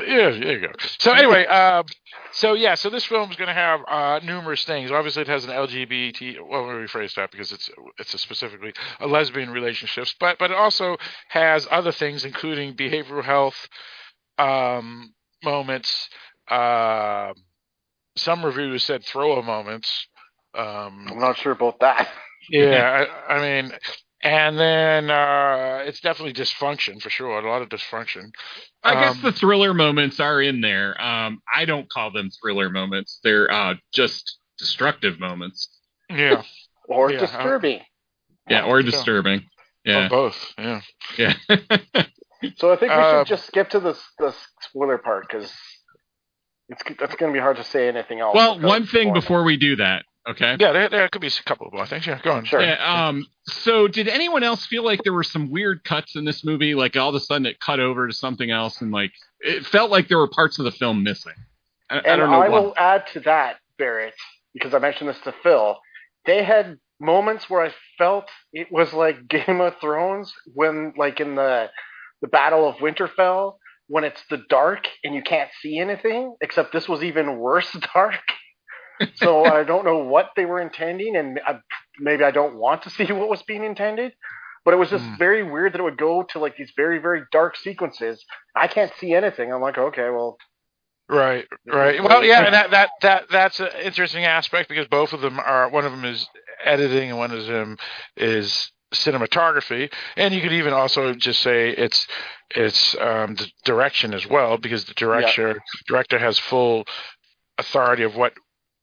Yeah, 0.00 0.30
there 0.30 0.58
you 0.58 0.60
go. 0.68 0.72
So 0.98 1.12
anyway, 1.12 1.46
um, 1.46 1.84
so 2.32 2.54
yeah, 2.54 2.74
so 2.74 2.90
this 2.90 3.04
film 3.04 3.30
is 3.30 3.36
going 3.36 3.48
to 3.48 3.54
have 3.54 3.80
uh, 3.88 4.20
numerous 4.24 4.64
things. 4.64 4.90
Obviously, 4.90 5.22
it 5.22 5.28
has 5.28 5.44
an 5.44 5.50
LGBT. 5.50 6.38
Well, 6.48 6.66
let 6.66 6.76
me 6.78 6.84
rephrase 6.86 7.14
that 7.16 7.30
because 7.30 7.52
it's 7.52 7.70
it's 7.98 8.14
a 8.14 8.18
specifically 8.18 8.72
a 9.00 9.06
lesbian 9.06 9.50
relationships, 9.50 10.14
but 10.18 10.38
but 10.38 10.50
it 10.50 10.56
also 10.56 10.96
has 11.28 11.68
other 11.70 11.92
things, 11.92 12.24
including 12.24 12.74
behavioral 12.74 13.24
health 13.24 13.68
um, 14.40 15.14
moments. 15.44 16.08
Uh, 16.48 17.32
some 18.16 18.44
reviewers 18.44 18.84
said 18.84 19.04
thrower 19.04 19.42
moments. 19.42 20.08
Um, 20.54 21.06
I'm 21.08 21.18
not 21.18 21.36
sure 21.38 21.52
about 21.52 21.80
that. 21.80 22.08
yeah, 22.50 23.06
I, 23.28 23.36
I 23.36 23.62
mean, 23.62 23.72
and 24.22 24.58
then 24.58 25.10
uh, 25.10 25.82
it's 25.86 26.00
definitely 26.00 26.32
dysfunction 26.34 27.00
for 27.00 27.10
sure. 27.10 27.38
A 27.38 27.48
lot 27.50 27.62
of 27.62 27.68
dysfunction. 27.68 28.30
I 28.82 28.94
guess 28.94 29.14
Um, 29.14 29.22
the 29.22 29.32
thriller 29.32 29.74
moments 29.74 30.20
are 30.20 30.42
in 30.42 30.60
there. 30.60 31.00
Um, 31.00 31.40
I 31.54 31.64
don't 31.64 31.88
call 31.90 32.10
them 32.10 32.30
thriller 32.42 32.68
moments. 32.70 33.20
They're 33.22 33.50
uh, 33.50 33.74
just 33.92 34.38
destructive 34.58 35.18
moments. 35.20 35.68
Yeah. 36.10 36.42
Or 36.88 37.12
Yeah, 37.12 37.20
uh, 37.22 37.26
disturbing. 37.26 37.80
Yeah, 38.48 38.64
or 38.64 38.80
Yeah. 38.80 38.86
disturbing. 38.90 39.40
Or 39.40 39.44
Yeah, 39.84 40.08
both. 40.08 40.54
Yeah. 40.58 40.80
yeah. 41.16 41.34
So 42.56 42.72
I 42.72 42.76
think 42.76 42.92
we 42.92 42.98
Uh, 42.98 43.20
should 43.20 43.28
just 43.28 43.46
skip 43.46 43.70
to 43.70 43.80
the 43.80 43.98
the 44.18 44.34
spoiler 44.60 44.98
part 44.98 45.26
because 45.28 45.52
it's 46.68 46.82
that's 46.98 47.14
going 47.16 47.32
to 47.32 47.36
be 47.36 47.40
hard 47.40 47.56
to 47.56 47.64
say 47.64 47.88
anything 47.88 48.20
else. 48.20 48.34
well, 48.34 48.58
one 48.60 48.86
thing 48.86 49.02
spoiling. 49.08 49.14
before 49.14 49.42
we 49.44 49.56
do 49.56 49.76
that, 49.76 50.04
okay? 50.28 50.56
Yeah, 50.58 50.72
there, 50.72 50.88
there 50.88 51.08
could 51.08 51.20
be 51.20 51.26
a 51.28 51.42
couple 51.44 51.66
of 51.66 51.72
more 51.72 51.86
things. 51.86 52.06
Yeah, 52.06 52.20
go 52.22 52.32
on. 52.32 52.44
Sure. 52.44 52.60
Yeah. 52.62 53.08
Um. 53.08 53.26
So, 53.44 53.88
did 53.88 54.06
anyone 54.08 54.42
else 54.44 54.64
feel 54.66 54.84
like 54.84 55.02
there 55.02 55.12
were 55.12 55.24
some 55.24 55.50
weird 55.50 55.82
cuts 55.84 56.14
in 56.16 56.24
this 56.24 56.44
movie? 56.44 56.74
Like 56.74 56.96
all 56.96 57.08
of 57.08 57.14
a 57.14 57.20
sudden 57.20 57.46
it 57.46 57.58
cut 57.60 57.80
over 57.80 58.06
to 58.06 58.14
something 58.14 58.50
else, 58.50 58.80
and 58.80 58.90
like 58.92 59.12
it 59.40 59.66
felt 59.66 59.90
like 59.90 60.08
there 60.08 60.18
were 60.18 60.28
parts 60.28 60.58
of 60.58 60.64
the 60.64 60.70
film 60.72 61.02
missing. 61.02 61.34
I, 61.90 61.96
I 61.96 61.98
And 61.98 62.20
don't 62.20 62.30
know 62.30 62.40
I 62.40 62.48
what. 62.48 62.62
will 62.62 62.74
add 62.76 63.06
to 63.14 63.20
that, 63.20 63.56
Barrett, 63.76 64.14
because 64.54 64.72
I 64.74 64.78
mentioned 64.78 65.08
this 65.10 65.20
to 65.24 65.34
Phil. 65.42 65.76
They 66.24 66.44
had 66.44 66.78
moments 67.00 67.50
where 67.50 67.62
I 67.64 67.72
felt 67.98 68.26
it 68.52 68.68
was 68.70 68.92
like 68.92 69.26
Game 69.26 69.60
of 69.60 69.74
Thrones 69.80 70.32
when, 70.54 70.92
like 70.96 71.18
in 71.18 71.34
the 71.34 71.70
the 72.22 72.28
Battle 72.28 72.68
of 72.68 72.76
Winterfell, 72.76 73.56
when 73.88 74.04
it's 74.04 74.22
the 74.30 74.42
dark 74.48 74.86
and 75.04 75.14
you 75.14 75.22
can't 75.22 75.50
see 75.62 75.78
anything. 75.78 76.36
Except 76.40 76.72
this 76.72 76.88
was 76.88 77.02
even 77.02 77.38
worse 77.38 77.72
dark. 77.94 78.20
so 79.14 79.46
I 79.46 79.64
don't 79.64 79.84
know 79.84 79.98
what 79.98 80.30
they 80.36 80.44
were 80.44 80.60
intending, 80.60 81.16
and 81.16 81.40
I, 81.46 81.60
maybe 81.98 82.24
I 82.24 82.30
don't 82.30 82.56
want 82.56 82.82
to 82.82 82.90
see 82.90 83.04
what 83.12 83.28
was 83.30 83.42
being 83.42 83.64
intended. 83.64 84.12
But 84.64 84.74
it 84.74 84.78
was 84.78 84.90
just 84.90 85.06
Hmm. 85.06 85.16
very 85.18 85.42
weird 85.42 85.72
that 85.74 85.80
it 85.80 85.84
would 85.84 85.98
go 85.98 86.22
to 86.30 86.38
like 86.38 86.56
these 86.56 86.72
very 86.76 86.98
very 86.98 87.22
dark 87.32 87.56
sequences. 87.56 88.24
I 88.56 88.68
can't 88.68 88.92
see 88.98 89.14
anything. 89.14 89.52
I'm 89.52 89.62
like, 89.62 89.78
okay, 89.78 90.10
well, 90.10 90.36
Right, 91.08 91.46
right. 91.66 92.02
Well, 92.02 92.24
yeah, 92.24 92.44
and 92.46 92.54
that 92.54 92.70
that 92.72 92.90
that 93.02 93.24
that's 93.30 93.60
an 93.60 93.68
interesting 93.82 94.24
aspect 94.24 94.68
because 94.68 94.88
both 94.88 95.12
of 95.12 95.20
them 95.22 95.40
are. 95.40 95.68
One 95.70 95.84
of 95.84 95.92
them 95.92 96.04
is 96.04 96.28
editing, 96.64 97.10
and 97.10 97.18
one 97.18 97.32
of 97.32 97.46
them 97.46 97.78
is 98.16 98.72
cinematography. 98.92 99.92
And 100.16 100.34
you 100.34 100.40
could 100.40 100.52
even 100.52 100.72
also 100.72 101.14
just 101.14 101.40
say 101.40 101.70
it's 101.70 102.06
it's 102.54 102.96
um, 103.00 103.36
the 103.36 103.50
direction 103.64 104.14
as 104.14 104.26
well 104.26 104.58
because 104.58 104.84
the 104.84 104.94
director 104.94 105.60
director 105.86 106.18
has 106.18 106.38
full 106.38 106.84
authority 107.58 108.02
of 108.02 108.16
what 108.16 108.32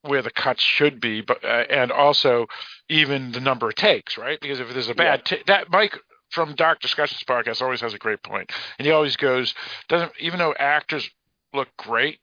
where 0.04 0.22
the 0.22 0.32
cuts 0.32 0.64
should 0.64 1.02
be, 1.02 1.22
but 1.22 1.44
uh, 1.44 1.66
and 1.70 1.92
also 1.92 2.48
even 2.90 3.32
the 3.32 3.40
number 3.40 3.68
of 3.68 3.76
takes, 3.76 4.18
right? 4.18 4.40
Because 4.40 4.60
if 4.60 4.72
there's 4.72 4.90
a 4.90 4.96
bad 4.96 5.26
ta- 5.26 5.38
that 5.48 5.70
Mike 5.70 5.98
from 6.30 6.56
Dark 6.56 6.80
Discussions 6.80 7.24
podcast 7.28 7.62
always 7.62 7.82
has 7.82 7.94
a 7.94 7.98
great 7.98 8.24
point, 8.24 8.52
and 8.80 8.86
he 8.86 8.92
always 8.92 9.16
goes 9.16 9.54
doesn't 9.90 10.12
even 10.20 10.40
though 10.40 10.56
actors 10.58 11.10
look 11.54 11.70
great 11.78 12.20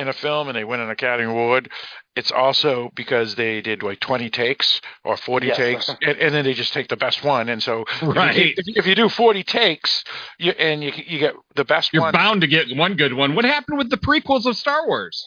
in 0.00 0.08
a 0.08 0.12
film 0.12 0.48
and 0.48 0.56
they 0.56 0.64
win 0.64 0.80
an 0.80 0.90
Academy 0.90 1.30
Award, 1.30 1.70
it's 2.16 2.32
also 2.32 2.90
because 2.94 3.34
they 3.34 3.60
did 3.60 3.82
like 3.82 4.00
20 4.00 4.30
takes 4.30 4.80
or 5.04 5.16
40 5.16 5.46
Yes. 5.46 5.56
takes, 5.58 5.94
and, 6.02 6.18
and 6.18 6.34
then 6.34 6.44
they 6.44 6.54
just 6.54 6.72
take 6.72 6.88
the 6.88 6.96
best 6.96 7.22
one. 7.22 7.48
And 7.48 7.62
so, 7.62 7.84
Right. 8.02 8.36
if, 8.56 8.66
you, 8.66 8.74
if 8.76 8.86
you 8.86 8.94
do 8.94 9.08
40 9.08 9.42
takes, 9.44 10.02
you, 10.38 10.52
and 10.52 10.82
you 10.82 10.92
you 11.06 11.18
get 11.18 11.34
the 11.54 11.64
best 11.64 11.92
one. 11.92 12.02
You're 12.02 12.02
one, 12.02 12.12
bound 12.12 12.40
to 12.40 12.46
get 12.46 12.74
one 12.76 12.96
good 12.96 13.12
one. 13.12 13.34
What 13.34 13.44
happened 13.44 13.78
with 13.78 13.90
the 13.90 13.98
prequels 13.98 14.46
of 14.46 14.56
Star 14.56 14.86
Wars? 14.86 15.26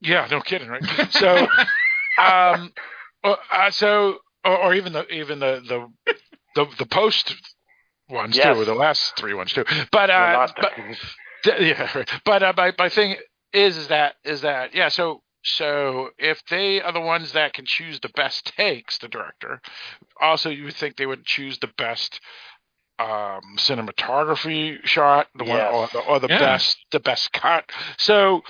yeah, 0.00 0.26
no 0.30 0.40
kidding, 0.40 0.68
right? 0.68 0.82
So, 1.10 1.36
um, 2.18 2.72
uh, 3.22 3.36
uh, 3.52 3.70
so 3.70 4.18
or, 4.44 4.56
or 4.58 4.74
even 4.74 4.92
the 4.92 5.06
even 5.12 5.38
the 5.38 5.62
the 5.66 5.86
the 6.54 6.66
the 6.78 6.86
post 6.86 7.34
ones 8.08 8.36
Yes. 8.36 8.56
too, 8.56 8.60
or 8.60 8.64
the 8.64 8.74
last 8.74 9.16
three 9.16 9.34
ones 9.34 9.52
too. 9.52 9.64
But 9.92 10.10
uh, 10.10 10.48
but 10.60 10.72
yeah, 11.60 12.04
but 12.24 12.42
uh, 12.42 12.52
my 12.56 12.72
my 12.78 12.88
thing 12.88 13.16
is 13.56 13.76
is 13.76 13.88
that 13.88 14.16
is 14.24 14.42
that 14.42 14.74
yeah. 14.74 14.88
So 14.88 15.22
so 15.42 16.10
if 16.18 16.42
they 16.50 16.80
are 16.82 16.92
the 16.92 17.00
ones 17.00 17.32
that 17.32 17.54
can 17.54 17.64
choose 17.66 18.00
the 18.00 18.10
best 18.10 18.52
takes, 18.56 18.98
the 18.98 19.08
director, 19.08 19.60
also 20.20 20.50
you 20.50 20.64
would 20.64 20.74
think 20.74 20.96
they 20.96 21.06
would 21.06 21.24
choose 21.24 21.58
the 21.58 21.70
best 21.78 22.20
um 22.98 23.56
cinematography 23.58 24.78
shot 24.84 25.28
the 25.34 25.44
one 25.44 25.60
or, 25.60 25.88
the- 25.92 25.98
or 26.00 26.18
the 26.18 26.28
Yeah. 26.28 26.38
best 26.38 26.78
the 26.92 27.00
best 27.00 27.30
cut 27.32 27.70
so 27.98 28.42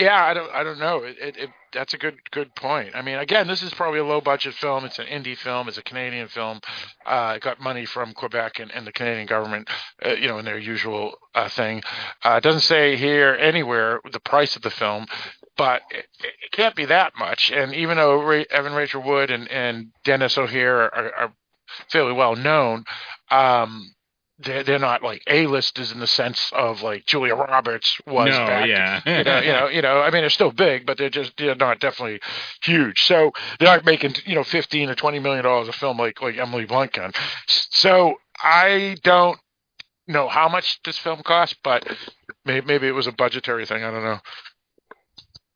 yeah 0.00 0.24
i 0.24 0.34
don't 0.34 0.50
i 0.52 0.64
don't 0.64 0.78
know. 0.78 1.04
It, 1.04 1.16
it, 1.20 1.36
it 1.36 1.50
that's 1.72 1.94
a 1.94 1.98
good 1.98 2.16
good 2.32 2.54
point. 2.56 2.96
I 2.96 3.02
mean 3.02 3.16
again 3.18 3.46
this 3.46 3.62
is 3.62 3.72
probably 3.74 4.00
a 4.00 4.04
low 4.04 4.20
budget 4.20 4.54
film. 4.54 4.84
It's 4.84 4.98
an 4.98 5.06
indie 5.06 5.36
film. 5.36 5.68
It's 5.68 5.78
a 5.78 5.82
canadian 5.82 6.28
film. 6.28 6.60
Uh 7.06 7.34
it 7.36 7.42
got 7.42 7.60
money 7.60 7.84
from 7.86 8.12
quebec 8.12 8.58
and, 8.58 8.70
and 8.72 8.86
the 8.86 8.92
canadian 8.92 9.26
government 9.26 9.68
uh, 10.04 10.10
you 10.14 10.28
know 10.28 10.38
in 10.38 10.44
their 10.44 10.58
usual 10.58 11.14
uh, 11.34 11.48
thing. 11.48 11.82
Uh 12.24 12.36
it 12.38 12.42
doesn't 12.42 12.62
say 12.62 12.96
here 12.96 13.36
anywhere 13.40 14.00
the 14.12 14.20
price 14.20 14.56
of 14.56 14.62
the 14.62 14.70
film 14.70 15.06
but 15.56 15.82
it, 15.90 16.06
it 16.20 16.52
can't 16.52 16.74
be 16.74 16.86
that 16.86 17.12
much. 17.18 17.50
And 17.50 17.74
even 17.74 17.98
though 17.98 18.28
evan 18.50 18.72
rachel 18.74 19.02
wood 19.02 19.30
and 19.30 19.48
and 19.48 19.88
denis 20.04 20.38
o'hare 20.38 20.82
are, 20.94 21.14
are 21.14 21.32
fairly 21.90 22.12
well 22.12 22.36
known 22.36 22.84
um 23.30 23.94
they're, 24.42 24.64
they're 24.64 24.78
not 24.78 25.02
like 25.02 25.22
A-listers 25.26 25.92
in 25.92 26.00
the 26.00 26.06
sense 26.06 26.50
of 26.54 26.82
like 26.82 27.06
Julia 27.06 27.34
Roberts 27.34 28.00
was 28.06 28.30
no, 28.30 28.46
back 28.46 28.68
yeah. 28.68 29.00
you 29.04 29.24
know, 29.24 29.40
you 29.40 29.52
know, 29.52 29.68
you 29.68 29.82
know. 29.82 30.00
I 30.00 30.10
mean, 30.10 30.22
they're 30.22 30.30
still 30.30 30.52
big, 30.52 30.86
but 30.86 30.98
they're 30.98 31.10
just 31.10 31.32
they're 31.36 31.54
not 31.54 31.80
definitely 31.80 32.20
huge. 32.62 33.04
So 33.04 33.32
they're 33.58 33.68
not 33.68 33.84
making 33.84 34.14
you 34.24 34.34
know 34.34 34.44
fifteen 34.44 34.88
or 34.88 34.94
twenty 34.94 35.18
million 35.18 35.44
dollars 35.44 35.68
a 35.68 35.72
film 35.72 35.98
like 35.98 36.20
like 36.22 36.38
Emily 36.38 36.64
Blunt 36.64 36.92
can. 36.92 37.12
So 37.46 38.14
I 38.42 38.96
don't 39.02 39.38
know 40.08 40.28
how 40.28 40.48
much 40.48 40.80
this 40.84 40.98
film 40.98 41.22
cost, 41.22 41.56
but 41.62 41.86
maybe, 42.44 42.66
maybe 42.66 42.88
it 42.88 42.94
was 42.94 43.06
a 43.06 43.12
budgetary 43.12 43.66
thing. 43.66 43.84
I 43.84 43.90
don't 43.90 44.02
know. 44.04 44.20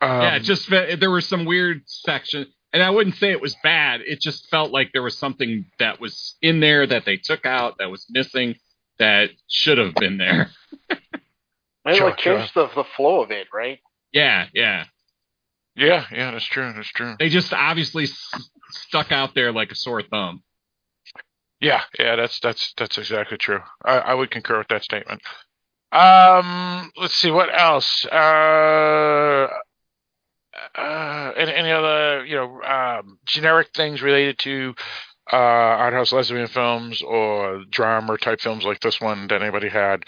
Um, 0.01 0.21
yeah, 0.21 0.39
just 0.39 0.69
there 0.69 1.11
were 1.11 1.23
some 1.23 1.47
weird 1.47 1.83
sections, 1.87 2.49
and 2.73 2.83
I 2.83 2.91
wouldn't 2.91 3.17
say 3.17 3.31
it 3.31 3.41
was 3.41 3.57
bad. 3.63 4.03
It 4.03 4.21
just 4.21 4.49
felt 4.51 4.71
like 4.71 4.91
there 4.93 5.03
was 5.03 5.17
something 5.17 5.67
that 5.79 6.01
was 6.01 6.37
in 6.43 6.61
there 6.61 6.87
that 6.87 7.07
they 7.07 7.17
took 7.17 7.47
out 7.47 7.79
that 7.79 7.91
was 7.91 8.05
missing 8.11 8.57
that 8.99 9.31
should 9.49 9.79
have 9.79 9.95
been 9.95 10.19
there. 10.19 10.51
It 11.87 11.97
Sure, 11.97 12.07
like 12.07 12.17
changed 12.19 12.55
the 12.55 12.69
the 12.75 12.85
flow 12.97 13.23
of 13.23 13.31
it, 13.31 13.49
right? 13.53 13.79
Yeah, 14.13 14.47
yeah. 14.55 14.85
yeah, 15.77 16.07
yeah, 16.11 16.31
that's 16.31 16.47
true. 16.47 16.73
That's 16.75 16.89
true. 16.89 17.15
They 17.19 17.29
just 17.29 17.53
obviously 17.53 18.05
s- 18.05 18.51
stuck 18.71 19.13
out 19.13 19.35
there 19.35 19.53
like 19.53 19.71
a 19.71 19.75
sore 19.75 20.01
thumb. 20.03 20.43
Yeah, 21.61 21.83
yeah, 21.99 22.17
that's 22.17 22.41
that's 22.41 22.73
that's 22.79 22.97
exactly 22.97 23.37
true. 23.37 23.61
I, 23.85 23.99
I 23.99 24.15
would 24.15 24.31
concur 24.31 24.59
with 24.59 24.69
that 24.69 24.83
statement. 24.83 25.21
Um, 25.93 26.91
let's 26.97 27.15
see 27.15 27.31
what 27.31 27.49
else. 27.53 28.07
Uh, 28.07 29.49
uh, 30.77 31.33
any, 31.37 31.53
any 31.53 31.71
other 31.71 32.25
you 32.25 32.37
know 32.37 32.63
um, 32.63 33.19
generic 33.27 33.69
things 33.75 34.03
related 34.03 34.39
to 34.39 34.75
uh, 35.33 35.37
art 35.37 35.95
house 35.95 36.13
lesbian 36.13 36.47
films 36.49 37.03
or 37.03 37.65
drama 37.71 38.17
type 38.19 38.41
films 38.41 38.65
like 38.65 38.81
this 38.81 39.01
one 39.01 39.27
that 39.29 39.43
anybody 39.43 39.69
had 39.69 40.05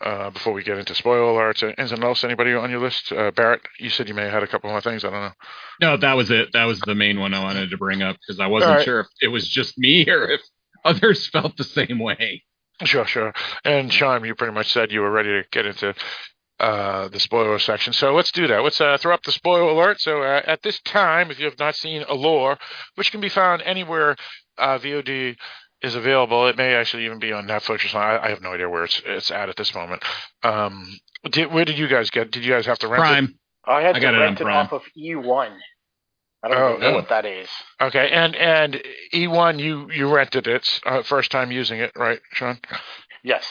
uh, 0.00 0.30
before 0.30 0.52
we 0.52 0.62
get 0.62 0.78
into 0.78 0.94
spoiler 0.94 1.32
alerts? 1.32 1.62
Anything 1.78 2.02
else? 2.02 2.24
Anybody 2.24 2.54
on 2.54 2.70
your 2.70 2.80
list? 2.80 3.12
Uh, 3.12 3.30
Barrett, 3.30 3.62
you 3.78 3.90
said 3.90 4.08
you 4.08 4.14
may 4.14 4.24
have 4.24 4.32
had 4.32 4.42
a 4.42 4.46
couple 4.46 4.70
more 4.70 4.80
things. 4.80 5.04
I 5.04 5.10
don't 5.10 5.20
know. 5.20 5.32
No, 5.80 5.96
that 5.96 6.16
was 6.16 6.30
it. 6.30 6.48
That 6.52 6.64
was 6.64 6.80
the 6.80 6.94
main 6.94 7.20
one 7.20 7.34
I 7.34 7.42
wanted 7.42 7.70
to 7.70 7.78
bring 7.78 8.02
up 8.02 8.16
because 8.16 8.40
I 8.40 8.46
wasn't 8.46 8.76
right. 8.76 8.84
sure 8.84 9.00
if 9.00 9.06
it 9.20 9.28
was 9.28 9.48
just 9.48 9.78
me 9.78 10.04
or 10.08 10.28
if 10.28 10.40
others 10.84 11.26
felt 11.28 11.56
the 11.56 11.64
same 11.64 11.98
way. 11.98 12.42
Sure, 12.84 13.06
sure. 13.06 13.34
And 13.64 13.92
Sean, 13.92 14.24
you 14.24 14.34
pretty 14.34 14.54
much 14.54 14.72
said 14.72 14.90
you 14.90 15.00
were 15.00 15.10
ready 15.10 15.28
to 15.28 15.44
get 15.50 15.66
into 15.66 15.94
uh, 16.60 17.08
the 17.08 17.20
spoiler 17.20 17.58
section. 17.58 17.92
So 17.92 18.14
let's 18.14 18.32
do 18.32 18.46
that. 18.46 18.62
Let's 18.62 18.80
uh, 18.80 18.96
throw 18.98 19.14
up 19.14 19.22
the 19.22 19.32
spoiler 19.32 19.70
alert. 19.70 20.00
So 20.00 20.22
uh, 20.22 20.42
at 20.46 20.62
this 20.62 20.80
time, 20.80 21.30
if 21.30 21.38
you 21.38 21.46
have 21.46 21.58
not 21.58 21.74
seen 21.74 22.04
Allure, 22.08 22.58
which 22.94 23.10
can 23.10 23.20
be 23.20 23.28
found 23.28 23.62
anywhere 23.62 24.16
uh, 24.60 24.78
VOD 24.78 25.36
is 25.82 25.94
available, 25.94 26.46
it 26.48 26.56
may 26.56 26.74
actually 26.74 27.06
even 27.06 27.18
be 27.18 27.32
on 27.32 27.46
Netflix 27.46 27.84
or 27.84 27.88
something. 27.88 28.00
I, 28.00 28.26
I 28.26 28.28
have 28.30 28.42
no 28.42 28.52
idea 28.52 28.68
where 28.68 28.84
it's 28.84 29.00
it's 29.04 29.30
at 29.30 29.48
at 29.48 29.56
this 29.56 29.74
moment. 29.74 30.02
Um, 30.42 30.98
did, 31.30 31.52
where 31.52 31.64
did 31.64 31.78
you 31.78 31.88
guys 31.88 32.10
get? 32.10 32.30
Did 32.30 32.44
you 32.44 32.52
guys 32.52 32.66
have 32.66 32.78
to 32.80 32.88
rent 32.88 33.02
it? 33.02 33.06
Prime. 33.06 33.34
I 33.66 33.80
had 33.82 33.90
I 33.96 33.98
to 33.98 34.00
got 34.00 34.14
it 34.14 34.18
rent 34.18 34.40
it 34.40 34.44
Prime. 34.44 34.66
off 34.66 34.72
of 34.72 34.82
E1. 34.98 35.56
I 36.42 36.48
don't 36.48 36.56
Oh, 36.58 36.68
even 36.70 36.80
know 36.80 36.88
oh. 36.88 36.94
what 36.94 37.08
that 37.10 37.26
is. 37.26 37.48
Okay, 37.80 38.10
and 38.10 38.34
and 38.36 38.82
E1, 39.14 39.58
you 39.60 39.90
you 39.90 40.12
rented 40.14 40.46
it 40.46 40.80
uh, 40.86 41.02
first 41.02 41.30
time 41.30 41.50
using 41.52 41.80
it, 41.80 41.92
right, 41.96 42.20
Sean? 42.32 42.58
Yes. 43.22 43.46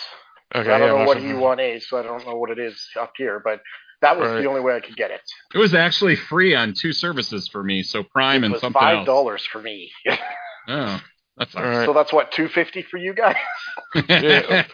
Okay, 0.55 0.71
I 0.71 0.79
don't 0.79 0.87
yeah, 0.97 1.03
know 1.03 1.05
what. 1.07 1.17
E1 1.19 1.75
is, 1.75 1.87
so 1.87 1.99
I 1.99 2.01
don't 2.03 2.25
know 2.25 2.35
what 2.35 2.49
it 2.49 2.57
is 2.57 2.83
up 2.99 3.13
here, 3.17 3.39
but 3.43 3.61
that 4.01 4.17
was 4.17 4.31
Right. 4.31 4.41
the 4.41 4.47
only 4.47 4.61
way 4.61 4.75
I 4.75 4.79
could 4.79 4.95
get 4.95 5.11
it. 5.11 5.21
It 5.53 5.59
was 5.59 5.75
actually 5.75 6.15
free 6.15 6.55
on 6.55 6.73
two 6.73 6.91
services 6.93 7.47
for 7.47 7.63
me, 7.63 7.83
so 7.83 8.01
Prime 8.03 8.43
it 8.43 8.47
and 8.47 8.53
was 8.53 8.61
something 8.61 8.79
five 8.79 8.97
else. 8.99 9.05
dollars 9.05 9.45
for 9.45 9.61
me. 9.61 9.91
Oh, 10.69 11.01
that's 11.37 11.55
All 11.55 11.63
right. 11.63 11.85
so 11.85 11.93
that's 11.93 12.13
what 12.13 12.31
two 12.31 12.47
fifty 12.47 12.81
for 12.83 12.97
you 12.97 13.13
guys. 13.13 13.35
yeah, 13.95 14.65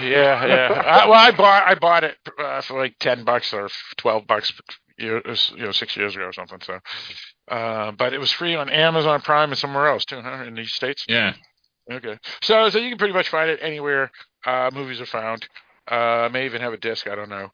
yeah, 0.00 0.46
yeah. 0.46 0.82
I, 0.84 1.08
well, 1.08 1.18
I 1.18 1.30
bought 1.30 1.66
I 1.66 1.74
bought 1.74 2.04
it 2.04 2.16
uh, 2.38 2.60
for 2.60 2.78
like 2.78 2.96
ten 3.00 3.24
bucks 3.24 3.52
or 3.54 3.68
twelve 3.96 4.26
bucks, 4.26 4.52
years, 4.98 5.52
you 5.56 5.64
know, 5.64 5.72
six 5.72 5.96
years 5.96 6.14
ago 6.14 6.24
or 6.24 6.32
something. 6.32 6.58
So, 6.62 6.78
uh, 7.48 7.92
but 7.92 8.12
it 8.12 8.18
was 8.18 8.30
free 8.30 8.54
on 8.54 8.68
Amazon 8.68 9.20
Prime 9.22 9.50
and 9.50 9.58
somewhere 9.58 9.88
else 9.88 10.04
too, 10.04 10.20
huh? 10.20 10.44
In 10.44 10.54
these 10.54 10.72
states. 10.72 11.04
yeah. 11.08 11.34
Okay. 11.90 12.18
So, 12.42 12.68
so 12.70 12.78
you 12.78 12.90
can 12.90 12.98
pretty 12.98 13.14
much 13.14 13.28
find 13.28 13.50
it 13.50 13.58
anywhere 13.60 14.10
uh, 14.46 14.70
movies 14.72 15.00
are 15.00 15.06
found. 15.06 15.48
Uh, 15.88 16.28
may 16.32 16.46
even 16.46 16.60
have 16.60 16.72
a 16.72 16.76
disc. 16.76 17.08
I 17.08 17.14
don't 17.14 17.28
know. 17.28 17.48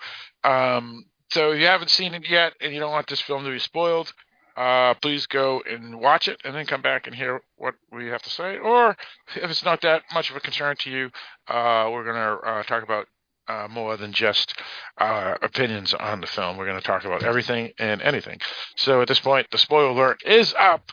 Um, 0.44 1.06
so 1.30 1.52
if 1.52 1.60
you 1.60 1.66
haven't 1.66 1.90
seen 1.90 2.14
it 2.14 2.28
yet 2.28 2.52
and 2.60 2.72
you 2.72 2.80
don't 2.80 2.92
want 2.92 3.06
this 3.06 3.20
film 3.20 3.44
to 3.44 3.50
be 3.50 3.58
spoiled, 3.58 4.12
uh, 4.58 4.92
please 4.94 5.26
go 5.26 5.62
and 5.70 6.00
watch 6.00 6.26
it 6.26 6.40
and 6.44 6.52
then 6.52 6.66
come 6.66 6.82
back 6.82 7.06
and 7.06 7.14
hear 7.14 7.40
what 7.56 7.74
we 7.92 8.08
have 8.08 8.22
to 8.22 8.30
say. 8.30 8.58
Or 8.58 8.96
if 9.36 9.48
it's 9.50 9.64
not 9.64 9.82
that 9.82 10.02
much 10.12 10.30
of 10.30 10.36
a 10.36 10.40
concern 10.40 10.74
to 10.80 10.90
you, 10.90 11.10
uh, 11.46 11.88
we're 11.92 12.02
going 12.02 12.16
to 12.16 12.44
uh, 12.44 12.62
talk 12.64 12.82
about 12.82 13.06
uh, 13.46 13.68
more 13.70 13.96
than 13.96 14.12
just 14.12 14.58
uh, 14.98 15.34
opinions 15.42 15.94
on 15.94 16.20
the 16.20 16.26
film. 16.26 16.56
We're 16.56 16.66
going 16.66 16.80
to 16.80 16.84
talk 16.84 17.04
about 17.04 17.22
everything 17.22 17.70
and 17.78 18.02
anything. 18.02 18.40
So 18.74 19.00
at 19.00 19.06
this 19.06 19.20
point, 19.20 19.46
the 19.52 19.58
spoiler 19.58 19.90
alert 19.90 20.22
is 20.26 20.52
up. 20.58 20.90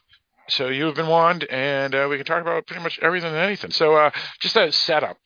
So 0.48 0.68
you 0.68 0.86
have 0.86 0.96
been 0.96 1.08
warned, 1.08 1.46
and 1.46 1.96
uh, 1.96 2.06
we 2.08 2.18
can 2.18 2.26
talk 2.28 2.44
about 2.44 2.68
pretty 2.68 2.84
much 2.84 3.00
everything 3.02 3.30
and 3.30 3.38
anything. 3.38 3.72
So 3.72 4.12
just 4.42 4.56
a 4.56 4.72
setup 4.72 5.18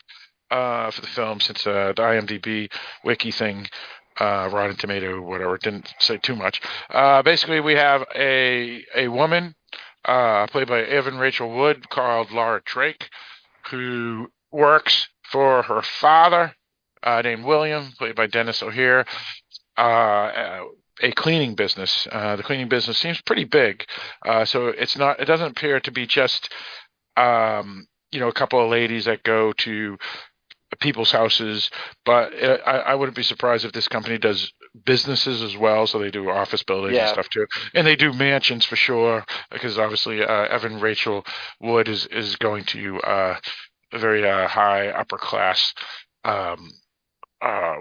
for 0.49 1.01
the 1.01 1.07
film, 1.07 1.41
since 1.41 1.65
the 1.65 1.93
IMDb 1.97 2.71
wiki 3.03 3.31
thing, 3.31 3.67
uh, 4.19 4.49
Rotten 4.51 4.75
Tomato, 4.75 5.21
whatever, 5.21 5.57
didn't 5.57 5.93
say 5.99 6.17
too 6.17 6.35
much. 6.35 6.61
Uh, 6.89 7.21
basically, 7.21 7.59
we 7.59 7.73
have 7.73 8.05
a 8.15 8.83
a 8.95 9.07
woman 9.07 9.55
uh, 10.05 10.47
played 10.47 10.67
by 10.67 10.81
Evan 10.81 11.17
Rachel 11.17 11.49
Wood 11.49 11.89
called 11.89 12.31
Laura 12.31 12.61
Drake, 12.65 13.09
who 13.69 14.31
works 14.51 15.07
for 15.31 15.61
her 15.63 15.81
father, 15.81 16.55
uh, 17.03 17.21
named 17.21 17.45
William, 17.45 17.91
played 17.97 18.15
by 18.15 18.27
Denis 18.27 18.61
O'Hare. 18.63 19.05
Uh, 19.77 20.63
a 21.01 21.11
cleaning 21.13 21.55
business. 21.55 22.07
Uh, 22.11 22.35
the 22.35 22.43
cleaning 22.43 22.67
business 22.67 22.97
seems 22.97 23.21
pretty 23.21 23.45
big, 23.45 23.85
so 24.43 24.67
it's 24.67 24.97
not. 24.97 25.17
It 25.21 25.25
doesn't 25.25 25.51
appear 25.51 25.79
to 25.79 25.91
be 25.91 26.05
just, 26.05 26.49
um, 27.15 27.87
you 28.11 28.19
know, 28.19 28.27
a 28.27 28.33
couple 28.33 28.61
of 28.61 28.69
ladies 28.69 29.05
that 29.05 29.23
go 29.23 29.53
to 29.53 29.97
people's 30.77 31.11
houses. 31.11 31.69
But 32.05 32.33
uh, 32.41 32.57
I, 32.65 32.77
I 32.91 32.95
wouldn't 32.95 33.15
be 33.15 33.23
surprised 33.23 33.65
if 33.65 33.71
this 33.71 33.87
company 33.87 34.17
does 34.17 34.51
businesses 34.85 35.41
as 35.41 35.57
well. 35.57 35.87
So 35.87 35.99
they 35.99 36.11
do 36.11 36.29
office 36.29 36.63
buildings 36.63 36.95
Yeah. 36.95 37.05
and 37.07 37.13
stuff 37.13 37.29
too, 37.29 37.47
and 37.73 37.85
they 37.87 37.95
do 37.95 38.13
mansions 38.13 38.65
for 38.65 38.75
sure. 38.75 39.25
Because 39.51 39.77
obviously, 39.77 40.23
uh, 40.23 40.45
Evan 40.45 40.79
Rachel 40.79 41.25
Wood 41.59 41.87
is 41.87 42.05
is 42.07 42.35
going 42.35 42.63
to 42.65 42.99
uh, 43.01 43.37
a 43.91 43.99
very 43.99 44.27
uh, 44.27 44.47
high 44.47 44.89
upper 44.89 45.17
class. 45.17 45.73
Um, 46.23 46.71
uh, 47.41 47.75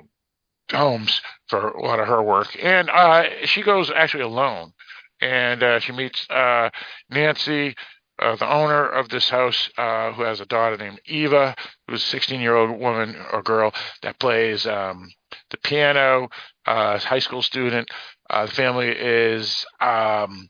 homes 0.73 1.21
for 1.49 1.69
a 1.71 1.83
lot 1.83 1.99
of 1.99 2.07
her 2.07 2.23
work, 2.23 2.57
and 2.63 2.91
uh, 2.91 3.25
she 3.45 3.63
goes 3.63 3.91
actually 3.91 4.23
alone, 4.23 4.73
and 5.21 5.63
uh, 5.63 5.81
she 5.81 5.93
meets 5.93 6.29
uh, 6.31 6.71
Nancy, 7.11 7.75
uh, 8.19 8.37
the 8.37 8.51
owner 8.51 8.87
of 8.87 9.09
this 9.09 9.29
house, 9.29 9.71
uh, 9.79 10.13
who 10.13 10.23
has 10.23 10.41
a 10.41 10.47
daughter 10.47 10.77
named 10.77 11.01
Eva, 11.07 11.55
who's 11.87 12.03
a 12.03 12.07
16 12.07 12.41
year 12.41 12.57
old 12.57 12.79
woman 12.79 13.17
or 13.33 13.43
girl 13.43 13.73
that 14.03 14.19
plays 14.19 14.67
um, 14.67 15.11
the 15.51 15.59
piano, 15.59 16.29
uh, 16.67 16.99
high 16.99 17.19
school 17.19 17.43
student. 17.43 17.89
Uh, 18.29 18.47
the 18.47 18.53
family 18.53 18.89
is. 18.89 19.65
Um, 19.81 20.49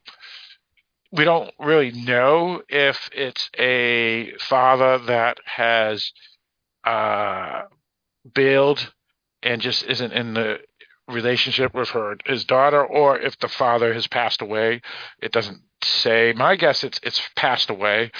we 1.10 1.24
don't 1.24 1.50
really 1.58 1.90
know 1.90 2.62
if 2.68 3.08
it's 3.12 3.48
a 3.58 4.32
father 4.40 4.98
that 5.06 5.38
has 5.44 6.12
uh, 6.84 7.62
bailed 8.34 8.92
and 9.42 9.62
just 9.62 9.84
isn't 9.84 10.12
in 10.12 10.34
the 10.34 10.58
relationship 11.08 11.74
with 11.74 11.88
her 11.90 12.16
his 12.26 12.44
daughter 12.44 12.84
or 12.84 13.18
if 13.18 13.38
the 13.38 13.48
father 13.48 13.94
has 13.94 14.06
passed 14.06 14.42
away 14.42 14.82
it 15.22 15.32
doesn't 15.32 15.62
say 15.82 16.32
my 16.36 16.56
guess 16.56 16.84
it's 16.84 17.00
it's 17.02 17.20
passed 17.36 17.70
away 17.70 18.10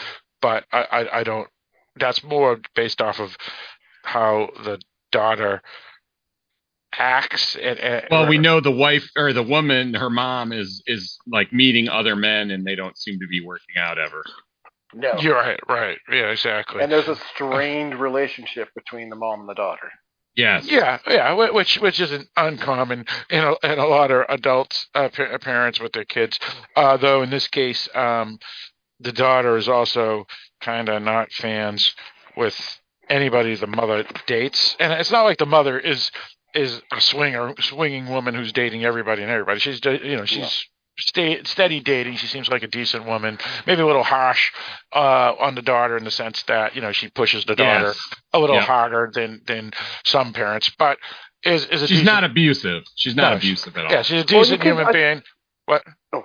but 0.40 0.64
i 0.72 0.82
i, 0.82 1.18
I 1.20 1.24
don't 1.24 1.48
that's 1.96 2.22
more 2.22 2.60
based 2.74 3.00
off 3.00 3.18
of 3.18 3.36
how 4.04 4.50
the 4.64 4.78
daughter 5.12 5.62
acts. 6.96 7.56
And, 7.56 7.78
and 7.78 8.06
Well, 8.10 8.26
we 8.26 8.38
know 8.38 8.60
the 8.60 8.70
wife 8.70 9.08
or 9.16 9.32
the 9.32 9.42
woman, 9.42 9.94
her 9.94 10.10
mom 10.10 10.52
is 10.52 10.82
is 10.86 11.18
like 11.26 11.52
meeting 11.52 11.88
other 11.88 12.16
men, 12.16 12.50
and 12.50 12.64
they 12.64 12.74
don't 12.74 12.96
seem 12.96 13.18
to 13.20 13.26
be 13.26 13.44
working 13.44 13.76
out 13.78 13.98
ever. 13.98 14.24
No. 14.94 15.18
You're 15.20 15.34
right, 15.34 15.60
right, 15.68 15.98
yeah, 16.10 16.30
exactly. 16.30 16.82
And 16.82 16.90
there's 16.90 17.08
a 17.08 17.12
uh, 17.12 17.18
strained 17.34 18.00
relationship 18.00 18.68
between 18.74 19.10
the 19.10 19.16
mom 19.16 19.40
and 19.40 19.48
the 19.48 19.54
daughter. 19.54 19.90
Yes. 20.38 20.70
Yeah, 20.70 20.98
yeah, 21.08 21.32
which 21.50 21.80
which 21.80 21.98
isn't 21.98 22.28
uncommon 22.36 23.06
in 23.28 23.42
a, 23.42 23.54
in 23.64 23.80
a 23.80 23.86
lot 23.86 24.12
of 24.12 24.24
adults 24.28 24.86
uh, 24.94 25.08
pa- 25.08 25.36
parents 25.38 25.80
with 25.80 25.92
their 25.92 26.04
kids. 26.04 26.38
Uh, 26.76 26.96
though 26.96 27.22
in 27.22 27.30
this 27.30 27.48
case, 27.48 27.88
um, 27.92 28.38
the 29.00 29.10
daughter 29.10 29.56
is 29.56 29.68
also 29.68 30.28
kind 30.60 30.88
of 30.88 31.02
not 31.02 31.32
fans 31.32 31.92
with 32.36 32.54
anybody 33.10 33.56
the 33.56 33.66
mother 33.66 34.04
dates, 34.26 34.76
and 34.78 34.92
it's 34.92 35.10
not 35.10 35.22
like 35.22 35.38
the 35.38 35.46
mother 35.46 35.76
is 35.76 36.12
is 36.54 36.82
a 36.92 37.00
swinger 37.00 37.54
swinging 37.58 38.08
woman 38.08 38.32
who's 38.36 38.52
dating 38.52 38.84
everybody 38.84 39.22
and 39.22 39.32
everybody. 39.32 39.58
She's 39.58 39.84
you 39.84 40.16
know 40.16 40.24
she's. 40.24 40.66
Stay, 41.00 41.42
steady 41.44 41.80
dating. 41.80 42.16
She 42.16 42.26
seems 42.26 42.48
like 42.48 42.62
a 42.62 42.66
decent 42.66 43.06
woman. 43.06 43.38
Maybe 43.66 43.82
a 43.82 43.86
little 43.86 44.02
harsh 44.02 44.50
uh, 44.92 45.32
on 45.38 45.54
the 45.54 45.62
daughter 45.62 45.96
in 45.96 46.04
the 46.04 46.10
sense 46.10 46.42
that 46.44 46.74
you 46.74 46.80
know 46.80 46.92
she 46.92 47.08
pushes 47.08 47.44
the 47.44 47.54
daughter 47.54 47.86
Yes. 47.88 48.08
a 48.32 48.38
little 48.38 48.56
Yeah. 48.56 48.62
harder 48.62 49.10
than 49.14 49.40
than 49.46 49.72
some 50.04 50.32
parents, 50.32 50.70
but 50.78 50.98
is 51.44 51.66
is 51.66 51.82
a 51.82 51.86
She's 51.86 51.98
decent, 52.00 52.06
not 52.06 52.24
abusive. 52.24 52.82
She's 52.96 53.14
not 53.14 53.30
No, 53.30 53.36
abusive 53.36 53.76
at 53.76 53.84
all. 53.84 53.90
yeah, 53.92 54.02
she's 54.02 54.22
a 54.22 54.26
Well, 54.34 54.42
decent 54.42 54.60
can- 54.60 54.70
human 54.72 54.86
I- 54.88 54.92
being. 54.92 55.22
What? 55.66 55.84
Oh. 56.12 56.24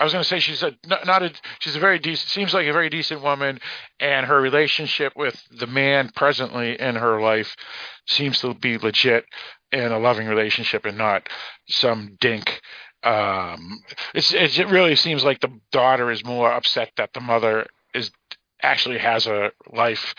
I 0.00 0.04
was 0.04 0.12
going 0.14 0.22
to 0.24 0.28
say 0.28 0.40
she's 0.40 0.62
a 0.64 0.72
not, 0.86 1.06
not 1.06 1.22
a 1.22 1.32
she's 1.60 1.76
a 1.76 1.78
very 1.78 1.98
decent 1.98 2.28
seems 2.30 2.52
like 2.54 2.66
a 2.66 2.72
very 2.72 2.88
decent 2.88 3.20
woman, 3.22 3.60
and 4.00 4.26
her 4.26 4.40
relationship 4.40 5.12
with 5.16 5.40
the 5.50 5.66
man 5.68 6.10
presently 6.16 6.80
in 6.80 6.96
her 6.96 7.20
life 7.20 7.54
seems 8.08 8.40
to 8.40 8.54
be 8.54 8.78
legit 8.78 9.26
and 9.70 9.92
a 9.92 9.98
loving 9.98 10.26
relationship 10.26 10.86
and 10.86 10.96
not 10.98 11.28
some 11.68 12.16
dink. 12.20 12.60
Um, 13.02 13.82
it 14.14 14.68
really 14.68 14.96
seems 14.96 15.24
like 15.24 15.40
the 15.40 15.60
daughter 15.72 16.10
is 16.10 16.24
more 16.24 16.52
upset 16.52 16.92
that 16.96 17.12
the 17.12 17.20
mother 17.20 17.66
is 17.94 18.10
actually 18.62 18.98
has 18.98 19.26
a 19.26 19.50
life 19.72 20.14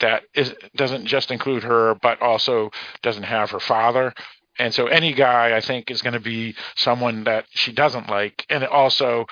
that 0.00 0.24
is 0.34 0.54
doesn't 0.76 1.06
just 1.06 1.30
include 1.30 1.62
her, 1.62 1.94
but 1.94 2.20
also 2.20 2.70
doesn't 3.02 3.22
have 3.22 3.50
her 3.50 3.60
father. 3.60 4.12
And 4.58 4.72
so 4.72 4.86
any 4.86 5.12
guy 5.12 5.56
I 5.56 5.60
think 5.60 5.90
is 5.90 6.02
going 6.02 6.14
to 6.14 6.20
be 6.20 6.54
someone 6.76 7.24
that 7.24 7.46
she 7.50 7.72
doesn't 7.72 8.08
like, 8.08 8.44
and 8.50 8.64
also 8.64 9.26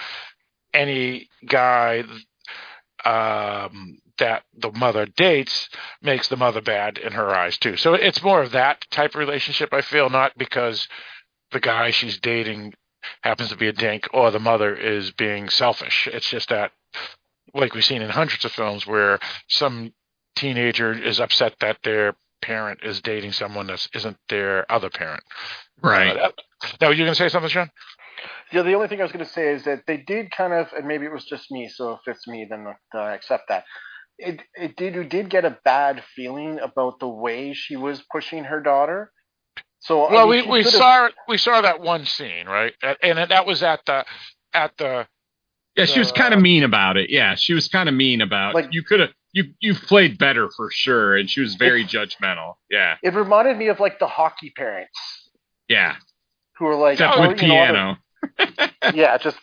any 0.73 1.29
guy 1.47 2.05
um, 3.05 3.99
that 4.19 4.45
the 4.57 4.73
mother 4.73 5.07
dates 5.07 5.69
makes 6.03 6.29
the 6.29 6.37
mother 6.37 6.61
bad 6.61 6.99
in 6.99 7.13
her 7.13 7.35
eyes 7.35 7.59
too. 7.59 7.77
So 7.77 7.95
it's 7.95 8.23
more 8.23 8.43
of 8.43 8.53
that 8.53 8.85
type 8.91 9.11
of 9.11 9.17
relationship. 9.17 9.73
I 9.73 9.83
feel 9.83 10.09
not 10.09 10.33
because 10.39 10.89
the 11.53 11.61
guy 11.61 11.91
she's 11.91 12.19
dating 12.19 12.75
happens 13.23 13.51
to 13.51 13.57
be 13.57 13.69
a 13.69 13.73
dink 13.73 14.09
or 14.13 14.31
the 14.31 14.39
mother 14.39 14.75
is 14.75 15.11
being 15.11 15.49
selfish. 15.49 16.09
It's 16.13 16.29
just 16.29 16.49
that, 16.49 16.73
like 17.55 17.75
we've 17.75 17.85
seen 17.85 18.03
in 18.03 18.11
hundreds 18.11 18.45
of 18.45 18.53
films, 18.53 18.87
where 18.87 19.19
some 19.49 19.93
teenager 20.37 20.93
is 20.93 21.21
upset 21.21 21.55
that 21.61 21.79
their 21.85 22.17
parent 22.43 22.81
is 22.83 23.01
dating 23.01 23.33
someone 23.33 23.67
that 23.69 23.87
isn't 23.95 24.17
their 24.29 24.71
other 24.71 24.91
parent. 24.91 25.23
Right. 25.83 26.17
Uh, 26.17 26.31
now, 26.81 26.89
you're 26.89 27.07
going 27.07 27.09
to 27.09 27.15
say 27.15 27.29
something, 27.29 27.51
Sean? 27.51 27.71
Yeah, 28.53 28.63
the 28.63 28.75
only 28.75 28.89
thing 28.89 29.01
I 29.01 29.05
was 29.05 29.13
going 29.13 29.25
to 29.25 29.31
say 29.31 29.53
is 29.53 29.65
that 29.65 29.85
they 29.87 29.97
did 29.97 30.31
kind 30.31 30.53
of, 30.53 30.69
and 30.77 30.87
maybe 30.87 31.07
it 31.07 31.13
was 31.13 31.25
just 31.25 31.51
me. 31.51 31.69
So 31.69 31.93
if 31.93 32.01
it's 32.07 32.27
me, 32.27 32.47
then 32.49 32.67
uh, 32.95 32.99
accept 32.99 33.45
that. 33.49 33.65
It 34.17 34.43
it 34.55 34.77
did 34.77 34.95
you 34.95 35.03
did 35.03 35.29
get 35.29 35.45
a 35.45 35.59
bad 35.65 36.05
feeling 36.15 36.61
about 36.61 37.01
the 37.01 37.09
way 37.09 37.53
she 37.53 37.75
was 37.75 38.01
pushing 38.13 38.45
her 38.45 38.61
daughter. 38.61 39.11
So 39.85 40.05
I 40.05 40.13
Well, 40.15 40.29
mean, 40.29 40.49
we, 40.49 40.59
we 40.59 40.65
saw 40.65 41.09
we 41.29 41.37
saw 41.37 41.61
that 41.61 41.81
one 41.81 42.07
scene, 42.07 42.47
right? 42.47 42.73
And 43.03 43.19
that 43.19 43.45
was 43.47 43.63
at 43.63 43.85
the 43.85 44.05
at 44.55 44.77
the 44.79 45.07
Yeah, 45.77 45.85
she 45.85 45.99
was 45.99 46.11
kind 46.11 46.33
of 46.33 46.41
mean 46.41 46.65
about 46.65 46.97
it. 46.97 47.11
Yeah, 47.11 47.35
she 47.35 47.53
was 47.53 47.69
kind 47.69 47.89
of 47.89 47.95
mean 47.95 48.23
about 48.23 48.55
Like- 48.55 48.73
you 48.73 48.83
could 48.83 49.01
have 49.01 49.11
you 49.33 49.53
you 49.61 49.75
played 49.75 50.17
better 50.17 50.49
for 50.57 50.71
sure, 50.71 51.17
and 51.17 51.29
she 51.29 51.41
was 51.41 51.57
very 51.57 51.85
judgmental. 51.85 52.55
Yeah, 52.71 52.97
It 53.03 53.15
reminded 53.15 53.59
me 53.59 53.69
of 53.69 53.79
like 53.79 53.99
the 53.99 54.07
hockey 54.07 54.51
parents 54.57 54.99
yeah. 55.69 55.97
who 56.59 56.67
are 56.67 56.77
like, 56.77 56.95
Except 56.95 57.15
oh, 57.19 57.29
with 57.29 57.43
you 57.43 57.49
know, 57.49 57.55
piano. 57.55 57.97
yeah, 58.95 59.19
just 59.19 59.39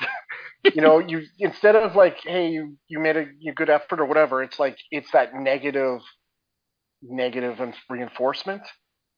you 0.73 0.81
know, 0.81 0.99
you 0.99 1.23
instead 1.37 1.75
of 1.75 1.95
like, 1.95 2.17
hey, 2.23 2.49
you 2.49 2.77
you 2.87 2.99
made 2.99 3.17
a 3.17 3.27
you 3.39 3.53
good 3.53 3.69
effort 3.69 3.99
or 3.99 4.05
whatever, 4.05 4.41
it's 4.41 4.57
like 4.57 4.77
it's 4.89 5.11
that 5.11 5.35
negative, 5.35 6.01
negative 7.03 7.59
negative, 7.59 7.75
reinforcement, 7.89 8.61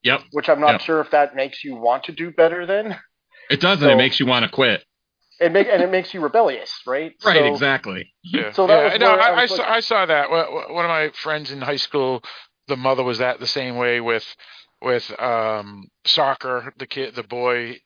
Yep, 0.04 0.22
which 0.32 0.48
I'm 0.48 0.60
not 0.60 0.72
Yep. 0.72 0.80
sure 0.82 1.00
if 1.00 1.10
that 1.10 1.34
makes 1.34 1.64
you 1.64 1.74
want 1.76 2.04
to 2.04 2.12
do 2.12 2.30
better. 2.30 2.66
Then 2.66 2.96
it 3.50 3.60
doesn't. 3.60 3.86
So- 3.86 3.92
it 3.92 3.96
makes 3.96 4.20
you 4.20 4.26
want 4.26 4.44
to 4.44 4.50
quit. 4.50 4.84
it 5.40 5.50
make 5.50 5.66
and 5.68 5.82
it 5.82 5.90
makes 5.90 6.14
you 6.14 6.20
rebellious, 6.20 6.70
right? 6.86 7.12
Right, 7.24 7.38
So- 7.38 7.46
exactly. 7.46 8.12
Yeah. 8.22 8.52
So 8.52 8.66
that 8.68 8.76
yeah, 8.78 8.92
was 8.92 9.00
no, 9.00 9.10
where 9.12 9.20
I 9.20 9.26
I, 9.26 9.32
I, 9.32 9.42
was 9.42 9.50
saw, 9.50 9.56
like- 9.62 9.70
I 9.70 9.80
saw 9.80 10.06
that. 10.06 10.30
One 10.30 10.46
one 10.74 10.84
of 10.84 10.88
my 10.90 11.10
friends 11.14 11.50
in 11.50 11.60
high 11.60 11.76
school, 11.76 12.22
the 12.68 12.76
mother 12.76 13.02
was 13.02 13.18
that 13.18 13.40
the 13.40 13.46
same 13.48 13.76
way 13.76 14.00
with 14.00 14.24
with 14.80 15.10
um 15.20 15.88
soccer. 16.06 16.72
The 16.78 16.86
kid, 16.86 17.14
the 17.16 17.24
boy, 17.24 17.80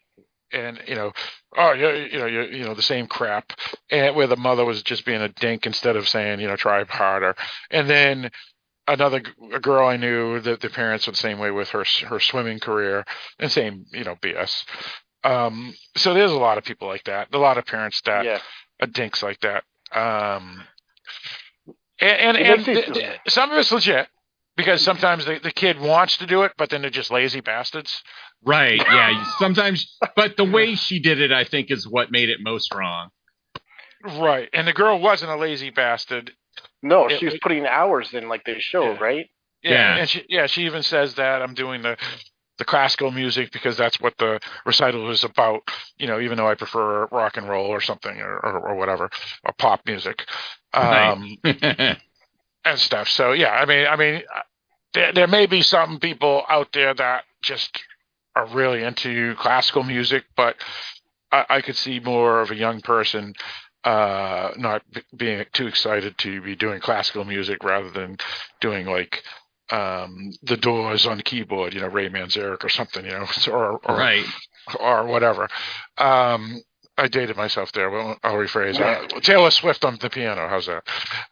and 0.53 0.79
you 0.87 0.95
know, 0.95 1.13
oh, 1.57 1.73
you 1.73 1.89
you 2.13 2.19
know, 2.19 2.27
you 2.27 2.43
you 2.43 2.65
know, 2.65 2.75
the 2.75 2.83
same 2.83 3.07
crap. 3.07 3.53
And 3.91 4.15
where 4.15 4.27
the 4.27 4.37
mother 4.37 4.65
was 4.67 4.83
just 4.83 5.07
being 5.07 5.23
a 5.23 5.29
dink 5.29 5.65
instead 5.67 5.97
of 5.97 6.07
saying, 6.09 6.41
you 6.41 6.49
know, 6.49 6.57
try 6.57 6.85
harder. 6.85 7.35
And 7.71 7.89
then 7.89 8.31
another 8.89 9.21
g- 9.21 9.31
a 9.53 9.61
girl 9.61 9.87
I 9.89 9.97
knew 9.97 10.41
that 10.41 10.61
the 10.61 10.71
parents 10.71 11.07
were 11.07 11.13
the 11.13 11.19
same 11.19 11.39
way 11.39 11.51
with 11.51 11.69
her 11.71 11.85
her 12.09 12.19
swimming 12.21 12.59
career 12.59 13.05
and 13.39 13.51
same, 13.53 13.85
you 13.93 14.05
know, 14.05 14.17
BS. 14.17 14.65
Um, 15.25 15.75
so 15.97 16.15
there's 16.15 16.31
a 16.33 16.37
lot 16.39 16.59
of 16.59 16.65
people 16.65 16.89
like 16.89 17.05
that. 17.05 17.29
A 17.35 17.39
lot 17.39 17.59
of 17.59 17.67
parents 17.67 18.01
that 18.07 18.25
Yeah. 18.25 18.39
a 18.81 18.87
dinks 18.87 19.23
like 19.23 19.41
that. 19.41 19.65
Um, 19.93 20.65
and 22.01 22.37
and, 22.37 22.37
and 22.37 22.65
th- 22.65 22.93
th- 22.93 23.21
some 23.29 23.51
of 23.51 23.59
it's 23.59 23.73
legit 23.73 24.09
because 24.57 24.83
sometimes 24.83 25.25
the, 25.25 25.39
the 25.43 25.51
kid 25.53 25.79
wants 25.81 26.17
to 26.19 26.27
do 26.27 26.43
it, 26.43 26.53
but 26.57 26.71
then 26.71 26.81
they're 26.83 26.91
just 26.91 27.11
lazy 27.11 27.41
bastards. 27.41 28.03
Right. 28.45 28.79
Yeah. 28.79 29.25
Sometimes, 29.39 29.97
but 30.15 30.37
the 30.37 30.45
way 30.45 30.77
she 30.77 31.01
did 31.01 31.21
it, 31.21 31.33
I 31.33 31.43
think, 31.43 31.73
is 31.73 31.89
what 31.89 32.13
made 32.13 32.29
it 32.29 32.39
most 32.41 32.73
wrong. 32.73 33.09
Right. 34.05 34.49
And 34.53 34.67
the 34.69 34.73
girl 34.73 35.01
wasn't 35.01 35.33
a 35.33 35.37
lazy 35.37 35.71
bastard. 35.71 36.31
No, 36.83 37.07
It- 37.07 37.19
she 37.19 37.25
was 37.27 37.39
putting 37.43 37.67
hours 37.67 38.13
in, 38.15 38.29
like 38.29 38.45
they 38.45 38.59
show, 38.61 38.93
Yeah. 38.93 38.99
right? 39.01 39.31
Yeah. 39.63 39.71
Yeah. 39.73 39.97
And 39.97 40.09
she, 40.09 40.25
yeah, 40.29 40.47
she 40.47 40.65
even 40.67 40.83
says 40.83 41.15
that 41.15 41.43
I'm 41.43 41.55
doing 41.55 41.83
the 41.83 41.97
the 42.59 42.65
classical 42.65 43.13
music 43.13 43.53
because 43.53 43.77
that's 43.77 44.01
what 44.01 44.15
the 44.19 44.41
recital 44.67 45.11
is 45.11 45.23
about. 45.23 45.61
You 45.97 46.07
know, 46.09 46.19
even 46.21 46.37
though 46.39 46.49
I 46.49 46.55
prefer 46.57 47.07
rock 47.07 47.37
and 47.37 47.49
roll 47.49 47.67
or 47.67 47.81
something 47.81 48.21
or 48.21 48.37
or, 48.39 48.69
or 48.71 48.75
whatever 48.77 49.09
or 49.45 49.53
pop 49.59 49.81
music. 49.87 50.27
Um, 50.75 51.37
Right. 51.45 51.99
and 52.65 52.79
stuff. 52.79 53.09
So 53.09 53.33
yeah, 53.33 53.51
I 53.53 53.65
mean, 53.65 53.87
I 53.87 53.97
mean, 53.97 54.23
uh, 54.35 54.41
there, 54.93 55.13
there 55.13 55.27
may 55.27 55.47
be 55.47 55.63
some 55.63 55.99
people 56.01 56.45
out 56.49 56.69
there 56.73 56.93
that 56.95 57.25
just 57.43 57.79
are 58.35 58.47
really 58.47 58.83
into 58.83 59.35
classical 59.37 59.83
music, 59.83 60.25
but 60.37 60.57
I, 61.33 61.45
I 61.49 61.61
could 61.63 61.77
see 61.77 62.01
more 62.01 62.41
of 62.41 62.51
a 62.51 62.57
young 62.57 62.81
person 62.81 63.35
uh 63.89 64.53
not 64.59 64.83
b- 64.93 65.01
being 65.17 65.45
too 65.55 65.67
excited 65.67 66.17
to 66.19 66.43
be 66.43 66.55
doing 66.55 66.81
classical 66.81 67.25
music 67.25 67.65
rather 67.65 67.91
than 67.91 68.19
doing 68.61 68.87
like 68.87 69.23
um 69.71 70.31
the 70.43 70.57
doors 70.57 71.07
on 71.07 71.17
the 71.17 71.23
keyboard 71.23 71.73
you 71.73 71.81
know 71.81 71.89
ray 71.89 72.09
manzarek 72.09 72.63
or 72.63 72.69
something 72.69 73.05
you 73.05 73.11
know 73.11 73.27
or 73.49 73.79
or, 73.85 73.97
right. 73.97 74.27
or 74.79 75.07
whatever 75.07 75.49
um 75.97 76.61
I 77.01 77.07
dated 77.07 77.37
myself 77.37 77.71
there. 77.71 77.91
Well, 77.91 78.19
I'll 78.25 78.35
rephrase. 78.35 78.81
Uh, 78.81 79.21
Taylor 79.21 79.53
Swift 79.53 79.85
on 79.85 79.99
the 80.01 80.11
piano. 80.11 80.49
How's 80.49 80.67
that? 80.67 80.83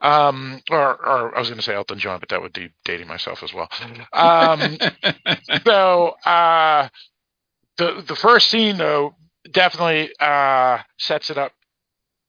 Um, 0.01 0.63
or, 0.71 0.95
or 1.05 1.35
I 1.35 1.41
was 1.41 1.49
going 1.49 1.59
to 1.59 1.65
say 1.65 1.75
Elton 1.75 1.99
John, 1.99 2.21
but 2.21 2.29
that 2.29 2.41
would 2.41 2.53
be 2.53 2.71
dating 2.85 3.09
myself 3.09 3.43
as 3.43 3.53
well. 3.53 3.69
Um, 4.13 4.79
so 5.67 6.11
uh, 6.25 6.89
the 7.79 8.05
the 8.07 8.15
first 8.15 8.49
scene 8.49 8.77
though 8.77 9.17
definitely 9.51 10.11
uh, 10.21 10.79
sets 10.99 11.31
it 11.31 11.39
up 11.39 11.53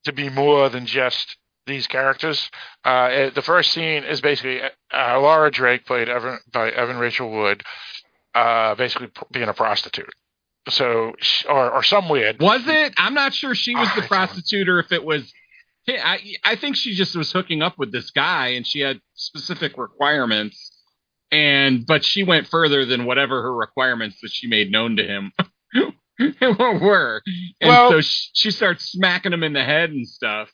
to 0.06 0.14
be 0.14 0.30
more 0.30 0.70
than 0.70 0.86
just 0.86 1.38
these 1.68 1.86
characters. 1.86 2.50
Uh, 2.84 3.30
the 3.36 3.42
first 3.42 3.72
scene 3.72 4.04
is 4.04 4.22
basically 4.22 4.62
uh, 4.62 5.20
Laura 5.20 5.52
Drake, 5.52 5.86
played 5.86 6.10
Evan, 6.10 6.40
by 6.52 6.72
Evan 6.72 6.98
Rachel 6.98 7.30
Wood, 7.30 7.64
uh, 8.34 8.74
basically 8.76 9.10
being 9.32 9.50
a 9.50 9.54
prostitute. 9.54 10.10
So, 10.70 11.14
or 11.50 11.72
or 11.72 11.84
some 11.84 12.10
weird. 12.10 12.42
Was 12.42 12.64
it? 12.68 12.94
I'm 12.98 13.14
not 13.14 13.34
sure 13.34 13.56
she 13.56 13.74
was 13.74 13.88
the 13.96 14.02
prostitute 14.02 14.68
or 14.68 14.80
if 14.80 14.92
it 14.92 15.04
was. 15.04 15.32
I 15.88 16.20
I 16.44 16.56
think 16.58 16.76
she 16.76 16.94
just 16.94 17.16
was 17.16 17.32
hooking 17.32 17.62
up 17.62 17.78
with 17.78 17.94
this 17.94 18.12
guy 18.12 18.48
and 18.50 18.68
she 18.68 18.82
had 18.82 19.00
specific 19.14 19.78
requirements, 19.78 20.72
and 21.32 21.86
but 21.86 22.04
she 22.04 22.24
went 22.24 22.48
further 22.48 22.84
than 22.84 23.06
whatever 23.06 23.42
her 23.44 23.56
requirements 23.56 24.18
that 24.22 24.32
she 24.34 24.48
made 24.48 24.70
known 24.70 24.98
to 24.98 25.04
him 25.06 25.32
were. 26.42 27.22
And 27.62 27.70
Well- 27.70 27.92
so 27.92 28.02
she, 28.02 28.30
she 28.34 28.52
starts 28.52 28.86
smacking 28.92 29.34
him 29.34 29.44
in 29.44 29.54
the 29.54 29.64
head 29.64 29.92
and 29.92 30.08
stuff, 30.08 30.50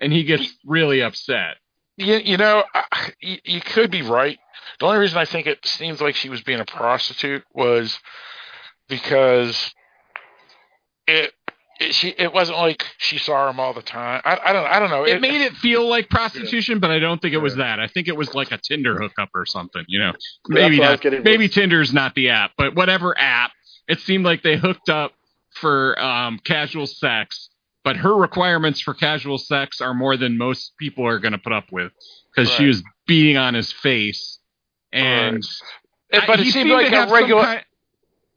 and 0.00 0.12
he 0.12 0.24
gets 0.24 0.52
really 0.64 1.02
upset. 1.02 1.56
you, 1.96 2.16
you 2.16 2.36
know, 2.36 2.64
I- 2.74 3.12
you, 3.20 3.38
you 3.44 3.60
could 3.60 3.90
be 3.90 4.02
right. 4.02 4.38
The 4.80 4.86
only 4.86 4.98
reason 4.98 5.16
I 5.18 5.24
think 5.24 5.46
it 5.46 5.64
seems 5.66 6.00
like 6.00 6.14
she 6.16 6.28
was 6.28 6.42
being 6.42 6.60
a 6.60 6.64
prostitute 6.64 7.44
was 7.54 7.98
because 8.88 9.72
it, 11.06 11.32
it 11.80 11.94
she 11.94 12.08
it 12.18 12.32
wasn't 12.32 12.58
like 12.58 12.84
she 12.98 13.18
saw 13.18 13.48
him 13.48 13.60
all 13.60 13.72
the 13.74 13.82
time. 13.82 14.20
I, 14.24 14.38
I 14.46 14.52
don't 14.52 14.66
I 14.66 14.78
don't 14.80 14.90
know. 14.90 15.04
It 15.04 15.20
made 15.20 15.40
it 15.40 15.52
feel 15.54 15.88
like 15.88 16.08
prostitution, 16.10 16.78
but 16.80 16.90
I 16.90 16.98
don't 16.98 17.20
think 17.22 17.34
it 17.34 17.38
was 17.38 17.56
that. 17.56 17.80
I 17.80 17.86
think 17.86 18.08
it 18.08 18.16
was 18.16 18.34
like 18.34 18.50
a 18.52 18.58
Tinder 18.58 18.96
hookup 18.98 19.30
or 19.34 19.46
something. 19.46 19.84
You 19.88 20.00
know, 20.00 20.12
maybe 20.48 20.78
what 20.78 20.88
I 20.88 20.90
was 20.90 20.96
not. 20.96 21.00
getting- 21.02 21.22
Maybe 21.22 21.48
Tinder's 21.48 21.92
not 21.92 22.14
the 22.14 22.30
app, 22.30 22.52
but 22.58 22.74
whatever 22.74 23.16
app, 23.18 23.52
it 23.88 24.00
seemed 24.00 24.24
like 24.24 24.42
they 24.42 24.56
hooked 24.56 24.88
up 24.88 25.12
for 25.50 25.98
um, 26.00 26.38
casual 26.44 26.86
sex. 26.86 27.48
But 27.84 27.96
her 27.98 28.14
requirements 28.14 28.80
for 28.80 28.94
casual 28.94 29.38
sex 29.38 29.80
are 29.80 29.94
more 29.94 30.16
than 30.16 30.36
most 30.36 30.72
people 30.76 31.06
are 31.06 31.20
going 31.20 31.32
to 31.32 31.38
put 31.38 31.52
up 31.52 31.70
with 31.70 31.92
because 32.34 32.50
she 32.50 32.66
was 32.66 32.82
beating 33.06 33.36
on 33.36 33.54
his 33.54 33.70
face, 33.70 34.40
and 34.92 35.36
It- 36.10 36.22
I- 36.22 36.26
but 36.26 36.40
he 36.40 36.48
it 36.48 36.52
seemed 36.52 36.68
seemed 36.70 36.92
like 36.92 36.92
a 36.92 37.12
regular. 37.12 37.62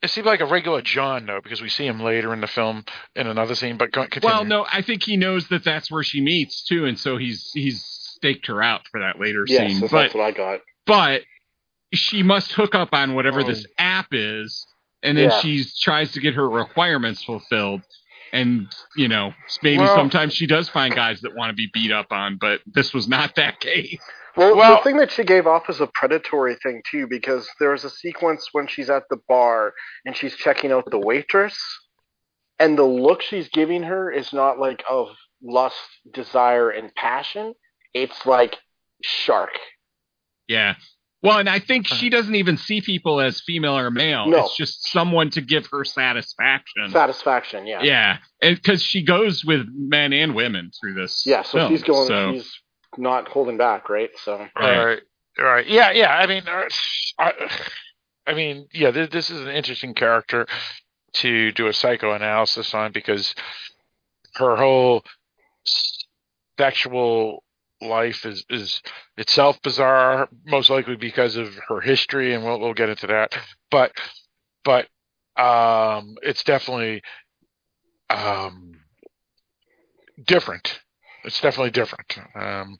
It 0.02 0.08
seemed 0.08 0.26
like 0.26 0.40
a 0.40 0.46
regular 0.46 0.80
John 0.80 1.26
though, 1.26 1.40
because 1.42 1.60
we 1.60 1.68
see 1.68 1.84
him 1.86 2.00
later 2.00 2.32
in 2.32 2.40
the 2.40 2.46
film 2.46 2.84
in 3.16 3.26
another 3.26 3.54
scene. 3.54 3.76
But 3.76 3.92
continue. 3.92 4.24
Well, 4.24 4.44
no, 4.44 4.64
I 4.72 4.80
think 4.82 5.02
he 5.02 5.16
knows 5.18 5.48
that 5.48 5.62
that's 5.64 5.90
where 5.90 6.02
she 6.04 6.20
meets 6.22 6.64
too, 6.64 6.86
and 6.86 6.98
so 6.98 7.16
he's 7.18 7.50
he's 7.52 7.82
staked 7.84 8.46
her 8.46 8.62
out 8.62 8.82
for 8.90 9.00
that 9.00 9.18
later 9.20 9.44
Yes, 9.46 9.72
scene. 9.72 9.80
that's, 9.80 9.92
But 9.92 10.02
that's 10.02 10.14
what 10.14 10.24
I 10.24 10.30
got. 10.30 10.60
but 10.86 11.22
she 11.92 12.22
must 12.22 12.52
hook 12.52 12.74
up 12.74 12.90
on 12.94 13.14
whatever 13.14 13.40
Oh. 13.40 13.44
this 13.44 13.66
app 13.78 14.06
is, 14.12 14.66
and 15.02 15.16
then 15.16 15.30
Yeah. 15.30 15.40
she 15.40 15.64
tries 15.80 16.12
to 16.12 16.20
get 16.20 16.34
her 16.34 16.48
requirements 16.48 17.22
fulfilled. 17.22 17.82
And 18.32 18.68
you 18.96 19.08
know, 19.08 19.34
maybe 19.62 19.78
Well- 19.78 19.96
sometimes 19.96 20.34
she 20.34 20.46
does 20.46 20.68
find 20.68 20.94
guys 20.94 21.20
that 21.22 21.34
want 21.34 21.50
to 21.50 21.54
be 21.54 21.68
beat 21.72 21.90
up 21.92 22.12
on, 22.12 22.36
but 22.36 22.60
this 22.66 22.94
was 22.94 23.08
not 23.08 23.34
that 23.36 23.60
case. 23.60 24.00
Well, 24.36 24.54
Well- 24.56 24.76
the 24.76 24.82
thing 24.84 24.96
that 24.98 25.10
she 25.10 25.24
gave 25.24 25.46
off 25.48 25.68
is 25.68 25.80
a 25.80 25.88
predatory 25.88 26.54
thing 26.56 26.82
too, 26.88 27.06
because 27.08 27.48
there's 27.58 27.84
a 27.84 27.90
sequence 27.90 28.48
when 28.52 28.68
she's 28.68 28.88
at 28.88 29.02
the 29.10 29.18
bar 29.28 29.74
and 30.06 30.16
she's 30.16 30.36
checking 30.36 30.70
out 30.70 30.88
the 30.90 30.98
waitress, 30.98 31.58
and 32.60 32.78
the 32.78 32.84
look 32.84 33.20
she's 33.22 33.48
giving 33.48 33.82
her 33.82 34.10
is 34.12 34.32
not 34.32 34.58
like 34.60 34.84
of 34.88 35.08
lust, 35.42 35.80
desire, 36.12 36.70
and 36.70 36.94
passion. 36.94 37.54
It's 37.94 38.24
like 38.26 38.58
shark. 39.02 39.58
Yeah. 40.46 40.74
Well, 41.22 41.38
and 41.38 41.48
I 41.50 41.58
think 41.58 41.86
she 41.86 42.08
doesn't 42.08 42.34
even 42.34 42.56
see 42.56 42.80
people 42.80 43.20
as 43.20 43.40
female 43.42 43.76
or 43.76 43.90
male. 43.90 44.26
No. 44.26 44.38
It's 44.44 44.56
just 44.56 44.88
someone 44.88 45.28
to 45.30 45.42
give 45.42 45.66
her 45.66 45.84
satisfaction. 45.84 46.90
Satisfaction, 46.90 47.66
yeah. 47.66 47.82
yeah, 47.82 48.18
because 48.40 48.82
she 48.82 49.02
goes 49.04 49.44
with 49.44 49.66
men 49.70 50.14
and 50.14 50.34
women 50.34 50.70
through 50.80 50.94
this. 50.94 51.24
Yeah, 51.26 51.42
so 51.42 51.58
film, 51.58 51.72
she's 51.72 51.82
going. 51.82 52.06
so- 52.08 52.32
She's 52.32 52.50
not 52.96 53.28
holding 53.28 53.58
back, 53.58 53.88
right? 53.90 54.10
So 54.24 54.46
Right. 54.58 55.00
Right. 55.38 55.66
Yeah. 55.66 55.90
Yeah. 55.92 56.10
I 56.12 56.26
mean, 56.26 56.42
uh, 56.48 56.62
I, 57.18 57.32
I 58.26 58.34
mean, 58.34 58.66
yeah. 58.72 58.90
This, 58.90 59.10
this 59.10 59.30
is 59.30 59.40
an 59.42 59.48
interesting 59.48 59.94
character 59.94 60.46
to 61.14 61.52
do 61.52 61.66
a 61.66 61.72
psychoanalysis 61.72 62.74
on 62.74 62.92
because 62.92 63.34
her 64.36 64.56
whole 64.56 65.04
sexual 66.58 67.42
life 67.82 68.24
is 68.26 68.44
is 68.50 68.82
itself 69.16 69.60
bizarre, 69.62 70.28
most 70.46 70.70
likely 70.70 70.96
because 70.96 71.36
of 71.36 71.54
her 71.68 71.80
history, 71.80 72.34
and 72.34 72.44
we'll 72.44 72.60
we'll 72.60 72.74
get 72.74 72.88
into 72.88 73.06
that. 73.08 73.36
But 73.70 73.92
but 74.64 74.86
um, 75.36 76.16
it's 76.22 76.44
definitely 76.44 77.02
um 78.10 78.72
different. 80.26 80.80
It's 81.24 81.40
definitely 81.40 81.70
different. 81.70 82.18
Um, 82.34 82.78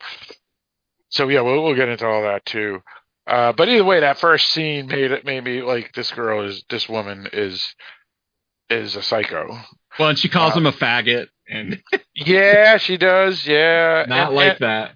so 1.09 1.29
yeah, 1.29 1.41
we'll 1.41 1.63
we'll 1.63 1.75
get 1.77 1.89
into 1.89 2.07
all 2.07 2.23
that 2.23 2.45
too. 2.47 2.81
Uh, 3.27 3.53
but 3.53 3.69
either 3.69 3.85
way, 3.85 4.01
that 4.01 4.19
first 4.19 4.49
scene 4.51 4.87
made 4.87 5.11
it 5.13 5.25
made 5.25 5.45
me 5.45 5.63
like 5.63 5.93
this 5.95 6.11
girl 6.11 6.45
is 6.45 6.65
this 6.71 6.89
woman 6.89 7.29
is 7.33 7.75
is 8.69 8.97
a 8.97 9.03
psycho. 9.03 9.59
well, 9.99 10.09
and 10.09 10.19
she 10.19 10.29
calls 10.29 10.53
Uh, 10.55 10.59
him 10.59 10.67
a 10.67 10.73
faggot, 10.73 11.27
and 11.51 11.83
Yeah, 12.15 12.77
she 12.79 12.97
does. 12.97 13.47
Yeah, 13.47 14.05
not 14.09 14.29
and- 14.29 14.37
like 14.37 14.51
and- 14.53 14.61
that. 14.61 14.95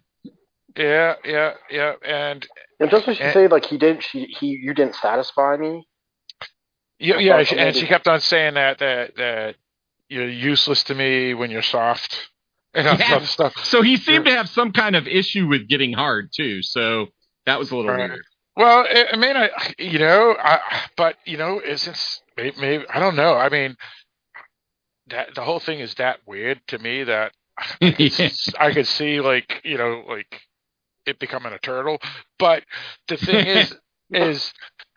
Yeah, 0.77 1.15
yeah, 1.25 1.53
yeah, 1.71 1.93
and 2.05 2.45
and 2.81 2.91
just 2.91 3.07
what 3.07 3.17
she 3.17 3.23
And- 3.23 3.33
said, 3.33 3.51
like 3.53 3.65
he 3.65 3.79
didn't. 3.79 4.03
She 4.03 4.25
he 4.41 4.49
you 4.49 4.75
didn't 4.75 4.97
satisfy 4.97 5.57
me. 5.57 5.87
yeah, 6.99 7.19
yeah, 7.19 7.39
and 7.39 7.57
maybe- 7.57 7.79
she 7.81 7.87
kept 7.87 8.09
on 8.09 8.21
saying 8.21 8.55
that 8.55 8.79
that 8.79 9.17
that 9.17 9.57
you're 10.09 10.29
useless 10.29 10.83
to 10.85 10.95
me 10.95 11.33
when 11.35 11.51
you're 11.51 11.63
soft 11.63 12.29
and 12.75 12.87
Yeah. 12.99 13.17
other 13.17 13.27
stuff. 13.27 13.55
So 13.65 13.83
he 13.83 13.97
seemed 13.97 14.25
to 14.27 14.33
have 14.33 14.49
some 14.49 14.73
kind 14.73 14.97
of 14.97 15.07
issue 15.07 15.47
with 15.47 15.69
getting 15.69 15.93
hard 15.93 16.31
too. 16.35 16.63
So 16.63 17.09
that 17.47 17.59
was 17.59 17.71
a 17.71 17.77
little 17.77 17.91
Right. 17.93 18.11
weird. 18.11 18.25
Well, 18.57 18.85
I 18.89 19.07
I 19.13 19.17
mean, 19.17 19.37
I 19.37 19.51
you 19.79 19.99
know, 20.01 20.37
I 20.39 20.59
but 20.97 21.17
you 21.25 21.37
know, 21.37 21.61
since 21.77 22.21
maybe, 22.37 22.57
maybe 22.61 22.85
I 22.89 22.99
don't 22.99 23.15
know. 23.17 23.35
I 23.35 23.49
mean, 23.49 23.77
that 25.09 25.35
the 25.35 25.43
whole 25.43 25.61
thing 25.61 25.81
is 25.81 25.95
that 25.95 26.19
weird 26.27 26.61
to 26.69 26.79
me 26.79 27.05
that 27.05 27.33
Yeah. 27.81 28.29
I 28.59 28.73
could 28.73 28.87
see 28.87 29.21
like 29.21 29.61
you 29.65 29.79
know 29.79 30.05
like 30.09 30.41
it 31.07 31.19
becoming 31.19 31.53
a 31.53 31.59
turtle. 31.59 31.99
But 32.39 32.65
the 33.09 33.17
thing 33.17 33.47
is, 33.47 33.75
is 34.11 34.53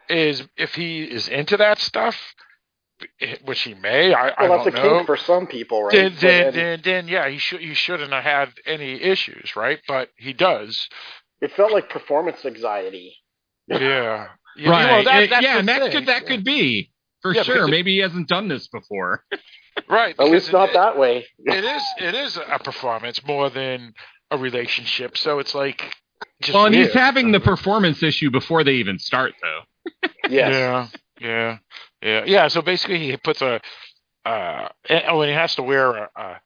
is 0.10 0.44
if 0.58 0.74
he 0.76 1.04
is 1.04 1.28
into 1.28 1.58
that 1.58 1.80
stuff, 1.80 2.16
eh, 3.22 3.36
which 3.44 3.62
he 3.62 3.74
may, 3.74 4.14
I, 4.14 4.30
I 4.30 4.48
Well, 4.50 4.64
that's 4.64 4.76
don't 4.76 4.84
a 4.86 4.88
know. 4.90 4.96
kink 4.98 5.06
for 5.06 5.18
some 5.18 5.48
people, 5.48 5.84
right? 5.84 5.92
then, 5.94 6.14
then, 6.22 6.44
then 6.44 6.54
then, 6.54 6.82
then, 6.84 7.08
yeah, 7.10 7.28
he 7.30 7.38
should 7.40 7.60
he 7.60 7.74
shouldn't 7.74 8.12
have 8.14 8.24
had 8.24 8.50
any 8.66 9.02
issues, 9.02 9.56
right? 9.56 9.80
But 9.88 10.10
he 10.18 10.32
does. 10.34 10.88
it 11.42 11.52
felt 11.52 11.72
like 11.74 11.90
performance 11.90 12.46
anxiety. 12.46 13.18
Yeah. 13.68 14.28
Yeah, 14.56 14.70
right. 14.72 14.86
well, 14.92 15.04
that- 15.04 15.24
It- 15.24 15.30
that's 15.30 15.44
yeah, 15.44 15.60
and 15.60 15.68
that 15.68 15.82
thing. 15.82 15.92
could 15.92 16.06
that 16.08 16.26
could 16.26 16.44
be 16.46 16.92
for 17.22 17.34
Yeah, 17.34 17.44
sure. 17.44 17.68
Maybe 17.68 17.92
he 17.96 18.00
hasn't 18.00 18.28
done 18.30 18.48
this 18.48 18.68
before. 18.70 19.24
Right. 19.90 20.16
At 20.20 20.30
least 20.30 20.52
not 20.52 20.70
it- 20.70 20.74
that 20.74 20.98
way. 20.98 21.26
it 21.40 21.64
is 21.64 21.84
it 22.00 22.16
is 22.16 22.38
a 22.38 22.60
performance 22.60 23.24
more 23.26 23.50
than 23.50 23.94
a 24.32 24.38
relationship. 24.38 25.18
So 25.18 25.40
it's 25.40 25.56
like 25.56 25.96
just 26.42 26.54
well, 26.56 26.66
and 26.66 26.76
he's 26.76 26.94
having 26.94 27.32
the 27.32 27.40
performance 27.40 28.02
issue 28.04 28.30
before 28.32 28.64
they 28.64 28.74
even 28.76 29.00
start, 29.00 29.34
though. 29.42 29.62
Yes. 30.30 30.52
Yeah, 30.52 30.88
yeah, 31.22 31.58
yeah, 32.02 32.24
yeah. 32.26 32.48
So 32.50 32.62
basically, 32.62 33.00
he 33.00 33.16
puts 33.18 33.42
a 33.42 33.62
uh, 34.26 34.68
oh, 35.08 35.22
and 35.22 35.30
he 35.30 35.36
has 35.36 35.56
to 35.56 35.64
wear 35.64 35.92
a 35.96 36.10
a, 36.18 36.42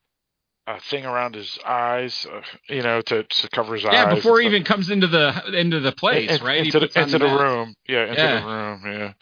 a 0.67 0.79
thing 0.81 1.05
around 1.05 1.33
his 1.33 1.57
eyes, 1.65 2.27
uh, 2.31 2.41
you 2.69 2.83
know, 2.83 3.01
to 3.01 3.23
to 3.23 3.49
cover 3.49 3.73
his 3.73 3.83
eyes. 3.85 3.93
Yeah, 3.93 4.13
before 4.13 4.39
he 4.39 4.45
even 4.45 4.63
comes 4.63 4.91
into 4.91 5.07
the 5.07 5.33
into 5.57 5.79
the 5.79 5.91
place, 5.91 6.29
In- 6.39 6.45
right? 6.45 6.61
He 6.61 6.67
Into, 6.67 6.79
puts 6.81 6.93
the, 6.93 7.01
into 7.01 7.17
the, 7.17 7.25
mask. 7.25 7.41
room. 7.41 7.73
Yeah, 7.87 8.05
into 8.05 8.21
Yeah. 8.21 8.39
the 8.41 8.45
room. 8.45 8.81
Yeah, 8.85 9.13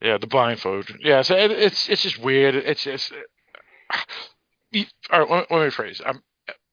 yeah. 0.00 0.18
The 0.18 0.26
blindfold. 0.28 0.88
Yeah. 1.00 1.22
So 1.22 1.34
it, 1.36 1.50
it's 1.50 1.88
it's 1.88 2.02
just 2.02 2.18
weird. 2.18 2.54
It's 2.54 2.84
just. 2.84 3.12
You- 4.72 4.84
all 5.10 5.20
right, 5.20 5.30
let, 5.30 5.50
let 5.50 5.60
me 5.64 5.70
rephrase. 5.70 6.06
Um, 6.06 6.22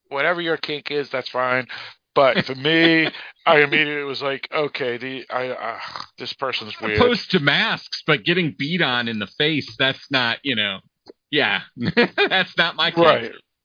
whatever 0.09 0.41
your 0.41 0.57
kink 0.57 0.91
is, 0.91 1.09
that's 1.09 1.29
fine. 1.29 1.67
But 2.13 2.45
for 2.45 2.55
me, 2.55 3.09
I 3.45 3.59
immediately 3.59 4.03
was 4.03 4.21
like, 4.21 4.47
okay, 4.53 4.97
the 4.97 5.25
I 5.29 5.49
uh, 5.49 5.79
this 6.17 6.33
person's 6.33 6.79
weird. 6.79 6.97
Opposed 6.97 7.31
to 7.31 7.39
masks, 7.39 8.03
but 8.07 8.23
getting 8.23 8.55
beat 8.57 8.81
on 8.81 9.07
in 9.07 9.19
the 9.19 9.27
face, 9.27 9.75
that's 9.77 10.09
not, 10.09 10.39
you 10.43 10.55
know, 10.55 10.79
yeah, 11.29 11.61
that's 11.77 12.57
not 12.57 12.75
my 12.75 12.91
kink. 12.91 13.05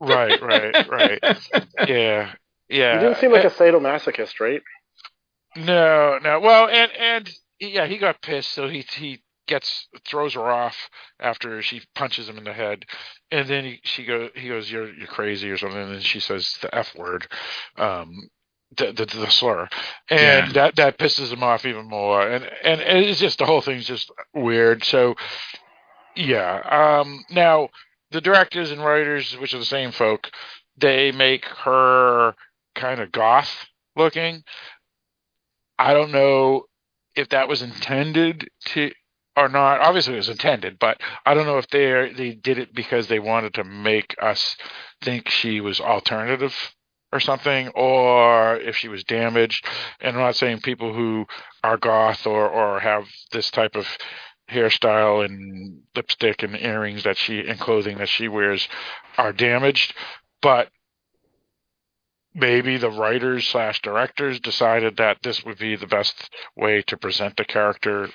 Right, 0.00 0.40
right, 0.40 0.40
right, 0.42 0.88
right. 0.88 1.38
Yeah, 1.88 2.32
yeah. 2.68 2.94
You 2.94 3.00
didn't 3.00 3.18
seem 3.18 3.32
like 3.32 3.44
a 3.44 3.50
sadomasochist, 3.50 4.40
right? 4.40 4.62
No, 5.56 6.18
no. 6.22 6.40
Well, 6.40 6.68
and 6.68 6.90
and 6.98 7.30
yeah, 7.60 7.86
he 7.86 7.98
got 7.98 8.22
pissed, 8.22 8.52
so 8.52 8.68
he 8.68 8.84
he 8.92 9.22
gets 9.50 9.88
throws 10.08 10.34
her 10.34 10.50
off 10.50 10.76
after 11.20 11.62
she 11.62 11.82
punches 11.94 12.28
him 12.30 12.38
in 12.38 12.44
the 12.44 12.54
head, 12.54 12.86
and 13.30 13.48
then 13.48 13.64
he 13.64 13.80
she 13.84 14.06
go 14.06 14.30
he 14.34 14.48
goes 14.48 14.70
you're 14.70 14.92
you're 14.94 15.08
crazy 15.08 15.50
or 15.50 15.58
something, 15.58 15.80
and 15.82 15.94
then 15.96 16.00
she 16.02 16.20
says 16.20 16.56
the 16.62 16.74
f 16.74 16.94
word, 16.96 17.28
um, 17.76 18.30
the 18.78 18.92
the, 18.92 19.06
the 19.06 19.30
slur, 19.30 19.68
and 20.10 20.48
Yeah. 20.48 20.52
that 20.54 20.76
that 20.76 20.98
pisses 20.98 21.32
him 21.32 21.42
off 21.42 21.66
even 21.66 21.86
more, 21.88 22.22
and 22.26 22.44
and 22.64 22.80
it's 22.80 23.20
just 23.20 23.40
the 23.40 23.46
whole 23.46 23.62
thing's 23.62 23.86
just 23.86 24.10
weird. 24.34 24.84
So 24.84 25.16
yeah, 26.16 27.00
um, 27.00 27.24
now 27.30 27.70
the 28.12 28.20
directors 28.22 28.70
and 28.72 28.84
writers, 28.84 29.36
which 29.38 29.54
are 29.54 29.58
the 29.60 29.66
same 29.66 29.92
folk, 29.92 30.30
they 30.78 31.12
make 31.12 31.44
her 31.46 32.34
kind 32.76 33.00
of 33.00 33.12
goth 33.12 33.66
looking. 33.96 34.42
I 35.78 35.94
don't 35.94 36.12
know 36.12 36.64
if 37.16 37.30
that 37.30 37.48
was 37.48 37.62
intended 37.62 38.48
to 38.66 38.92
or 39.36 39.48
not. 39.48 39.80
Obviously, 39.80 40.14
it 40.14 40.18
was 40.18 40.28
intended, 40.28 40.78
but 40.78 41.00
I 41.24 41.34
don't 41.34 41.46
know 41.46 41.58
if 41.58 41.68
they 41.68 42.12
they 42.16 42.32
did 42.32 42.58
it 42.58 42.74
because 42.74 43.08
they 43.08 43.18
wanted 43.18 43.54
to 43.54 43.64
make 43.64 44.16
us 44.20 44.56
think 45.02 45.28
she 45.28 45.60
was 45.60 45.80
alternative 45.80 46.54
or 47.12 47.20
something, 47.20 47.68
or 47.68 48.56
if 48.56 48.76
she 48.76 48.88
was 48.88 49.04
damaged. 49.04 49.66
And 50.00 50.16
I'm 50.16 50.22
not 50.22 50.36
saying 50.36 50.60
people 50.60 50.94
who 50.94 51.26
are 51.62 51.76
goth 51.76 52.26
or 52.26 52.48
or 52.48 52.80
have 52.80 53.04
this 53.32 53.50
type 53.50 53.76
of 53.76 53.86
hairstyle 54.50 55.24
and 55.24 55.82
lipstick 55.94 56.42
and 56.42 56.56
earrings 56.56 57.04
that 57.04 57.16
she 57.16 57.40
and 57.40 57.58
clothing 57.60 57.98
that 57.98 58.08
she 58.08 58.28
wears 58.28 58.68
are 59.16 59.32
damaged, 59.32 59.94
but 60.42 60.68
maybe 62.34 62.76
the 62.76 62.90
writers 62.90 63.46
slash 63.46 63.80
directors 63.82 64.40
decided 64.40 64.96
that 64.96 65.18
this 65.22 65.44
would 65.44 65.58
be 65.58 65.76
the 65.76 65.86
best 65.86 66.30
way 66.56 66.82
to 66.82 66.96
present 66.96 67.36
the 67.36 67.44
character 67.44 68.08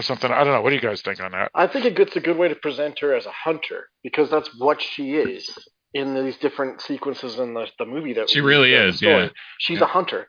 or 0.00 0.02
something. 0.02 0.30
I 0.32 0.42
don't 0.44 0.52
know. 0.54 0.62
What 0.62 0.70
do 0.70 0.76
you 0.76 0.80
guys 0.82 1.02
think 1.02 1.20
on 1.20 1.32
that? 1.32 1.50
I 1.54 1.66
think 1.66 1.84
it's 1.98 2.16
a 2.16 2.20
good 2.20 2.36
way 2.36 2.48
to 2.48 2.54
present 2.56 2.98
her 3.00 3.14
as 3.14 3.26
a 3.26 3.30
hunter 3.32 3.88
because 4.02 4.30
that's 4.30 4.48
what 4.58 4.80
she 4.82 5.14
is 5.14 5.48
in 5.94 6.14
these 6.24 6.36
different 6.38 6.80
sequences 6.80 7.38
in 7.38 7.54
the, 7.54 7.66
the 7.78 7.84
movie. 7.86 8.12
That 8.14 8.30
She 8.30 8.40
we- 8.40 8.48
really 8.48 8.72
is, 8.74 8.96
story. 8.98 9.24
yeah. 9.24 9.28
She's 9.58 9.78
Yeah. 9.78 9.84
a 9.84 9.88
hunter. 9.88 10.28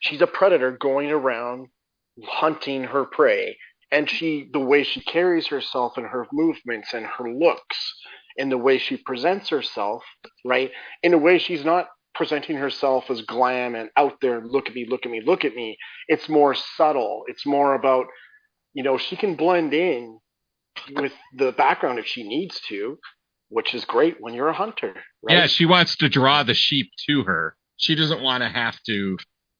She's 0.00 0.20
a 0.22 0.26
predator 0.26 0.70
going 0.72 1.10
around 1.10 1.68
hunting 2.24 2.84
her 2.84 3.04
prey, 3.04 3.56
and 3.90 4.08
she 4.08 4.48
the 4.52 4.60
way 4.60 4.82
she 4.84 5.00
carries 5.00 5.46
herself 5.48 5.96
and 5.96 6.06
her 6.06 6.26
movements 6.32 6.92
and 6.94 7.04
her 7.06 7.30
looks 7.30 7.94
and 8.38 8.50
the 8.50 8.58
way 8.58 8.78
she 8.78 8.96
presents 8.96 9.48
herself, 9.50 10.02
right? 10.44 10.70
In 11.02 11.12
a 11.14 11.18
way, 11.18 11.38
she's 11.38 11.64
not 11.64 11.88
presenting 12.14 12.56
herself 12.56 13.10
as 13.10 13.22
glam 13.22 13.74
and 13.74 13.90
out 13.96 14.20
there. 14.20 14.40
Look 14.44 14.68
at 14.68 14.74
me, 14.74 14.86
look 14.88 15.04
at 15.04 15.10
me, 15.12 15.20
look 15.24 15.44
at 15.44 15.54
me. 15.54 15.76
It's 16.08 16.28
more 16.28 16.54
subtle. 16.54 17.24
It's 17.26 17.44
more 17.46 17.74
about 17.74 18.06
you 18.74 18.82
know 18.82 18.98
she 18.98 19.16
can 19.16 19.34
blend 19.34 19.74
in 19.74 20.18
with 20.94 21.12
the 21.36 21.52
background 21.52 21.98
if 21.98 22.06
she 22.06 22.22
needs 22.22 22.60
to, 22.68 22.98
which 23.48 23.74
is 23.74 23.84
great 23.84 24.16
when 24.20 24.34
you're 24.34 24.48
a 24.48 24.54
hunter. 24.54 24.94
Right? 25.22 25.36
Yeah, 25.36 25.46
she 25.46 25.66
wants 25.66 25.96
to 25.96 26.08
draw 26.08 26.42
the 26.42 26.54
sheep 26.54 26.90
to 27.08 27.24
her. 27.24 27.56
She 27.76 27.94
doesn't 27.94 28.22
want 28.22 28.42
to 28.42 28.48
have 28.48 28.78
to, 28.86 29.16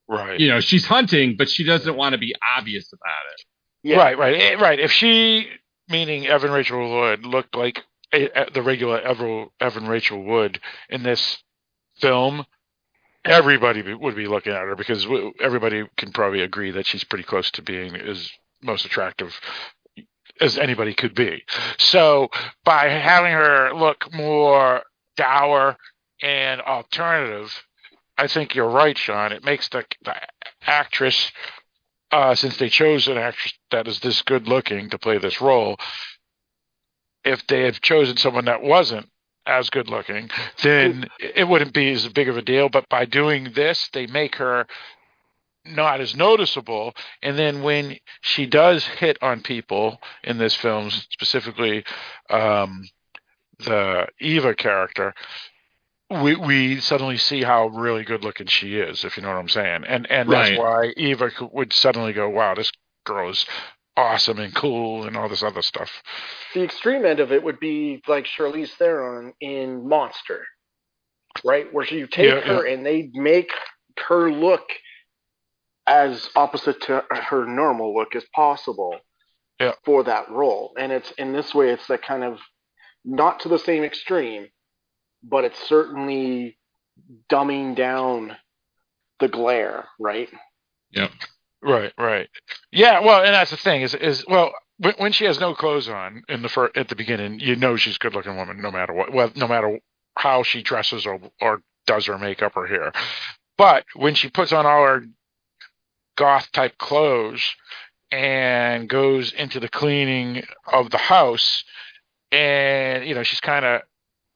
Right. 0.08 0.38
you 0.38 0.48
know, 0.48 0.61
she's 0.61 0.86
hunting, 0.86 1.36
but 1.36 1.48
she 1.48 1.64
doesn't 1.64 1.96
want 1.96 2.12
to 2.12 2.18
be 2.18 2.34
obvious 2.56 2.92
about 2.92 3.22
it. 3.34 3.44
Yeah. 3.82 3.96
Right, 3.96 4.18
right, 4.18 4.40
eh, 4.40 4.54
right. 4.54 4.78
If 4.78 4.92
she, 4.92 5.48
meaning 5.88 6.26
Evan 6.26 6.50
Rachel 6.50 6.90
Wood, 7.00 7.24
looked 7.24 7.54
like 7.56 7.82
eh, 8.12 8.28
eh, 8.34 8.46
the 8.52 8.62
regular 8.62 9.00
Evan, 9.00 9.48
Evan 9.61 9.86
Rachel 9.88 10.22
Wood 10.22 10.61
in 10.88 11.02
this 11.02 11.38
film, 12.00 12.44
everybody 13.24 13.94
would 13.94 14.16
be 14.16 14.26
looking 14.26 14.52
at 14.52 14.62
her 14.62 14.76
because 14.76 15.06
everybody 15.40 15.84
can 15.96 16.12
probably 16.12 16.40
agree 16.42 16.70
that 16.72 16.86
she's 16.86 17.04
pretty 17.04 17.24
close 17.24 17.50
to 17.52 17.62
being 17.62 17.94
as 17.96 18.30
most 18.62 18.84
attractive 18.84 19.38
as 20.40 20.58
anybody 20.58 20.94
could 20.94 21.14
be. 21.14 21.44
So 21.78 22.28
by 22.64 22.88
having 22.88 23.32
her 23.32 23.72
look 23.74 24.12
more 24.12 24.82
dour 25.16 25.76
and 26.22 26.61
alternative, 26.61 27.62
I 28.16 28.26
think 28.26 28.54
you're 28.54 28.68
right, 28.68 28.96
Sean. 28.96 29.32
It 29.32 29.44
makes 29.44 29.68
the, 29.68 29.84
the 30.04 30.14
actress 30.62 31.30
uh, 32.12 32.34
since 32.34 32.56
they 32.56 32.68
chose 32.68 33.06
an 33.08 33.18
actress 33.18 33.54
that 33.70 33.86
is 33.86 34.00
this 34.00 34.22
good 34.22 34.48
looking 34.48 34.90
to 34.90 34.98
play 34.98 35.18
this 35.18 35.40
role, 35.40 35.76
if 37.24 37.46
they 37.46 37.62
had 37.62 37.80
chosen 37.80 38.16
someone 38.16 38.46
that 38.46 38.62
wasn't 38.62 39.08
as 39.46 39.70
good 39.70 39.88
looking, 39.88 40.28
then 40.62 41.08
it 41.18 41.48
wouldn't 41.48 41.72
be 41.72 41.90
as 41.92 42.08
big 42.08 42.28
of 42.28 42.36
a 42.36 42.42
deal. 42.42 42.68
But 42.68 42.88
by 42.88 43.04
doing 43.04 43.52
this, 43.54 43.88
they 43.92 44.06
make 44.06 44.36
her 44.36 44.66
not 45.64 46.00
as 46.00 46.16
noticeable. 46.16 46.94
And 47.22 47.38
then 47.38 47.62
when 47.62 47.98
she 48.22 48.46
does 48.46 48.84
hit 48.86 49.18
on 49.22 49.42
people 49.42 50.00
in 50.24 50.38
this 50.38 50.54
film, 50.54 50.90
specifically 50.90 51.84
um, 52.30 52.88
the 53.58 54.06
Eva 54.20 54.54
character, 54.54 55.14
we 56.11 56.34
we 56.34 56.80
suddenly 56.80 57.16
see 57.18 57.42
how 57.42 57.68
really 57.68 58.04
good 58.04 58.24
looking 58.24 58.46
she 58.48 58.76
is, 58.76 59.04
if 59.04 59.16
you 59.16 59.22
know 59.22 59.28
what 59.30 59.38
I'm 59.38 59.48
saying, 59.48 59.84
and 59.86 60.11
and 60.11 60.28
Right. 60.28 60.50
that's 60.50 60.58
why 60.58 60.92
Eva 60.96 61.30
would 61.52 61.72
suddenly 61.72 62.12
go, 62.12 62.28
"Wow, 62.28 62.54
this 62.54 62.72
girl 63.04 63.30
is 63.30 63.46
awesome 63.96 64.38
and 64.38 64.54
cool," 64.54 65.04
and 65.06 65.16
all 65.16 65.28
this 65.28 65.42
other 65.42 65.62
stuff. 65.62 66.02
the 66.54 66.62
extreme 66.62 67.04
end 67.04 67.20
of 67.20 67.32
it 67.32 67.42
would 67.44 67.61
be 67.61 68.02
like 68.08 68.26
Charlize 68.26 68.70
Theron 68.72 69.32
in 69.40 69.88
Monster, 69.88 70.46
right? 71.44 71.72
Where 71.72 71.86
you 71.86 72.06
take 72.08 72.24
Yeah, 72.26 72.40
her 72.40 72.66
and 72.66 72.84
they 72.84 73.11
make 73.14 73.50
her 74.08 74.32
look 74.32 74.62
as 75.91 76.30
opposite 76.36 76.80
to 76.82 77.05
her 77.11 77.45
normal 77.45 77.93
look 77.93 78.14
as 78.14 78.24
possible 78.32 78.97
Yeah. 79.59 79.72
for 79.84 80.05
that 80.05 80.30
role. 80.30 80.72
And 80.78 80.93
it's 80.93 81.11
in 81.12 81.32
this 81.32 81.53
way, 81.53 81.70
it's 81.70 81.86
that 81.88 82.03
kind 82.03 82.22
of 82.22 82.38
not 83.05 83.41
to 83.41 83.49
the 83.49 83.59
same 83.59 83.82
extreme, 83.82 84.47
but 85.24 85.45
it's 85.45 85.59
certainly 85.68 86.57
dumbing 87.28 87.74
down 87.74 88.36
the 89.18 89.28
glare, 89.28 89.88
right? 89.99 90.28
Yeah. 90.93 91.09
Right, 91.61 91.93
right. 91.99 92.28
Yeah, 92.70 93.01
well, 93.01 93.22
and 93.24 93.34
that's 93.34 93.51
the 93.51 93.57
thing 93.57 93.82
is 93.82 93.95
is 93.95 94.24
well 94.28 94.53
when, 94.78 94.95
when 94.97 95.12
she 95.12 95.24
has 95.26 95.38
no 95.41 95.55
clothes 95.55 95.88
on 95.88 96.22
in 96.28 96.41
the 96.41 96.49
fir- 96.49 96.70
at 96.74 96.88
the 96.88 96.97
beginning, 96.97 97.41
you 97.41 97.57
know 97.57 97.76
she's 97.76 97.97
a 97.97 97.99
good 97.99 98.14
looking 98.14 98.36
woman 98.36 98.62
no 98.62 98.70
matter 98.70 98.95
what, 98.95 99.12
well, 99.12 99.30
no 99.36 99.47
matter 99.49 99.78
how 100.16 100.43
she 100.43 100.62
dresses 100.62 101.05
or 101.05 101.20
or 101.41 101.62
does 101.86 102.07
her 102.07 102.16
makeup 102.16 102.53
or 102.57 102.66
hair. 102.66 102.93
But 103.59 103.84
when 103.95 104.14
she 104.14 104.30
puts 104.30 104.53
on 104.53 104.64
all 104.64 104.84
her 104.86 105.05
goth 106.21 106.53
type 106.53 106.77
clothes 106.77 107.43
and 108.12 108.89
goes 108.89 109.33
into 109.33 109.59
the 109.59 109.71
cleaning 109.71 110.45
of 110.71 110.91
the 110.91 110.99
house, 110.99 111.64
and 112.31 113.07
you 113.07 113.14
know 113.14 113.23
she's 113.23 113.41
kind 113.41 113.64
of 113.64 113.81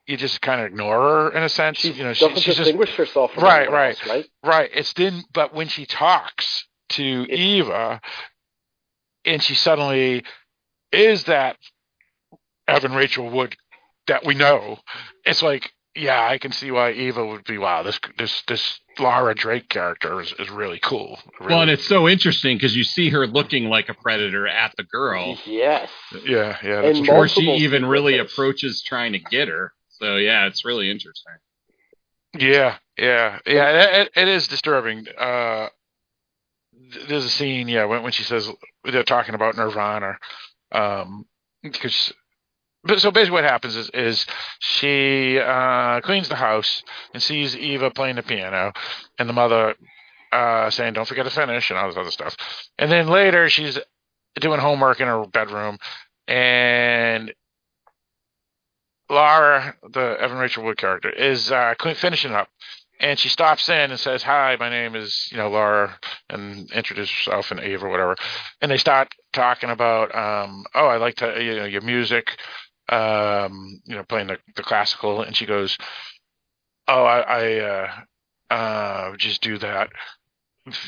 you 0.07 0.17
just 0.17 0.41
kind 0.41 0.63
of 0.63 0.67
ignore 0.67 1.01
her 1.01 1.37
in 1.37 1.43
a 1.43 1.49
sense. 1.49 1.79
She 1.79 1.93
you 1.93 2.05
know, 2.05 2.15
she, 2.15 2.27
doesn't 2.27 2.43
just 2.43 2.59
distinguish 2.59 2.95
herself 2.97 3.35
from 3.35 3.45
Right, 3.45 3.71
right. 3.71 3.91
else, 3.91 4.09
right? 4.09 4.27
Right. 4.43 4.71
It's 4.73 4.93
then, 4.95 5.25
but 5.33 5.55
when 5.55 5.69
she 5.69 5.85
talks 5.85 6.67
to 6.91 7.03
Eva, 7.03 8.01
and 9.27 9.43
she 9.43 9.55
suddenly 9.55 10.25
is 10.91 11.25
that 11.25 11.57
Evan 12.67 12.93
Rachel 12.95 13.29
Wood 13.29 13.57
that 14.07 14.25
we 14.25 14.35
know, 14.35 14.79
it's 15.25 15.43
like, 15.43 15.73
yeah, 15.97 16.27
I 16.29 16.39
can 16.39 16.53
see 16.53 16.71
why 16.71 16.93
Eva 16.93 17.25
would 17.25 17.45
be. 17.45 17.59
Wow, 17.59 17.83
this 17.83 18.01
this 18.19 18.43
this 18.49 18.81
Laura 18.99 19.35
Drake 19.35 19.69
character 19.69 20.21
is, 20.21 20.33
is 20.39 20.51
really 20.51 20.81
cool. 20.81 21.19
Well, 21.41 21.63
and 21.63 21.71
it's 21.71 21.87
so 21.87 22.09
interesting 22.09 22.57
because 22.57 22.77
you 22.77 22.85
see 22.85 23.11
her 23.11 23.27
looking 23.27 23.67
like 23.67 23.89
a 23.89 23.95
predator 23.95 24.47
at 24.47 24.75
the 24.77 24.85
girl 24.85 25.37
Yes. 25.47 25.91
yeah, 26.25 26.57
yeah, 26.63 26.83
that's 26.83 26.99
true. 26.99 27.07
before 27.07 27.29
she 27.29 27.43
even 27.43 27.87
really 27.87 28.15
sequences. 28.15 28.33
approaches 28.35 28.83
trying 28.83 29.13
to 29.13 29.19
get 29.19 29.49
her. 29.49 29.73
So 29.91 30.17
yeah, 30.17 30.47
it's 30.47 30.65
really 30.65 30.91
interesting. 30.91 31.35
Yeah, 32.37 32.79
yeah, 32.99 33.39
yeah. 33.47 34.01
It, 34.01 34.11
it 34.17 34.29
is 34.29 34.49
disturbing. 34.49 35.07
Uh, 35.17 35.69
there's 37.09 37.25
a 37.25 37.31
scene, 37.31 37.69
yeah, 37.69 37.85
when 37.85 38.03
when 38.03 38.13
she 38.13 38.25
says 38.25 38.51
they're 38.85 39.05
talking 39.05 39.35
about 39.35 39.57
Nirvana, 39.57 40.19
um, 40.73 41.27
because. 41.63 42.13
But 42.85 43.01
so 43.01 43.11
basically, 43.11 43.35
what 43.35 43.45
happens 43.45 43.77
is 43.77 43.91
is 43.95 44.27
she 44.61 45.39
uh, 45.39 46.01
cleans 46.03 46.29
the 46.29 46.37
house 46.37 46.83
and 47.15 47.23
sees 47.23 47.57
Eva 47.57 47.91
playing 47.91 48.17
the 48.17 48.23
piano, 48.23 48.73
and 49.19 49.29
the 49.29 49.33
mother 49.33 49.75
uh, 50.33 50.71
saying, 50.71 50.93
"Don't 50.93 51.09
forget 51.09 51.25
to 51.25 51.31
finish," 51.31 51.71
and 51.71 51.79
all 51.79 51.89
this 51.89 51.97
other 51.97 52.11
stuff. 52.11 52.37
And 52.79 52.91
then 52.93 53.09
later, 53.09 53.49
she's 53.49 53.79
doing 54.41 54.61
homework 54.61 55.01
in 55.01 55.07
her 55.07 55.25
bedroom, 55.27 55.79
and 56.29 57.33
Laura, 59.09 59.77
the 59.91 60.17
Evan 60.21 60.39
Rachel 60.39 60.65
Wood 60.65 60.79
character, 60.79 61.11
is 61.11 61.53
uh, 61.53 61.75
finishing 61.97 62.33
up, 62.33 62.49
and 63.01 63.19
she 63.19 63.29
stops 63.29 63.69
in 63.69 63.91
and 63.91 64.01
says, 64.01 64.23
"Hi, 64.23 64.57
my 64.59 64.69
name 64.69 64.95
is 64.95 65.29
you 65.31 65.39
know 65.39 65.49
Laura," 65.49 65.99
and 66.29 66.71
introduces 66.73 67.15
herself 67.15 67.51
and 67.51 67.61
Eve 67.61 67.83
or 67.83 67.89
whatever, 67.89 68.17
and 68.61 68.71
they 68.71 68.77
start 68.77 69.09
talking 69.33 69.71
about, 69.71 70.15
um, 70.15 70.65
"Oh, 70.75 70.87
I 70.87 70.97
like 70.97 71.17
to 71.17 71.43
you 71.43 71.57
know 71.57 71.65
your 71.65 71.83
music, 71.83 72.37
um, 72.89 73.81
you 73.85 73.95
know, 73.95 74.05
playing 74.05 74.29
the, 74.29 74.39
the 74.57 74.63
classical," 74.63 75.23
and 75.23 75.37
she 75.37 75.47
goes, 75.47 75.77
"Oh, 76.89 77.05
I, 77.05 77.21
I 77.21 77.59
uh, 77.61 78.55
uh, 78.55 79.17
just 79.17 79.43
do 79.43 79.59
that." 79.59 79.91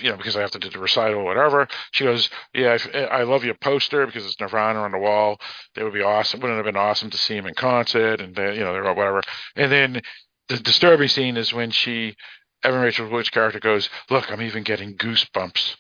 You 0.01 0.11
know, 0.11 0.17
because 0.17 0.37
I 0.37 0.41
have 0.41 0.53
to 0.53 0.59
do 0.59 0.71
the 0.71 0.79
recital 0.79 1.21
or 1.21 1.25
whatever. 1.25 1.69
She 1.93 2.05
goes, 2.05 2.31
"Yeah, 2.55 2.75
if, 2.75 2.89
I 2.95 3.23
love 3.25 3.45
your 3.45 3.55
poster 3.55 4.07
because 4.07 4.25
it's 4.25 4.41
Nirvana 4.41 4.81
on 4.81 4.93
the 4.93 4.99
wall. 4.99 5.39
They 5.75 5.83
would 5.83 5.93
be 5.93 6.03
awesome. 6.03 6.41
Wouldn't 6.41 6.59
it 6.59 6.65
have 6.65 6.75
been 6.75 6.81
awesome 6.81 7.11
to 7.11 7.19
see 7.19 7.37
him 7.37 7.47
in 7.47 7.55
concert 7.55 8.21
and 8.21 8.37
you 8.37 8.65
know, 8.65 8.73
whatever." 8.95 9.23
And 9.55 9.71
then 9.71 10.03
the 10.49 10.59
disturbing 10.59 11.09
scene 11.09 11.37
is 11.37 11.53
when 11.53 11.71
she, 11.71 12.17
Evan 12.63 12.81
Rachel 12.81 13.11
Wood's 13.11 13.31
character 13.31 13.61
goes, 13.61 13.91
"Look, 14.09 14.31
I'm 14.31 14.43
even 14.43 14.63
getting 14.63 14.97
goosebumps 14.97 15.77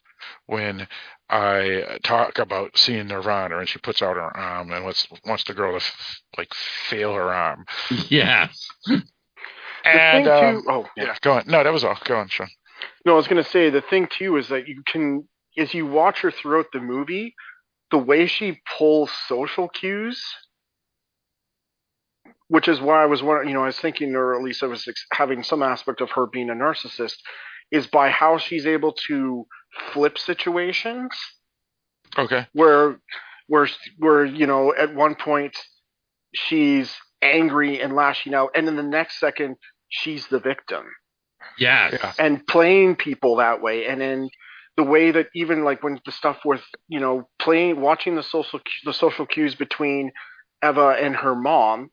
when 0.46 0.86
I 1.28 1.98
talk 2.02 2.38
about 2.38 2.78
seeing 2.78 3.08
Nirvana," 3.08 3.58
and 3.58 3.68
she 3.68 3.78
puts 3.78 4.02
out 4.02 4.16
her 4.16 4.36
arm 4.36 4.72
and 4.72 4.84
wants 4.84 5.08
wants 5.24 5.44
the 5.44 5.54
girl 5.54 5.72
to 5.72 5.78
f- 5.84 6.20
like 6.38 6.52
feel 6.54 7.14
her 7.14 7.32
arm. 7.32 7.64
Yeah. 8.08 8.48
And 9.84 10.24
thing 10.24 10.32
um, 10.32 10.62
too, 10.62 10.64
oh 10.68 10.86
yeah, 10.96 11.16
go 11.20 11.32
on. 11.32 11.44
No, 11.46 11.62
that 11.62 11.72
was 11.72 11.84
all. 11.84 11.96
Go 12.04 12.16
on, 12.16 12.28
Sean. 12.28 12.48
No, 13.04 13.12
I 13.12 13.16
was 13.16 13.28
going 13.28 13.42
to 13.42 13.48
say 13.48 13.70
the 13.70 13.80
thing 13.82 14.08
too 14.10 14.36
is 14.36 14.48
that 14.48 14.66
you 14.66 14.82
can, 14.84 15.28
as 15.56 15.72
you 15.72 15.86
watch 15.86 16.20
her 16.22 16.32
throughout 16.32 16.66
the 16.72 16.80
movie, 16.80 17.34
the 17.92 17.98
way 17.98 18.26
she 18.26 18.60
pulls 18.76 19.10
social 19.28 19.68
cues, 19.68 20.20
which 22.48 22.66
is 22.66 22.80
why 22.80 23.02
I 23.02 23.06
was 23.06 23.22
wondering, 23.22 23.48
you 23.48 23.54
know, 23.54 23.62
I 23.62 23.66
was 23.66 23.78
thinking, 23.78 24.14
or 24.14 24.34
at 24.34 24.42
least 24.42 24.62
I 24.62 24.66
was 24.66 24.86
ex- 24.88 25.06
having 25.12 25.42
some 25.42 25.62
aspect 25.62 26.00
of 26.00 26.10
her 26.12 26.26
being 26.26 26.50
a 26.50 26.54
narcissist, 26.54 27.16
is 27.70 27.86
by 27.86 28.10
how 28.10 28.38
she's 28.38 28.66
able 28.66 28.92
to 29.08 29.46
flip 29.92 30.18
situations 30.18 31.10
Okay. 32.18 32.46
where, 32.52 32.98
where, 33.46 33.68
where 33.98 34.24
you 34.24 34.46
know, 34.46 34.74
at 34.76 34.94
one 34.94 35.14
point 35.14 35.56
she's 36.34 36.94
angry 37.22 37.80
and 37.80 37.94
lashing 37.94 38.34
out, 38.34 38.50
and 38.54 38.68
in 38.68 38.76
the 38.76 38.82
next 38.82 39.18
second 39.20 39.56
she's 39.88 40.26
the 40.28 40.40
victim. 40.40 40.84
Yes. 41.58 41.94
Yeah. 42.00 42.12
and 42.18 42.46
playing 42.46 42.96
people 42.96 43.36
that 43.36 43.62
way 43.62 43.86
and 43.86 44.00
then 44.00 44.28
the 44.76 44.82
way 44.82 45.10
that 45.10 45.28
even 45.34 45.64
like 45.64 45.82
when 45.82 45.98
the 46.04 46.12
stuff 46.12 46.38
with 46.44 46.60
you 46.88 47.00
know 47.00 47.28
playing 47.38 47.80
watching 47.80 48.14
the 48.16 48.22
social 48.22 48.60
the 48.84 48.92
social 48.92 49.26
cues 49.26 49.54
between 49.54 50.10
Eva 50.62 50.96
and 51.00 51.16
her 51.16 51.34
mom 51.34 51.90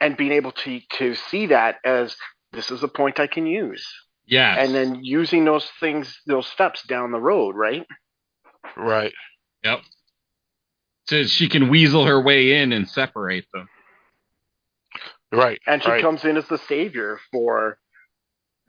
and 0.00 0.16
being 0.16 0.32
able 0.32 0.52
to 0.52 0.80
to 0.92 1.14
see 1.14 1.46
that 1.46 1.76
as 1.84 2.16
this 2.52 2.70
is 2.70 2.82
a 2.82 2.88
point 2.88 3.20
I 3.20 3.26
can 3.26 3.46
use 3.46 3.86
Yes. 4.28 4.58
and 4.60 4.74
then 4.74 5.04
using 5.04 5.44
those 5.44 5.66
things 5.80 6.20
those 6.26 6.46
steps 6.46 6.82
down 6.84 7.12
the 7.12 7.20
road 7.20 7.56
right 7.56 7.86
Right. 8.76 9.12
Yep. 9.64 9.80
So 11.08 11.24
she 11.24 11.48
can 11.48 11.68
weasel 11.70 12.04
her 12.06 12.20
way 12.20 12.60
in 12.60 12.72
and 12.72 12.88
separate 12.88 13.46
them. 13.52 13.68
Right. 15.32 15.60
and 15.66 15.82
she 15.82 15.90
right. 15.90 16.02
comes 16.02 16.24
in 16.24 16.36
as 16.36 16.46
the 16.48 16.58
savior 16.58 17.20
for 17.32 17.78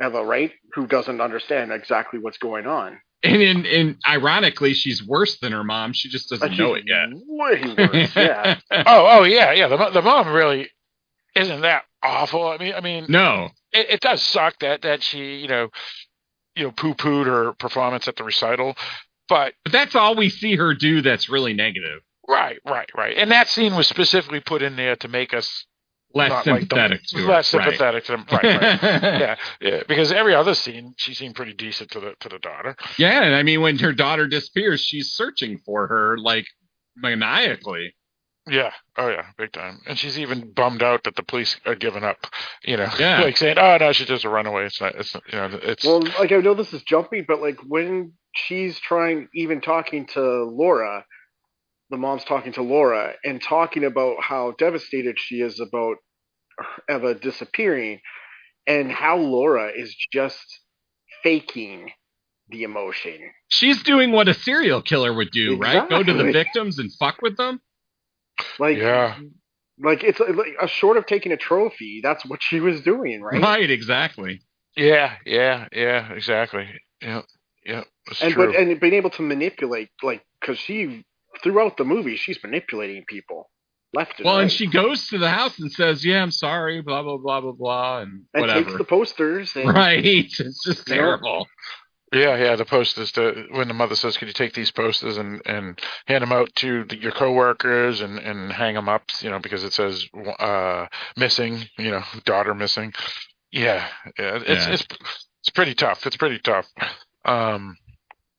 Eva 0.01 0.23
right 0.25 0.51
who 0.73 0.87
doesn't 0.87 1.21
understand 1.21 1.71
exactly 1.71 2.19
what's 2.19 2.37
going 2.37 2.67
on 2.67 2.99
And 3.23 3.41
in, 3.41 3.65
and 3.65 3.97
ironically, 4.07 4.73
she's 4.73 5.05
worse 5.05 5.37
than 5.39 5.51
her 5.51 5.63
mom. 5.63 5.93
She 5.93 6.09
just 6.09 6.29
doesn't 6.29 6.49
But 6.49 6.57
know 6.57 6.73
it 6.75 6.85
yet. 6.87 7.09
way 7.13 7.61
worse 7.77 8.15
yeah 8.15 8.59
Oh, 8.71 9.19
oh 9.19 9.23
yeah, 9.23 9.51
yeah. 9.53 9.67
The 9.67 9.89
the 9.91 10.01
mom 10.01 10.29
really 10.29 10.69
isn't 11.35 11.61
that 11.61 11.83
awful. 12.03 12.47
I 12.47 12.57
mean, 12.57 12.73
I 12.73 12.81
mean, 12.81 13.05
no. 13.09 13.49
it, 13.71 13.89
it 13.89 13.99
does 14.01 14.21
suck 14.21 14.59
that 14.59 14.81
that 14.83 15.03
she, 15.03 15.35
you 15.37 15.47
know, 15.47 15.69
you 16.55 16.63
know, 16.63 16.71
poo 16.71 16.93
pooed 16.93 17.25
her 17.25 17.53
performance 17.53 18.07
at 18.07 18.15
the 18.15 18.23
recital, 18.23 18.75
but 19.27 19.53
But 19.63 19.71
that's 19.73 19.95
all 19.95 20.15
we 20.15 20.29
see 20.29 20.55
her 20.55 20.73
do 20.73 21.01
that's 21.01 21.29
really 21.29 21.53
negative. 21.53 22.01
right, 22.27 22.59
right, 22.65 22.89
right. 22.95 23.15
And 23.17 23.31
that 23.31 23.47
scene 23.47 23.75
was 23.75 23.87
specifically 23.87 24.39
put 24.41 24.61
in 24.61 24.75
there 24.75 24.95
to 24.97 25.07
make 25.07 25.33
us 25.33 25.65
Less 26.11 26.31
like 26.31 26.43
sympathetic 26.43 27.01
them, 27.01 27.05
to 27.09 27.17
her. 27.27 27.31
less 27.33 27.53
Right. 27.53 27.63
sympathetic 27.65 28.05
to 28.05 28.11
them. 28.13 28.25
Right, 28.31 28.43
right. 28.43 28.79
yeah, 28.81 29.35
yeah. 29.61 29.83
Because 29.87 30.11
every 30.11 30.33
other 30.33 30.55
scene, 30.55 30.95
she 30.97 31.13
seemed 31.13 31.35
pretty 31.35 31.53
decent 31.53 31.91
to 31.91 31.99
the 31.99 32.15
to 32.21 32.29
the 32.29 32.39
daughter. 32.39 32.75
Yeah, 32.97 33.21
and 33.21 33.35
I 33.35 33.43
mean, 33.43 33.61
when 33.61 33.77
her 33.77 33.93
daughter 33.93 34.25
disappears, 34.27 34.81
she's 34.81 35.11
searching 35.13 35.59
for 35.59 35.85
her 35.85 36.17
like 36.17 36.47
maniacally. 36.95 37.93
Yeah. 38.49 38.71
Oh 38.97 39.09
yeah, 39.09 39.25
big 39.37 39.51
time. 39.51 39.79
And 39.87 39.97
she's 39.97 40.19
even 40.19 40.51
bummed 40.51 40.83
out 40.83 41.03
that 41.03 41.15
the 41.15 41.23
police 41.23 41.57
are 41.65 41.75
giving 41.75 42.03
up. 42.03 42.17
You 42.63 42.77
know, 42.77 42.89
Yeah. 42.99 43.21
like 43.23 43.37
saying, 43.37 43.57
"Oh 43.57 43.77
no, 43.79 43.91
she's 43.93 44.07
just 44.07 44.25
a 44.25 44.29
runaway." 44.29 44.65
It's 44.65 44.81
not. 44.81 44.95
It's 44.95 45.13
you 45.13 45.21
know, 45.33 45.59
it's 45.61 45.85
Well, 45.85 46.01
like 46.01 46.31
I 46.31 46.37
know 46.37 46.53
this 46.53 46.73
is 46.73 46.83
jumpy, 46.83 47.21
but 47.21 47.41
like 47.41 47.57
when 47.67 48.13
she's 48.33 48.79
trying, 48.79 49.27
even 49.33 49.61
talking 49.61 50.07
to 50.07 50.43
Laura, 50.43 51.05
the 51.89 51.97
mom's 51.97 52.23
talking 52.23 52.53
to 52.53 52.61
Laura 52.61 53.13
and 53.23 53.41
talking 53.41 53.83
about 53.83 54.21
how 54.21 54.53
devastated 54.57 55.17
she 55.19 55.41
is 55.41 55.59
about 55.59 55.97
Eva 56.89 57.15
disappearing, 57.15 57.99
and 58.67 58.91
how 58.91 59.17
Laura 59.17 59.71
is 59.75 59.95
just 60.11 60.59
faking 61.23 61.91
the 62.49 62.63
emotion. 62.63 63.17
She's 63.47 63.83
doing 63.83 64.11
what 64.11 64.27
a 64.27 64.33
serial 64.33 64.81
killer 64.81 65.13
would 65.13 65.31
do, 65.31 65.57
right? 65.57 65.87
Go 65.89 66.03
to 66.03 66.13
the 66.13 66.31
victims 66.31 66.79
and 66.79 66.91
fuck 66.93 67.21
with 67.21 67.37
them. 67.37 67.61
Like, 68.59 68.77
yeah, 68.77 69.17
like 69.81 70.03
it's 70.03 70.19
like 70.19 70.55
a 70.61 70.67
short 70.67 70.97
of 70.97 71.05
taking 71.05 71.31
a 71.31 71.37
trophy. 71.37 72.01
That's 72.03 72.25
what 72.25 72.41
she 72.41 72.59
was 72.59 72.81
doing, 72.81 73.21
right? 73.21 73.41
Right, 73.41 73.69
exactly. 73.69 74.41
yeah, 74.75 75.15
yeah, 75.25 75.67
yeah. 75.71 76.11
Exactly. 76.13 76.67
Yeah, 77.01 77.21
yeah. 77.65 77.83
It's 78.09 78.21
and 78.21 78.33
true. 78.33 78.47
but 78.47 78.55
and 78.55 78.79
being 78.79 78.93
able 78.93 79.09
to 79.11 79.21
manipulate, 79.21 79.89
like, 80.03 80.23
because 80.41 80.57
she 80.59 81.05
throughout 81.43 81.77
the 81.77 81.85
movie 81.85 82.17
she's 82.17 82.39
manipulating 82.43 83.03
people 83.07 83.49
left 83.93 84.19
and 84.19 84.25
Well, 84.25 84.35
right. 84.35 84.41
and 84.43 84.51
she 84.51 84.67
goes 84.67 85.07
to 85.07 85.17
the 85.17 85.29
house 85.29 85.57
and 85.59 85.71
says, 85.71 86.03
"Yeah, 86.05 86.21
I'm 86.21 86.31
sorry," 86.31 86.81
blah 86.81 87.01
blah 87.03 87.17
blah 87.17 87.39
blah 87.41 87.51
blah, 87.53 87.99
and, 88.01 88.23
and 88.33 88.41
whatever. 88.41 88.63
takes 88.65 88.77
the 88.77 88.83
posters 88.83 89.55
and 89.55 89.73
right, 89.73 90.03
it's 90.05 90.37
just 90.37 90.87
You 90.89 90.95
know? 90.95 91.01
terrible. 91.01 91.47
Yeah, 92.11 92.37
yeah. 92.37 92.55
The 92.55 92.65
posters. 92.65 93.11
To, 93.13 93.45
when 93.51 93.67
the 93.67 93.73
mother 93.73 93.95
says, 93.95 94.17
"Could 94.17 94.27
you 94.29 94.33
take 94.33 94.53
these 94.53 94.71
posters 94.71 95.17
and 95.17 95.41
and 95.45 95.79
hand 96.07 96.23
them 96.23 96.31
out 96.31 96.53
to 96.55 96.83
the, 96.85 96.97
your 96.97 97.11
coworkers 97.11 98.01
and 98.01 98.17
and 98.19 98.51
hang 98.51 98.73
them 98.75 98.89
up?" 98.89 99.03
You 99.21 99.29
know, 99.29 99.39
because 99.39 99.63
it 99.63 99.73
says 99.73 100.05
uh, 100.39 100.87
missing. 101.17 101.65
You 101.77 101.91
know, 101.91 102.03
daughter 102.25 102.55
missing. 102.55 102.93
Yeah, 103.51 103.87
yeah. 104.17 104.39
It's 104.45 104.65
Yeah. 104.67 104.73
it's 104.73 104.87
it's 105.41 105.49
pretty 105.53 105.75
tough. 105.75 106.05
It's 106.07 106.17
pretty 106.17 106.39
tough. 106.39 106.67
Um, 107.25 107.77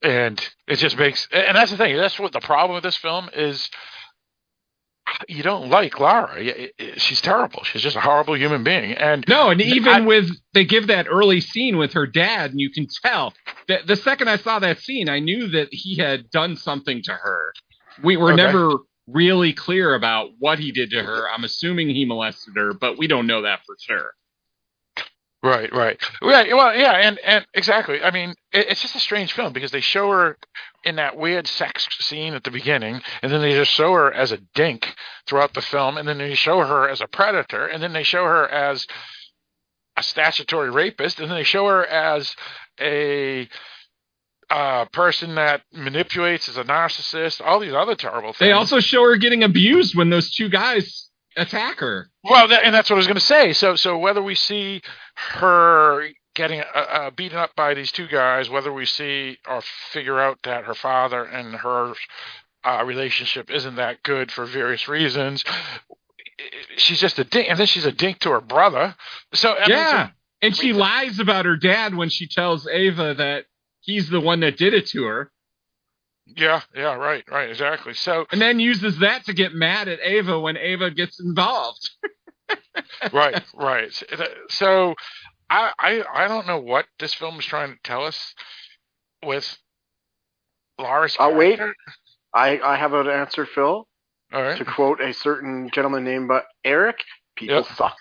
and 0.02 0.40
it 0.66 0.76
just 0.76 0.98
makes. 0.98 1.28
And 1.32 1.56
that's 1.56 1.70
the 1.70 1.76
thing. 1.76 1.96
That's 1.96 2.18
what 2.18 2.32
the 2.32 2.40
problem 2.40 2.74
with 2.74 2.84
this 2.84 2.96
film 2.96 3.30
is. 3.34 3.70
You 5.28 5.42
don't 5.42 5.68
like 5.70 5.98
Laura. 6.00 6.36
She's 6.96 7.20
terrible. 7.20 7.62
She's 7.64 7.82
just 7.82 7.96
a 7.96 8.00
horrible 8.00 8.36
human 8.36 8.64
being. 8.64 8.92
And 8.92 9.24
No, 9.28 9.50
and 9.50 9.60
even 9.60 9.92
I- 9.92 10.00
with 10.00 10.30
they 10.54 10.64
give 10.64 10.86
that 10.88 11.06
early 11.08 11.40
scene 11.40 11.76
with 11.76 11.92
her 11.94 12.06
dad, 12.06 12.50
and 12.52 12.60
you 12.60 12.70
can 12.70 12.86
tell 13.04 13.34
that 13.68 13.86
the 13.86 13.96
second 13.96 14.28
I 14.28 14.36
saw 14.36 14.58
that 14.60 14.78
scene, 14.80 15.08
I 15.08 15.18
knew 15.18 15.48
that 15.48 15.68
he 15.72 15.96
had 15.96 16.30
done 16.30 16.56
something 16.56 17.02
to 17.04 17.12
her. 17.12 17.52
We 18.02 18.16
were 18.16 18.32
Okay. 18.32 18.42
never 18.44 18.70
really 19.06 19.52
clear 19.52 19.94
about 19.94 20.30
what 20.38 20.58
he 20.58 20.70
did 20.72 20.90
to 20.90 21.02
her. 21.02 21.28
I'm 21.30 21.44
assuming 21.44 21.88
he 21.88 22.04
molested 22.04 22.54
her, 22.56 22.72
but 22.72 22.96
we 22.96 23.06
don't 23.08 23.26
know 23.26 23.42
that 23.42 23.60
for 23.66 23.76
sure. 23.80 24.12
Right, 25.42 25.72
right, 25.72 25.98
right. 26.20 26.54
Well, 26.54 26.76
yeah, 26.76 26.92
and 26.92 27.18
and 27.20 27.46
exactly. 27.54 28.02
I 28.02 28.10
mean, 28.10 28.34
it, 28.52 28.66
it's 28.70 28.82
just 28.82 28.94
a 28.94 29.00
strange 29.00 29.32
film 29.32 29.54
because 29.54 29.70
they 29.70 29.80
show 29.80 30.10
her 30.10 30.36
in 30.84 30.96
that 30.96 31.16
weird 31.16 31.46
sex 31.46 31.88
scene 32.00 32.34
at 32.34 32.44
the 32.44 32.50
beginning, 32.50 33.00
and 33.22 33.32
then 33.32 33.40
they 33.40 33.54
just 33.54 33.70
show 33.70 33.94
her 33.94 34.12
as 34.12 34.32
a 34.32 34.38
dink 34.54 34.94
throughout 35.26 35.54
the 35.54 35.62
film, 35.62 35.96
and 35.96 36.06
then 36.06 36.18
they 36.18 36.34
show 36.34 36.60
her 36.60 36.90
as 36.90 37.00
a 37.00 37.06
predator, 37.06 37.66
and 37.66 37.82
then 37.82 37.94
they 37.94 38.02
show 38.02 38.24
her 38.24 38.46
as 38.48 38.86
a 39.96 40.02
statutory 40.02 40.70
rapist, 40.70 41.20
and 41.20 41.30
then 41.30 41.38
they 41.38 41.44
show 41.44 41.66
her 41.68 41.86
as 41.86 42.36
a 42.78 43.48
uh, 44.50 44.84
person 44.86 45.36
that 45.36 45.62
manipulates 45.72 46.50
as 46.50 46.58
a 46.58 46.64
narcissist. 46.64 47.40
All 47.42 47.60
these 47.60 47.72
other 47.72 47.94
terrible 47.94 48.34
things. 48.34 48.40
They 48.40 48.52
also 48.52 48.80
show 48.80 49.04
her 49.04 49.16
getting 49.16 49.42
abused 49.42 49.94
when 49.94 50.10
those 50.10 50.30
two 50.30 50.50
guys 50.50 51.09
attack 51.36 51.78
her. 51.80 52.10
Well, 52.24 52.48
that, 52.48 52.64
and 52.64 52.74
that's 52.74 52.90
what 52.90 52.96
I 52.96 52.98
was 52.98 53.06
going 53.06 53.16
to 53.16 53.20
say. 53.20 53.52
So, 53.52 53.76
so 53.76 53.98
whether 53.98 54.22
we 54.22 54.34
see 54.34 54.82
her 55.34 56.08
getting 56.34 56.60
uh, 56.60 56.64
uh, 56.78 57.10
beaten 57.10 57.38
up 57.38 57.54
by 57.56 57.74
these 57.74 57.92
two 57.92 58.06
guys, 58.06 58.48
whether 58.48 58.72
we 58.72 58.86
see 58.86 59.38
or 59.48 59.62
figure 59.90 60.20
out 60.20 60.38
that 60.44 60.64
her 60.64 60.74
father 60.74 61.24
and 61.24 61.54
her 61.56 61.92
uh, 62.64 62.82
relationship 62.84 63.50
isn't 63.50 63.76
that 63.76 64.02
good 64.02 64.30
for 64.30 64.44
various 64.46 64.86
reasons, 64.88 65.44
she's 66.76 67.00
just 67.00 67.18
a 67.18 67.24
dink, 67.24 67.48
and 67.50 67.58
then 67.58 67.66
she's 67.66 67.84
a 67.86 67.92
dink 67.92 68.18
to 68.20 68.30
her 68.30 68.40
brother. 68.40 68.94
So, 69.34 69.54
I 69.54 69.60
mean, 69.60 69.70
yeah, 69.70 70.06
so- 70.08 70.12
and 70.42 70.56
she 70.56 70.72
lies 70.72 71.18
about 71.18 71.44
her 71.44 71.56
dad 71.56 71.94
when 71.94 72.08
she 72.08 72.26
tells 72.26 72.66
Eva 72.66 73.14
that 73.14 73.44
he's 73.80 74.08
the 74.08 74.20
one 74.20 74.40
that 74.40 74.56
did 74.56 74.72
it 74.72 74.86
to 74.88 75.04
her, 75.04 75.30
yeah, 76.36 76.60
yeah, 76.74 76.94
right, 76.94 77.24
right, 77.30 77.50
exactly. 77.50 77.94
So, 77.94 78.26
and 78.32 78.40
then 78.40 78.60
uses 78.60 78.98
that 79.00 79.24
to 79.26 79.32
get 79.34 79.54
mad 79.54 79.88
at 79.88 80.00
Eva 80.00 80.38
when 80.40 80.56
Eva 80.56 80.90
gets 80.90 81.20
involved. 81.20 81.90
right, 83.12 83.42
right. 83.54 84.02
So, 84.50 84.94
I, 85.48 85.72
I, 85.78 86.04
I 86.14 86.28
don't 86.28 86.46
know 86.46 86.60
what 86.60 86.86
this 86.98 87.14
film 87.14 87.38
is 87.38 87.44
trying 87.46 87.72
to 87.72 87.78
tell 87.84 88.04
us 88.04 88.34
with 89.24 89.58
Laura's. 90.78 91.16
Oh, 91.18 91.34
wait. 91.34 91.60
I 92.34 92.60
I 92.60 92.76
have 92.76 92.92
an 92.94 93.08
answer, 93.08 93.46
Phil. 93.46 93.86
All 94.32 94.42
right. 94.42 94.56
To 94.58 94.64
quote 94.64 95.00
a 95.00 95.12
certain 95.12 95.70
gentleman 95.72 96.04
named 96.04 96.30
uh, 96.30 96.42
Eric, 96.64 96.98
people 97.36 97.56
Yep. 97.56 97.66
suck. 97.76 97.96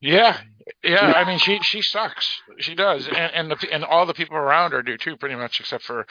Yeah, 0.00 0.36
yeah. 0.82 1.12
I 1.16 1.24
mean, 1.24 1.38
she 1.38 1.60
she 1.62 1.82
sucks. 1.82 2.40
She 2.58 2.74
does, 2.74 3.06
and 3.08 3.32
and 3.34 3.50
the 3.50 3.68
and 3.72 3.84
all 3.84 4.06
the 4.06 4.14
people 4.14 4.36
around 4.36 4.72
her 4.72 4.82
do 4.82 4.96
too, 4.96 5.16
pretty 5.16 5.34
much, 5.34 5.60
except 5.60 5.84
for 5.84 6.06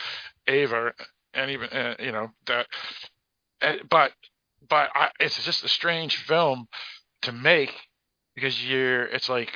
Eva, 0.47 0.93
and 1.33 1.51
even 1.51 1.69
uh, 1.69 1.95
you 1.99 2.11
know 2.11 2.31
that. 2.47 2.67
Uh, 3.61 3.73
but 3.89 4.11
but 4.69 4.89
I, 4.93 5.09
it's 5.19 5.43
just 5.43 5.63
a 5.63 5.69
strange 5.69 6.17
film 6.17 6.67
to 7.23 7.31
make 7.31 7.73
because 8.35 8.63
you're. 8.63 9.05
It's 9.05 9.29
like, 9.29 9.51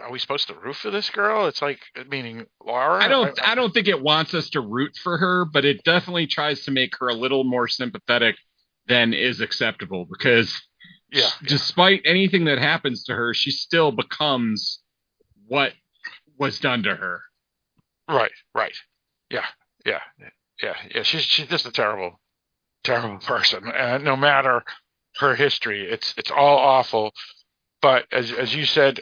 are 0.00 0.10
we 0.10 0.18
supposed 0.18 0.48
to 0.48 0.54
root 0.54 0.76
for 0.76 0.90
this 0.90 1.10
girl? 1.10 1.46
It's 1.46 1.62
like 1.62 1.80
meaning 2.08 2.46
Laura. 2.64 3.02
I 3.02 3.08
don't 3.08 3.38
I 3.42 3.54
don't 3.54 3.72
think 3.72 3.88
it 3.88 4.02
wants 4.02 4.34
us 4.34 4.50
to 4.50 4.60
root 4.60 4.96
for 4.96 5.18
her, 5.18 5.44
but 5.44 5.64
it 5.64 5.84
definitely 5.84 6.26
tries 6.26 6.64
to 6.64 6.70
make 6.70 6.96
her 6.98 7.08
a 7.08 7.14
little 7.14 7.44
more 7.44 7.68
sympathetic 7.68 8.36
than 8.86 9.14
is 9.14 9.40
acceptable 9.40 10.06
because 10.10 10.60
Yeah, 11.12 11.30
despite 11.44 12.02
anything 12.04 12.44
that 12.46 12.58
happens 12.58 13.04
to 13.04 13.14
her, 13.14 13.34
she 13.34 13.50
still 13.50 13.92
becomes 13.92 14.80
what 15.48 15.72
was 16.38 16.60
done 16.60 16.82
to 16.84 16.94
her. 16.94 17.22
Right, 18.08 18.32
right. 18.54 18.74
Yeah, 19.30 19.46
yeah, 19.86 20.00
yeah, 20.62 20.74
yeah. 20.94 21.02
She's 21.02 21.22
she's 21.22 21.46
just 21.48 21.66
a 21.66 21.72
terrible, 21.72 22.20
terrible 22.84 23.18
person. 23.26 23.68
And 23.68 24.04
no 24.04 24.16
matter 24.16 24.62
her 25.18 25.34
history, 25.34 25.82
it's 25.90 26.14
it's 26.16 26.30
all 26.30 26.58
awful. 26.58 27.12
But 27.82 28.06
as 28.12 28.32
as 28.32 28.54
you 28.54 28.64
said, 28.66 29.00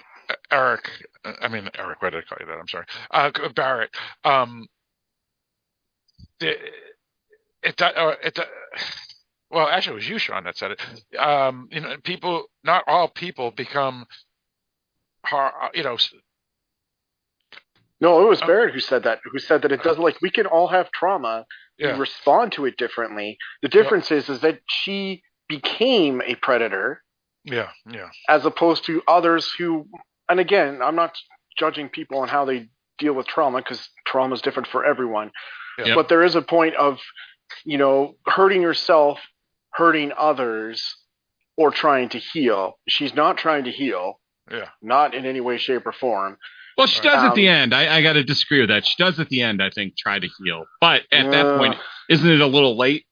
Eric, 0.52 0.90
I 1.24 1.48
mean 1.48 1.68
Eric, 1.78 2.02
why 2.02 2.11
did 2.11 2.24
I 2.24 2.26
call 2.28 2.38
you 2.40 2.46
that? 2.46 2.59
I'm 2.61 2.68
sorry, 2.68 2.86
uh, 3.11 3.30
Barrett. 3.54 3.90
Um, 4.24 4.66
it 6.40 6.59
it 7.62 7.76
do- 7.76 7.84
uh, 7.84 8.14
it. 8.22 8.38
Well, 9.51 9.66
actually, 9.66 9.92
it 9.92 9.96
was 9.96 10.09
you, 10.09 10.18
Sean, 10.18 10.44
that 10.44 10.57
said 10.57 10.72
it. 10.72 10.78
Mm-hmm. 10.78 11.30
Um, 11.30 11.68
you 11.70 11.80
know, 11.80 11.96
people, 12.03 12.44
not 12.64 12.84
all 12.86 13.09
people 13.09 13.51
become, 13.51 14.07
har- 15.24 15.55
uh, 15.62 15.68
you 15.74 15.82
know, 15.82 15.96
No, 18.01 18.22
it 18.22 18.28
was 18.28 18.42
uh, 18.42 18.46
Barrett 18.46 18.74
who 18.74 18.80
said 18.80 19.05
that. 19.05 19.20
Who 19.24 19.38
said 19.38 19.62
that 19.62 19.72
it 19.72 19.80
uh, 19.80 19.82
doesn't 19.82 20.03
like 20.03 20.20
we 20.20 20.30
can 20.30 20.46
all 20.46 20.68
have 20.68 20.90
trauma. 20.92 21.46
Yeah. 21.78 21.94
We 21.94 22.01
respond 22.01 22.53
to 22.53 22.66
it 22.66 22.76
differently. 22.76 23.38
The 23.62 23.68
difference 23.68 24.11
is 24.11 24.28
is 24.28 24.40
that 24.40 24.61
she 24.66 25.22
became 25.49 26.20
a 26.26 26.34
predator 26.34 27.03
Yeah, 27.44 27.70
yeah. 27.90 28.09
as 28.28 28.44
opposed 28.44 28.84
to 28.86 29.03
others 29.09 29.53
who. 29.57 29.86
And 30.28 30.40
again, 30.40 30.80
I'm 30.82 30.96
not 30.96 31.16
judging 31.59 31.88
people 31.88 32.18
on 32.18 32.28
how 32.28 32.44
they 32.44 32.68
deal 32.99 33.14
with 33.14 33.26
trauma 33.26 33.59
because 33.59 33.88
trauma 34.07 34.34
is 34.34 34.42
different 34.42 34.68
for 34.68 34.84
everyone. 34.84 35.30
Yep. 35.78 35.94
But 35.94 36.09
there 36.09 36.22
is 36.22 36.34
a 36.34 36.42
point 36.42 36.74
of, 36.74 36.99
you 37.64 37.78
know, 37.78 38.16
hurting 38.26 38.61
yourself, 38.61 39.20
hurting 39.78 40.12
others, 40.18 40.96
or 41.56 41.70
trying 41.70 42.08
to 42.10 42.18
heal. 42.18 42.78
She's 42.88 43.14
not 43.14 43.38
trying 43.38 43.64
to 43.64 43.70
heal, 43.70 44.20
Yeah. 44.50 44.68
not 44.82 45.14
in 45.14 45.24
any 45.24 45.40
way, 45.40 45.56
shape, 45.58 45.86
or 45.86 45.92
form. 45.92 46.36
Well, 46.76 46.86
she 46.86 47.00
does 47.00 47.14
at 47.24 47.30
Um, 47.30 47.34
the 47.34 47.48
end. 47.48 47.74
I, 47.74 47.96
I 47.96 48.02
got 48.02 48.12
to 48.14 48.22
disagree 48.22 48.60
with 48.60 48.68
that. 48.68 48.86
She 48.86 48.94
does 49.02 49.18
at 49.18 49.28
the 49.30 49.42
end, 49.42 49.62
I 49.62 49.70
think, 49.70 49.96
try 49.96 50.18
to 50.18 50.28
heal. 50.38 50.64
But 50.80 51.02
at 51.10 51.30
that 51.30 51.46
Uh, 51.46 51.58
point, 51.58 51.76
isn't 52.08 52.28
it 52.30 52.40
a 52.40 52.46
little 52.46 52.76
late? 52.76 53.04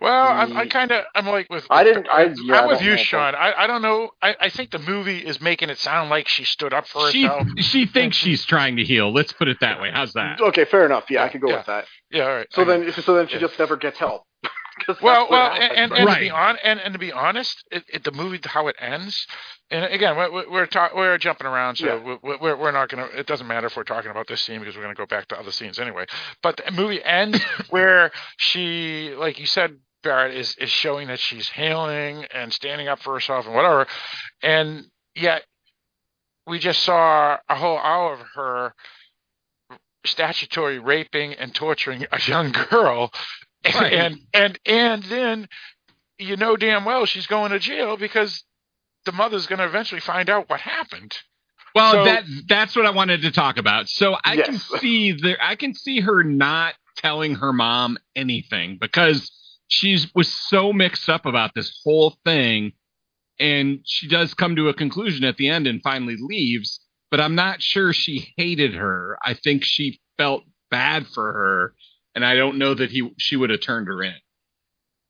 Well, 0.00 0.26
I'm, 0.28 0.56
I 0.56 0.66
kind 0.66 0.90
of 0.92 1.04
I'm 1.14 1.26
like 1.26 1.46
with. 1.48 1.66
I 1.70 1.82
didn't- 1.84 2.08
I- 2.08 2.24
I'm 2.24 2.52
I 2.52 2.66
with 2.66 2.82
you, 2.82 2.96
Sean. 2.98 3.34
I, 3.34 3.52
I 3.56 3.66
don't 3.66 3.82
know. 3.82 4.10
I, 4.20 4.36
I 4.40 4.48
think 4.50 4.70
the 4.70 4.78
movie 4.78 5.18
is 5.18 5.40
making 5.40 5.70
it 5.70 5.78
sound 5.78 6.10
like 6.10 6.28
she 6.28 6.44
stood 6.44 6.72
up 6.74 6.86
for 6.86 7.10
She 7.10 7.22
herself. 7.22 7.46
she 7.60 7.86
thinks 7.86 8.16
she's 8.16 8.44
trying 8.44 8.76
to 8.76 8.84
heal. 8.84 9.12
Let's 9.12 9.32
put 9.32 9.48
it 9.48 9.58
that 9.60 9.80
way. 9.80 9.90
How's 9.92 10.12
that? 10.12 10.40
Okay, 10.40 10.64
fair 10.64 10.84
enough. 10.84 11.04
Yeah, 11.10 11.24
I 11.24 11.28
can 11.28 11.40
go 11.40 11.48
Yeah. 11.48 11.56
with 11.58 11.66
that. 11.66 11.84
Yeah. 12.10 12.22
All 12.24 12.34
right. 12.36 12.46
So 12.50 12.62
I- 12.62 12.64
then, 12.66 12.92
so 12.92 13.14
then 13.14 13.28
she 13.28 13.34
yeah. 13.34 13.40
just 13.40 13.58
never 13.58 13.76
gets 13.76 13.98
help. 13.98 14.24
Well, 15.02 15.28
well, 15.30 15.52
and, 15.52 15.72
and, 15.72 15.92
and 15.92 16.06
Right. 16.06 16.14
to 16.14 16.20
be 16.20 16.30
on 16.30 16.58
and, 16.62 16.78
and 16.80 16.92
to 16.92 16.98
be 16.98 17.10
honest, 17.12 17.64
it, 17.70 17.84
it, 17.88 18.04
the 18.04 18.12
movie 18.12 18.38
how 18.44 18.68
it 18.68 18.76
ends, 18.78 19.26
and 19.70 19.84
again, 19.86 20.16
we're 20.16 20.50
we're 20.50 20.66
talk, 20.66 20.94
we're 20.94 21.16
jumping 21.18 21.46
around, 21.46 21.76
so 21.76 21.86
Yeah. 21.86 22.16
we- 22.22 22.36
we're 22.36 22.56
we're 22.56 22.72
not 22.72 22.88
gonna. 22.88 23.06
It 23.14 23.26
doesn't 23.26 23.46
matter 23.46 23.66
if 23.66 23.76
we're 23.76 23.84
talking 23.84 24.10
about 24.10 24.26
this 24.28 24.42
scene 24.44 24.58
because 24.60 24.76
we're 24.76 24.82
gonna 24.82 24.94
go 24.94 25.06
back 25.06 25.28
to 25.28 25.38
other 25.38 25.50
scenes 25.50 25.78
anyway. 25.78 26.04
But 26.42 26.60
the 26.64 26.70
movie 26.72 27.02
ends 27.02 27.42
where 27.70 28.12
she, 28.36 29.14
like 29.16 29.38
you 29.40 29.46
said, 29.46 29.78
Barrett 30.02 30.34
is 30.34 30.54
is 30.56 30.70
showing 30.70 31.08
that 31.08 31.18
she's 31.20 31.48
healing 31.48 32.26
and 32.32 32.52
standing 32.52 32.86
up 32.86 33.00
for 33.00 33.14
herself 33.14 33.46
and 33.46 33.54
whatever, 33.54 33.86
and 34.42 34.84
yet 35.14 35.42
we 36.46 36.58
just 36.58 36.82
saw 36.84 37.38
a 37.48 37.54
whole 37.56 37.78
hour 37.78 38.12
of 38.12 38.20
her 38.34 38.72
statutory 40.04 40.78
raping 40.78 41.32
and 41.34 41.54
torturing 41.54 42.06
a 42.12 42.20
young 42.26 42.52
girl 42.70 43.10
Right. 43.74 43.92
and 43.92 44.18
and 44.32 44.58
and 44.66 45.02
then 45.04 45.48
you 46.18 46.36
know 46.36 46.56
damn 46.56 46.84
well 46.84 47.06
she's 47.06 47.26
going 47.26 47.50
to 47.52 47.58
jail 47.58 47.96
because 47.96 48.44
the 49.04 49.12
mother's 49.12 49.46
going 49.46 49.58
to 49.60 49.66
eventually 49.66 50.00
find 50.00 50.28
out 50.28 50.48
what 50.50 50.60
happened. 50.60 51.16
Well, 51.74 51.92
So- 51.92 52.04
that 52.04 52.24
that's 52.48 52.76
what 52.76 52.86
I 52.86 52.90
wanted 52.90 53.22
to 53.22 53.30
talk 53.30 53.56
about. 53.58 53.88
So 53.88 54.16
I 54.24 54.36
can 54.36 54.58
see 54.58 55.12
there 55.12 55.38
I 55.40 55.56
can 55.56 55.74
see 55.74 56.00
her 56.00 56.22
not 56.24 56.74
telling 56.96 57.34
her 57.36 57.52
mom 57.52 57.98
anything 58.14 58.78
because 58.80 59.30
she's 59.68 60.12
was 60.14 60.32
so 60.32 60.72
mixed 60.72 61.08
up 61.08 61.26
about 61.26 61.54
this 61.54 61.80
whole 61.84 62.16
thing 62.24 62.72
and 63.38 63.80
she 63.84 64.08
does 64.08 64.32
come 64.32 64.56
to 64.56 64.68
a 64.68 64.74
conclusion 64.74 65.24
at 65.24 65.36
the 65.36 65.48
end 65.48 65.66
and 65.66 65.82
finally 65.82 66.16
leaves, 66.18 66.80
but 67.10 67.20
I'm 67.20 67.34
not 67.34 67.60
sure 67.60 67.92
she 67.92 68.32
hated 68.38 68.74
her. 68.74 69.18
I 69.22 69.34
think 69.34 69.62
she 69.62 70.00
felt 70.16 70.44
bad 70.70 71.06
for 71.06 71.32
her 71.32 71.74
and 72.16 72.24
I 72.24 72.34
don't 72.34 72.58
know 72.58 72.74
that 72.74 72.90
he 72.90 73.12
she 73.18 73.36
would 73.36 73.50
have 73.50 73.60
turned 73.60 73.86
her 73.86 74.02
in. 74.02 74.14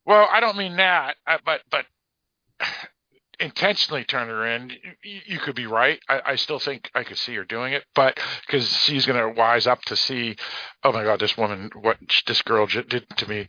Well, 0.04 0.28
I 0.30 0.40
don't 0.40 0.58
mean 0.58 0.76
that, 0.76 1.16
but 1.44 1.62
but 1.70 1.86
intentionally 3.40 4.04
turn 4.04 4.28
her 4.28 4.44
in. 4.46 4.72
You, 5.04 5.20
you 5.26 5.38
could 5.38 5.54
be 5.54 5.66
right. 5.66 6.00
I, 6.08 6.20
I 6.26 6.36
still 6.36 6.58
think 6.58 6.90
I 6.94 7.04
could 7.04 7.16
see 7.16 7.34
her 7.36 7.44
doing 7.44 7.72
it, 7.72 7.84
but 7.94 8.18
because 8.46 8.68
she's 8.68 9.06
going 9.06 9.20
to 9.20 9.38
wise 9.38 9.66
up 9.66 9.82
to 9.82 9.96
see, 9.96 10.36
oh 10.82 10.92
my 10.92 11.04
God, 11.04 11.20
this 11.20 11.36
woman, 11.36 11.70
what 11.80 11.98
this 12.26 12.42
girl 12.42 12.66
did 12.66 13.06
to 13.16 13.28
me 13.28 13.46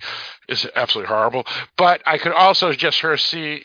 is 0.48 0.68
absolutely 0.76 1.10
horrible. 1.10 1.46
But 1.78 2.02
I 2.06 2.20
could 2.20 2.34
also 2.34 2.74
just 2.74 3.00
her 3.00 3.18
see 3.18 3.64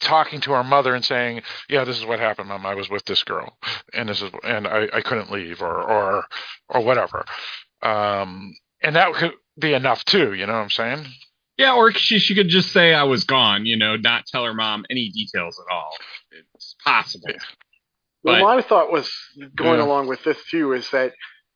talking 0.00 0.40
to 0.42 0.52
her 0.52 0.64
mother 0.64 0.94
and 0.94 1.04
saying, 1.04 1.42
"Yeah, 1.68 1.84
this 1.84 1.98
is 1.98 2.06
what 2.06 2.20
happened, 2.20 2.48
Mom. 2.48 2.64
I 2.64 2.74
was 2.74 2.88
with 2.88 3.04
this 3.04 3.22
girl, 3.22 3.58
and 3.92 4.08
this 4.08 4.22
is, 4.22 4.30
and 4.44 4.66
I, 4.66 4.88
I 4.94 5.00
couldn't 5.02 5.30
leave, 5.30 5.60
or 5.60 5.82
or 5.82 6.24
or 6.70 6.80
whatever." 6.82 7.26
Um, 7.82 8.54
and 8.86 8.96
that 8.96 9.12
could 9.14 9.32
be 9.58 9.74
enough 9.74 10.04
too. 10.04 10.32
You 10.32 10.46
know 10.46 10.54
what 10.54 10.60
I'm 10.60 10.70
saying? 10.70 11.06
Yeah, 11.58 11.74
or 11.74 11.90
she 11.92 12.18
she 12.18 12.34
could 12.34 12.48
just 12.48 12.72
say 12.72 12.94
I 12.94 13.04
was 13.04 13.24
gone, 13.24 13.66
you 13.66 13.76
know, 13.76 13.96
not 13.96 14.26
tell 14.26 14.44
her 14.44 14.54
mom 14.54 14.84
any 14.90 15.08
details 15.10 15.58
at 15.58 15.72
all. 15.74 15.90
It's 16.54 16.74
possible. 16.84 17.28
Well, 18.22 18.40
But- 18.40 18.56
my 18.56 18.62
thought 18.62 18.90
was 18.92 19.10
going 19.54 19.78
Yeah. 19.78 19.84
along 19.84 20.08
with 20.08 20.22
this 20.24 20.38
too 20.50 20.72
is 20.72 20.90
that 20.90 21.12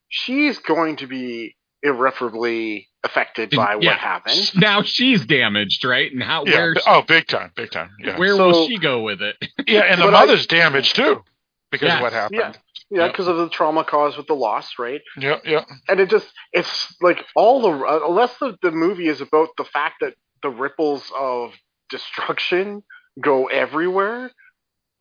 she's 0.09 0.59
going 0.59 0.97
to 0.97 1.07
be 1.07 1.57
irreparably 1.83 2.89
affected 3.05 3.51
by 3.51 3.77
Yeah. 3.81 3.91
what 3.93 3.99
happened. 3.99 4.55
Now 4.55 4.83
she's 4.83 5.25
damaged, 5.25 5.85
right? 5.85 6.11
And 6.13 6.23
how 6.23 6.45
Yeah. 6.47 6.57
where 6.57 6.75
b- 6.75 6.81
oh, 6.87 7.03
big 7.03 7.27
time, 7.27 7.53
big 7.55 7.71
time. 7.71 7.91
Yeah. 7.99 8.19
where 8.19 8.37
So- 8.37 8.47
will 8.49 8.69
she 8.69 8.79
go 8.79 9.01
with 9.03 9.23
it? 9.23 9.37
Yeah, 9.67 9.81
and 9.83 10.01
the 10.01 10.07
But 10.07 10.15
I- 10.15 10.21
mother's 10.21 10.47
damaged 10.47 10.97
too 10.97 11.25
because 11.71 11.89
Yes. 11.89 11.97
of 11.97 12.03
what 12.03 12.13
happened. 12.13 12.59
Yeah, 12.91 12.99
yeah, 13.01 13.05
Yep. 13.07 13.13
because 13.13 13.29
of 13.29 13.37
the 13.39 13.49
trauma 13.49 13.85
caused 13.85 14.17
with 14.19 14.27
the 14.27 14.35
loss, 14.35 14.79
right? 14.79 15.01
Yeah, 15.17 15.39
yeah, 15.45 15.65
And 15.89 16.01
it 16.01 16.11
just 16.11 16.29
it's 16.53 16.95
like 17.01 17.25
all 17.37 17.63
the 17.63 17.71
uh, 17.87 18.01
unless 18.09 18.37
the 18.39 18.57
the 18.63 18.71
movie 18.73 19.09
is 19.09 19.21
about 19.21 19.49
the 19.59 19.65
fact 19.65 19.97
that 20.01 20.15
the 20.43 20.51
ripples 20.51 21.11
of 21.19 21.53
destruction 21.91 22.83
go 23.21 23.47
everywhere. 23.47 24.31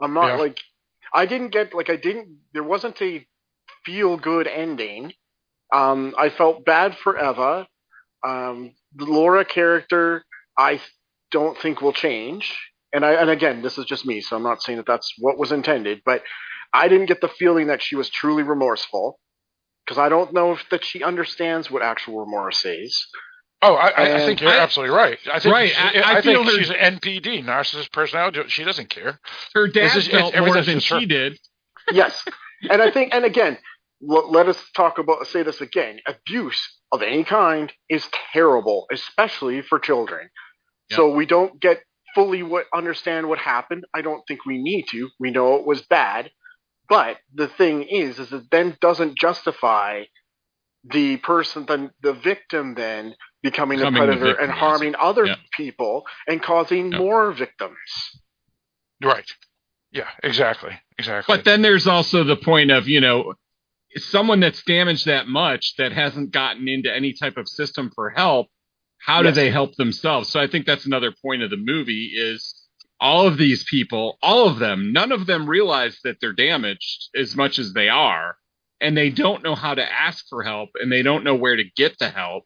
I'm 0.02 0.14
not 0.14 0.28
Yeah. 0.28 0.38
like 0.38 0.60
I 1.14 1.26
didn't 1.26 1.50
get 1.50 1.74
like 1.74 1.90
I 1.90 1.96
didn't 1.98 2.40
there 2.54 2.64
wasn't 2.64 3.02
a 3.02 3.26
feel 3.86 4.18
good 4.18 4.48
ending. 4.48 5.14
Um, 5.74 6.16
I 6.18 6.30
felt 6.30 6.66
bad 6.66 6.98
for 6.98 7.18
Eva. 7.18 7.68
Um, 8.28 8.74
the 8.96 9.06
Laura 9.06 9.46
character 9.46 10.24
I 10.58 10.82
don't 11.32 11.58
think 11.58 11.82
will 11.82 11.94
change. 11.94 12.58
And 12.94 13.06
I 13.06 13.14
and 13.14 13.30
again, 13.30 13.62
this 13.62 13.78
is 13.78 13.86
just 13.86 14.06
me, 14.06 14.22
so 14.22 14.36
I'm 14.36 14.44
not 14.44 14.62
saying 14.64 14.78
that 14.78 14.88
that's 14.88 15.14
what 15.20 15.38
was 15.40 15.52
intended, 15.52 16.02
but 16.06 16.24
I 16.74 16.88
didn't 16.88 17.08
get 17.08 17.22
the 17.22 17.30
feeling 17.30 17.68
that 17.68 17.82
she 17.82 17.96
was 17.96 18.10
truly 18.10 18.44
remorseful 18.44 19.20
because 19.86 19.98
I 19.98 20.10
don't 20.10 20.34
know 20.34 20.54
if 20.54 20.64
that 20.72 20.84
she 20.86 21.04
understands 21.04 21.70
what 21.72 21.82
actual 21.82 22.20
remorse 22.20 22.64
is. 22.66 22.96
Oh, 23.62 23.74
I, 23.76 23.88
I, 23.90 24.16
I 24.16 24.20
think 24.26 24.40
you're 24.40 24.52
I- 24.52 24.60
absolutely 24.60 24.96
right. 24.96 25.18
I 25.34 25.40
think 25.40 25.54
Right, 25.54 25.72
she- 25.72 25.78
I- 26.00 26.14
I, 26.14 26.18
I 26.18 26.22
feel 26.22 26.44
think 26.46 26.56
her- 26.58 26.64
she's 26.64 26.70
an 26.70 26.76
NPD, 27.00 27.44
narcissist 27.44 27.92
personality. 27.92 28.42
She 28.48 28.64
doesn't 28.64 28.90
care. 28.90 29.20
Her 29.54 29.68
dad 29.68 29.98
is- 29.98 30.08
felt 30.08 30.34
it's- 30.34 30.46
more 30.46 30.56
than 30.56 30.76
just 30.80 30.88
her. 30.90 31.00
she 31.00 31.06
did. 31.06 31.38
yes, 31.92 32.24
and 32.70 32.82
I 32.82 32.92
think, 32.92 33.14
and 33.14 33.26
again, 33.26 33.58
l- 34.10 34.32
let 34.32 34.48
us 34.48 34.64
talk 34.76 34.98
about 34.98 35.28
say 35.28 35.44
this 35.44 35.60
again. 35.60 36.00
Abuse 36.08 36.60
of 36.94 37.02
any 37.02 37.24
kind 37.26 37.74
is 37.90 38.08
terrible, 38.32 38.86
especially 38.94 39.62
for 39.62 39.78
children. 39.80 40.30
So 40.92 41.10
we 41.14 41.26
don't 41.28 41.60
get 41.60 41.82
fully 42.16 42.42
what 42.44 42.66
understand 42.74 43.28
what 43.28 43.38
happened. 43.40 43.84
I 43.94 44.02
don't 44.02 44.24
think 44.28 44.46
we 44.46 44.62
need 44.62 44.86
to. 44.92 45.10
We 45.20 45.30
know 45.32 45.56
it 45.58 45.66
was 45.68 45.82
bad, 45.84 46.32
but 46.90 47.18
the 47.34 47.48
thing 47.48 47.84
is, 47.84 48.20
is 48.20 48.32
it 48.34 48.44
then 48.52 48.78
doesn't 48.82 49.18
justify 49.18 50.04
the 50.84 51.18
person, 51.18 51.66
the 51.66 51.92
the 52.02 52.14
victim, 52.14 52.76
then 52.76 53.14
becoming, 53.44 53.80
Becoming 53.80 53.82
a 53.82 53.92
the 53.92 53.98
predator 53.98 54.26
victim, 54.28 54.44
and 54.44 54.50
yes. 54.54 54.60
harming 54.60 54.96
other 55.00 55.26
Yeah. 55.26 55.36
people 55.56 56.06
and 56.28 56.42
causing 56.42 56.92
Yeah. 56.92 56.98
more 57.00 57.32
victims. 57.32 57.78
Right. 59.04 59.26
Yeah, 59.92 60.10
exactly. 60.24 60.80
Exactly. 60.98 61.36
But 61.36 61.46
then 61.46 61.62
there's 61.62 61.88
also 61.88 62.24
the 62.24 62.36
point 62.36 62.72
of, 62.72 62.88
you 62.88 63.02
know, 63.02 63.34
someone 63.98 64.40
that's 64.40 64.64
damaged 64.64 65.06
that 65.08 65.28
much 65.28 65.76
that 65.78 65.92
hasn't 65.92 66.32
gotten 66.32 66.68
into 66.68 66.94
any 66.94 67.14
type 67.14 67.38
of 67.38 67.48
system 67.48 67.92
for 67.96 68.10
help, 68.12 68.48
how 69.00 69.24
do 69.24 69.32
they 69.32 69.50
help 69.50 69.76
themselves? 69.76 70.30
So 70.30 70.40
I 70.40 70.48
think 70.48 70.66
that's 70.66 70.86
another 70.86 71.14
point 71.24 71.42
of 71.42 71.50
the 71.50 71.58
movie 71.58 72.12
is 72.16 72.59
all 73.02 73.28
of 73.28 73.38
these 73.38 73.64
people, 73.64 74.18
all 74.22 74.48
of 74.48 74.60
them, 74.60 74.92
none 74.94 75.12
of 75.12 75.26
them 75.26 75.50
realize 75.50 76.00
that 76.04 76.18
they're 76.20 76.34
damaged 76.34 77.10
as 77.16 77.36
much 77.36 77.58
as 77.60 77.74
they 77.74 77.90
are, 77.90 78.36
and 78.82 78.96
they 78.98 79.10
don't 79.10 79.44
know 79.44 79.56
how 79.56 79.74
to 79.74 79.84
ask 79.92 80.26
for 80.30 80.44
help 80.44 80.70
and 80.82 80.92
they 80.92 81.02
don't 81.02 81.24
know 81.24 81.36
where 81.36 81.56
to 81.56 81.64
get 81.76 81.98
the 82.00 82.10
help, 82.10 82.44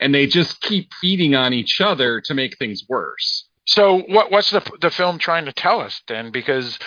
and 0.00 0.14
they 0.14 0.26
just 0.26 0.60
keep 0.60 0.92
feeding 1.00 1.34
on 1.34 1.52
each 1.54 1.80
other 1.80 2.20
to 2.22 2.34
make 2.34 2.58
things 2.58 2.82
worse. 2.88 3.48
So 3.66 4.00
what 4.08 4.30
what's 4.30 4.50
the 4.50 4.60
the 4.80 4.90
film 4.90 5.18
trying 5.18 5.46
to 5.46 5.52
tell 5.52 5.80
us 5.80 6.02
then? 6.08 6.30
Because 6.32 6.78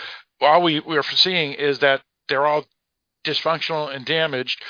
all 0.41 0.61
we 0.61 0.80
we're 0.80 1.02
seeing 1.03 1.53
is 1.53 1.80
that 1.80 2.02
they're 2.30 2.45
all 2.45 2.65
dysfunctional 3.26 3.94
and 3.94 4.06
damaged, 4.06 4.64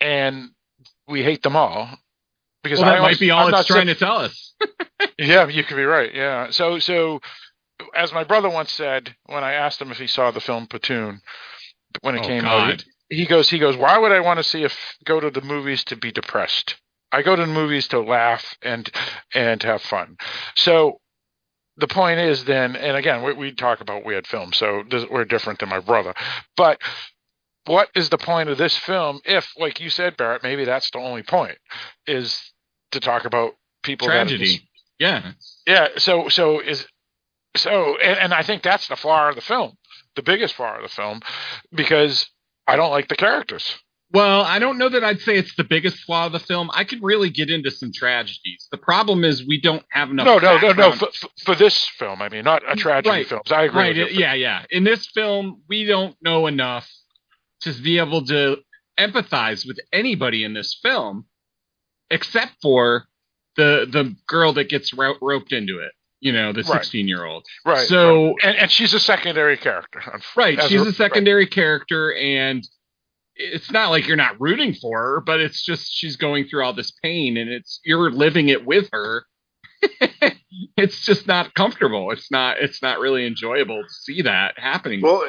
and 0.00 0.50
we 1.06 1.22
hate 1.22 1.42
them 1.42 1.54
all. 1.56 1.88
Because 2.62 2.80
Well, 2.80 2.88
I 2.88 2.92
that 2.94 3.00
always- 3.00 3.16
might 3.16 3.20
be 3.20 3.30
all 3.30 3.46
I'm 3.46 3.54
it's 3.54 3.66
trying 3.68 3.86
saying- 3.86 3.94
to 3.96 4.04
tell 4.04 4.16
us. 4.18 4.54
Yeah, 5.18 5.46
you 5.48 5.62
could 5.62 5.76
be 5.76 5.84
right. 5.84 6.12
Yeah. 6.14 6.50
So 6.50 6.78
so 6.80 7.20
as 7.94 8.12
my 8.12 8.24
brother 8.24 8.48
once 8.48 8.72
said 8.72 9.14
when 9.26 9.44
I 9.44 9.52
asked 9.52 9.80
him 9.80 9.90
if 9.90 9.98
he 9.98 10.06
saw 10.06 10.30
the 10.30 10.40
film 10.40 10.66
Platoon 10.66 11.20
when 12.00 12.16
it 12.16 12.24
Oh, 12.24 12.28
came 12.28 12.44
out, 12.44 12.84
he 13.08 13.26
goes 13.26 13.50
he 13.50 13.58
goes, 13.58 13.76
"Why 13.76 13.98
would 13.98 14.12
I 14.12 14.20
want 14.20 14.38
to 14.38 14.44
see 14.44 14.62
if 14.62 14.96
go 15.04 15.20
to 15.20 15.30
the 15.30 15.40
movies 15.40 15.84
to 15.84 15.96
be 15.96 16.12
depressed? 16.12 16.76
I 17.12 17.22
go 17.22 17.36
to 17.36 17.42
the 17.42 17.52
movies 17.52 17.88
to 17.88 18.00
laugh 18.00 18.56
and 18.62 18.90
and 19.34 19.62
have 19.62 19.82
fun." 19.82 20.16
So 20.54 21.00
the 21.76 21.88
point 21.88 22.20
is 22.20 22.44
then, 22.44 22.76
and 22.76 22.96
again, 22.96 23.22
we, 23.22 23.32
we 23.32 23.52
talk 23.52 23.80
about 23.80 24.04
weird 24.04 24.26
films, 24.26 24.56
so 24.56 24.84
this, 24.88 25.04
we're 25.10 25.24
different 25.24 25.58
than 25.58 25.68
my 25.68 25.80
brother, 25.80 26.14
but 26.56 26.80
what 27.66 27.88
is 27.94 28.08
the 28.10 28.18
point 28.18 28.48
of 28.48 28.58
this 28.58 28.76
film 28.76 29.20
if, 29.24 29.52
like 29.58 29.80
you 29.80 29.90
said, 29.90 30.16
Barrett, 30.16 30.42
maybe 30.42 30.64
that's 30.64 30.90
the 30.90 30.98
only 30.98 31.22
point 31.22 31.56
is 32.06 32.52
to 32.92 33.00
talk 33.00 33.24
about 33.24 33.54
people 33.82 34.06
Tragedy. 34.06 34.68
Yeah. 34.98 35.32
yeah. 35.66 35.88
So 35.96 36.28
so 36.28 36.60
is 36.60 36.86
so, 37.56 37.96
and, 37.98 38.18
and 38.18 38.34
I 38.34 38.42
think 38.42 38.62
that's 38.62 38.88
the 38.88 38.96
flaw 38.96 39.28
of 39.28 39.34
the 39.36 39.40
film, 39.40 39.76
the 40.16 40.22
biggest 40.22 40.54
flaw 40.54 40.76
of 40.76 40.82
the 40.82 40.88
film, 40.88 41.20
because 41.72 42.28
I 42.66 42.76
don't 42.76 42.90
like 42.90 43.08
the 43.08 43.16
characters. 43.16 43.76
Well, 44.12 44.42
I 44.42 44.60
don't 44.60 44.78
know 44.78 44.88
that 44.88 45.02
I'd 45.02 45.20
say 45.20 45.36
it's 45.36 45.56
the 45.56 45.64
biggest 45.64 45.98
flaw 46.04 46.26
of 46.26 46.32
the 46.32 46.38
film. 46.38 46.70
I 46.72 46.84
could 46.84 47.02
really 47.02 47.30
get 47.30 47.50
into 47.50 47.70
some 47.72 47.90
tragedies. 47.92 48.68
The 48.70 48.78
problem 48.78 49.24
is 49.24 49.44
we 49.44 49.60
don't 49.60 49.84
have 49.90 50.10
enough. 50.10 50.26
no, 50.26 50.38
no, 50.38 50.56
no, 50.58 50.72
no. 50.72 50.92
For, 50.92 51.08
for, 51.44 51.54
this 51.56 51.88
film, 51.98 52.22
I 52.22 52.28
mean, 52.28 52.44
not 52.44 52.62
a 52.70 52.76
tragedy 52.76 53.08
Right. 53.10 53.26
films. 53.26 53.50
I 53.50 53.64
agree. 53.64 53.80
right. 54.00 54.12
Yeah, 54.12 54.34
yeah. 54.34 54.64
In 54.70 54.84
this 54.84 55.06
film, 55.08 55.62
we 55.68 55.84
don't 55.84 56.14
know 56.22 56.46
enough 56.46 56.88
to 57.62 57.72
be 57.72 57.98
able 57.98 58.24
to 58.26 58.58
empathize 58.98 59.66
with 59.66 59.78
anybody 59.92 60.44
in 60.44 60.54
this 60.54 60.78
film, 60.80 61.26
except 62.10 62.52
for 62.62 63.06
the 63.56 63.86
the 63.90 64.14
girl 64.28 64.52
that 64.52 64.68
gets 64.68 64.94
ro- 64.94 65.16
roped 65.20 65.52
into 65.52 65.80
it. 65.80 65.92
You 66.24 66.32
know, 66.32 66.52
the 66.54 66.62
Right. 66.62 66.72
sixteen 66.80 67.06
year 67.06 67.24
old. 67.26 67.44
Right. 67.66 67.86
So 67.86 68.28
right. 68.28 68.34
And, 68.44 68.56
and 68.56 68.70
she's 68.70 68.94
a 68.94 68.98
secondary 68.98 69.58
character. 69.58 70.00
Right, 70.34 70.58
As 70.58 70.68
she's 70.70 70.80
a- 70.80 70.88
a 70.88 70.92
secondary 70.92 71.46
character, 71.46 72.14
and 72.14 72.66
it's 73.36 73.70
not 73.70 73.90
like 73.90 74.06
you're 74.06 74.16
not 74.16 74.40
rooting 74.40 74.72
for 74.72 74.98
her, 74.98 75.20
but 75.20 75.40
it's 75.40 75.62
just 75.62 75.92
she's 75.92 76.16
going 76.16 76.46
through 76.46 76.64
all 76.64 76.72
this 76.72 76.92
pain, 77.02 77.36
and 77.36 77.50
it's 77.50 77.78
you're 77.84 78.10
living 78.10 78.48
it 78.48 78.64
with 78.64 78.88
her. 78.92 79.26
it's 80.76 81.04
just 81.04 81.26
not 81.26 81.52
comfortable. 81.54 82.10
It's 82.10 82.30
not. 82.30 82.58
It's 82.58 82.80
not 82.82 83.00
really 83.00 83.26
enjoyable 83.26 83.82
to 83.82 83.88
see 83.92 84.22
that 84.22 84.54
happening. 84.58 85.02
Well, 85.02 85.24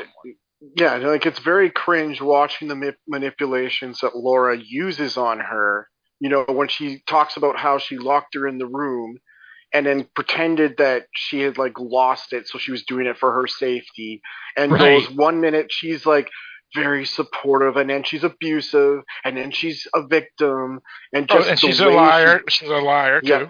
yeah, 0.78 0.96
like 0.96 1.26
it's 1.26 1.40
very 1.40 1.70
cringe 1.70 2.22
watching 2.22 2.68
the 2.70 2.76
ma- 2.76 2.92
manipulations 3.08 4.00
that 4.02 4.16
Laura 4.16 4.58
uses 4.58 5.18
on 5.18 5.40
her. 5.40 5.90
You 6.22 6.30
know, 6.30 6.46
when 6.48 6.70
she 6.70 7.04
talks 7.06 7.36
about 7.36 7.58
how 7.58 7.80
she 7.80 7.98
locked 7.98 8.36
her 8.36 8.48
in 8.48 8.58
the 8.60 8.66
room 8.68 9.18
and 9.76 9.86
then 9.86 10.08
pretended 10.16 10.78
that 10.78 11.08
she 11.14 11.42
had 11.42 11.58
like 11.58 11.78
lost 11.80 12.34
it, 12.34 12.48
so 12.48 12.58
she 12.58 12.72
was 12.72 12.84
doing 12.84 13.06
it 13.08 13.18
for 13.18 13.32
her 13.34 13.46
safety. 13.48 14.22
And 14.58 14.72
Right. 14.72 15.00
goes 15.06 15.10
one 15.12 15.42
minute 15.42 15.68
she's 15.70 16.06
like 16.06 16.30
very 16.74 17.06
supportive, 17.06 17.76
and 17.78 17.90
then 17.90 18.04
she's 18.04 18.24
abusive, 18.24 19.04
and 19.24 19.38
then 19.38 19.52
she's 19.52 19.88
a 19.94 20.02
victim, 20.08 20.80
and 21.14 21.28
Oh, 21.30 21.36
just 21.38 21.50
and 21.50 21.60
she's 21.60 21.80
a 21.82 21.86
way 21.88 21.92
she- 21.92 21.96
liar. 21.98 22.42
She's 22.50 22.70
a 22.70 22.78
liar 22.78 23.22
too. 23.22 23.28
yeah. 23.28 23.48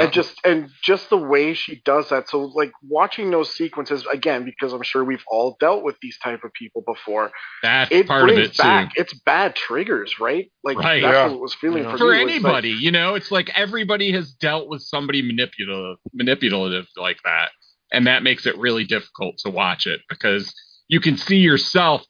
And 0.00 0.12
just 0.12 0.34
and 0.44 0.70
just 0.82 1.10
the 1.10 1.16
way 1.16 1.54
she 1.54 1.80
does 1.84 2.08
that 2.08 2.28
so 2.28 2.40
like 2.54 2.72
watching 2.82 3.30
those 3.30 3.52
sequences 3.54 4.06
again 4.12 4.44
because 4.44 4.72
i'm 4.72 4.82
sure 4.82 5.04
we've 5.04 5.24
all 5.30 5.56
dealt 5.60 5.84
with 5.84 5.96
these 6.00 6.18
type 6.18 6.42
of 6.44 6.52
people 6.54 6.82
before 6.86 7.30
that's 7.62 7.90
it 7.92 8.06
part 8.06 8.28
of 8.28 8.34
brings 8.34 8.48
it 8.48 8.54
too. 8.54 8.62
back 8.62 8.92
it's 8.96 9.14
bad 9.26 9.54
triggers 9.54 10.18
right 10.20 10.50
like 10.64 10.76
Right. 10.78 11.02
that's 11.02 11.14
Yeah. 11.14 11.26
what 11.26 11.34
it 11.34 11.40
was 11.40 11.54
feeling 11.54 11.84
Yeah. 11.84 11.90
for, 11.92 11.98
For 11.98 12.04
me 12.12 12.24
was, 12.24 12.42
like, 12.42 12.42
anybody, 12.44 12.70
you 12.70 12.90
know, 12.90 13.14
it's 13.14 13.30
like 13.30 13.50
everybody 13.56 14.12
has 14.12 14.32
dealt 14.32 14.68
with 14.68 14.82
somebody 14.82 15.22
manipulative, 15.22 15.98
manipulative 16.14 16.86
like 16.96 17.18
that, 17.24 17.50
and 17.92 18.06
that 18.06 18.22
makes 18.22 18.46
it 18.46 18.56
really 18.58 18.84
difficult 18.84 19.36
to 19.38 19.50
watch 19.50 19.86
it 19.86 20.00
because 20.08 20.54
you 20.88 21.00
can 21.00 21.16
see 21.16 21.38
yourself 21.38 22.02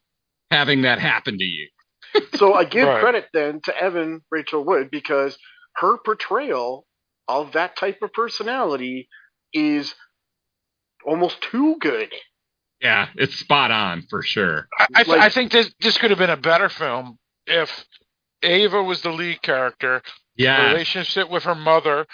having 0.50 0.82
that 0.82 0.98
happen 0.98 1.38
to 1.38 1.44
you. 1.44 1.68
so 2.36 2.54
i 2.54 2.64
give 2.64 2.86
Right. 2.88 3.00
credit 3.00 3.26
then 3.32 3.60
to 3.64 3.76
evan 3.82 4.20
rachel 4.30 4.64
wood 4.64 4.90
because 4.90 5.38
her 5.76 5.96
portrayal 6.04 6.84
of 7.28 7.52
that 7.52 7.76
type 7.76 7.98
of 8.02 8.12
personality 8.12 9.08
is 9.52 9.94
almost 11.06 11.40
too 11.42 11.76
good 11.80 12.10
Yeah, 12.80 13.08
it's 13.16 13.36
spot 13.36 13.70
on 13.70 14.02
for 14.10 14.22
sure. 14.22 14.68
I, 14.78 14.86
I, 14.94 15.02
th- 15.04 15.08
Like- 15.08 15.20
I 15.20 15.28
think 15.30 15.52
this 15.52 15.72
this 15.80 15.98
could 15.98 16.10
have 16.10 16.18
been 16.18 16.30
a 16.30 16.36
better 16.36 16.68
film 16.68 17.18
if 17.46 17.84
Eva 18.42 18.82
was 18.82 19.02
the 19.02 19.10
lead 19.12 19.42
character. 19.42 20.02
Yeah, 20.36 20.70
relationship 20.70 21.30
with 21.30 21.44
her 21.44 21.54
mother 21.54 22.06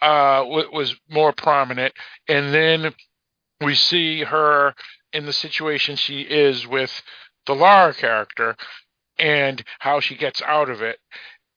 uh, 0.00 0.38
w- 0.44 0.70
was 0.72 0.94
more 1.10 1.32
prominent, 1.32 1.94
and 2.28 2.54
then 2.54 2.94
we 3.60 3.74
see 3.74 4.22
her 4.24 4.74
in 5.12 5.26
the 5.26 5.32
situation 5.32 5.96
she 5.96 6.20
is 6.22 6.66
with 6.66 7.02
the 7.46 7.54
Laura 7.54 7.94
character, 7.94 8.56
and 9.18 9.62
how 9.80 10.00
she 10.00 10.16
gets 10.16 10.40
out 10.42 10.70
of 10.70 10.82
it. 10.82 10.98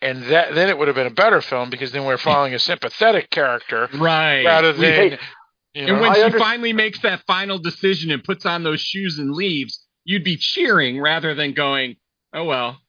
And 0.02 0.24
that 0.26 0.56
then 0.56 0.70
it 0.70 0.78
would 0.78 0.88
have 0.88 0.96
been 0.96 1.08
a 1.08 1.12
better 1.12 1.42
film 1.42 1.70
because 1.70 1.92
then 1.92 2.06
we're 2.06 2.18
following 2.18 2.54
a 2.54 2.60
sympathetic 2.60 3.30
character 3.30 3.90
right. 3.96 4.44
rather 4.46 4.72
We 4.74 4.80
than 4.80 4.94
hate- 4.94 5.20
you 5.74 5.86
and 5.88 6.00
when 6.02 6.12
I 6.12 6.16
she 6.16 6.22
under- 6.24 6.40
finally 6.40 6.74
makes 6.74 7.00
that 7.02 7.22
final 7.28 7.60
decision 7.60 8.10
and 8.12 8.24
puts 8.24 8.46
on 8.46 8.64
those 8.64 8.82
shoes 8.82 9.20
and 9.20 9.32
leaves, 9.34 9.86
you'd 10.04 10.24
be 10.24 10.36
cheering 10.38 11.00
rather 11.00 11.36
than 11.36 11.54
going, 11.54 11.98
"Oh 12.34 12.46
well." 12.46 12.80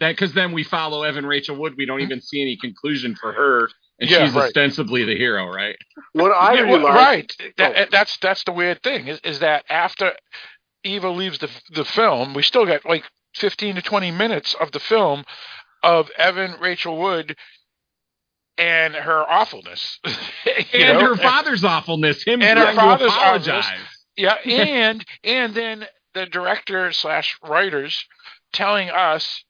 That 0.00 0.10
because 0.10 0.34
then 0.34 0.52
we 0.52 0.62
follow 0.62 1.02
Evan 1.04 1.24
Rachel 1.24 1.56
Wood. 1.56 1.74
We 1.78 1.86
don't 1.86 2.02
even 2.02 2.20
see 2.20 2.42
any 2.42 2.56
conclusion 2.58 3.14
for 3.14 3.32
her, 3.32 3.70
and 3.98 4.10
Yeah, 4.10 4.26
she's 4.26 4.34
right. 4.34 4.44
ostensibly 4.44 5.04
the 5.04 5.16
hero, 5.16 5.46
right? 5.46 5.76
what 6.12 6.30
i 6.32 6.52
Yeah, 6.54 6.60
really 6.62 6.72
well, 6.82 6.94
like 6.94 6.94
right. 6.94 7.36
That, 7.56 7.72
Oh. 7.76 7.84
That's 7.90 8.18
that's 8.18 8.44
the 8.44 8.52
weird 8.52 8.82
thing 8.82 9.06
is, 9.08 9.18
is 9.24 9.38
that 9.38 9.64
after 9.70 10.12
Eva 10.84 11.08
leaves 11.08 11.38
the 11.38 11.48
the 11.70 11.84
film, 11.86 12.34
we 12.34 12.42
still 12.42 12.66
got 12.66 12.84
like 12.84 13.04
fifteen 13.34 13.76
to 13.76 13.82
twenty 13.82 14.10
minutes 14.10 14.52
of 14.60 14.72
the 14.72 14.80
film 14.80 15.24
of 15.82 16.10
Evan 16.16 16.60
Rachel 16.60 16.96
Wood 16.96 17.36
and 18.58 18.94
her 18.94 19.22
awfulness, 19.28 19.98
and 20.72 20.98
know? 20.98 21.00
her 21.00 21.16
father's 21.16 21.64
awfulness, 21.64 22.22
him 22.24 22.42
and 22.42 22.58
her 22.58 22.74
father's 22.74 23.10
to 23.10 23.16
apologize. 23.16 23.66
Yeah, 24.16 24.34
and 24.44 25.04
and 25.22 25.54
then 25.54 25.86
the 26.14 26.26
director 26.26 26.92
slash 26.92 27.38
writers 27.42 28.06
telling 28.52 28.88
us 28.90 29.44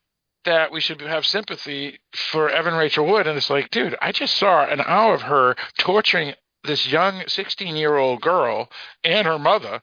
that 0.45 0.73
we 0.73 0.81
should 0.81 1.01
have 1.01 1.27
sympathy 1.27 1.99
for 2.15 2.49
Evan 2.49 2.75
Rachel 2.75 3.07
Wood, 3.07 3.27
and 3.27 3.37
it's 3.37 3.51
like, 3.51 3.71
dude, 3.71 3.97
I 4.01 4.13
just 4.13 4.37
saw 4.37 4.65
an 4.65 4.81
hour 4.81 5.15
of 5.15 5.23
her 5.23 5.57
torturing 5.79 6.35
this 6.65 6.87
young 6.91 7.23
16 7.27 7.77
year 7.77 7.97
old 7.97 8.21
girl 8.21 8.69
and 9.05 9.27
her 9.27 9.39
mother 9.39 9.81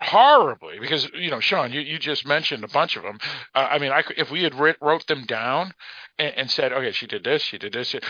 horribly 0.00 0.78
because 0.80 1.08
you 1.14 1.30
know 1.30 1.40
sean 1.40 1.72
you, 1.72 1.80
you 1.80 1.98
just 1.98 2.26
mentioned 2.26 2.64
a 2.64 2.68
bunch 2.68 2.96
of 2.96 3.02
them 3.02 3.18
uh, 3.54 3.68
i 3.70 3.78
mean 3.78 3.92
i 3.92 4.02
could, 4.02 4.18
if 4.18 4.30
we 4.30 4.42
had 4.42 4.54
writ, 4.54 4.76
wrote 4.80 5.06
them 5.06 5.24
down 5.24 5.72
and, 6.18 6.34
and 6.36 6.50
said 6.50 6.72
okay 6.72 6.92
she 6.92 7.06
did 7.06 7.24
this 7.24 7.42
she 7.42 7.58
did 7.58 7.72
this 7.72 7.88
she, 7.88 8.00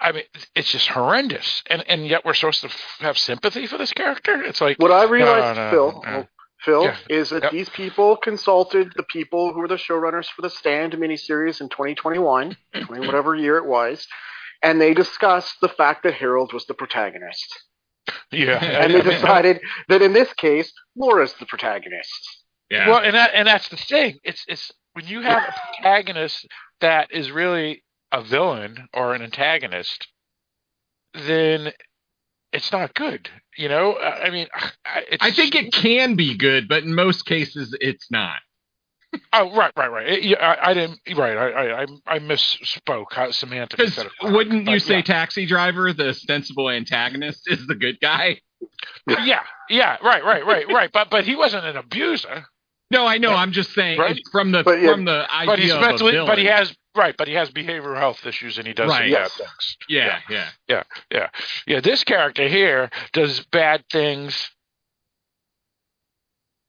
i 0.00 0.12
mean 0.12 0.24
it's 0.54 0.70
just 0.72 0.88
horrendous 0.88 1.62
and 1.68 1.84
and 1.88 2.06
yet 2.06 2.24
we're 2.24 2.34
supposed 2.34 2.60
to 2.60 2.66
f- 2.68 2.96
have 3.00 3.16
sympathy 3.18 3.66
for 3.66 3.78
this 3.78 3.92
character 3.92 4.42
it's 4.42 4.60
like 4.60 4.78
What 4.78 4.90
I 4.92 5.04
realized, 5.04 5.56
no, 5.56 5.64
no, 5.64 5.70
Phil, 5.70 6.02
no. 6.04 6.28
Phil, 6.64 6.84
Yeah. 6.84 6.96
is 7.08 7.30
that 7.30 7.44
Yep. 7.44 7.52
these 7.52 7.68
people 7.70 8.16
consulted 8.16 8.92
the 8.96 9.04
people 9.04 9.52
who 9.52 9.60
were 9.60 9.68
the 9.68 9.76
showrunners 9.76 10.26
for 10.26 10.42
the 10.42 10.50
Stand 10.50 10.92
miniseries 10.94 11.60
in 11.60 11.68
2021, 11.68 12.56
20 12.86 13.06
whatever 13.06 13.34
year 13.36 13.58
it 13.58 13.66
was, 13.66 14.06
and 14.62 14.80
they 14.80 14.92
discussed 14.92 15.56
the 15.60 15.68
fact 15.68 16.02
that 16.02 16.14
Harold 16.14 16.52
was 16.52 16.66
the 16.66 16.74
protagonist. 16.74 17.46
Yeah 18.32 18.58
And 18.82 18.94
they 18.94 19.02
decided 19.02 19.60
that 19.88 20.02
in 20.02 20.12
this 20.12 20.32
case, 20.34 20.72
Laura's 20.96 21.34
the 21.34 21.46
protagonist. 21.46 22.44
Yeah. 22.70 22.88
Well, 22.88 23.02
and 23.02 23.14
that 23.14 23.30
and 23.34 23.48
that's 23.48 23.68
the 23.68 23.76
thing. 23.76 24.18
It's 24.24 24.44
it's 24.46 24.70
when 24.92 25.06
you 25.06 25.22
have 25.22 25.42
a 25.42 25.54
protagonist 25.76 26.46
that 26.80 27.08
is 27.10 27.30
really 27.30 27.82
a 28.12 28.22
villain 28.22 28.88
or 28.92 29.14
an 29.14 29.22
antagonist, 29.22 30.06
then 31.14 31.72
it's 32.52 32.72
not 32.72 32.94
good. 32.94 33.30
You 33.56 33.68
know, 33.68 33.92
I 33.92 34.26
I 34.26 34.30
mean, 34.30 34.48
it's, 35.10 35.24
I 35.24 35.30
think 35.30 35.54
it 35.54 35.72
can 35.72 36.14
be 36.14 36.36
good, 36.36 36.68
but 36.68 36.82
in 36.82 36.94
most 36.94 37.24
cases, 37.26 37.74
it's 37.80 38.10
not. 38.10 38.36
Oh, 39.32 39.54
right, 39.56 39.72
right, 39.76 39.90
right. 39.90 40.22
Yeah, 40.22 40.36
I, 40.38 40.70
I 40.70 40.74
didn't. 40.74 41.00
Right, 41.16 41.36
I, 41.36 41.48
I, 41.50 41.82
I, 41.82 41.86
I 42.06 42.18
misspoke. 42.18 43.06
Uh, 43.12 43.14
How 43.14 43.30
semantic 43.30 43.78
Because 43.78 43.96
instead 43.98 44.06
of 44.22 44.32
wouldn't 44.32 44.66
you 44.68 44.76
but 44.76 44.82
say 44.82 44.96
yeah. 44.96 45.02
Taxi 45.02 45.46
Driver, 45.46 45.92
the 45.92 46.08
ostensible 46.10 46.68
antagonist, 46.70 47.42
is 47.46 47.66
the 47.66 47.74
good 47.74 48.00
guy? 48.00 48.40
Yeah, 49.08 49.42
yeah, 49.70 49.96
right, 50.02 50.22
right, 50.24 50.44
right, 50.44 50.66
right. 50.70 50.90
But 50.92 51.08
but 51.10 51.24
he 51.24 51.36
wasn't 51.36 51.64
an 51.64 51.76
abuser. 51.76 52.44
No, 52.90 53.06
I 53.06 53.18
know. 53.18 53.30
Yeah. 53.30 53.36
I'm 53.36 53.52
just 53.52 53.72
saying 53.74 53.98
Right. 53.98 54.18
from 54.32 54.50
the 54.50 54.62
But 54.62 54.80
yeah, 54.80 54.92
from 54.92 55.04
the 55.04 55.26
idea 55.30 55.46
But 55.46 55.58
he's 55.58 55.72
of 55.72 55.80
mentally. 55.82 56.08
a 56.10 56.12
villain. 56.12 56.26
But 56.26 56.38
he 56.38 56.46
has 56.46 56.74
right. 56.96 57.14
But 57.16 57.28
he 57.28 57.34
has 57.34 57.50
behavioral 57.50 57.98
health 57.98 58.24
issues, 58.26 58.58
and 58.58 58.66
he 58.66 58.72
does 58.74 58.90
some 58.90 58.98
Right. 58.98 59.12
bad 59.12 59.20
Yes. 59.20 59.36
things. 59.36 59.76
yeah, 59.88 60.18
yeah. 60.28 60.82
Yeah, 61.10 61.28
yeah. 61.66 61.80
This 61.80 62.02
character 62.04 62.48
here 62.48 62.90
does 63.12 63.40
bad 63.52 63.84
things 63.90 64.50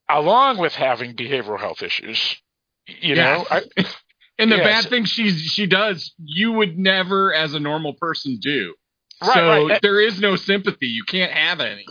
along 0.10 0.58
with 0.58 0.74
having 0.74 1.16
behavioral 1.16 1.60
health 1.60 1.82
issues. 1.84 2.38
You 2.88 3.16
know, 3.16 3.46
I, 3.50 3.62
And 4.40 4.52
the 4.52 4.56
Yes. 4.58 4.84
bad 4.84 4.90
things 4.90 5.10
she's 5.10 5.42
she 5.42 5.68
does, 5.68 6.14
you 6.18 6.54
would 6.54 6.78
never, 6.80 7.34
as 7.34 7.54
a 7.54 7.60
normal 7.60 7.94
person, 7.94 8.40
do. 8.42 8.74
Right, 9.22 9.34
so 9.34 9.68
right. 9.68 9.82
there 9.82 10.00
is 10.00 10.20
no 10.22 10.38
sympathy. 10.38 10.88
You 10.88 11.04
can't 11.04 11.32
have 11.32 11.60
any. 11.60 11.86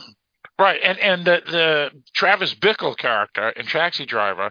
right, 0.59 0.81
and 0.82 0.99
and 0.99 1.24
the 1.27 1.43
the 1.47 1.90
Travis 2.15 2.55
Bickle 2.55 2.97
character 2.97 3.51
in 3.51 3.66
Taxi 3.66 4.07
Driver, 4.07 4.51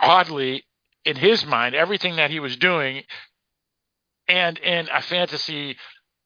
oddly, 0.00 0.64
in 1.06 1.16
his 1.16 1.44
mind, 1.46 1.74
everything 1.74 2.16
that 2.16 2.30
he 2.30 2.38
was 2.38 2.56
doing, 2.56 3.04
and 4.28 4.58
in 4.58 4.88
a 4.92 5.00
fantasy 5.02 5.76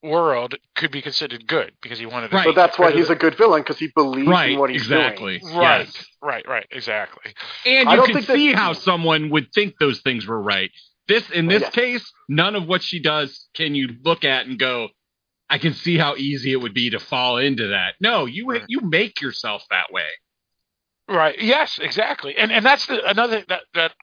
world 0.03 0.55
could 0.75 0.91
be 0.91 1.01
considered 1.01 1.47
good 1.47 1.71
because 1.81 1.97
he 1.99 2.05
wanted 2.05 2.31
to. 2.31 2.43
So 2.43 2.51
that's 2.51 2.77
why 2.77 2.91
he's 2.91 3.09
a 3.09 3.15
good 3.15 3.35
villain 3.35 3.61
because 3.61 3.79
he 3.79 3.91
believes 3.95 4.27
Right, 4.27 4.51
in 4.51 4.59
what 4.59 4.69
he's 4.69 4.83
exactly. 4.83 5.39
doing. 5.39 5.55
right, 5.57 5.85
Yes. 5.87 6.05
right, 6.21 6.47
right, 6.47 6.67
exactly. 6.71 7.33
And 7.65 7.89
I 7.89 7.93
you 7.93 7.97
don't 7.97 8.05
can 8.07 8.15
think 8.15 8.27
that- 8.27 8.35
see 8.35 8.53
how 8.53 8.73
someone 8.73 9.29
would 9.31 9.51
think 9.53 9.75
those 9.79 10.01
things 10.01 10.25
were 10.27 10.41
right. 10.41 10.71
This 11.07 11.29
in 11.31 11.47
this 11.47 11.61
Yes. 11.61 11.73
case, 11.73 12.13
none 12.29 12.55
of 12.55 12.67
what 12.67 12.83
she 12.83 12.99
does 12.99 13.47
can 13.55 13.73
you 13.75 13.89
look 14.03 14.23
at 14.23 14.45
and 14.45 14.59
go, 14.59 14.89
I 15.49 15.57
can 15.57 15.73
see 15.73 15.97
how 15.97 16.15
easy 16.15 16.51
it 16.51 16.57
would 16.57 16.73
be 16.73 16.89
to 16.91 16.99
fall 16.99 17.37
into 17.37 17.67
that. 17.69 17.95
No, 18.01 18.25
you 18.25 18.47
Right. 18.49 18.63
you 18.67 18.81
make 18.81 19.21
yourself 19.21 19.63
that 19.71 19.91
way. 19.91 20.09
Right. 21.09 21.39
Yes, 21.41 21.79
exactly. 21.79 22.35
And 22.37 22.51
and 22.51 22.65
that's 22.65 22.85
the 22.85 23.03
another 23.09 23.43
that 23.47 23.61
that 23.73 23.93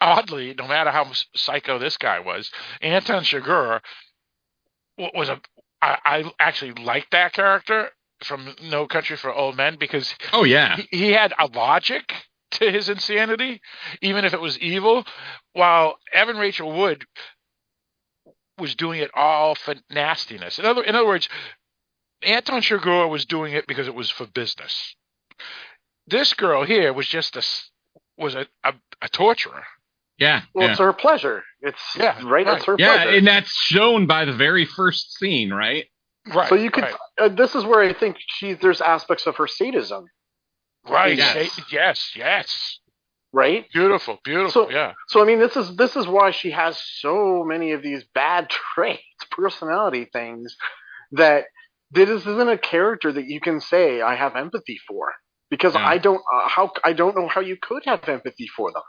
oddly, 0.00 0.54
no 0.56 0.68
matter 0.68 0.90
how 0.90 1.10
psycho 1.34 1.78
this 1.78 1.96
guy 1.96 2.20
was, 2.20 2.50
Anton 2.80 3.24
Chigurh 3.24 3.68
wa- 3.68 3.80
was 4.98 5.28
a 5.28 5.40
I, 5.82 5.98
I 6.04 6.32
actually 6.40 6.72
liked 6.72 7.10
that 7.12 7.32
character 7.32 7.90
from 8.22 8.54
No 8.62 8.86
Country 8.86 9.16
for 9.16 9.32
Old 9.32 9.56
Men 9.56 9.76
because 9.78 10.14
Oh 10.32 10.44
yeah. 10.44 10.76
he, 10.76 10.98
he 10.98 11.12
had 11.12 11.32
a 11.38 11.46
logic 11.46 12.12
to 12.52 12.70
his 12.70 12.88
insanity, 12.88 13.60
even 14.00 14.24
if 14.24 14.32
it 14.32 14.40
was 14.40 14.58
evil, 14.58 15.04
while 15.52 15.98
Evan 16.12 16.36
Rachel 16.36 16.72
Wood 16.72 17.04
was 18.58 18.74
doing 18.74 19.00
it 19.00 19.10
all 19.14 19.54
for 19.54 19.74
nastiness. 19.90 20.58
In 20.58 20.64
other 20.64 20.82
in 20.82 20.94
other 20.94 21.06
words, 21.06 21.28
Anton 22.22 22.62
Chigurh 22.62 23.10
was 23.10 23.24
doing 23.24 23.52
it 23.52 23.66
because 23.66 23.88
it 23.88 23.94
was 23.94 24.10
for 24.10 24.26
business. 24.26 24.94
This 26.06 26.34
girl 26.34 26.64
here 26.64 26.92
was 26.92 27.08
just 27.08 27.36
a 27.36 27.42
was 28.16 28.34
a 28.34 28.46
a, 28.62 28.74
a 29.02 29.08
torturer. 29.08 29.64
Yeah. 30.18 30.42
Well, 30.54 30.66
yeah. 30.66 30.70
it's 30.70 30.80
her 30.80 30.92
pleasure. 30.92 31.42
It's 31.64 31.80
Yeah, 31.96 32.16
right. 32.28 32.46
right. 32.46 32.56
It's 32.56 32.66
her 32.66 32.76
yeah, 32.78 33.08
and 33.08 33.26
that's 33.26 33.50
shown 33.50 34.06
by 34.06 34.24
the 34.26 34.32
very 34.34 34.66
first 34.66 35.16
scene, 35.16 35.50
right? 35.52 35.86
Right. 36.32 36.48
so 36.48 36.54
you 36.54 36.70
could. 36.70 36.84
right, 36.84 36.94
Uh, 37.18 37.28
this 37.28 37.54
is 37.54 37.64
where 37.64 37.80
I 37.80 37.92
think 37.94 38.16
she. 38.20 38.52
There's 38.52 38.80
aspects 38.80 39.26
of 39.26 39.36
her 39.36 39.46
sadism, 39.46 40.04
right. 40.88 41.16
Yes. 41.16 41.60
Yes. 41.72 42.12
yes. 42.14 42.78
right? 43.32 43.64
Beautiful. 43.72 44.18
Beautiful. 44.24 44.66
So- 44.66 44.70
yeah. 44.70 44.92
So 45.08 45.22
I 45.22 45.24
mean, 45.26 45.38
this 45.40 45.56
is 45.56 45.74
this 45.76 45.96
is 45.96 46.06
why 46.06 46.30
she 46.30 46.50
has 46.50 46.80
so 47.00 47.44
many 47.44 47.72
of 47.72 47.82
these 47.82 48.04
bad 48.14 48.48
traits, 48.74 49.02
personality 49.30 50.08
things 50.12 50.56
that 51.12 51.44
this 51.90 52.08
isn't 52.08 52.48
a 52.48 52.58
character 52.58 53.12
that 53.12 53.26
you 53.26 53.40
can 53.40 53.60
say 53.60 54.00
I 54.02 54.14
have 54.16 54.36
empathy 54.36 54.78
for 54.88 55.12
because 55.50 55.74
Yeah. 55.74 55.86
I 55.86 55.98
don't 55.98 56.22
uh, 56.34 56.48
how 56.48 56.72
I 56.84 56.92
don't 56.92 57.16
know 57.16 57.28
how 57.28 57.40
you 57.40 57.56
could 57.60 57.84
have 57.86 58.08
empathy 58.08 58.48
for 58.56 58.72
them, 58.72 58.82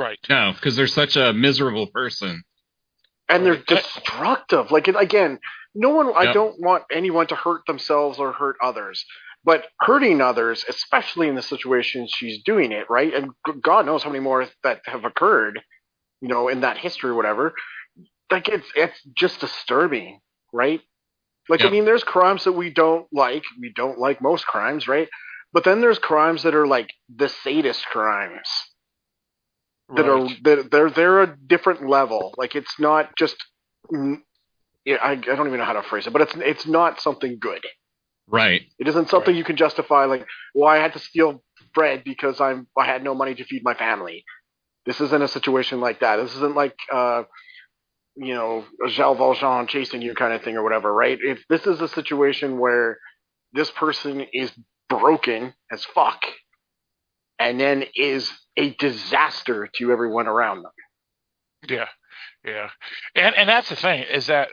Right. 0.00 0.18
No, 0.30 0.52
because 0.54 0.76
they're 0.76 0.86
such 0.86 1.16
a 1.16 1.32
miserable 1.34 1.88
person. 1.88 2.42
and 3.28 3.44
they're 3.46 3.56
destructive. 3.56 4.70
Like 4.70 4.88
again, 4.88 5.38
no 5.74 5.90
one. 5.90 6.12
I 6.16 6.32
don't 6.32 6.60
want 6.60 6.84
anyone 6.90 7.26
to 7.28 7.36
hurt 7.36 7.62
themselves 7.66 8.18
or 8.18 8.32
hurt 8.32 8.56
others. 8.62 9.04
But 9.44 9.66
hurting 9.80 10.20
others, 10.20 10.64
especially 10.68 11.28
in 11.28 11.34
the 11.34 11.42
situation 11.42 12.06
she's 12.08 12.42
doing 12.44 12.72
it, 12.72 12.90
right? 12.90 13.12
And 13.14 13.30
God 13.62 13.86
knows 13.86 14.02
how 14.02 14.10
many 14.10 14.20
more 14.22 14.46
that 14.64 14.80
have 14.86 15.04
occurred, 15.04 15.60
you 16.22 16.28
know, 16.28 16.48
in 16.48 16.62
that 16.62 16.78
history 16.78 17.10
or 17.10 17.14
whatever. 17.14 17.54
Like 18.30 18.48
it's 18.48 18.68
it's 18.74 19.00
just 19.14 19.40
disturbing, 19.40 20.20
right? 20.52 20.80
Like 21.48 21.60
I 21.68 21.70
mean, 21.70 21.84
there's 21.84 22.04
crimes 22.04 22.44
that 22.44 22.52
we 22.52 22.70
don't 22.70 23.06
like. 23.12 23.44
We 23.60 23.72
don't 23.74 23.98
like 23.98 24.22
most 24.22 24.46
crimes, 24.46 24.88
right? 24.88 25.08
But 25.52 25.64
then 25.64 25.80
there's 25.80 25.98
crimes 25.98 26.44
that 26.44 26.54
are 26.54 26.66
like 26.66 26.92
the 27.14 27.28
sadist 27.28 27.84
crimes 27.86 28.48
that 29.96 30.06
are 30.08 30.24
Right. 30.24 30.44
that 30.44 30.70
they're 30.70 30.90
they're 30.90 31.22
a 31.22 31.36
different 31.36 31.88
level. 31.88 32.34
Like 32.38 32.54
it's 32.56 32.78
not 32.78 33.10
just. 33.18 33.36
mm, 33.92 34.18
Yeah, 34.84 34.96
I, 35.02 35.12
I 35.12 35.16
don't 35.16 35.46
even 35.46 35.58
know 35.60 35.66
how 35.66 35.74
to 35.74 35.82
phrase 35.82 36.06
it, 36.06 36.12
but 36.12 36.22
it's 36.22 36.34
it's 36.36 36.66
not 36.66 37.00
something 37.00 37.38
good. 37.40 37.64
Right. 38.28 38.62
It 38.78 38.88
isn't 38.88 39.08
something 39.10 39.34
Right. 39.34 39.38
you 39.38 39.44
can 39.44 39.56
justify 39.56 40.06
like, 40.06 40.26
well, 40.54 40.68
I 40.68 40.78
had 40.78 40.92
to 40.94 40.98
steal 41.00 41.42
bread 41.74 42.04
because 42.04 42.40
I'm 42.40 42.66
I 42.78 42.86
had 42.86 43.04
no 43.04 43.14
money 43.14 43.34
to 43.34 43.44
feed 43.44 43.62
my 43.64 43.74
family. 43.74 44.24
This 44.86 45.00
isn't 45.00 45.22
a 45.22 45.28
situation 45.28 45.80
like 45.80 46.00
that. 46.00 46.16
This 46.16 46.34
isn't 46.36 46.56
like 46.56 46.76
uh 46.92 47.24
you 48.16 48.34
know, 48.34 48.64
Jean 48.88 49.16
Valjean 49.16 49.66
chasing 49.68 50.02
you 50.02 50.14
kind 50.14 50.34
of 50.34 50.42
thing 50.42 50.56
or 50.56 50.62
whatever, 50.62 50.92
right? 50.92 51.18
If 51.20 51.44
this 51.48 51.66
is 51.66 51.80
a 51.80 51.88
situation 51.88 52.58
where 52.58 52.98
this 53.52 53.70
person 53.70 54.26
is 54.32 54.52
broken 54.88 55.54
as 55.72 55.84
fuck 55.84 56.20
and 57.38 57.58
then 57.60 57.84
is 57.94 58.30
a 58.56 58.70
disaster 58.74 59.68
to 59.76 59.92
everyone 59.92 60.26
around 60.26 60.62
them. 60.62 60.72
Yeah, 61.68 61.88
yeah, 62.44 62.70
and 63.14 63.34
and 63.36 63.48
that's 63.48 63.68
the 63.68 63.76
thing 63.76 64.02
is 64.04 64.26
that 64.28 64.48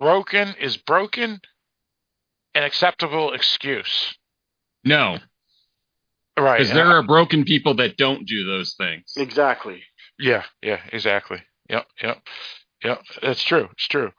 broken 0.00 0.54
is 0.60 0.76
broken 0.76 1.40
an 2.54 2.62
acceptable 2.62 3.32
excuse, 3.32 4.16
No, 4.84 5.18
right? 6.38 6.58
because 6.58 6.72
there 6.72 6.86
I- 6.86 6.94
are 6.98 7.02
broken 7.02 7.44
people 7.44 7.74
that 7.76 7.96
don't 7.96 8.26
do 8.26 8.46
those 8.46 8.74
things. 8.74 9.12
Exactly. 9.16 9.82
yeah, 10.18 10.44
yeah, 10.62 10.80
exactly. 10.92 11.42
Yep, 11.68 11.86
yep, 12.02 12.22
yep. 12.84 13.02
That's 13.22 13.42
true. 13.42 13.68
It's 13.72 13.88
true. 13.88 14.12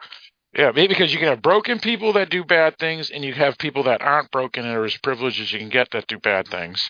Yeah, 0.57 0.71
maybe 0.73 0.87
because 0.87 1.11
you 1.13 1.19
can 1.19 1.27
have 1.27 1.41
broken 1.41 1.79
people 1.79 2.13
that 2.13 2.29
do 2.29 2.43
bad 2.43 2.77
things, 2.79 3.09
and 3.11 3.23
you 3.25 3.33
have 3.33 3.57
people 3.57 3.83
that 3.83 4.01
aren't 4.01 4.31
broken 4.31 4.65
and 4.65 4.75
are 4.75 4.85
as 4.85 4.95
privileged 4.97 5.39
as 5.41 5.51
you 5.51 5.59
can 5.59 5.69
get 5.69 5.91
that 5.91 6.07
do 6.07 6.17
bad 6.17 6.47
things. 6.47 6.89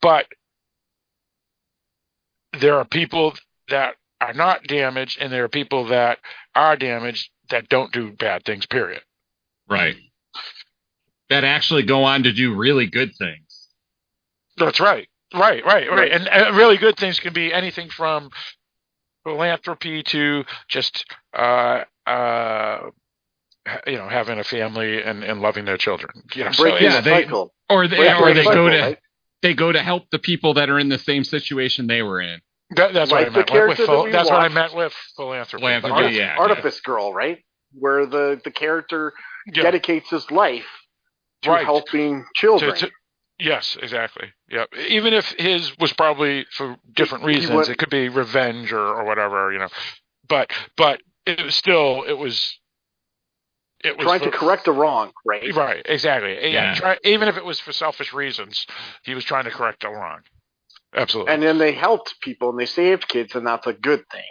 But 0.00 0.26
there 2.58 2.76
are 2.78 2.84
people 2.84 3.34
that 3.68 3.94
are 4.20 4.34
not 4.34 4.64
damaged, 4.64 5.18
and 5.20 5.32
there 5.32 5.44
are 5.44 5.48
people 5.48 5.86
that 5.86 6.18
are 6.54 6.76
damaged 6.76 7.30
that 7.50 7.68
don't 7.68 7.92
do 7.92 8.12
bad 8.12 8.44
things. 8.44 8.66
Period. 8.66 9.02
Right. 9.68 9.96
That 11.30 11.44
actually 11.44 11.82
go 11.84 12.04
on 12.04 12.24
to 12.24 12.32
do 12.32 12.54
really 12.54 12.86
good 12.86 13.12
things. 13.16 13.68
That's 14.56 14.80
right. 14.80 15.08
Right, 15.34 15.64
right, 15.64 15.88
right. 15.88 15.98
Right. 15.98 16.12
And 16.12 16.28
uh, 16.28 16.52
really 16.52 16.76
good 16.76 16.96
things 16.98 17.18
can 17.18 17.32
be 17.32 17.52
anything 17.52 17.88
from 17.88 18.30
philanthropy 19.24 20.02
to 20.02 20.44
just 20.68 21.06
uh 21.32 21.84
uh 22.06 22.78
you 23.86 23.96
know 23.96 24.08
having 24.08 24.40
a 24.40 24.44
family 24.44 25.00
and, 25.00 25.22
and 25.22 25.40
loving 25.40 25.64
their 25.64 25.76
children. 25.78 26.10
You 26.34 26.44
know, 26.44 26.52
so 26.52 26.66
yeah, 26.66 26.96
the 27.00 27.02
they- 27.02 27.22
cycle. 27.22 27.54
Or 27.70 27.88
they 27.88 27.96
Breaking 27.96 28.22
or 28.22 28.28
the 28.28 28.34
they 28.34 28.44
cycle, 28.44 28.66
go 28.66 28.68
to 28.68 28.80
right? 28.80 28.98
They 29.42 29.54
go 29.54 29.72
to 29.72 29.82
help 29.82 30.08
the 30.10 30.18
people 30.18 30.54
that 30.54 30.70
are 30.70 30.78
in 30.78 30.88
the 30.88 30.98
same 30.98 31.24
situation 31.24 31.86
they 31.86 32.02
were 32.02 32.20
in. 32.20 32.40
that, 32.76 32.94
that's 32.94 33.10
Like 33.10 33.20
what 33.20 33.20
I 33.20 33.24
the 33.24 33.30
meant 33.30 33.36
with, 33.36 33.46
character 33.48 33.82
that 33.86 33.92
phil- 33.92 34.04
we 34.04 34.10
that's 34.12 34.30
what 34.30 34.38
I 34.38 34.42
watched. 34.44 34.54
meant 34.54 34.74
with 34.74 34.92
philanthropy. 35.16 35.60
Philanthropy, 35.62 35.94
Artif- 35.94 36.16
yeah, 36.16 36.36
Artifice 36.38 36.80
Girl, 36.80 37.12
right? 37.12 37.38
Where 37.74 38.06
the 38.06 38.40
the 38.44 38.50
character 38.50 39.12
Yeah. 39.46 39.62
dedicates 39.62 40.10
his 40.10 40.30
life 40.30 40.66
to 41.42 41.50
Right. 41.50 41.64
helping 41.64 42.24
children. 42.36 42.74
To- 42.74 42.86
to- 42.86 42.92
yes, 43.38 43.76
exactly. 43.82 44.32
Yeah. 44.48 44.64
Even 44.88 45.12
if 45.14 45.32
his 45.38 45.76
was 45.78 45.92
probably 45.92 46.46
for 46.52 46.76
different 46.94 47.24
He- 47.24 47.30
he 47.32 47.36
reasons, 47.38 47.56
went- 47.56 47.68
it 47.70 47.78
could 47.78 47.90
be 47.90 48.08
revenge 48.08 48.72
or, 48.72 48.80
or 48.86 49.04
whatever, 49.04 49.52
you 49.52 49.58
know. 49.58 49.68
But 50.28 50.52
but 50.76 51.00
it 51.26 51.42
was 51.42 51.54
still 51.54 52.04
it 52.06 52.14
was 52.16 52.58
it 53.82 53.96
was 53.98 54.04
trying 54.06 54.20
for- 54.20 54.24
to 54.26 54.30
correct 54.30 54.68
a 54.68 54.72
wrong, 54.72 55.12
right? 55.24 55.54
Right, 55.54 55.82
exactly. 55.86 56.34
Yeah, 56.34 56.48
Yeah. 56.48 56.74
Try, 56.74 56.98
even 57.04 57.28
if 57.28 57.36
it 57.36 57.44
was 57.44 57.58
for 57.60 57.72
selfish 57.72 58.12
reasons, 58.12 58.66
he 59.04 59.14
was 59.14 59.24
trying 59.24 59.44
to 59.44 59.50
correct 59.50 59.84
a 59.84 59.88
wrong. 59.90 60.20
Absolutely. 60.94 61.32
And 61.32 61.42
then 61.42 61.58
they 61.58 61.72
helped 61.72 62.20
people 62.20 62.50
and 62.50 62.58
they 62.58 62.66
saved 62.66 63.08
kids, 63.08 63.34
and 63.34 63.46
that's 63.46 63.66
a 63.66 63.72
good 63.72 64.04
thing. 64.12 64.22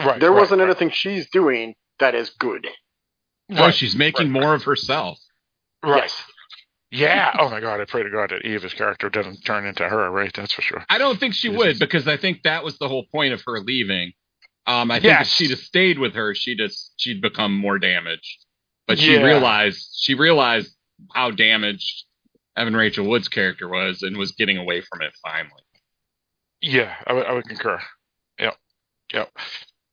right. 0.00 0.20
there 0.20 0.30
right, 0.32 0.40
wasn't 0.40 0.60
right, 0.60 0.66
anything 0.66 0.90
she's 0.90 1.28
doing 1.30 1.74
that 2.00 2.14
is 2.14 2.30
good. 2.30 2.66
Oh, 3.52 3.54
Right, 3.66 3.74
she's 3.74 3.94
making 3.94 4.30
more 4.30 4.54
of 4.54 4.64
herself. 4.64 5.18
right. 5.82 6.02
Yes. 6.02 6.22
Yeah. 6.90 7.32
Oh 7.38 7.48
my 7.50 7.60
God! 7.60 7.80
I 7.80 7.84
pray 7.84 8.04
to 8.04 8.10
God 8.10 8.30
that 8.30 8.44
Eva's 8.44 8.72
character 8.72 9.10
doesn't 9.10 9.44
turn 9.44 9.66
into 9.66 9.86
her. 9.88 10.08
Right. 10.10 10.32
That's 10.32 10.52
for 10.52 10.62
sure. 10.62 10.84
I 10.88 10.98
don't 10.98 11.18
think 11.18 11.34
she 11.34 11.48
Yes. 11.48 11.58
would 11.58 11.78
because 11.80 12.06
I 12.06 12.16
think 12.16 12.44
that 12.44 12.62
was 12.64 12.78
the 12.78 12.88
whole 12.88 13.04
point 13.12 13.32
of 13.34 13.42
her 13.46 13.60
leaving. 13.60 14.12
Um, 14.66 14.90
I 14.92 14.96
think 14.96 15.04
Yes. 15.04 15.28
if 15.28 15.32
she'd 15.34 15.50
have 15.50 15.58
stayed 15.58 15.98
with 15.98 16.14
her, 16.14 16.34
she'd 16.34 16.60
have, 16.60 16.70
she'd 16.96 17.20
become 17.20 17.52
more 17.56 17.78
damaged. 17.80 18.45
But 18.86 18.98
she 18.98 19.14
Yeah. 19.14 19.22
realized 19.22 19.88
she 20.00 20.14
realized 20.14 20.72
how 21.14 21.30
damaged 21.30 22.04
Evan 22.56 22.76
Rachel 22.76 23.06
Wood's 23.06 23.28
character 23.28 23.68
was 23.68 24.02
and 24.02 24.16
was 24.16 24.32
getting 24.32 24.56
away 24.56 24.80
from 24.80 25.02
it 25.02 25.12
finally. 25.22 25.62
Yeah, 26.60 26.94
I 27.06 27.12
would, 27.12 27.26
I 27.26 27.32
would 27.32 27.46
concur. 27.46 27.80
Yep. 28.38 28.56
Yep. 29.12 29.32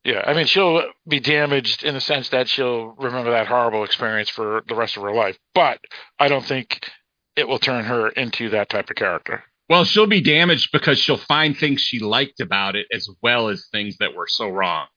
Yeah. 0.06 0.24
I 0.26 0.34
mean, 0.34 0.46
she'll 0.46 0.84
be 1.08 1.20
damaged 1.20 1.84
in 1.84 1.94
the 1.94 2.02
sense 2.02 2.30
that 2.30 2.48
she'll 2.48 2.92
remember 2.98 3.32
that 3.32 3.48
horrible 3.48 3.84
experience 3.84 4.30
for 4.30 4.64
the 4.68 4.76
rest 4.76 4.96
of 4.98 5.04
her 5.04 5.14
life, 5.14 5.38
but 5.54 5.80
I 6.20 6.28
don't 6.30 6.46
think 6.46 6.90
it 7.36 7.48
will 7.48 7.60
turn 7.60 7.84
her 7.86 8.10
into 8.10 8.50
that 8.52 8.70
type 8.70 8.90
of 8.90 8.96
character. 8.96 9.44
Well, 9.70 9.84
she'll 9.86 10.08
be 10.08 10.22
damaged 10.22 10.70
because 10.72 11.00
she'll 11.00 11.18
find 11.18 11.58
things 11.58 11.82
she 11.82 12.00
liked 12.00 12.40
about 12.40 12.76
it 12.76 12.88
as 12.94 13.10
well 13.22 13.50
as 13.50 13.68
things 13.72 13.98
that 13.98 14.14
were 14.14 14.28
so 14.28 14.48
wrong. 14.50 14.88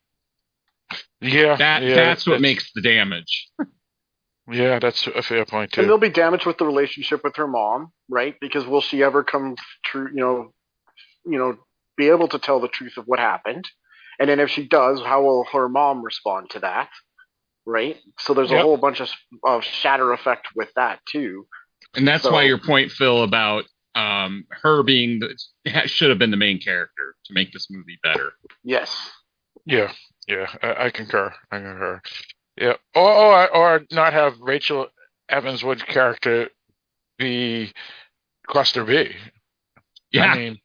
Yeah. 1.20 1.56
That 1.56 1.82
yeah, 1.82 1.94
that's 1.94 2.26
what 2.26 2.40
makes 2.40 2.70
the 2.74 2.80
damage. 2.82 3.48
Yeah, 4.50 4.78
that's 4.78 5.06
a 5.06 5.22
fair 5.22 5.44
point. 5.44 5.46
too. 5.46 5.50
point 5.50 5.62
And 5.78 5.84
too. 5.84 5.86
they'll 5.86 5.98
be 5.98 6.08
damaged 6.08 6.46
with 6.46 6.58
the 6.58 6.66
relationship 6.66 7.24
with 7.24 7.36
her 7.36 7.46
mom, 7.48 7.92
right? 8.08 8.34
Because 8.40 8.66
will 8.66 8.80
she 8.80 9.02
ever 9.02 9.24
come 9.24 9.56
true, 9.84 10.08
you 10.08 10.20
know, 10.20 10.52
you 11.24 11.38
know, 11.38 11.56
be 11.96 12.08
able 12.08 12.28
to 12.28 12.38
tell 12.38 12.60
the 12.60 12.68
truth 12.68 12.96
of 12.96 13.04
what 13.06 13.18
happened? 13.18 13.64
And 14.18 14.30
then 14.30 14.40
if 14.40 14.50
she 14.50 14.66
does, 14.66 15.00
how 15.00 15.22
will 15.22 15.44
her 15.52 15.68
mom 15.68 16.02
respond 16.02 16.50
to 16.50 16.60
that? 16.60 16.88
right? 17.66 17.96
So 18.20 18.32
there's 18.32 18.52
a 18.52 18.60
whole 18.62 18.76
bunch 18.76 19.00
of, 19.00 19.10
of 19.44 19.64
shatter 19.64 20.12
effect 20.12 20.48
with 20.54 20.72
that 20.76 21.00
too. 21.10 21.46
And 21.94 22.06
that's 22.06 22.22
So- 22.22 22.32
why 22.32 22.44
your 22.44 22.58
point, 22.58 22.92
Phil, 22.92 23.22
about 23.24 23.64
um, 23.96 24.44
her 24.62 24.82
being 24.84 25.18
the 25.20 25.36
should 25.88 26.10
have 26.10 26.18
been 26.18 26.30
the 26.30 26.36
main 26.36 26.60
character 26.60 27.16
to 27.24 27.34
make 27.34 27.52
this 27.52 27.66
movie 27.70 27.98
better. 28.02 28.32
Yes. 28.62 29.10
Yeah, 29.64 29.90
yeah, 30.28 30.46
I, 30.62 30.84
I 30.86 30.90
concur. 30.90 31.34
I 31.50 31.58
concur. 31.58 32.00
Yeah, 32.58 32.74
or 32.94 33.10
or, 33.12 33.56
or 33.56 33.82
not 33.92 34.12
have 34.12 34.34
Rachel 34.40 34.88
Evans 35.28 35.64
Wood's 35.64 35.82
character 35.84 36.50
be 37.18 37.72
Cluster 38.46 38.84
B. 38.84 39.10
Yeah, 40.12 40.26
I 40.26 40.38
mean, 40.38 40.58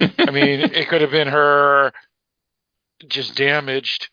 I 0.00 0.30
mean, 0.30 0.60
it 0.60 0.88
could 0.88 1.02
have 1.02 1.10
been 1.12 1.28
her 1.28 1.92
just 3.08 3.36
damaged 3.36 4.10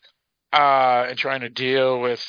uh, 0.52 1.06
and 1.10 1.18
trying 1.18 1.42
to 1.42 1.50
deal 1.50 2.00
with 2.00 2.24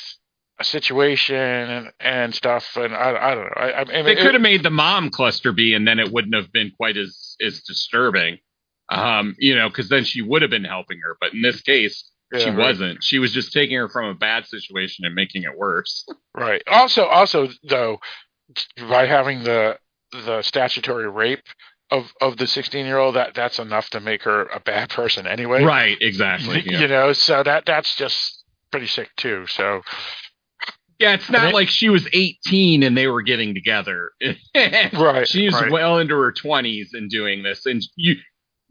a 0.60 0.64
situation 0.64 1.36
and, 1.36 1.92
and 2.00 2.34
stuff. 2.34 2.76
And 2.76 2.94
I, 2.94 3.32
I 3.32 3.34
don't 3.34 3.44
know. 3.44 3.52
I, 3.56 3.72
I 3.80 3.84
mean, 3.84 4.06
they 4.06 4.12
it- 4.12 4.18
could 4.20 4.34
have 4.34 4.42
made 4.42 4.62
the 4.62 4.70
mom 4.70 5.10
cluster 5.10 5.52
B, 5.52 5.74
and 5.74 5.86
then 5.88 5.98
it 5.98 6.12
wouldn't 6.12 6.34
have 6.34 6.52
been 6.52 6.72
quite 6.76 6.96
as 6.96 7.36
as 7.44 7.62
disturbing. 7.62 8.38
Um, 8.90 9.36
you 9.38 9.56
know, 9.56 9.68
because 9.68 9.88
then 9.88 10.04
she 10.04 10.22
would 10.22 10.42
have 10.42 10.50
been 10.50 10.64
helping 10.64 11.00
her. 11.00 11.16
But 11.20 11.34
in 11.34 11.42
this 11.42 11.62
case, 11.62 12.10
she 12.38 12.50
right. 12.50 12.56
wasn't. 12.58 13.02
She 13.02 13.18
was 13.18 13.32
just 13.32 13.52
taking 13.52 13.76
her 13.76 13.88
from 13.88 14.06
a 14.06 14.14
bad 14.14 14.46
situation 14.46 15.04
and 15.04 15.14
making 15.14 15.42
it 15.44 15.56
worse. 15.56 16.06
Right. 16.36 16.62
Also, 16.66 17.04
also 17.04 17.48
though, 17.68 18.00
by 18.88 19.06
having 19.06 19.44
the 19.44 19.78
the 20.12 20.42
statutory 20.42 21.08
rape 21.08 21.44
of 21.92 22.12
of 22.20 22.36
the 22.38 22.46
sixteen 22.48 22.86
year 22.86 22.98
old, 22.98 23.14
that 23.14 23.34
that's 23.34 23.60
enough 23.60 23.88
to 23.90 24.00
make 24.00 24.22
her 24.24 24.46
a 24.46 24.58
bad 24.58 24.90
person 24.90 25.26
anyway. 25.28 25.62
Right, 25.62 25.96
exactly. 26.00 26.60
You 26.64 26.78
Yeah. 26.78 26.86
know, 26.86 27.12
so 27.12 27.42
that 27.44 27.66
that's 27.66 27.94
just 27.94 28.42
pretty 28.72 28.88
sick 28.88 29.10
too. 29.16 29.46
So 29.46 29.82
Yeah, 30.98 31.14
it's 31.14 31.30
not 31.30 31.48
it- 31.50 31.54
like 31.54 31.68
she 31.68 31.88
was 31.88 32.08
18 32.12 32.82
and 32.82 32.96
they 32.96 33.06
were 33.06 33.22
getting 33.22 33.54
together. 33.54 34.10
Right, 34.92 35.26
She 35.28 35.44
was 35.46 35.54
right. 35.54 35.70
well 35.70 35.98
into 35.98 36.14
her 36.16 36.32
20s 36.32 36.88
and 36.94 37.08
doing 37.10 37.42
this, 37.44 37.64
and 37.66 37.80
you, 37.96 38.16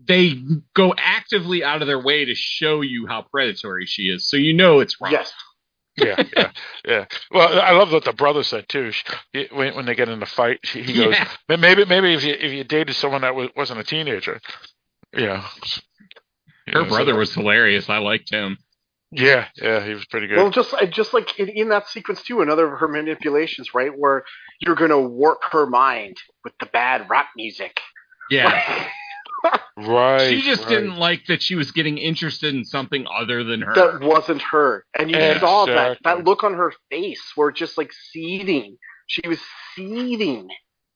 they 0.08 0.42
go 0.76 0.94
actively 0.98 1.64
out 1.64 1.82
of 1.82 1.88
their 1.88 2.02
way 2.02 2.26
to 2.26 2.36
show 2.36 2.82
you 2.82 3.08
how 3.08 3.22
predatory 3.24 3.86
she 3.86 4.04
is, 4.04 4.28
so 4.28 4.38
you 4.38 4.54
know 4.54 4.80
it's 4.80 5.00
wrong. 5.02 5.12
Yes. 5.12 5.34
yeah, 5.98 6.24
yeah, 6.36 6.52
yeah. 6.86 7.06
Well, 7.32 7.60
I 7.62 7.72
love 7.72 7.92
what 7.92 8.04
the 8.04 8.14
brother 8.14 8.42
said 8.44 8.68
too. 8.68 8.92
She, 8.92 9.48
when 9.52 9.76
when 9.76 9.86
they 9.86 9.94
get 9.96 10.10
in 10.10 10.20
the 10.20 10.26
fight, 10.26 10.60
she, 10.64 10.82
he 10.82 10.94
goes, 10.94 11.14
Yeah. 11.14 11.30
Maybe 11.58 11.86
maybe 11.86 12.14
if 12.14 12.24
you 12.24 12.34
if 12.34 12.52
you 12.52 12.64
dated 12.64 12.96
someone 12.96 13.22
that 13.22 13.36
was, 13.36 13.50
wasn't 13.56 13.80
a 13.80 13.84
teenager, 13.84 14.40
yeah." 15.16 15.28
know." 15.38 15.44
You 16.66 16.74
Her 16.74 16.82
know, 16.84 16.90
so- 16.90 16.96
brother 16.96 17.16
was 17.16 17.34
hilarious. 17.34 17.90
I 17.90 17.98
liked 17.98 18.30
him. 18.32 18.58
Yeah, 19.16 19.46
yeah, 19.62 19.86
he 19.86 19.94
was 19.94 20.06
pretty 20.06 20.26
good. 20.26 20.38
Well, 20.38 20.50
just 20.50 20.74
just 20.90 21.14
like 21.14 21.38
in, 21.40 21.48
in 21.50 21.70
that 21.70 21.88
sequence 21.88 22.24
too, 22.24 22.42
another 22.42 22.74
of 22.74 22.80
her 22.80 22.88
manipulations, 22.88 23.76
right, 23.76 23.92
where 23.96 24.24
you're 24.60 24.74
gonna 24.74 25.00
warp 25.00 25.42
her 25.52 25.68
mind 25.68 26.18
with 26.44 26.54
the 26.60 26.66
bad 26.66 27.08
rap 27.12 27.28
music. 27.36 27.80
Yeah. 28.32 28.88
right. 29.78 30.30
she 30.30 30.42
just 30.42 30.64
right. 30.64 30.70
didn't 30.70 30.96
like 30.98 31.26
that 31.28 31.42
she 31.42 31.56
was 31.56 31.72
getting 31.72 31.98
interested 31.98 32.54
in 32.54 32.64
something 32.66 33.06
other 33.14 33.44
than 33.44 33.62
her. 33.62 33.74
that 33.74 34.02
wasn't 34.02 34.42
her, 34.42 34.86
and 34.98 35.10
you 35.10 35.18
saw 35.40 35.66
that 35.66 35.98
that 36.04 36.24
look 36.24 36.44
on 36.44 36.54
her 36.54 36.74
face, 36.90 37.22
where 37.36 37.52
just 37.52 37.78
like 37.78 37.92
seething. 38.12 38.78
She 39.08 39.28
was 39.28 39.40
seething 39.76 40.48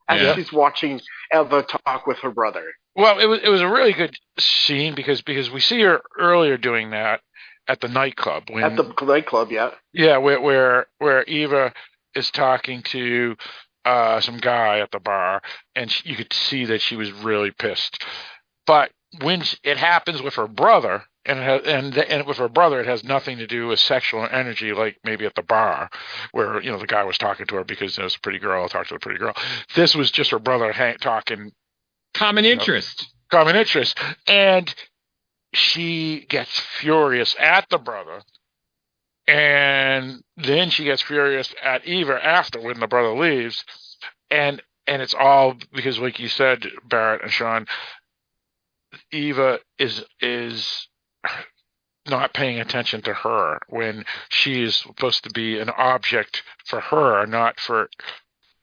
as 0.07 0.22
Yeah. 0.22 0.36
she's 0.36 0.52
watching 0.53 1.02
Eva 1.34 1.64
talk 1.64 2.07
with 2.07 2.19
her 2.19 2.32
brother. 2.32 2.74
Well, 2.95 3.19
it 3.19 3.26
was 3.26 3.41
it 3.44 3.49
was 3.49 3.61
a 3.61 3.68
really 3.68 3.94
good 3.94 4.15
scene 4.40 4.95
because 4.95 5.22
because 5.22 5.52
we 5.52 5.60
see 5.60 5.82
her 5.82 6.02
earlier 6.18 6.57
doing 6.57 6.91
that 6.91 7.22
at 7.68 7.82
the 7.82 7.88
nightclub 7.88 8.49
when 8.49 8.64
At 8.64 8.76
the 8.76 8.94
nightclub, 9.06 9.52
yeah. 9.52 9.72
yeah 9.94 10.18
where 10.18 10.40
where 10.41 10.88
where 10.99 11.24
Eva 11.26 11.74
is 12.15 12.32
talking 12.32 12.82
to 12.84 13.36
uh 13.86 14.19
some 14.22 14.38
guy 14.38 14.80
at 14.80 14.91
the 14.91 14.99
bar 14.99 15.41
and 15.76 15.91
she, 15.91 16.10
you 16.10 16.15
could 16.15 16.34
see 16.34 16.65
that 16.65 16.82
she 16.82 16.95
was 16.95 17.11
really 17.11 17.52
pissed. 17.52 18.03
But 18.68 18.91
when 19.22 19.44
it 19.64 19.77
happens 19.77 20.22
with 20.22 20.35
her 20.35 20.48
brother 20.48 21.06
and 21.26 21.39
has, 21.39 21.61
and 21.65 21.98
and 21.98 22.27
with 22.27 22.38
her 22.38 22.49
brother 22.49 22.81
it 22.81 22.88
has 22.88 23.03
nothing 23.03 23.39
to 23.39 23.48
do 23.48 23.68
with 23.68 23.80
sexual 23.80 24.27
energy 24.31 24.73
like 24.73 24.98
maybe 25.03 25.26
at 25.26 25.35
the 25.35 25.44
bar 25.44 25.89
where 26.34 26.61
you 26.61 26.72
know 26.72 26.80
the 26.80 26.88
guy 26.88 27.03
was 27.06 27.18
talking 27.18 27.48
to 27.48 27.56
her 27.56 27.65
because 27.65 27.98
it 27.98 28.03
was 28.03 28.15
a 28.15 28.19
pretty 28.22 28.39
girl 28.39 28.69
talked 28.69 28.89
to 28.89 28.95
a 28.95 28.99
pretty 28.99 29.19
girl. 29.19 29.35
This 29.76 29.95
was 29.95 30.11
just 30.11 30.31
her 30.31 30.39
brother 30.39 30.73
hang, 30.73 30.98
talking 30.99 31.52
Common 32.14 32.45
interest. 32.45 33.07
common 33.31 33.56
interest. 33.56 33.98
And 34.27 34.73
she 35.53 36.26
gets 36.30 36.60
furious 36.60 37.35
at 37.39 37.69
the 37.69 37.77
brother. 37.77 38.22
And 39.27 40.23
then 40.38 40.69
she 40.69 40.85
gets 40.85 41.02
furious 41.02 41.53
at 41.64 41.85
Eva 41.85 42.19
after 42.23 42.61
when 42.61 42.80
the 42.80 42.88
brother 42.88 43.14
leaves. 43.18 43.64
And 44.31 44.61
and 44.88 45.02
it's 45.02 45.14
all 45.14 45.56
because 45.73 45.99
like 45.99 46.19
you 46.19 46.30
said, 46.30 46.68
Barrett 46.88 47.23
and 47.23 47.31
Sean, 47.31 47.68
Eva 49.11 49.59
is 49.80 50.03
is 50.22 50.88
not 52.09 52.34
paying 52.34 52.59
attention 52.59 53.01
to 53.01 53.14
her 53.14 53.59
when 53.68 54.05
she 54.30 54.64
is 54.64 54.76
supposed 54.77 55.23
to 55.26 55.30
be 55.31 55.59
an 55.59 55.69
object 55.69 56.41
for 56.65 56.80
her, 56.80 57.26
not 57.26 57.59
for 57.59 57.89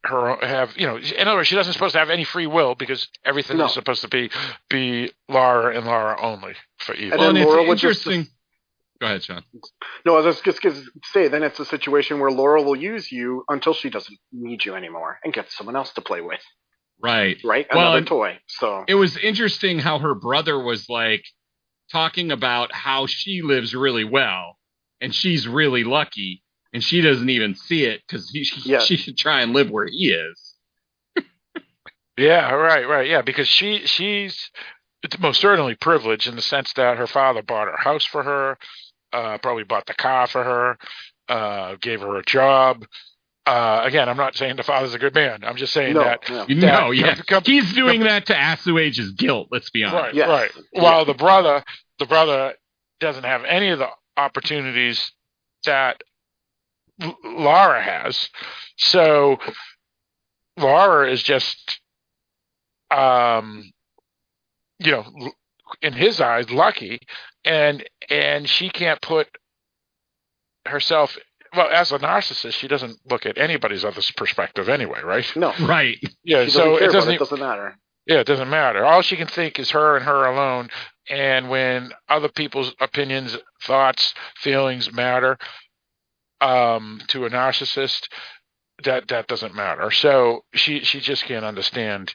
her 0.04 0.36
have 0.42 0.76
you 0.76 0.86
know 0.86 0.96
in 0.98 1.28
other 1.28 1.36
words 1.38 1.48
she 1.48 1.54
doesn't 1.54 1.72
supposed 1.72 1.92
to 1.94 1.98
have 1.98 2.10
any 2.10 2.24
free 2.24 2.46
will 2.46 2.74
because 2.74 3.08
everything 3.24 3.56
No. 3.56 3.66
is 3.66 3.72
supposed 3.72 4.02
to 4.02 4.08
be 4.08 4.30
be 4.68 5.10
Laura 5.28 5.74
and 5.76 5.86
Laura 5.86 6.20
only 6.20 6.54
for 6.78 6.94
Eva. 6.94 7.12
And 7.14 7.20
Well, 7.20 7.32
then 7.32 7.42
and 7.42 7.46
Laura 7.50 7.62
it's 7.62 7.68
would 7.68 7.78
just- 7.78 8.06
interesting. 8.06 8.30
Go 9.00 9.06
ahead, 9.06 9.24
Sean. 9.24 9.42
No, 10.06 10.16
I 10.16 10.20
was 10.20 10.40
just 10.40 10.62
going 10.62 10.74
to 10.76 10.82
say, 11.12 11.26
then 11.26 11.42
it's 11.42 11.58
a 11.58 11.64
situation 11.64 12.20
where 12.20 12.30
Laura 12.30 12.62
will 12.62 12.76
use 12.76 13.10
you 13.10 13.44
until 13.48 13.74
she 13.74 13.90
doesn't 13.90 14.16
need 14.30 14.64
you 14.64 14.76
anymore 14.76 15.18
and 15.24 15.32
get 15.34 15.50
someone 15.50 15.74
else 15.74 15.92
to 15.94 16.00
play 16.00 16.20
with, 16.20 16.40
Right. 17.02 17.36
right? 17.44 17.66
Well, 17.72 17.80
Another 17.82 17.98
and- 17.98 18.06
toy. 18.06 18.38
So 18.46 18.84
it 18.88 18.94
was 18.94 19.16
interesting 19.18 19.78
how 19.78 19.98
her 19.98 20.14
brother 20.14 20.58
was 20.58 20.88
like 20.88 21.24
talking 21.92 22.32
about 22.32 22.72
how 22.72 23.06
she 23.06 23.42
lives 23.42 23.74
really 23.74 24.04
well 24.04 24.56
and 25.00 25.14
she's 25.14 25.46
really 25.46 25.84
lucky 25.84 26.42
and 26.72 26.82
she 26.82 27.00
doesn't 27.02 27.28
even 27.28 27.54
see 27.54 27.84
it 27.84 28.00
because 28.06 28.30
Yeah. 28.64 28.80
she 28.80 28.96
should 28.96 29.18
try 29.18 29.42
and 29.42 29.52
live 29.52 29.70
where 29.70 29.86
he 29.86 30.10
is. 30.12 30.50
Yeah, 32.16 32.52
right, 32.52 32.88
right. 32.88 33.08
Yeah, 33.08 33.22
because 33.22 33.48
she 33.48 33.86
she's 33.86 34.50
most 35.18 35.40
certainly 35.40 35.74
privileged 35.74 36.28
in 36.28 36.36
the 36.36 36.42
sense 36.42 36.72
that 36.74 36.96
her 36.96 37.08
father 37.08 37.42
bought 37.42 37.66
her 37.68 37.76
house 37.76 38.04
for 38.04 38.22
her, 38.22 38.56
uh, 39.12 39.36
probably 39.38 39.64
bought 39.64 39.86
the 39.86 39.94
car 39.94 40.26
for 40.28 40.44
her, 40.44 40.78
uh, 41.28 41.74
gave 41.80 42.00
her 42.02 42.16
a 42.16 42.24
job. 42.24 42.84
Uh, 43.46 43.82
again, 43.84 44.08
I'm 44.08 44.16
not 44.16 44.34
saying 44.36 44.56
the 44.56 44.62
father's 44.62 44.94
a 44.94 44.98
good 44.98 45.14
man. 45.14 45.44
I'm 45.44 45.56
just 45.56 45.72
saying 45.74 45.94
no, 45.94 46.04
that. 46.04 46.28
no. 46.30 46.46
That- 46.46 46.48
know, 46.48 46.90
yeah. 46.92 47.14
com- 47.14 47.24
com- 47.28 47.42
He's 47.44 47.72
doing 47.74 48.00
that 48.00 48.26
to 48.26 48.38
assuage 48.52 48.96
his 48.96 49.10
guilt, 49.12 49.48
let's 49.50 49.68
be 49.70 49.84
honest. 49.84 50.02
Right, 50.02 50.14
Yes. 50.14 50.28
right. 50.28 50.50
While 50.72 51.04
the 51.04 51.12
brother, 51.14 51.62
the 51.98 52.06
brother 52.06 52.54
doesn't 53.00 53.24
have 53.24 53.44
any 53.44 53.68
of 53.68 53.78
the 53.78 53.88
opportunities 54.16 55.12
that 55.66 56.02
L- 57.02 57.18
Laura 57.22 57.82
has. 57.82 58.30
So 58.76 59.38
Laura 60.56 61.10
is 61.10 61.22
just, 61.22 61.80
um, 62.90 63.70
you 64.78 64.90
know, 64.92 65.32
in 65.82 65.92
his 65.92 66.20
eyes, 66.20 66.50
lucky, 66.50 67.00
and 67.44 67.84
and 68.08 68.48
she 68.48 68.70
can't 68.70 69.02
put 69.02 69.28
herself. 70.66 71.18
Well, 71.56 71.68
as 71.70 71.92
a 71.92 71.98
narcissist, 71.98 72.52
she 72.54 72.68
doesn't 72.68 72.98
look 73.10 73.26
at 73.26 73.38
anybody's 73.38 73.84
other 73.84 74.00
perspective 74.16 74.68
anyway, 74.68 75.00
right? 75.02 75.24
No. 75.36 75.52
Right. 75.60 75.96
Yeah, 76.24 76.44
She 76.44 76.50
so 76.50 76.78
doesn't 76.78 76.78
care 76.78 76.88
it 76.88 76.92
doesn't. 76.92 77.14
it. 77.14 77.18
Doesn't 77.18 77.40
matter. 77.40 77.76
Yeah, 78.06 78.18
it 78.20 78.26
doesn't 78.26 78.50
matter. 78.50 78.84
All 78.84 79.02
she 79.02 79.16
can 79.16 79.26
think 79.28 79.58
is 79.58 79.70
her 79.70 79.96
and 79.96 80.04
her 80.04 80.26
alone. 80.26 80.68
And 81.08 81.48
when 81.48 81.92
other 82.08 82.28
people's 82.28 82.74
opinions, 82.80 83.36
thoughts, 83.62 84.14
feelings 84.36 84.92
matter 84.92 85.38
um, 86.40 87.00
to 87.08 87.24
a 87.26 87.30
narcissist, 87.30 88.08
that 88.84 89.08
that 89.08 89.26
doesn't 89.28 89.54
matter. 89.54 89.90
So 89.90 90.44
she 90.54 90.80
she 90.80 91.00
just 91.00 91.24
can't 91.24 91.44
understand 91.44 92.12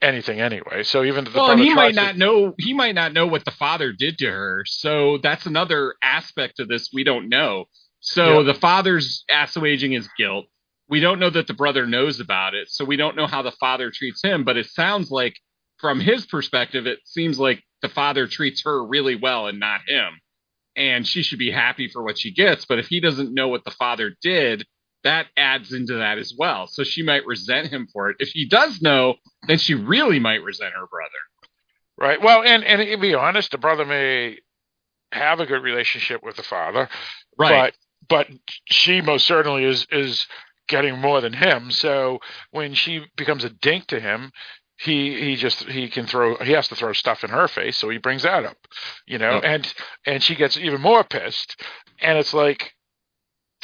anything 0.00 0.40
anyway. 0.40 0.82
So 0.82 1.04
even 1.04 1.26
if 1.26 1.32
the 1.32 1.38
well, 1.40 1.50
and 1.52 1.60
he 1.60 1.74
might 1.74 1.94
not 1.94 2.12
to- 2.12 2.18
know. 2.18 2.54
He 2.58 2.72
might 2.74 2.94
not 2.94 3.12
know 3.12 3.26
what 3.26 3.44
the 3.44 3.50
father 3.52 3.92
did 3.92 4.18
to 4.18 4.26
her. 4.30 4.64
So 4.66 5.18
that's 5.22 5.46
another 5.46 5.94
aspect 6.02 6.58
of 6.60 6.68
this 6.68 6.90
we 6.92 7.04
don't 7.04 7.28
know. 7.28 7.66
So 8.02 8.38
Yeah. 8.38 8.42
the 8.52 8.54
father's 8.58 9.24
assuaging 9.30 9.92
his 9.92 10.08
guilt. 10.18 10.46
We 10.88 11.00
don't 11.00 11.18
know 11.20 11.30
that 11.30 11.46
the 11.46 11.54
brother 11.54 11.86
knows 11.86 12.20
about 12.20 12.54
it. 12.54 12.68
So 12.68 12.84
we 12.84 12.96
don't 12.96 13.16
know 13.16 13.26
how 13.26 13.40
the 13.42 13.52
father 13.52 13.90
treats 13.90 14.22
him. 14.22 14.44
But 14.44 14.56
it 14.58 14.66
sounds 14.66 15.10
like, 15.10 15.38
from 15.78 15.98
his 16.00 16.26
perspective, 16.26 16.86
it 16.86 16.98
seems 17.04 17.38
like 17.40 17.62
the 17.80 17.88
father 17.88 18.26
treats 18.26 18.62
her 18.64 18.84
really 18.84 19.14
well 19.14 19.46
and 19.46 19.58
not 19.58 19.80
him. 19.88 20.20
And 20.76 21.06
she 21.06 21.22
should 21.22 21.38
be 21.38 21.50
happy 21.50 21.88
for 21.88 22.02
what 22.02 22.18
she 22.18 22.32
gets. 22.32 22.64
But 22.66 22.78
if 22.78 22.88
he 22.88 23.00
doesn't 23.00 23.32
know 23.32 23.48
what 23.48 23.64
the 23.64 23.70
father 23.70 24.14
did, 24.20 24.66
that 25.04 25.26
adds 25.36 25.72
into 25.72 25.94
that 25.94 26.18
as 26.18 26.34
well. 26.36 26.66
So 26.66 26.84
she 26.84 27.02
might 27.02 27.26
resent 27.26 27.68
him 27.68 27.88
for 27.92 28.10
it. 28.10 28.16
If 28.20 28.28
he 28.30 28.46
does 28.46 28.80
know, 28.82 29.14
then 29.48 29.58
she 29.58 29.74
really 29.74 30.18
might 30.18 30.42
resent 30.42 30.74
her 30.74 30.86
brother. 30.86 31.10
Right. 31.98 32.20
Well, 32.22 32.42
and 32.42 32.64
and 32.64 32.80
to 32.82 32.96
be 32.98 33.14
honest, 33.14 33.50
the 33.52 33.58
brother 33.58 33.84
may 33.84 34.38
have 35.12 35.40
a 35.40 35.46
good 35.46 35.62
relationship 35.62 36.22
with 36.22 36.36
the 36.36 36.42
father, 36.42 36.88
Right. 37.38 37.74
But 38.12 38.28
she 38.66 39.00
most 39.00 39.26
certainly 39.26 39.64
is 39.64 39.86
is 39.90 40.26
getting 40.68 40.98
more 40.98 41.20
than 41.20 41.32
him. 41.32 41.70
So 41.70 42.20
when 42.50 42.74
she 42.74 43.00
becomes 43.16 43.42
a 43.44 43.50
dink 43.50 43.86
to 43.88 43.98
him, 43.98 44.30
he 44.78 45.18
he 45.20 45.36
just 45.36 45.64
he 45.64 45.88
can 45.88 46.06
throw 46.06 46.36
he 46.36 46.52
has 46.52 46.68
to 46.68 46.74
throw 46.76 46.92
stuff 46.92 47.24
in 47.24 47.30
her 47.30 47.48
face, 47.48 47.76
so 47.78 47.88
he 47.88 47.98
brings 47.98 48.22
that 48.22 48.44
up, 48.44 48.58
you 49.06 49.18
know, 49.18 49.40
and 49.40 49.74
and 50.06 50.22
she 50.22 50.34
gets 50.34 50.56
even 50.56 50.80
more 50.80 51.02
pissed, 51.04 51.60
and 52.00 52.18
it's 52.18 52.34
like. 52.34 52.72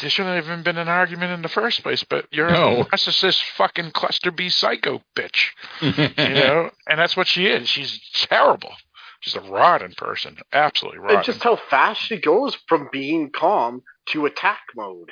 There 0.00 0.08
shouldn't 0.10 0.36
have 0.36 0.44
even 0.44 0.62
been 0.62 0.78
an 0.78 0.86
argument 0.86 1.32
in 1.32 1.42
the 1.42 1.48
first 1.48 1.82
place, 1.82 2.04
but 2.08 2.26
you're 2.30 2.52
No. 2.52 2.82
a 2.82 2.84
narcissist 2.84 3.42
fucking 3.56 3.90
cluster 3.90 4.30
B 4.30 4.48
psycho 4.48 5.02
bitch 5.16 5.48
you 5.82 6.34
know, 6.34 6.70
and 6.86 7.00
that's 7.00 7.16
what 7.16 7.26
she 7.26 7.46
is. 7.48 7.68
She's 7.68 7.98
terrible. 8.14 8.72
She's 9.20 9.34
a 9.36 9.40
rotten 9.40 9.92
person, 9.96 10.36
absolutely 10.52 11.00
rotten. 11.00 11.16
And 11.16 11.24
just 11.24 11.42
how 11.42 11.56
fast 11.56 12.00
she 12.00 12.20
goes 12.20 12.56
from 12.68 12.88
being 12.92 13.30
calm 13.34 13.82
to 14.10 14.26
attack 14.26 14.60
mode. 14.76 15.10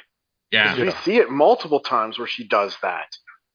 yeah. 0.53 0.81
We 0.81 0.91
see 1.05 1.17
it 1.17 1.31
multiple 1.31 1.81
times 1.81 2.19
where 2.19 2.29
she 2.29 2.47
does 2.47 2.77
that. 2.83 3.09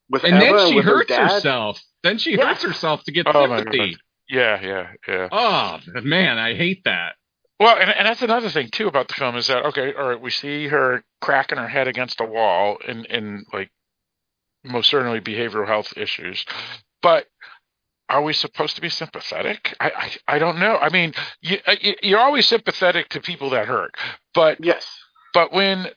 With 0.10 0.24
And 0.26 0.36
Eva 0.44 0.58
then 0.58 0.68
she 0.70 0.76
with 0.76 0.86
her 0.86 0.92
hurts 0.98 1.08
dad. 1.10 1.32
herself. 1.32 1.82
Then 2.04 2.18
she 2.18 2.36
Yeah. 2.38 2.48
hurts 2.50 2.64
herself 2.64 3.04
to 3.06 3.12
get 3.14 3.28
Oh, 3.28 3.48
my 3.48 3.58
sympathy. 3.60 3.78
God. 3.92 4.00
yeah, 4.30 4.62
yeah, 4.62 4.92
yeah. 5.08 5.30
Oh 5.32 5.80
man, 6.02 6.38
I 6.38 6.54
hate 6.54 6.84
that. 6.84 7.16
Well, 7.60 7.78
and, 7.78 7.90
and 7.92 8.08
that's 8.08 8.22
another 8.24 8.50
thing 8.50 8.70
too 8.72 8.88
about 8.88 9.08
the 9.08 9.14
film 9.14 9.38
is 9.38 9.48
that 9.48 9.66
okay, 9.68 9.94
all 9.94 10.10
right, 10.10 10.20
we 10.20 10.32
see 10.32 10.68
her 10.68 11.04
cracking 11.22 11.60
her 11.60 11.68
head 11.68 11.88
against 11.88 12.20
a 12.20 12.26
wall 12.26 12.78
in 12.86 13.06
in 13.06 13.46
like 13.54 13.70
most 14.66 14.90
certainly 14.90 15.22
behavioral 15.22 15.68
health 15.68 15.94
issues, 15.96 16.46
but 17.02 17.26
are 18.12 18.22
we 18.22 18.34
supposed 18.34 18.76
to 18.76 18.82
be 18.82 18.90
sympathetic? 18.90 19.76
I 19.80 19.92
I, 20.28 20.36
I 20.36 20.40
don't 20.40 20.60
know. 20.60 20.78
I 20.78 20.90
mean, 20.90 21.14
you, 21.42 21.58
uh, 21.66 21.76
you 21.82 21.96
you're 22.04 22.20
always 22.20 22.46
sympathetic 22.46 23.10
to 23.10 23.22
people 23.22 23.52
that 23.52 23.68
hurt, 23.68 23.96
but 24.34 24.64
Yes. 24.64 24.86
But 25.34 25.54
when 25.54 25.88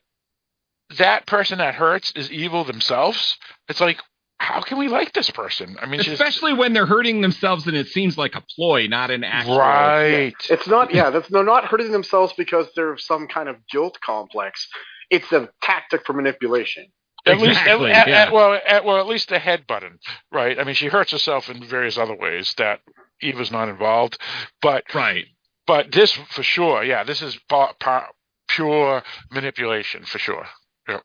that 0.97 1.25
person 1.25 1.57
that 1.57 1.75
hurts 1.75 2.11
is 2.15 2.31
evil 2.31 2.63
themselves, 2.63 3.37
it's 3.67 3.81
like, 3.81 3.99
how 4.37 4.61
can 4.61 4.77
we 4.77 4.87
like 4.87 5.13
this 5.13 5.29
person? 5.29 5.75
I 5.81 5.87
mean, 5.87 6.01
she's 6.01 6.13
Especially 6.13 6.53
when 6.53 6.73
they're 6.73 6.85
hurting 6.85 7.21
themselves 7.21 7.67
and 7.67 7.75
it 7.75 7.87
seems 7.87 8.17
like 8.17 8.35
a 8.35 8.43
ploy, 8.55 8.87
not 8.87 9.11
an 9.11 9.23
actual. 9.23 9.57
right. 9.57 10.35
It's 10.49 10.67
not, 10.67 10.93
yeah, 10.93 11.09
that's, 11.09 11.27
they're 11.29 11.43
not 11.43 11.65
hurting 11.65 11.91
themselves 11.91 12.33
because 12.37 12.67
they're 12.75 12.97
some 12.97 13.27
kind 13.27 13.49
of 13.49 13.55
guilt 13.71 13.97
complex. 14.01 14.67
It's 15.09 15.31
a 15.31 15.49
tactic 15.61 16.05
for 16.05 16.13
manipulation. 16.13 16.87
At 17.25 17.39
least, 17.39 17.59
at, 17.61 17.79
yeah. 18.07 18.23
at- 18.23 18.31
well, 18.33 18.59
at, 18.67 18.85
well, 18.85 18.99
at 18.99 19.07
least 19.07 19.29
the 19.29 19.39
head 19.39 19.65
button, 19.67 19.99
right? 20.31 20.59
I 20.59 20.63
mean, 20.63 20.75
she 20.75 20.87
hurts 20.87 21.11
herself 21.11 21.49
in 21.49 21.63
various 21.63 21.97
other 21.97 22.15
ways 22.15 22.53
that 22.57 22.81
Eva's 23.21 23.51
not 23.51 23.69
involved, 23.69 24.17
but 24.61 24.83
Right. 24.93 25.25
but 25.67 25.91
this 25.91 26.11
for 26.11 26.43
sure, 26.43 26.83
yeah, 26.83 27.03
this 27.03 27.21
is 27.21 27.37
pa- 27.49 27.73
pa- 27.79 28.09
pure 28.47 29.03
manipulation 29.31 30.03
for 30.05 30.19
sure. 30.19 30.45
Yeah, 30.87 30.99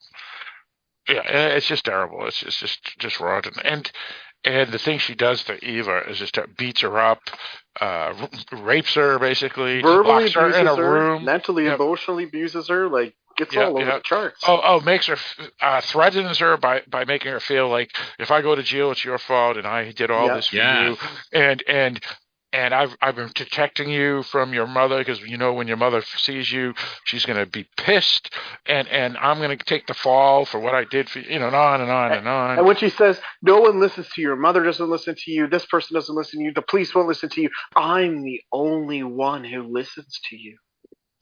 yeah, 1.09 1.23
it's 1.57 1.67
just 1.67 1.85
terrible. 1.87 2.27
It's 2.27 2.41
just 2.41 2.61
just 2.61 2.99
just 2.99 3.21
rotten. 3.21 3.55
And 3.65 3.91
and 4.45 4.71
the 4.73 4.79
thing 4.79 4.99
she 4.99 5.15
does 5.15 5.45
to 5.45 5.63
Eva 5.65 6.09
is 6.09 6.19
just 6.19 6.35
that 6.37 6.57
beats 6.57 6.81
her 6.81 6.99
up, 6.99 7.21
uh, 7.81 8.15
rapes 8.53 8.95
her 8.95 9.19
basically, 9.19 9.83
Verbally 9.83 10.23
locks 10.23 10.33
her 10.35 10.41
abuses 10.43 10.61
in 10.61 10.67
a 10.69 10.77
her, 10.77 10.91
room. 10.93 11.25
mentally, 11.25 11.65
Yep. 11.67 11.81
emotionally 11.81 12.25
abuses 12.25 12.69
her, 12.69 12.89
like, 12.89 13.15
gets 13.37 13.55
Yeah, 13.55 13.67
all 13.67 13.77
over 13.77 13.87
yeah. 13.87 13.97
the 13.97 14.03
charts. 14.03 14.43
Oh, 14.47 14.61
oh, 14.63 14.81
makes 14.81 15.07
her 15.07 15.17
uh, 15.61 15.81
threatens 15.83 16.39
her 16.39 16.57
by 16.57 16.83
by 16.89 17.05
making 17.05 17.33
her 17.33 17.41
feel 17.41 17.69
like 17.69 17.91
if 18.19 18.31
I 18.31 18.43
go 18.43 18.55
to 18.55 18.63
jail, 18.63 18.91
it's 18.91 19.05
your 19.05 19.19
fault, 19.19 19.57
and 19.57 19.67
I 19.67 19.93
did 19.93 20.11
all 20.11 20.27
Yeah. 20.29 20.35
this 20.37 20.49
for 20.49 20.57
Yeah. 20.57 20.83
you, 20.91 20.97
and 21.33 21.63
and 21.67 22.01
and 22.53 22.75
I've 22.75 22.97
I've 23.01 23.17
been 23.17 23.31
protecting 23.31 23.89
you 23.91 24.23
from 24.25 24.53
your 24.53 24.67
mother 24.67 24.99
because 24.99 25.21
you 25.21 25.37
know 25.37 25.53
when 25.53 25.69
your 25.69 25.77
mother 25.77 26.03
sees 26.03 26.51
you, 26.51 26.75
she's 27.05 27.25
gonna 27.25 27.47
be 27.47 27.69
pissed, 27.77 28.35
and 28.67 28.89
and 28.89 29.17
I'm 29.19 29.41
gonna 29.41 29.57
take 29.57 29.87
the 29.87 29.95
fall 29.95 30.45
for 30.45 30.59
what 30.59 30.75
I 30.75 30.85
did 30.85 31.09
for 31.09 31.21
you, 31.21 31.35
you 31.35 31.39
know, 31.39 31.47
and 31.47 31.57
on 31.57 31.81
and 31.81 31.91
on 31.91 32.13
and 32.13 32.29
on. 32.29 32.59
And 32.59 32.67
when 32.67 32.77
she 32.77 32.91
says, 32.91 33.21
no 33.43 33.61
one 33.61 33.81
listens 33.81 34.09
to 34.11 34.21
you, 34.21 34.29
your 34.29 34.37
mother 34.37 34.63
doesn't 34.63 34.91
listen 34.91 35.15
to 35.17 35.31
you, 35.31 35.47
this 35.47 35.67
person 35.67 35.95
doesn't 35.95 36.15
listen 36.15 36.41
to 36.41 36.45
you, 36.45 36.53
the 36.53 36.63
police 36.63 36.95
won't 36.95 37.09
listen 37.09 37.29
to 37.31 37.41
you, 37.43 37.51
I'm 37.77 38.23
the 38.23 38.41
only 38.53 39.03
one 39.03 39.45
who 39.45 39.63
listens 39.73 40.19
to 40.31 40.37
you. 40.37 40.57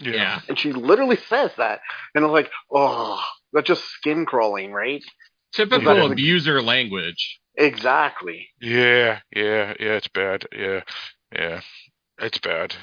Yeah. 0.01 0.41
And 0.49 0.59
she 0.59 0.73
literally 0.73 1.19
says 1.29 1.51
that. 1.59 1.81
And 2.15 2.25
I'm 2.25 2.31
like, 2.31 2.51
oh, 2.73 3.23
that's 3.53 3.67
just 3.67 3.85
skin 3.85 4.27
crawling, 4.27 4.73
right? 4.73 5.03
Typical 5.53 5.95
Right. 5.95 6.11
abuser 6.13 6.63
language. 6.63 7.41
Exactly. 7.57 8.49
Yeah, 8.61 9.21
yeah, 9.35 9.75
yeah. 9.81 9.97
It's 9.97 10.07
bad. 10.09 10.47
Yeah, 10.57 10.83
yeah. 11.33 11.61
It's 12.21 12.39
bad. 12.39 12.75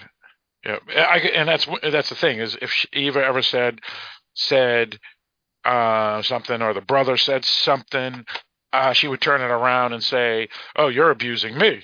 Yeah, 0.65 0.77
I, 0.95 1.17
and 1.19 1.47
that's 1.47 1.67
that's 1.83 2.09
the 2.09 2.15
thing 2.15 2.39
is 2.39 2.57
if 2.61 2.71
she, 2.71 2.87
Eva 2.93 3.23
ever 3.23 3.41
said 3.43 3.81
said 4.33 4.97
uh, 5.63 6.21
something 6.23 6.61
or 6.61 6.73
the 6.73 6.81
brother 6.81 7.17
said 7.17 7.45
something, 7.45 8.25
uh, 8.73 8.93
she 8.93 9.07
would 9.07 9.21
turn 9.21 9.41
it 9.41 9.51
around 9.51 9.93
and 9.93 10.03
say, 10.03 10.47
"Oh, 10.75 10.87
you're 10.87 11.11
abusing 11.11 11.57
me." 11.57 11.83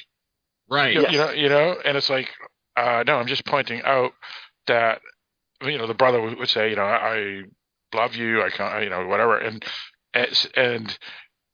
Right. 0.70 0.94
You, 0.94 1.02
Yes. 1.02 1.12
you 1.12 1.18
know, 1.18 1.32
you 1.32 1.50
know, 1.50 1.76
and 1.84 1.98
it's 1.98 2.10
like, 2.10 2.30
uh, 2.76 3.04
no, 3.06 3.18
I'm 3.18 3.28
just 3.28 3.46
pointing 3.46 3.82
out 3.84 4.14
that 4.68 5.02
you 5.62 5.78
know 5.78 5.86
the 5.86 5.94
brother 5.94 6.22
would 6.22 6.38
would 6.40 6.50
say, 6.50 6.70
you 6.70 6.76
know, 6.76 6.84
I 6.84 7.44
love 7.94 8.16
you, 8.16 8.42
I 8.42 8.50
can't, 8.50 8.84
you 8.84 8.90
know, 8.90 9.06
whatever, 9.06 9.38
and 9.38 9.64
and 10.56 10.98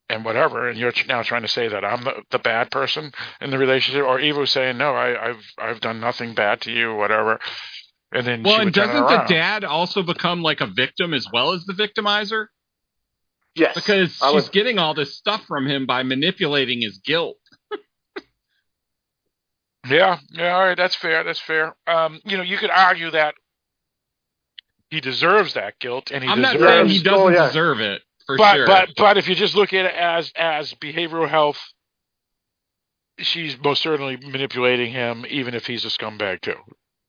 and 0.10 0.18
and 0.18 0.26
whatever, 0.26 0.70
and 0.70 0.78
you're 0.80 0.94
now 1.08 1.22
trying 1.22 1.42
to 1.44 1.48
say 1.48 1.68
that 1.68 1.84
I'm 1.84 2.04
the, 2.04 2.24
the 2.32 2.40
bad 2.40 2.72
person 2.72 3.12
in 3.42 3.50
the 3.52 3.58
relationship, 3.58 4.04
or 4.06 4.20
Eva 4.20 4.48
saying, 4.48 4.78
no, 4.78 4.94
I, 4.94 5.30
I've 5.30 5.44
I've 5.58 5.80
done 5.82 6.00
nothing 6.00 6.34
bad 6.34 6.62
to 6.62 6.72
you, 6.72 6.96
whatever, 6.96 7.40
and 8.14 8.26
then 8.26 8.44
Well, 8.44 8.54
she 8.56 8.58
and 8.62 8.66
would 8.68 8.74
turn 8.76 8.90
it 8.90 8.94
doesn't 9.00 9.28
the 9.28 9.34
dad 9.34 9.64
also 9.64 10.04
become 10.04 10.42
like 10.42 10.62
a 10.62 10.68
victim 10.68 11.14
as 11.14 11.28
well 11.32 11.52
as 11.52 11.66
the 11.66 11.74
victimizer? 11.74 12.48
Yes. 13.56 13.74
Because 13.76 14.22
I 14.22 14.28
she's 14.28 14.36
was- 14.36 14.50
getting 14.50 14.78
all 14.80 14.94
this 14.94 15.16
stuff 15.16 15.44
from 15.46 15.66
him 15.68 15.86
by 15.86 16.04
manipulating 16.04 16.82
his 16.82 17.00
guilt. 17.00 17.38
Yeah, 19.90 20.20
yeah, 20.32 20.54
all 20.54 20.66
right, 20.66 20.76
that's 20.76 20.96
fair. 20.96 21.24
That's 21.24 21.40
fair. 21.40 21.74
Um, 21.88 22.20
you 22.26 22.36
know, 22.36 22.44
you 22.44 22.58
could 22.58 22.72
argue 22.72 23.10
that 23.12 23.36
he 24.90 25.00
deserves 25.00 25.54
that 25.54 25.80
guilt, 25.80 26.12
and 26.12 26.22
he 26.24 26.30
I'm 26.30 26.42
not 26.42 26.54
deserves. 26.54 26.72
saying 26.74 26.88
he 26.90 27.04
doesn't 27.04 27.20
Oh, 27.22 27.30
yeah. 27.30 27.48
deserve 27.48 27.80
it 27.80 28.02
for 28.28 28.38
but 28.38 28.54
sure. 28.56 28.66
but 28.68 28.90
but 28.96 29.18
if 29.18 29.28
you 29.28 29.34
just 29.36 29.56
look 29.56 29.74
at 29.74 29.86
it 29.86 29.96
as 29.96 30.32
as 30.36 30.74
behavioral 30.76 31.28
health, 31.28 31.58
she's 33.20 33.58
most 33.64 33.82
certainly 33.82 34.18
manipulating 34.18 34.92
him, 34.92 35.26
even 35.30 35.54
if 35.54 35.66
he's 35.66 35.86
a 35.86 35.90
scumbag 35.90 36.42
too. 36.42 36.56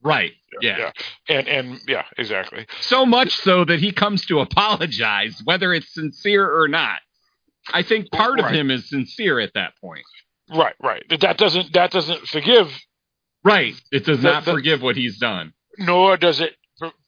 right. 0.01 0.31
Yeah. 0.61 0.77
yeah, 0.77 0.91
and 1.29 1.47
and 1.47 1.79
yeah, 1.87 2.03
exactly. 2.17 2.65
So 2.81 3.05
much 3.05 3.31
so 3.35 3.63
that 3.65 3.79
he 3.79 3.91
comes 3.91 4.25
to 4.25 4.39
apologize, 4.39 5.39
whether 5.45 5.73
it's 5.73 5.93
sincere 5.93 6.49
or 6.61 6.67
not. 6.67 6.99
I 7.71 7.83
think 7.83 8.11
part 8.11 8.39
of 8.39 8.47
him 8.49 8.71
is 8.71 8.89
sincere 8.89 9.39
at 9.39 9.53
that 9.53 9.73
point. 9.79 10.03
Right, 10.49 10.73
right. 10.81 11.03
That- 11.09 11.21
That 11.21 11.37
doesn't 11.37 11.73
that 11.73 11.91
doesn't 11.91 12.27
forgive, 12.27 12.71
Right. 13.43 13.75
It 13.91 14.05
does 14.05 14.21
The- 14.21 14.31
not 14.31 14.45
the- 14.45 14.51
forgive 14.53 14.81
what 14.81 14.95
he's 14.97 15.17
done. 15.19 15.53
nor 15.77 16.17
does 16.17 16.41
it 16.41 16.55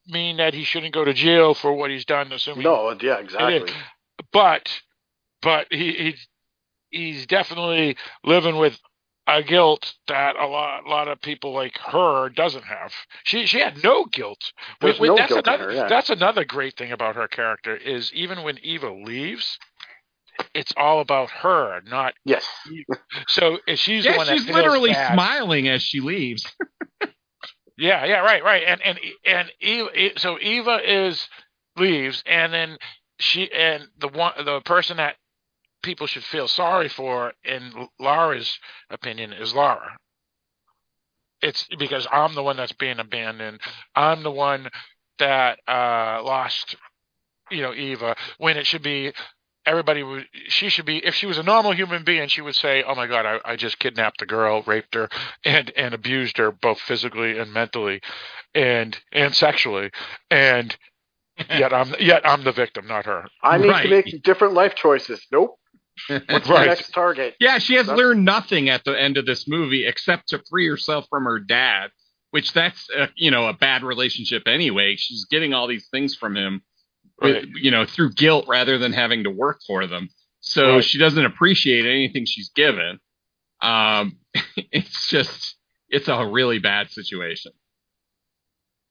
mean 0.07 0.37
that 0.37 0.53
he 0.53 0.63
shouldn't 0.63 0.93
go 0.93 1.03
to 1.05 1.13
jail 1.13 1.53
for 1.53 1.73
what 1.73 1.89
he's 1.89 2.05
done. 2.05 2.31
Assuming 2.31 2.63
no, 2.63 2.95
yeah, 3.01 3.17
exactly. 3.19 3.73
Is. 4.21 4.27
but 4.33 4.81
but 5.41 5.67
he 5.71 5.91
he's 5.93 6.27
he's 6.89 7.25
definitely 7.27 7.97
living 8.23 8.57
with 8.57 8.79
a 9.27 9.43
guilt 9.43 9.93
that 10.07 10.35
a 10.35 10.47
lot 10.47 10.85
a 10.85 10.89
lot 10.89 11.07
of 11.07 11.21
people 11.21 11.53
like 11.53 11.77
her 11.77 12.29
doesn't 12.29 12.65
have. 12.65 12.91
She 13.23 13.45
she 13.45 13.59
had 13.59 13.83
no 13.83 14.05
guilt. 14.05 14.51
There's 14.81 14.99
Wait, 14.99 15.01
wait, 15.01 15.07
no 15.09 15.15
that's 15.17 15.29
guilt 15.29 15.47
in 15.47 15.53
another 15.53 15.71
her, 15.71 15.75
yeah. 15.75 15.87
that's 15.87 16.09
another 16.09 16.43
great 16.45 16.75
thing 16.77 16.91
about 16.91 17.15
her 17.15 17.27
character 17.27 17.75
is 17.75 18.11
even 18.13 18.43
when 18.43 18.57
Eva 18.63 18.91
leaves, 18.91 19.57
it's 20.53 20.73
all 20.75 20.99
about 21.01 21.29
her, 21.29 21.81
not 21.87 22.13
Yes. 22.25 22.45
so. 23.27 23.59
If 23.67 23.79
she's 23.79 24.03
the 24.03 24.11
Yeah, 24.11 24.17
one 24.17 24.27
she's 24.27 24.45
feels 24.45 24.55
literally 24.55 24.91
bad- 24.91 25.13
smiling 25.13 25.67
as 25.69 25.81
she 25.83 25.99
leaves. 26.01 26.45
Yeah, 27.77 28.05
yeah, 28.05 28.19
right, 28.19 28.43
right. 28.43 28.63
And 28.67 28.81
and 28.83 28.99
and 29.25 29.51
Eva, 29.59 29.89
so 30.19 30.37
Eva 30.39 30.79
is 30.85 31.27
leaves, 31.77 32.21
and 32.27 32.53
then 32.53 32.77
she 33.21 33.51
and 33.51 33.87
the 33.99 34.07
one 34.07 34.33
the 34.43 34.61
person 34.61 34.97
that 34.97 35.15
people 35.83 36.07
should 36.07 36.23
feel 36.23 36.47
sorry 36.47 36.89
for, 36.89 37.33
in 37.43 37.87
Laura's 37.99 38.59
opinion, 38.89 39.33
is 39.33 39.53
Laura. 39.53 39.97
It's 41.41 41.67
because 41.79 42.07
I'm 42.11 42.35
the 42.35 42.43
one 42.43 42.57
that's 42.57 42.73
being 42.73 42.99
abandoned. 42.99 43.61
I'm 43.95 44.21
the 44.21 44.31
one 44.31 44.69
that 45.17 45.59
uh, 45.67 46.21
lost, 46.23 46.75
you 47.49 47.61
know, 47.61 47.73
Eva. 47.73 48.15
When 48.37 48.57
it 48.57 48.67
should 48.67 48.83
be 48.83 49.13
everybody 49.65 50.01
would 50.01 50.27
she 50.47 50.69
should 50.69 50.85
be 50.85 50.97
if 50.97 51.13
she 51.13 51.27
was 51.27 51.37
a 51.37 51.43
normal 51.43 51.71
human 51.71 52.03
being 52.03 52.27
she 52.27 52.41
would 52.41 52.55
say 52.55 52.83
oh 52.83 52.95
my 52.95 53.05
god 53.05 53.25
I, 53.25 53.51
I 53.51 53.55
just 53.55 53.77
kidnapped 53.77 54.19
the 54.19 54.25
girl 54.25 54.63
raped 54.63 54.95
her 54.95 55.07
and 55.45 55.71
and 55.77 55.93
abused 55.93 56.37
her 56.37 56.51
both 56.51 56.79
physically 56.79 57.37
and 57.37 57.53
mentally 57.53 58.01
and 58.55 58.97
and 59.11 59.35
sexually 59.35 59.91
and 60.31 60.75
yet 61.49 61.73
i'm 61.73 61.93
yet 61.99 62.21
i'm 62.27 62.43
the 62.43 62.51
victim 62.51 62.87
not 62.87 63.05
her 63.05 63.25
I 63.43 63.57
need 63.57 63.67
Right. 63.69 63.83
to 63.83 63.89
make 63.89 64.23
different 64.23 64.53
life 64.53 64.75
choices. 64.75 65.25
Nope. 65.31 65.57
What's 66.07 66.47
the 66.47 66.53
Right. 66.53 66.67
next 66.67 66.91
target? 66.91 67.35
Yeah, 67.39 67.57
she 67.57 67.75
has 67.75 67.87
That's- 67.87 67.97
learned 67.99 68.23
nothing 68.25 68.69
at 68.69 68.83
the 68.83 68.99
end 68.99 69.17
of 69.17 69.25
this 69.25 69.47
movie 69.47 69.85
except 69.85 70.29
to 70.29 70.41
free 70.49 70.67
herself 70.67 71.05
from 71.09 71.25
her 71.25 71.39
dad, 71.39 71.91
which 72.31 72.53
that's 72.53 72.87
uh, 72.97 73.07
you 73.15 73.29
know 73.31 73.47
a 73.47 73.53
bad 73.53 73.83
relationship 73.83 74.43
anyway. 74.47 74.95
She's 74.97 75.25
getting 75.25 75.53
all 75.53 75.67
these 75.67 75.87
things 75.89 76.15
from 76.15 76.35
him 76.37 76.61
with, 77.21 77.35
Right. 77.35 77.47
you 77.55 77.71
know, 77.71 77.85
through 77.85 78.13
guilt 78.13 78.45
rather 78.47 78.77
than 78.77 78.93
having 78.93 79.23
to 79.25 79.29
work 79.29 79.59
for 79.67 79.85
them. 79.87 80.09
So 80.39 80.75
Right. 80.75 80.83
she 80.85 80.97
doesn't 80.97 81.25
appreciate 81.25 81.85
anything 81.85 82.25
she's 82.25 82.49
given. 82.49 82.99
Um, 83.61 84.17
it's 84.71 85.07
just, 85.09 85.55
it's 85.89 86.07
a 86.07 86.25
really 86.25 86.59
bad 86.59 86.89
situation. 86.89 87.51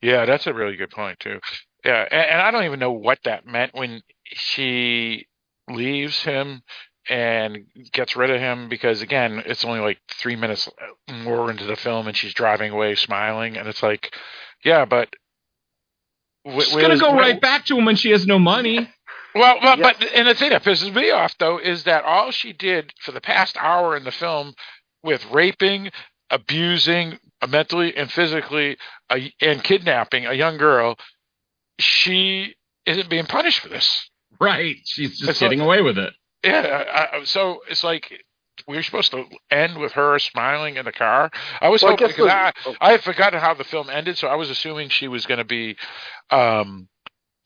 Yeah, 0.02 0.24
that's 0.26 0.46
a 0.46 0.54
really 0.54 0.76
good 0.76 0.90
point 0.90 1.18
too. 1.20 1.40
Yeah, 1.84 2.06
and, 2.10 2.30
and 2.30 2.40
I 2.42 2.50
don't 2.50 2.64
even 2.64 2.80
know 2.80 2.92
what 2.92 3.18
that 3.24 3.46
meant 3.46 3.74
when 3.74 4.02
she 4.26 5.26
leaves 5.68 6.22
him 6.22 6.62
and 7.08 7.66
gets 7.92 8.16
rid 8.16 8.30
of 8.30 8.40
him 8.40 8.68
because 8.68 9.02
again, 9.02 9.42
it's 9.46 9.64
only 9.64 9.80
like 9.80 9.98
three 10.10 10.36
minutes 10.36 10.68
more 11.10 11.50
into 11.50 11.64
the 11.64 11.76
film 11.76 12.06
and 12.06 12.16
she's 12.16 12.34
driving 12.34 12.70
away 12.72 12.94
smiling, 12.94 13.56
and 13.56 13.66
it's 13.68 13.82
like, 13.82 14.14
yeah, 14.64 14.84
but 14.84 15.08
wh- 16.46 16.60
She's 16.62 16.76
gonna 16.76 16.94
is- 16.94 17.00
go 17.00 17.10
where- 17.12 17.20
right 17.20 17.40
back 17.40 17.64
to 17.66 17.78
him 17.78 17.84
when 17.84 17.96
she 17.96 18.10
has 18.10 18.26
no 18.26 18.38
money. 18.38 18.88
Well, 19.32 19.58
well 19.62 19.76
but 19.76 20.02
and 20.12 20.26
the 20.26 20.34
thing 20.34 20.50
that 20.50 20.64
pisses 20.64 20.92
me 20.92 21.12
off 21.12 21.38
though 21.38 21.58
is 21.58 21.84
that 21.84 22.02
all 22.02 22.32
she 22.32 22.52
did 22.52 22.92
for 23.00 23.12
the 23.12 23.20
past 23.20 23.56
hour 23.56 23.96
in 23.96 24.02
the 24.02 24.10
film 24.10 24.54
with 25.04 25.24
raping, 25.30 25.90
abusing, 26.30 27.16
uh, 27.40 27.46
mentally 27.46 27.96
and 27.96 28.10
physically, 28.10 28.76
a, 29.08 29.32
and 29.40 29.62
kidnapping 29.62 30.26
a 30.26 30.32
young 30.32 30.56
girl, 30.58 30.96
she 31.82 32.54
isn't 32.86 33.08
being 33.10 33.26
punished 33.26 33.60
for 33.60 33.68
this. 33.68 34.08
Right. 34.40 34.76
She's 34.84 35.18
just 35.18 35.30
It's 35.30 35.40
getting 35.40 35.58
like- 35.58 35.66
away 35.66 35.82
with 35.82 35.98
it. 35.98 36.12
Yeah, 36.44 36.84
I, 37.12 37.18
I- 37.18 37.24
so 37.24 37.60
it's 37.68 37.84
like 37.84 38.22
we're 38.66 38.82
supposed 38.82 39.10
to 39.12 39.24
end 39.50 39.78
with 39.78 39.92
her 39.92 40.18
smiling 40.18 40.76
in 40.76 40.84
the 40.84 40.92
car. 40.92 41.30
I 41.60 41.68
was 41.68 41.82
Well, 41.82 41.92
hoping 41.92 42.08
guess 42.08 42.16
because 42.16 42.30
I, 42.30 42.52
the- 42.64 42.76
I 42.80 42.90
had 42.92 43.02
forgotten 43.02 43.40
how 43.40 43.54
the 43.54 43.64
film 43.64 43.88
ended, 43.90 44.16
so 44.18 44.28
I 44.28 44.34
was 44.36 44.50
assuming 44.50 44.88
she 44.90 45.08
was 45.08 45.26
going 45.26 45.38
to 45.38 45.44
be, 45.44 45.76
um, 46.30 46.88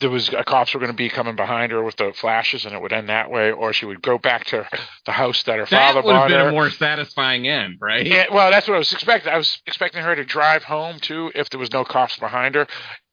there 0.01 0.11
was 0.11 0.28
uh, 0.35 0.43
cops 0.43 0.74
were 0.74 0.81
going 0.81 0.90
to 0.90 0.97
be 0.97 1.09
coming 1.09 1.36
behind 1.36 1.70
her 1.73 1.82
with 1.82 1.97
the 1.97 2.12
flashes, 2.15 2.65
and 2.66 2.74
it 2.74 2.82
would 2.82 2.93
end 2.93 3.09
that 3.09 3.31
way, 3.31 3.52
or 3.52 3.73
she 3.73 3.86
would 3.86 4.02
go 4.02 4.19
back 4.19 4.44
to 4.47 4.69
the 5.06 5.12
house 5.12 5.43
that 5.44 5.56
her 5.59 5.66
That 5.66 5.94
father 5.94 6.02
would 6.06 6.15
have 6.15 6.28
been 6.28 6.40
her. 6.40 6.48
a 6.48 6.52
more 6.52 6.69
satisfying 6.70 7.47
end, 7.48 7.78
right? 7.81 8.05
Yeah, 8.05 8.27
well, 8.32 8.51
that's 8.51 8.66
what 8.69 8.74
I 8.74 8.78
was 8.78 8.93
expecting. 8.93 9.32
I 9.32 9.36
was 9.39 9.62
expecting 9.66 10.02
her 10.02 10.15
to 10.16 10.24
drive 10.24 10.65
home 10.65 10.98
too 10.98 11.31
if 11.35 11.48
there 11.51 11.61
was 11.61 11.73
no 11.73 11.85
cops 11.85 12.19
behind 12.19 12.55
her, 12.56 12.66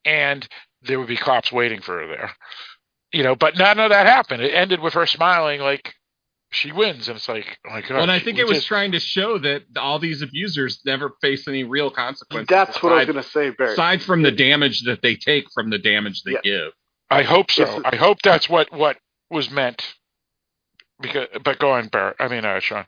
and 0.05 0.47
there 0.83 0.99
would 0.99 1.07
be 1.07 1.17
cops 1.17 1.51
waiting 1.51 1.81
for 1.81 1.99
her 1.99 2.07
there. 2.07 2.31
You 3.13 3.23
know, 3.23 3.35
but 3.35 3.57
none 3.57 3.79
of 3.79 3.89
that 3.89 4.05
happened. 4.05 4.41
It 4.41 4.53
ended 4.53 4.79
with 4.79 4.93
her 4.93 5.05
smiling 5.05 5.59
like 5.61 5.93
she 6.51 6.71
wins, 6.71 7.07
and 7.07 7.17
it's 7.17 7.27
like, 7.29 7.57
oh 7.65 7.71
my 7.71 7.81
god. 7.81 7.91
Well, 7.91 8.01
and 8.03 8.11
I 8.11 8.19
think 8.19 8.37
we 8.37 8.43
it 8.43 8.47
was 8.47 8.63
trying 8.65 8.91
to 8.93 8.99
show 8.99 9.37
that 9.39 9.63
all 9.77 9.99
these 9.99 10.21
abusers 10.21 10.81
never 10.85 11.11
face 11.21 11.47
any 11.47 11.63
real 11.63 11.89
consequences. 11.91 12.47
That's 12.49 12.81
what 12.83 12.93
I 12.93 12.97
was 12.97 13.05
going 13.05 13.23
to 13.23 13.23
say, 13.23 13.49
Barry. 13.51 13.73
Aside 13.73 14.01
from 14.01 14.21
the 14.21 14.31
damage 14.31 14.83
that 14.83 15.01
they 15.01 15.15
take 15.15 15.45
from 15.53 15.69
the 15.69 15.77
damage 15.77 16.23
they 16.23 16.33
Yeah. 16.33 16.39
give. 16.43 16.71
I 17.09 17.23
hope 17.23 17.51
so. 17.51 17.63
Is- 17.63 17.83
I 17.85 17.95
hope 17.95 18.21
that's 18.21 18.49
what 18.49 18.71
what 18.71 18.97
was 19.29 19.49
meant. 19.51 19.93
Because, 21.01 21.27
but 21.43 21.57
go 21.59 21.71
on, 21.71 21.87
Barry. 21.87 22.13
I 22.19 22.27
mean, 22.27 22.45
uh, 22.45 22.59
Sean. 22.59 22.85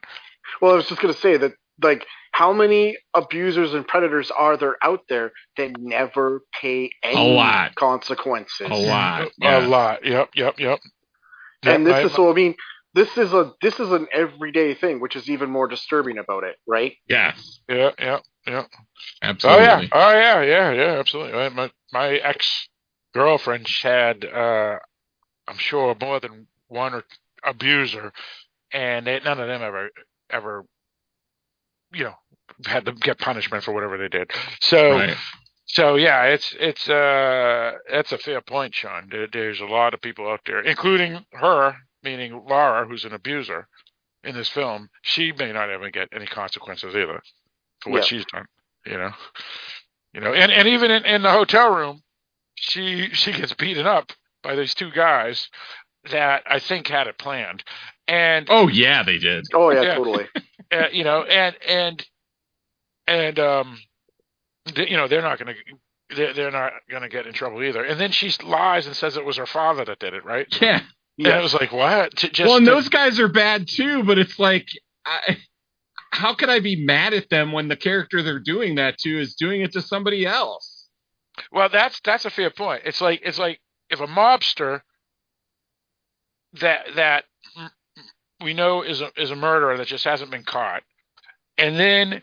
Well, 0.61 0.73
I 0.73 0.75
was 0.75 0.87
just 0.87 1.01
going 1.01 1.13
to 1.13 1.19
say 1.19 1.37
that, 1.37 1.53
like, 1.81 2.05
how 2.31 2.53
many 2.53 2.97
abusers 3.13 3.73
and 3.73 3.87
predators 3.87 4.31
are 4.31 4.57
there 4.57 4.75
out 4.83 5.01
there 5.09 5.31
that 5.57 5.77
never 5.79 6.41
pay 6.59 6.89
any 7.03 7.35
lot. 7.35 7.75
consequences? 7.75 8.67
A 8.69 8.75
lot. 8.75 9.29
A 9.41 9.59
lot. 9.61 10.05
Yep. 10.05 10.29
Yep. 10.35 10.59
Yep. 10.59 10.79
And 11.63 11.85
Yep, 11.85 11.93
this 11.95 12.03
I- 12.03 12.07
is 12.07 12.13
so. 12.13 12.29
I 12.29 12.33
mean, 12.33 12.55
this 12.93 13.17
is 13.17 13.33
a 13.33 13.53
this 13.61 13.79
is 13.79 13.91
an 13.91 14.07
everyday 14.11 14.73
thing, 14.73 14.99
which 14.99 15.15
is 15.15 15.29
even 15.29 15.49
more 15.49 15.67
disturbing 15.67 16.17
about 16.17 16.43
it, 16.43 16.57
right? 16.67 16.93
Yes. 17.07 17.59
Yeah. 17.67 17.91
Yeah. 17.99 18.19
Yeah. 18.45 18.63
Absolutely. 19.21 19.63
Oh 19.65 19.67
yeah, 19.67 19.87
oh 19.93 20.11
yeah, 20.11 20.41
yeah, 20.41 20.71
yeah, 20.71 20.99
absolutely. 20.99 21.33
My- 21.33 21.49
My 21.49 21.71
my 21.91 22.09
ex 22.15 22.67
girlfriend 23.13 23.67
had, 23.81 24.25
uh, 24.25 24.77
I'm 25.47 25.57
sure, 25.57 25.95
more 25.99 26.19
than 26.19 26.47
one 26.67 26.93
or 26.95 27.03
abuser, 27.43 28.11
and 28.73 29.05
they, 29.07 29.19
none 29.19 29.39
of 29.39 29.47
them 29.47 29.61
ever 29.61 29.89
ever, 30.29 30.65
you 31.93 32.05
know, 32.05 32.15
had 32.65 32.85
to 32.85 32.93
get 32.93 33.19
punishment 33.19 33.63
for 33.63 33.73
whatever 33.73 33.97
they 33.97 34.09
did. 34.09 34.31
So 34.61 34.91
Right. 34.93 35.17
so 35.67 35.95
yeah, 35.95 36.23
it's 36.25 36.55
it's 36.59 36.89
uh 36.89 37.73
that's 37.91 38.11
a 38.11 38.17
fair 38.17 38.41
point, 38.41 38.75
Sean. 38.75 39.09
There, 39.11 39.27
there's 39.31 39.61
a 39.61 39.65
lot 39.65 39.93
of 39.93 40.01
people 40.01 40.27
out 40.29 40.41
there, 40.45 40.61
including 40.61 41.25
her, 41.33 41.75
meaning 42.03 42.43
Laura, 42.47 42.85
who's 42.87 43.05
an 43.05 43.13
abuser 43.13 43.67
in 44.23 44.35
this 44.35 44.49
film. 44.49 44.89
She 45.03 45.31
may 45.33 45.51
not 45.53 45.73
even 45.73 45.91
get 45.91 46.09
any 46.13 46.25
consequences 46.27 46.95
either 46.95 47.21
for 47.81 47.91
what 47.91 48.03
Yeah. 48.03 48.05
she's 48.05 48.25
done. 48.25 48.45
You 48.85 48.97
know, 48.97 49.11
you 50.13 50.21
know, 50.21 50.33
and 50.33 50.51
and 50.51 50.67
even 50.67 50.91
in, 50.91 51.05
in 51.05 51.21
the 51.23 51.31
hotel 51.31 51.73
room, 51.73 52.03
she 52.55 53.09
she 53.13 53.33
gets 53.33 53.53
beaten 53.53 53.87
up 53.87 54.11
by 54.43 54.55
these 54.55 54.73
two 54.75 54.91
guys 54.91 55.49
that 56.11 56.43
I 56.49 56.59
think 56.59 56.87
had 56.87 57.07
it 57.07 57.17
planned, 57.17 57.63
and 58.07 58.47
Oh 58.49 58.67
yeah, 58.67 59.03
they 59.03 59.17
did. 59.17 59.45
Oh 59.53 59.71
yeah, 59.71 59.81
Yeah. 59.83 59.95
totally. 59.95 60.25
uh, 60.71 60.87
you 60.91 61.03
know, 61.03 61.23
and 61.23 61.55
and 61.67 62.05
and 63.07 63.39
um, 63.39 63.79
they, 64.73 64.89
you 64.89 64.97
know, 64.97 65.07
they're 65.07 65.21
not 65.21 65.39
going 65.39 65.55
to 65.55 66.15
they're, 66.15 66.33
they're 66.33 66.51
not 66.51 66.73
going 66.89 67.01
to 67.03 67.09
get 67.09 67.25
in 67.27 67.33
trouble 67.33 67.63
either. 67.63 67.83
And 67.83 67.99
then 67.99 68.11
she 68.11 68.31
lies 68.43 68.85
and 68.87 68.95
says 68.95 69.17
it 69.17 69.25
was 69.25 69.37
her 69.37 69.45
father 69.45 69.83
that 69.85 69.99
did 69.99 70.13
it, 70.13 70.23
right? 70.25 70.47
Yeah. 71.17 71.29
And 71.29 71.39
it 71.39 71.43
was 71.43 71.53
like, 71.53 71.71
what? 71.71 72.15
J- 72.15 72.29
Just 72.29 72.47
well, 72.47 72.57
and 72.57 72.65
to- 72.65 72.71
those 72.71 72.89
guys 72.89 73.19
are 73.19 73.27
bad 73.27 73.67
too, 73.67 74.03
but 74.03 74.17
it's 74.17 74.39
like, 74.39 74.67
I, 75.05 75.37
how 76.11 76.33
could 76.33 76.49
I 76.49 76.59
be 76.59 76.75
mad 76.75 77.13
at 77.13 77.29
them 77.29 77.51
when 77.51 77.67
the 77.67 77.75
character 77.75 78.21
they're 78.23 78.39
doing 78.39 78.75
that 78.75 78.97
to 78.99 79.19
is 79.19 79.35
doing 79.35 79.61
it 79.61 79.73
to 79.73 79.81
somebody 79.81 80.25
else? 80.25 80.87
Well, 81.51 81.69
that's 81.69 81.99
that's 82.03 82.25
a 82.25 82.29
fair 82.31 82.49
point. 82.51 82.81
It's 82.85 82.99
like 83.01 83.21
it's 83.23 83.37
like 83.39 83.59
if 83.89 83.99
a 83.99 84.07
mobster 84.07 84.81
that 86.53 86.85
that 86.95 87.25
we 88.43 88.53
know 88.53 88.83
is 88.83 89.01
a 89.01 89.11
is 89.17 89.31
a 89.31 89.35
murderer 89.35 89.77
that 89.77 89.87
just 89.87 90.03
hasn't 90.03 90.31
been 90.31 90.43
caught, 90.43 90.83
and 91.57 91.79
then 91.79 92.21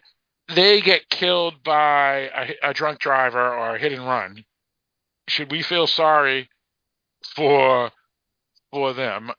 they 0.55 0.81
get 0.81 1.09
killed 1.09 1.63
by 1.65 2.31
a, 2.63 2.71
a 2.71 2.75
drunk 2.75 2.99
driver 2.99 3.55
or 3.55 3.77
a 3.77 3.79
hit 3.79 3.93
and 3.93 4.07
run. 4.07 4.45
Should 5.29 5.51
we 5.51 5.63
feel 5.63 5.87
sorry 5.87 6.49
for 7.35 7.91
for 8.71 8.93
them, 8.93 9.31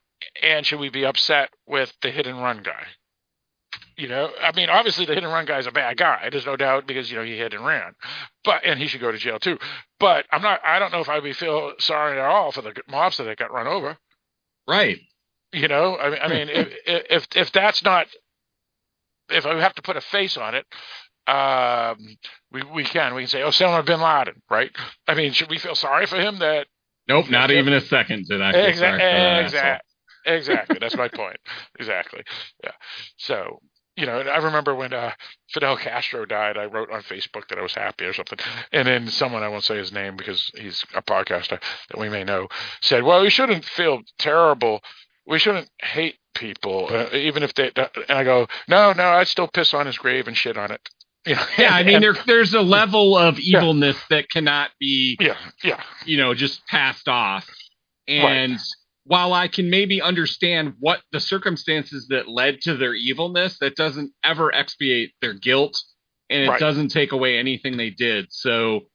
and 0.42 0.66
should 0.66 0.80
we 0.80 0.90
be 0.90 1.04
upset 1.04 1.50
with 1.66 1.92
the 2.02 2.10
hit 2.10 2.26
and 2.26 2.42
run 2.42 2.62
guy? 2.62 2.86
You 3.96 4.08
know, 4.08 4.30
I 4.40 4.52
mean, 4.56 4.70
obviously 4.70 5.04
the 5.04 5.14
hit 5.14 5.22
and 5.22 5.32
run 5.32 5.44
guy 5.44 5.58
is 5.58 5.66
a 5.66 5.72
bad 5.72 5.96
guy. 5.98 6.28
There's 6.30 6.46
no 6.46 6.56
doubt 6.56 6.86
because 6.86 7.10
you 7.10 7.16
know 7.16 7.24
he 7.24 7.36
hit 7.36 7.52
and 7.52 7.64
ran, 7.64 7.94
but 8.44 8.64
and 8.64 8.78
he 8.78 8.86
should 8.86 9.00
go 9.00 9.12
to 9.12 9.18
jail 9.18 9.38
too. 9.38 9.58
But 10.00 10.24
I'm 10.32 10.42
not. 10.42 10.60
I 10.64 10.78
don't 10.78 10.92
know 10.92 11.00
if 11.00 11.08
I 11.08 11.16
would 11.16 11.24
be 11.24 11.32
feel 11.32 11.72
sorry 11.78 12.18
at 12.18 12.24
all 12.24 12.52
for 12.52 12.62
the 12.62 12.72
mobster 12.90 13.24
that 13.26 13.38
got 13.38 13.52
run 13.52 13.66
over. 13.66 13.96
Right. 14.66 15.00
You 15.52 15.68
know, 15.68 15.98
I 15.98 16.10
mean, 16.10 16.18
I 16.22 16.28
mean, 16.28 16.48
if 16.50 16.68
if 16.86 17.26
if 17.36 17.52
that's 17.52 17.84
not, 17.84 18.06
if 19.30 19.44
I 19.46 19.58
have 19.60 19.74
to 19.74 19.82
put 19.82 19.96
a 19.96 20.00
face 20.00 20.36
on 20.36 20.54
it, 20.54 20.66
um, 21.26 22.16
we 22.50 22.62
we 22.62 22.84
can 22.84 23.14
we 23.14 23.22
can 23.22 23.28
say, 23.28 23.40
Osama 23.40 23.84
bin 23.84 24.00
Laden, 24.00 24.42
right? 24.50 24.70
I 25.06 25.14
mean, 25.14 25.32
should 25.32 25.50
we 25.50 25.58
feel 25.58 25.74
sorry 25.74 26.06
for 26.06 26.16
him 26.16 26.38
that 26.38 26.66
Nope, 27.08 27.28
not 27.30 27.50
Yeah. 27.50 27.58
even 27.58 27.72
a 27.74 27.80
second 27.80 28.26
did 28.28 28.40
I 28.40 28.52
feel 28.52 28.72
sorry 28.74 28.98
for 28.98 29.04
that. 29.04 29.44
Exactly. 29.44 29.88
Exactly. 30.24 30.78
That's 30.80 30.96
my 30.96 31.08
point. 31.08 31.36
Exactly. 31.80 32.22
Yeah. 32.62 32.70
So, 33.16 33.58
you 33.96 34.06
know, 34.06 34.20
and 34.20 34.28
I 34.28 34.36
remember 34.36 34.74
when 34.74 34.92
uh, 34.92 35.10
Fidel 35.48 35.76
Castro 35.76 36.24
died, 36.24 36.56
I 36.56 36.66
wrote 36.66 36.90
on 36.92 37.02
Facebook 37.02 37.48
that 37.48 37.58
I 37.58 37.62
was 37.62 37.74
happy 37.74 38.04
or 38.04 38.12
something. 38.12 38.38
And 38.70 38.86
then 38.86 39.08
someone, 39.08 39.42
I 39.42 39.48
won't 39.48 39.64
say 39.64 39.76
his 39.76 39.92
name 39.92 40.16
because 40.16 40.50
he's 40.54 40.84
a 40.94 41.02
podcaster 41.02 41.60
that 41.90 41.98
we 41.98 42.08
may 42.08 42.22
know, 42.22 42.46
said, 42.80 43.02
well, 43.02 43.20
we 43.22 43.30
shouldn't 43.30 43.64
feel 43.64 44.02
terrible. 44.18 44.80
We 45.26 45.38
shouldn't 45.38 45.68
hate 45.80 46.16
people, 46.34 46.88
uh, 46.90 47.14
even 47.14 47.42
if 47.42 47.54
they. 47.54 47.70
And 47.76 48.18
I 48.18 48.24
go, 48.24 48.48
no, 48.68 48.92
no, 48.92 49.04
I'd 49.04 49.28
still 49.28 49.48
piss 49.48 49.72
on 49.74 49.86
his 49.86 49.98
grave 49.98 50.26
and 50.28 50.36
shit 50.36 50.56
on 50.56 50.70
it. 50.72 50.80
You 51.24 51.36
know? 51.36 51.44
Yeah, 51.56 51.72
I 51.72 51.84
mean, 51.84 51.94
And- 51.96 52.02
there, 52.04 52.14
there's 52.26 52.52
a 52.52 52.60
level 52.62 53.16
of 53.16 53.38
evilness 53.38 53.96
that 54.10 54.28
cannot 54.28 54.70
be, 54.80 55.16
yeah, 55.20 55.36
yeah, 55.62 55.80
you 56.04 56.16
know, 56.16 56.34
just 56.34 56.66
passed 56.66 57.06
off. 57.06 57.48
And 58.08 58.58
while 59.04 59.32
I 59.32 59.46
can 59.46 59.70
maybe 59.70 60.02
understand 60.02 60.74
what 60.80 61.00
the 61.12 61.20
circumstances 61.20 62.08
that 62.08 62.26
led 62.28 62.60
to 62.62 62.76
their 62.76 62.94
evilness, 62.94 63.58
that 63.60 63.76
doesn't 63.76 64.10
ever 64.24 64.52
expiate 64.52 65.12
their 65.20 65.32
guilt, 65.34 65.80
and 66.28 66.42
it 66.42 66.48
Right. 66.48 66.58
doesn't 66.58 66.88
take 66.88 67.12
away 67.12 67.38
anything 67.38 67.76
they 67.76 67.90
did. 67.90 68.26
So, 68.30 68.88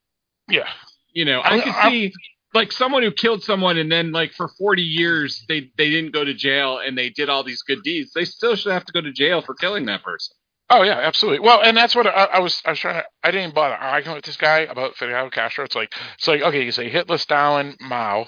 yeah. 0.50 0.68
you 1.14 1.24
know, 1.24 1.40
I- 1.40 1.54
I 1.54 1.60
could 1.60 1.72
I- 1.74 1.90
see 1.90 2.12
like 2.54 2.72
someone 2.72 3.02
who 3.02 3.10
killed 3.10 3.42
someone 3.42 3.76
and 3.76 3.90
then 3.92 4.12
like 4.12 4.32
for 4.32 4.48
40 4.48 4.82
years 4.82 5.44
they 5.48 5.70
they 5.76 5.90
didn't 5.90 6.12
go 6.12 6.24
to 6.24 6.34
jail 6.34 6.78
and 6.78 6.96
they 6.96 7.10
did 7.10 7.28
all 7.28 7.44
these 7.44 7.62
good 7.62 7.82
deeds. 7.82 8.12
They 8.14 8.24
still 8.24 8.56
should 8.56 8.72
have 8.72 8.84
to 8.86 8.92
go 8.92 9.00
to 9.00 9.12
jail 9.12 9.42
for 9.42 9.54
killing 9.54 9.86
that 9.86 10.02
person. 10.02 10.34
Oh 10.70 10.82
yeah, 10.82 10.98
absolutely. 10.98 11.40
Well, 11.40 11.62
and 11.62 11.76
that's 11.76 11.96
what 11.96 12.06
I, 12.06 12.24
I 12.24 12.38
was. 12.40 12.60
I 12.66 12.70
was 12.70 12.78
trying 12.78 12.96
to. 12.96 13.04
I 13.24 13.30
didn't 13.30 13.54
bother 13.54 13.74
arguing 13.74 14.16
with 14.16 14.26
this 14.26 14.36
guy 14.36 14.60
about 14.60 14.96
Fidel 14.96 15.30
Castro. 15.30 15.64
It's 15.64 15.74
like 15.74 15.94
it's 16.16 16.28
like 16.28 16.42
okay, 16.42 16.62
you 16.62 16.72
say 16.72 16.90
Hitler, 16.90 17.16
Stalin, 17.16 17.74
Mao, 17.80 18.26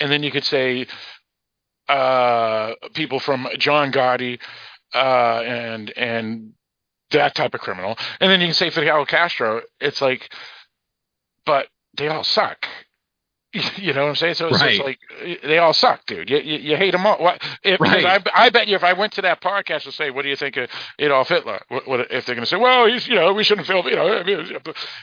and 0.00 0.10
then 0.10 0.22
you 0.22 0.30
could 0.30 0.44
say 0.44 0.86
uh, 1.88 2.72
people 2.94 3.20
from 3.20 3.48
John 3.58 3.92
Gotti 3.92 4.40
uh, 4.94 5.42
and 5.44 5.90
and 5.90 6.52
that 7.10 7.34
type 7.34 7.52
of 7.52 7.60
criminal, 7.60 7.98
and 8.18 8.30
then 8.30 8.40
you 8.40 8.46
can 8.46 8.54
say 8.54 8.70
Fidel 8.70 9.04
Castro. 9.04 9.60
It's 9.78 10.00
like, 10.00 10.32
but 11.44 11.68
they 11.98 12.08
all 12.08 12.24
suck. 12.24 12.66
You 13.76 13.92
know 13.92 14.02
what 14.02 14.08
I'm 14.10 14.16
saying? 14.16 14.34
So 14.34 14.48
it's, 14.48 14.60
Right. 14.60 14.84
like 14.84 14.98
they 15.42 15.58
all 15.58 15.72
suck, 15.72 16.04
dude. 16.06 16.28
You, 16.28 16.38
you, 16.38 16.58
you 16.58 16.76
hate 16.76 16.90
them 16.90 17.06
all. 17.06 17.18
What? 17.18 17.40
If, 17.62 17.80
Right. 17.80 18.04
I, 18.04 18.20
I 18.34 18.50
bet 18.50 18.66
you 18.68 18.74
if 18.76 18.82
I 18.84 18.92
went 18.94 19.12
to 19.14 19.22
that 19.22 19.40
podcast 19.40 19.84
and 19.84 19.94
say, 19.94 20.10
"What 20.10 20.22
do 20.22 20.28
you 20.28 20.36
think 20.36 20.56
of 20.56 20.68
Adolf 20.98 21.28
Hitler?" 21.28 21.60
What, 21.68 21.86
what 21.86 22.00
if 22.10 22.26
they're 22.26 22.34
going 22.34 22.44
to 22.44 22.50
say, 22.50 22.56
"Well, 22.56 22.86
he's 22.86 23.06
you 23.06 23.14
know 23.14 23.32
we 23.32 23.44
shouldn't 23.44 23.66
film," 23.66 23.86
you 23.86 23.94
know? 23.96 24.18
I 24.18 24.24
mean, 24.24 24.56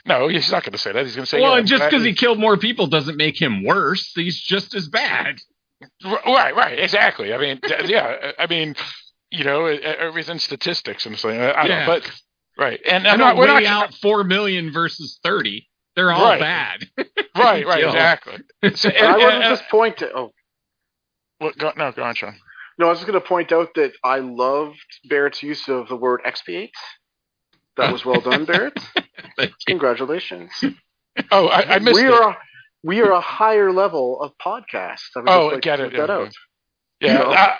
no, 0.05 0.27
he's 0.27 0.51
not 0.51 0.63
going 0.63 0.73
to 0.73 0.77
say 0.77 0.91
that. 0.91 1.05
He's 1.05 1.15
going 1.15 1.25
to 1.25 1.29
say, 1.29 1.41
well, 1.41 1.57
yeah, 1.57 1.63
just 1.63 1.83
because 1.85 2.03
he 2.03 2.13
killed 2.13 2.39
more 2.39 2.57
people 2.57 2.87
doesn't 2.87 3.15
make 3.17 3.41
him 3.41 3.63
worse. 3.63 4.11
He's 4.15 4.39
just 4.39 4.75
as 4.75 4.87
bad. 4.89 5.39
Right, 6.03 6.55
right, 6.55 6.77
exactly. 6.77 7.33
I 7.33 7.37
mean, 7.37 7.59
yeah, 7.85 8.31
I 8.37 8.47
mean, 8.47 8.75
you 9.31 9.43
know, 9.43 9.65
everything's 9.65 10.43
statistics 10.43 11.05
and 11.05 11.17
something. 11.17 11.39
I 11.39 11.53
don't 11.53 11.67
Yeah. 11.67 11.85
know, 11.85 11.99
but 11.99 12.11
right, 12.57 12.79
and 12.87 13.03
not 13.03 13.17
not, 13.17 13.37
we're 13.37 13.47
not 13.47 13.63
out 13.65 13.93
four 13.95 14.23
million 14.23 14.71
versus 14.71 15.19
thirty. 15.23 15.67
They're 16.01 16.11
all 16.11 16.23
Right. 16.23 16.39
bad. 16.39 16.89
right, 17.37 17.65
right, 17.65 17.83
exactly. 17.83 18.37
So, 18.75 18.89
and, 18.89 19.07
I 19.07 19.17
want 19.17 19.43
to 19.43 19.49
just 19.49 19.63
uh, 19.63 19.67
point 19.71 19.97
to. 19.97 20.11
Oh 20.13 20.31
what, 21.39 21.57
go, 21.57 21.71
no, 21.75 21.91
go 21.91 22.03
on, 22.03 22.15
Sean. 22.15 22.35
no, 22.77 22.87
I 22.87 22.89
was 22.89 22.99
just 22.99 23.07
going 23.07 23.19
to 23.21 23.27
point 23.27 23.51
out 23.51 23.69
that 23.75 23.93
I 24.03 24.19
loved 24.19 24.77
Barrett's 25.09 25.41
use 25.43 25.67
of 25.67 25.87
the 25.89 25.95
word 25.95 26.21
expiate. 26.23 26.71
That 27.77 27.91
was 27.91 28.05
well 28.05 28.21
done, 28.21 28.45
Barrett. 28.45 28.77
Congratulations. 29.67 30.51
Oh, 31.31 31.47
I, 31.47 31.75
I 31.75 31.79
missed 31.79 31.95
we 31.95 32.07
it. 32.07 32.13
are 32.13 32.37
we 32.83 33.01
are 33.01 33.11
a 33.11 33.21
higher 33.21 33.71
level 33.71 34.21
of 34.21 34.31
podcast. 34.43 34.99
I 35.15 35.21
Oh, 35.27 35.47
like 35.47 35.61
get 35.61 35.79
it, 35.79 35.93
that 35.97 36.09
yeah, 36.09 36.15
out. 36.15 36.31
Yeah, 37.01 37.13
You 37.13 37.19
know? 37.19 37.31
uh, 37.31 37.55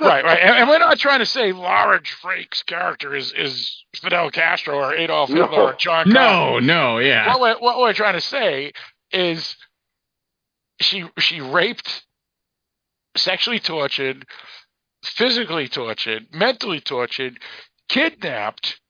right, 0.00 0.24
right. 0.24 0.40
And, 0.40 0.56
and 0.56 0.68
we're 0.68 0.78
not 0.78 0.98
trying 0.98 1.18
to 1.20 1.26
say 1.26 1.52
Laura 1.52 2.00
Drake's 2.02 2.62
character 2.62 3.14
is, 3.14 3.32
is 3.36 3.84
Fidel 3.94 4.30
Castro 4.30 4.76
or 4.78 4.94
Adolf 4.94 5.28
No. 5.30 5.42
Hitler 5.42 5.62
or 5.62 5.74
John 5.74 6.08
No, 6.08 6.20
Connor. 6.54 6.60
no, 6.62 6.98
yeah. 6.98 7.28
What 7.28 7.40
we're, 7.40 7.58
what 7.58 7.78
we're 7.78 7.92
trying 7.92 8.14
to 8.14 8.20
say 8.20 8.72
is 9.12 9.56
she 10.80 11.04
she 11.18 11.40
raped, 11.40 12.04
sexually 13.16 13.58
tortured, 13.60 14.24
physically 15.04 15.68
tortured, 15.68 16.26
mentally 16.32 16.80
tortured, 16.80 17.38
kidnapped, 17.88 18.80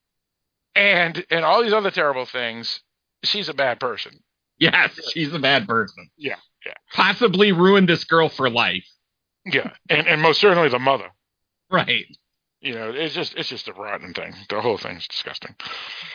and 0.75 1.25
and 1.31 1.45
all 1.45 1.63
these 1.63 1.73
other 1.73 1.91
terrible 1.91 2.27
things. 2.27 2.81
She's 3.25 3.49
a 3.49 3.55
bad 3.55 3.81
person. 3.81 4.21
Yes, 4.59 4.99
she's 5.13 5.33
a 5.33 5.39
bad 5.39 5.67
person. 5.67 6.11
Yeah, 6.17 6.37
yeah, 6.67 6.75
Possibly 6.93 7.53
ruined 7.53 7.89
this 7.89 8.05
girl 8.05 8.29
for 8.29 8.51
life. 8.51 8.85
Yeah, 9.45 9.73
and 9.89 10.07
and 10.07 10.21
most 10.23 10.41
certainly 10.41 10.69
the 10.69 10.79
mother. 10.79 11.09
Right. 11.71 12.07
You 12.61 12.75
know, 12.75 12.91
it's 12.91 13.15
just 13.15 13.35
it's 13.37 13.49
just 13.49 13.69
a 13.69 13.73
rotten 13.73 14.13
thing. 14.15 14.35
The 14.49 14.61
whole 14.61 14.79
thing's 14.79 15.07
disgusting. 15.09 15.55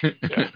Yeah. 0.04 0.50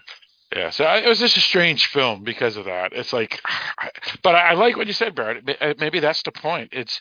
Yeah, 0.56 0.70
so 0.70 0.86
I- 0.86 1.00
it 1.00 1.08
was 1.10 1.20
just 1.20 1.36
a 1.38 1.42
strange 1.42 1.88
film 1.88 2.24
because 2.24 2.56
of 2.58 2.66
that. 2.66 2.94
It's 2.94 3.12
like, 3.14 3.42
but 4.24 4.36
I, 4.36 4.50
I 4.50 4.54
like 4.54 4.78
what 4.78 4.88
you 4.88 4.94
said, 4.94 5.14
Barrett. 5.16 5.44
Maybe 5.80 6.00
that's 6.00 6.24
the 6.24 6.32
point. 6.32 6.70
It's, 6.72 7.00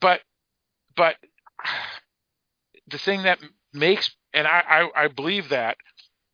but, 0.00 0.20
but 0.96 1.16
the 2.88 2.98
thing 2.98 3.22
that 3.24 3.38
makes, 3.72 4.10
and 4.32 4.46
I, 4.46 4.62
I, 4.96 5.04
I 5.04 5.08
believe 5.08 5.48
that 5.50 5.76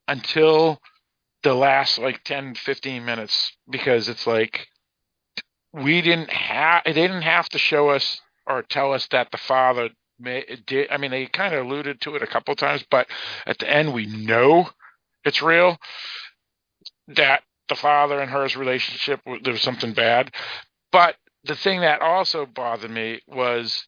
until 0.08 0.80
the 1.42 1.54
last 1.54 1.98
like 1.98 2.22
10, 2.24 2.54
15 2.54 3.04
minutes, 3.04 3.52
because 3.70 4.08
it's 4.08 4.26
like, 4.26 4.66
we 5.72 6.02
didn't 6.02 6.30
have, 6.30 6.82
they 6.84 6.92
didn't 6.92 7.22
have 7.22 7.48
to 7.50 7.58
show 7.58 7.88
us 7.90 8.20
or 8.46 8.62
tell 8.62 8.92
us 8.92 9.06
that 9.10 9.30
the 9.30 9.38
father 9.38 9.90
may, 10.18 10.44
did. 10.66 10.88
I 10.90 10.96
mean, 10.96 11.10
they 11.10 11.26
kind 11.26 11.54
of 11.54 11.66
alluded 11.66 12.00
to 12.02 12.16
it 12.16 12.22
a 12.22 12.26
couple 12.26 12.54
times, 12.54 12.84
but 12.90 13.06
at 13.46 13.58
the 13.58 13.70
end, 13.70 13.92
we 13.92 14.06
know 14.06 14.70
it's 15.24 15.42
real 15.42 15.78
that 17.08 17.42
the 17.68 17.74
father 17.74 18.20
and 18.20 18.30
her's 18.30 18.56
relationship 18.56 19.20
there 19.42 19.52
was 19.52 19.62
something 19.62 19.92
bad 19.92 20.32
but 20.90 21.16
the 21.44 21.54
thing 21.54 21.80
that 21.80 22.02
also 22.02 22.44
bothered 22.46 22.90
me 22.90 23.20
was 23.26 23.86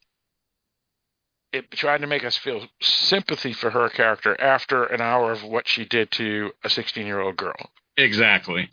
it 1.53 1.71
tried 1.71 2.01
to 2.01 2.07
make 2.07 2.25
us 2.25 2.37
feel 2.37 2.67
sympathy 2.81 3.53
for 3.53 3.71
her 3.71 3.89
character 3.89 4.41
after 4.41 4.85
an 4.85 5.01
hour 5.01 5.33
of 5.33 5.45
what 5.45 5.69
she 5.69 5.85
did 5.85 6.11
to 6.13 6.51
a 6.65 6.71
16 6.71 7.07
year 7.07 7.21
old 7.21 7.37
girl 7.37 7.71
Exactly. 7.97 8.71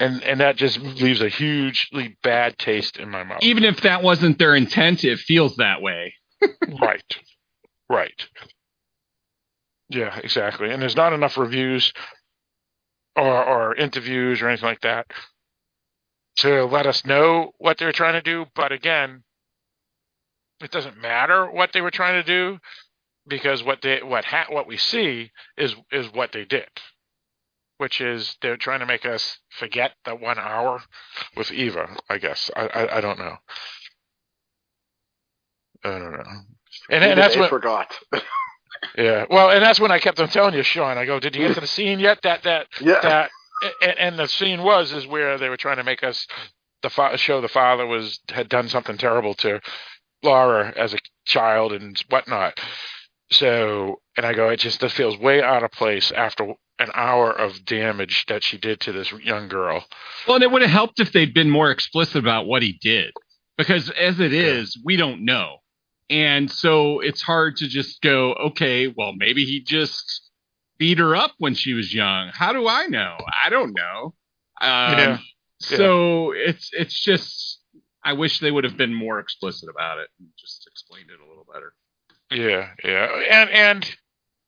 And 0.00 0.22
and 0.22 0.40
that 0.40 0.56
just 0.56 0.78
leaves 0.78 1.20
a 1.20 1.28
hugely 1.28 2.16
bad 2.22 2.58
taste 2.58 2.96
in 2.96 3.10
my 3.10 3.22
mouth. 3.22 3.42
Even 3.42 3.64
if 3.64 3.82
that 3.82 4.02
wasn't 4.02 4.38
their 4.38 4.54
intent, 4.54 5.04
it 5.04 5.18
feels 5.18 5.56
that 5.56 5.82
way. 5.82 6.14
right. 6.80 7.16
Right. 7.88 8.26
Yeah 9.88 10.18
exactly. 10.18 10.70
And 10.70 10.82
there's 10.82 10.96
not 10.96 11.12
enough 11.12 11.36
reviews 11.36 11.92
or 13.16 13.44
or 13.44 13.74
interviews 13.76 14.42
or 14.42 14.48
anything 14.48 14.68
like 14.68 14.80
that 14.80 15.06
to 16.38 16.64
let 16.64 16.86
us 16.86 17.04
know 17.04 17.52
what 17.58 17.78
they're 17.78 17.92
trying 17.92 18.14
to 18.14 18.22
do. 18.22 18.46
But 18.54 18.72
again 18.72 19.22
it 20.60 20.70
doesn't 20.70 21.00
matter 21.00 21.50
what 21.50 21.72
they 21.72 21.80
were 21.80 21.90
trying 21.90 22.22
to 22.22 22.26
do 22.26 22.58
because 23.28 23.62
what 23.62 23.82
they 23.82 24.02
what 24.02 24.24
ha- 24.24 24.46
what 24.48 24.66
we 24.66 24.76
see 24.76 25.30
is 25.56 25.74
is 25.92 26.06
what 26.12 26.32
they 26.32 26.44
did 26.44 26.68
which 27.84 28.00
is 28.00 28.36
they're 28.42 28.56
trying 28.56 28.80
to 28.80 28.86
make 28.86 29.06
us 29.06 29.38
forget 29.60 29.92
that 30.06 30.20
one 30.20 30.38
hour 30.38 30.82
with 31.36 31.52
Eva 31.52 31.96
I 32.10 32.18
guess 32.18 32.50
I 32.56 32.66
I, 32.66 32.98
I 32.98 33.00
don't 33.02 33.18
know 33.20 33.36
I 35.84 35.90
don't 35.90 36.12
know 36.12 36.40
and, 36.90 37.04
and 37.04 37.18
that's 37.18 37.36
what 37.36 37.50
forgot. 37.50 37.98
yeah. 38.98 39.26
Well, 39.30 39.50
and 39.50 39.62
that's 39.62 39.80
when 39.80 39.92
I 39.92 39.98
kept 39.98 40.20
on 40.20 40.28
telling 40.28 40.54
you, 40.54 40.62
Sean. 40.62 40.98
I 40.98 41.06
go, 41.06 41.20
did 41.20 41.34
you 41.36 41.46
get 41.46 41.54
to 41.56 41.60
the 41.60 41.66
scene 41.66 42.00
yet? 42.00 42.20
That 42.22 42.42
that 42.44 42.68
Yeah. 42.80 43.00
that, 43.02 43.30
and, 43.82 43.98
and 43.98 44.18
the 44.18 44.28
scene 44.28 44.62
was 44.62 44.92
is 44.92 45.06
where 45.06 45.38
they 45.38 45.48
were 45.48 45.56
trying 45.56 45.78
to 45.78 45.84
make 45.84 46.04
us 46.04 46.26
the 46.82 46.90
fa- 46.90 47.18
show 47.18 47.40
the 47.40 47.48
father 47.48 47.86
was 47.86 48.20
had 48.30 48.48
done 48.48 48.68
something 48.68 48.98
terrible 48.98 49.34
to 49.36 49.60
Laura 50.22 50.72
as 50.76 50.94
a 50.94 50.98
child 51.26 51.72
and 51.72 52.02
whatnot. 52.10 52.60
So, 53.38 54.00
and 54.16 54.24
I 54.24 54.32
go, 54.34 54.48
it 54.48 54.60
just 54.60 54.80
feels 54.92 55.18
way 55.18 55.42
out 55.42 55.62
of 55.62 55.72
place 55.72 56.12
after 56.12 56.54
an 56.78 56.90
hour 56.94 57.30
of 57.30 57.64
damage 57.64 58.26
that 58.28 58.42
she 58.42 58.58
did 58.58 58.80
to 58.80 58.92
this 58.92 59.12
young 59.12 59.48
girl. 59.48 59.84
Well, 60.26 60.36
and 60.36 60.44
it 60.44 60.50
would 60.50 60.62
have 60.62 60.70
helped 60.70 61.00
if 61.00 61.12
they'd 61.12 61.34
been 61.34 61.50
more 61.50 61.70
explicit 61.70 62.16
about 62.16 62.46
what 62.46 62.62
he 62.62 62.78
did. 62.80 63.12
Because 63.56 63.90
as 63.90 64.18
it 64.20 64.32
is, 64.32 64.76
we 64.84 64.96
don't 64.96 65.24
know. 65.24 65.58
And 66.10 66.50
so 66.50 67.00
it's 67.00 67.22
hard 67.22 67.56
to 67.56 67.68
just 67.68 68.00
go, 68.02 68.34
okay, 68.34 68.88
well, 68.88 69.12
maybe 69.16 69.44
he 69.44 69.60
just 69.62 70.30
beat 70.78 70.98
her 70.98 71.14
up 71.14 71.32
when 71.38 71.54
she 71.54 71.72
was 71.72 71.94
young. 71.94 72.30
How 72.32 72.52
do 72.52 72.66
I 72.68 72.86
know? 72.86 73.16
I 73.44 73.48
don't 73.50 73.74
know. 73.74 74.14
Um, 74.60 74.98
Yeah. 74.98 75.18
So 75.60 76.32
it's 76.32 76.70
it's 76.72 77.00
just 77.00 77.60
I 78.04 78.12
wish 78.12 78.40
they 78.40 78.50
would 78.50 78.64
have 78.64 78.76
been 78.76 78.92
more 78.92 79.18
explicit 79.18 79.68
about 79.70 79.98
it 79.98 80.08
and 80.18 80.28
just 80.36 80.68
explained 80.70 81.08
it 81.10 81.24
a 81.24 81.28
little 81.28 81.46
better. 81.50 81.72
Yeah, 82.30 82.70
yeah, 82.82 83.06
and 83.30 83.50
and 83.50 83.96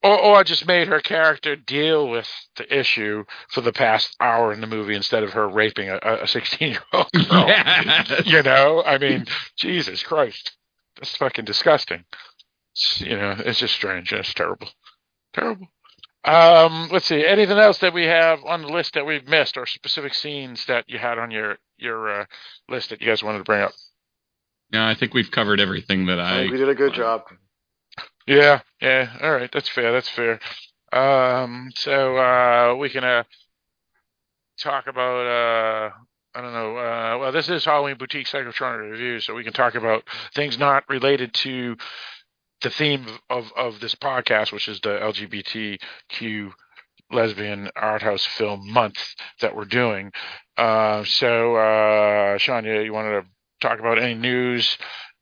or 0.03 0.19
or 0.19 0.45
just 0.45 0.67
made 0.67 0.89
her 0.89 1.01
character 1.01 1.57
deal 1.57 2.09
with 2.09 2.29
the 2.57 2.79
issue 2.79 3.25
for 3.51 3.61
the 3.61 3.73
past 3.73 4.17
hour 4.21 4.53
in 4.53 4.61
the 4.61 4.67
movie 4.67 4.95
instead 4.95 5.23
of 5.23 5.33
her 5.33 5.49
raping 5.49 5.89
a 5.89 5.99
a 6.03 6.27
sixteen 6.27 6.73
year 6.73 6.83
old 6.93 7.11
girl. 7.13 7.25
Yeah. 7.49 8.21
You 8.25 8.43
know, 8.43 8.83
I 8.85 8.99
mean, 8.99 9.27
Jesus 9.57 10.03
Christ, 10.03 10.57
that's 10.97 11.17
fucking 11.17 11.45
disgusting. 11.45 12.05
It's, 12.73 13.01
you 13.01 13.17
know, 13.17 13.37
it's 13.39 13.59
just 13.59 13.75
strange. 13.75 14.13
It's 14.13 14.35
terrible, 14.35 14.69
terrible. 15.33 15.69
Um, 16.25 16.89
let's 16.91 17.07
see. 17.07 17.25
Anything 17.25 17.59
else 17.59 17.79
that 17.79 17.95
we 17.95 18.05
have 18.05 18.45
on 18.45 18.63
the 18.63 18.69
list 18.69 18.95
that 18.95 19.07
we've 19.07 19.27
missed, 19.29 19.57
or 19.57 19.65
specific 19.65 20.13
scenes 20.13 20.67
that 20.67 20.85
you 20.89 20.99
had 20.99 21.19
on 21.19 21.31
your 21.31 21.57
your 21.79 22.23
uh, 22.23 22.25
list 22.69 22.91
that 22.91 23.01
you 23.01 23.07
guys 23.07 23.23
wanted 23.23 23.39
to 23.39 23.45
bring 23.45 23.63
up? 23.63 23.73
No, 24.73 24.85
I 24.85 24.95
think 24.95 25.15
we've 25.15 25.31
covered 25.31 25.61
everything 25.61 26.07
that 26.07 26.19
I 26.19 26.43
I 26.47 26.51
we 26.51 26.57
did 26.57 26.69
a 26.69 26.75
good 26.75 26.95
job. 26.95 27.23
Yeah, 28.27 28.61
yeah. 28.81 29.17
All 29.23 29.33
right, 29.33 29.51
that's 29.53 29.69
fair. 29.69 29.93
That's 29.93 30.09
fair. 30.09 30.41
Um, 30.93 31.71
so 31.77 32.17
uh, 32.17 32.77
we 32.77 32.91
can 32.91 33.05
uh, 33.05 33.25
talk 34.61 34.87
about. 34.87 35.27
Uh, 35.27 35.91
I 36.35 36.43
don't 36.43 36.53
know. 36.53 36.77
Uh, 36.77 37.19
well, 37.19 37.33
this 37.33 37.49
is 37.49 37.65
Halloween 37.65 37.97
Boutique 37.99 38.27
Psychotronic 38.27 38.91
Review, 38.91 39.21
so 39.21 39.35
we 39.35 39.45
can 39.45 39.53
talk 39.55 39.75
about 39.75 40.05
things 40.35 40.59
not 40.59 40.85
related 40.89 41.33
to 41.35 41.77
the 42.63 42.71
theme 42.71 43.07
of 43.31 43.53
of 43.57 43.81
this 43.81 43.95
podcast, 43.95 44.53
which 44.53 44.69
is 44.69 44.81
the 44.81 44.91
LGBTQ 45.01 46.53
lesbian 47.13 47.71
art 47.77 48.03
house 48.03 48.25
film 48.25 48.71
month 48.73 48.99
that 49.41 49.55
we're 49.55 49.65
doing. 49.65 50.13
Uh, 50.57 51.05
so, 51.05 51.57
uh, 51.57 52.39
Sean, 52.39 52.65
you, 52.65 52.81
you 52.81 52.93
wanted 52.93 53.23
to 53.23 53.27
talk 53.61 53.79
about 53.79 53.99
any 53.99 54.15
news 54.15 54.77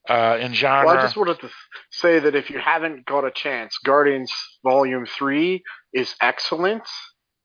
uh, 0.09 0.37
in 0.39 0.53
genre? 0.53 0.87
Well, 0.87 0.97
I 0.97 1.01
just 1.01 1.17
wanted 1.17 1.39
to 1.41 1.49
say 1.91 2.19
that 2.19 2.35
if 2.35 2.49
you 2.49 2.59
haven't 2.59 3.05
got 3.05 3.25
a 3.25 3.31
chance, 3.31 3.77
Guardians 3.83 4.31
Volume 4.63 5.05
Three 5.05 5.63
is 5.93 6.13
excellent. 6.21 6.83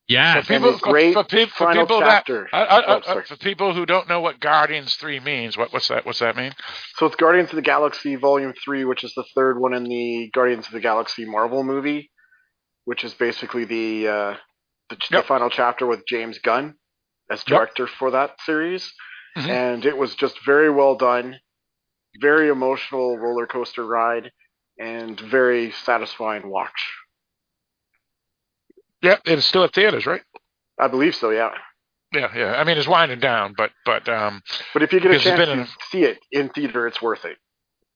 yeah. 0.09 0.41
For 0.43 0.47
people, 0.47 0.69
and 0.70 0.77
a 0.78 0.81
great 0.81 1.15
for, 1.15 1.24
peop- 1.24 1.51
for 1.51 1.65
final 1.66 1.87
people 1.87 2.01
chapter. 2.01 2.49
that, 2.53 2.57
I, 2.57 2.65
I, 2.78 2.85
Oh, 3.07 3.19
I, 3.20 3.23
for 3.24 3.37
people 3.37 3.73
who 3.74 3.87
don't 3.87 4.09
know 4.09 4.20
what 4.20 4.41
Guardians 4.41 4.95
Three 4.95 5.20
means, 5.20 5.57
what, 5.57 5.73
what's 5.73 5.89
that? 5.89 6.05
What's 6.05 6.19
that 6.20 6.37
mean? 6.37 6.53
So 6.97 7.07
it's 7.07 7.16
Guardians 7.16 7.51
of 7.51 7.57
the 7.57 7.62
Galaxy 7.62 8.16
Volume 8.16 8.53
Three, 8.65 8.85
which 8.85 9.05
is 9.05 9.12
the 9.15 9.24
third 9.35 9.59
one 9.61 9.73
in 9.74 9.85
the 9.85 10.31
Guardians 10.32 10.66
of 10.66 10.73
the 10.73 10.81
Galaxy 10.81 11.24
Marvel 11.24 11.62
movie, 11.65 12.11
which 12.85 13.05
is 13.05 13.15
basically 13.15 13.65
the 13.65 14.09
uh, 14.09 14.35
the, 14.91 14.97
the 15.11 15.23
final 15.23 15.49
chapter 15.51 15.87
with 15.87 16.03
James 16.09 16.39
Gunn 16.41 16.74
as 17.31 17.39
Yep. 17.41 17.47
director 17.47 17.87
for 17.87 18.11
that 18.11 18.32
series. 18.45 18.93
Mhm. 19.39 19.49
and 19.49 19.85
it 19.87 19.97
was 19.97 20.16
just 20.16 20.45
very 20.45 20.69
well 20.69 20.97
done, 20.97 21.37
very 22.19 22.49
emotional 22.49 23.19
roller 23.19 23.47
coaster 23.47 23.85
ride, 23.85 24.31
and 24.78 25.19
very 25.20 25.73
satisfying 25.85 26.49
watch. 26.49 26.70
Yeah, 29.03 29.16
it's 29.24 29.47
still 29.47 29.65
at 29.65 29.73
theaters, 29.73 30.07
right? 30.07 30.23
I 30.78 30.89
believe 30.89 31.15
so, 31.15 31.31
yeah. 31.31 31.51
Yeah, 32.12 32.28
yeah. 32.35 32.55
I 32.55 32.65
mean, 32.65 32.77
it's 32.77 32.89
winding 32.89 33.20
down, 33.20 33.55
but 33.57 33.70
but 33.85 34.09
um, 34.09 34.43
But 34.74 34.82
if 34.82 34.93
you 34.93 35.01
get 35.01 35.12
a 35.12 35.19
chance 35.19 35.39
to 35.39 35.53
in 35.53 35.66
see 35.91 36.03
it 36.03 36.19
in 36.32 36.49
theater, 36.49 36.87
it's 36.87 37.01
worth 37.01 37.24
it. 37.24 37.37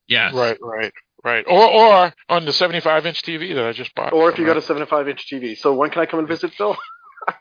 Yes. 0.07 0.33
right, 0.33 0.57
right, 0.61 0.93
right. 1.23 1.45
Or 1.47 1.67
or 1.67 2.13
on 2.29 2.45
the 2.45 2.53
75 2.53 3.05
inch 3.05 3.23
TV 3.23 3.53
that 3.55 3.65
I 3.65 3.73
just 3.73 3.93
bought. 3.93 4.13
Or 4.13 4.29
if 4.29 4.37
you 4.37 4.45
from, 4.45 4.53
got 4.53 4.57
a 4.57 4.61
75 4.61 5.09
inch 5.09 5.27
TV. 5.29 5.57
So 5.57 5.73
when 5.73 5.89
can 5.89 6.01
I 6.01 6.05
come 6.05 6.19
and 6.19 6.27
visit, 6.27 6.53
Phil? 6.53 6.77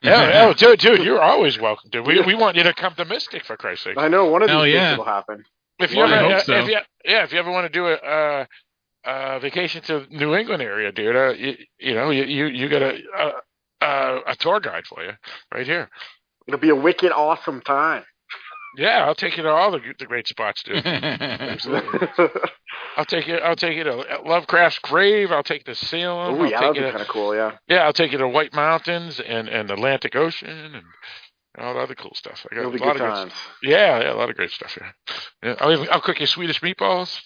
Yeah, 0.02 0.46
oh, 0.46 0.54
dude, 0.54 0.78
dude, 0.78 1.02
you're 1.04 1.20
always 1.20 1.58
welcome, 1.60 1.90
dude. 1.90 2.06
We 2.06 2.18
we 2.22 2.34
want 2.34 2.56
you 2.56 2.62
to 2.62 2.72
come 2.72 2.94
to 2.94 3.04
Mystic 3.04 3.44
for 3.44 3.54
Christ's 3.58 3.84
sake. 3.84 3.98
I 3.98 4.08
know 4.08 4.24
one 4.26 4.40
of 4.40 4.48
these 4.48 4.54
Hell 4.54 4.64
days 4.64 4.74
yeah. 4.74 4.92
it'll 4.94 5.04
happen. 5.04 5.44
If 5.78 5.92
you 5.92 5.98
Well, 5.98 6.12
ever, 6.12 6.22
hope 6.22 6.32
uh, 6.32 6.42
so. 6.42 6.52
if 6.54 6.68
you, 6.68 6.78
yeah, 7.04 7.24
if 7.24 7.32
you 7.32 7.38
ever 7.38 7.50
want 7.50 7.64
to 7.64 7.68
do 7.68 7.86
a 7.86 7.94
uh, 7.94 8.44
uh, 9.04 9.38
vacation 9.40 9.82
to 9.82 10.06
New 10.10 10.34
England 10.34 10.62
area, 10.62 10.92
dude, 10.92 11.16
uh, 11.16 11.30
you, 11.30 11.56
you 11.78 11.94
know, 11.94 12.10
you 12.10 12.24
you, 12.24 12.46
you 12.46 12.68
got 12.68 12.82
a, 12.82 12.98
a 13.18 13.32
a 13.84 14.20
a 14.28 14.36
tour 14.36 14.60
guide 14.60 14.86
for 14.86 15.02
you 15.02 15.12
right 15.52 15.66
here. 15.66 15.90
It'll 16.46 16.60
be 16.60 16.70
a 16.70 16.74
wicked 16.76 17.12
awesome 17.12 17.60
time. 17.60 18.04
Yeah, 18.76 19.04
I'll 19.04 19.14
take 19.14 19.36
you 19.36 19.42
to 19.44 19.50
all 19.50 19.70
the 19.70 19.80
the 19.98 20.06
great 20.06 20.26
spots, 20.26 20.62
dude. 20.64 20.84
I'll 22.96 23.04
take 23.04 23.26
you. 23.26 23.36
I'll 23.36 23.56
take 23.56 23.76
you 23.76 23.84
to 23.84 24.04
Lovecraft's 24.24 24.78
grave. 24.80 25.30
I'll 25.32 25.42
take 25.44 25.66
you 25.66 25.74
to 25.74 25.80
Salem. 25.80 26.34
oh 26.34 26.40
I'll 26.44 26.50
yeah, 26.50 26.60
that'd 26.60 26.74
be 26.74 26.80
kind 26.80 27.00
of 27.00 27.08
cool. 27.08 27.34
Yeah. 27.34 27.52
yeah, 27.68 27.84
I'll 27.84 27.92
take 27.92 28.12
you 28.12 28.18
to 28.18 28.28
White 28.28 28.54
Mountains 28.54 29.20
and 29.20 29.48
and 29.48 29.70
Atlantic 29.70 30.14
Ocean 30.16 30.74
and 30.76 30.84
all 31.58 31.74
the 31.74 31.80
other 31.80 31.94
cool 31.94 32.14
stuff. 32.14 32.46
I 32.50 32.54
got 32.54 32.60
It'll 32.62 32.74
a 32.74 32.76
lot 32.76 32.96
good 32.96 33.02
of 33.02 33.14
times. 33.14 33.32
Yeah, 33.62 34.00
yeah, 34.00 34.12
a 34.12 34.16
lot 34.16 34.30
of 34.30 34.36
great 34.36 34.50
stuff 34.50 34.74
here. 34.74 34.94
Yeah, 35.42 35.54
I'll 35.60 35.72
even, 35.72 35.88
I'll 35.90 36.00
cook 36.00 36.20
you 36.20 36.26
Swedish 36.26 36.60
meatballs. 36.60 37.20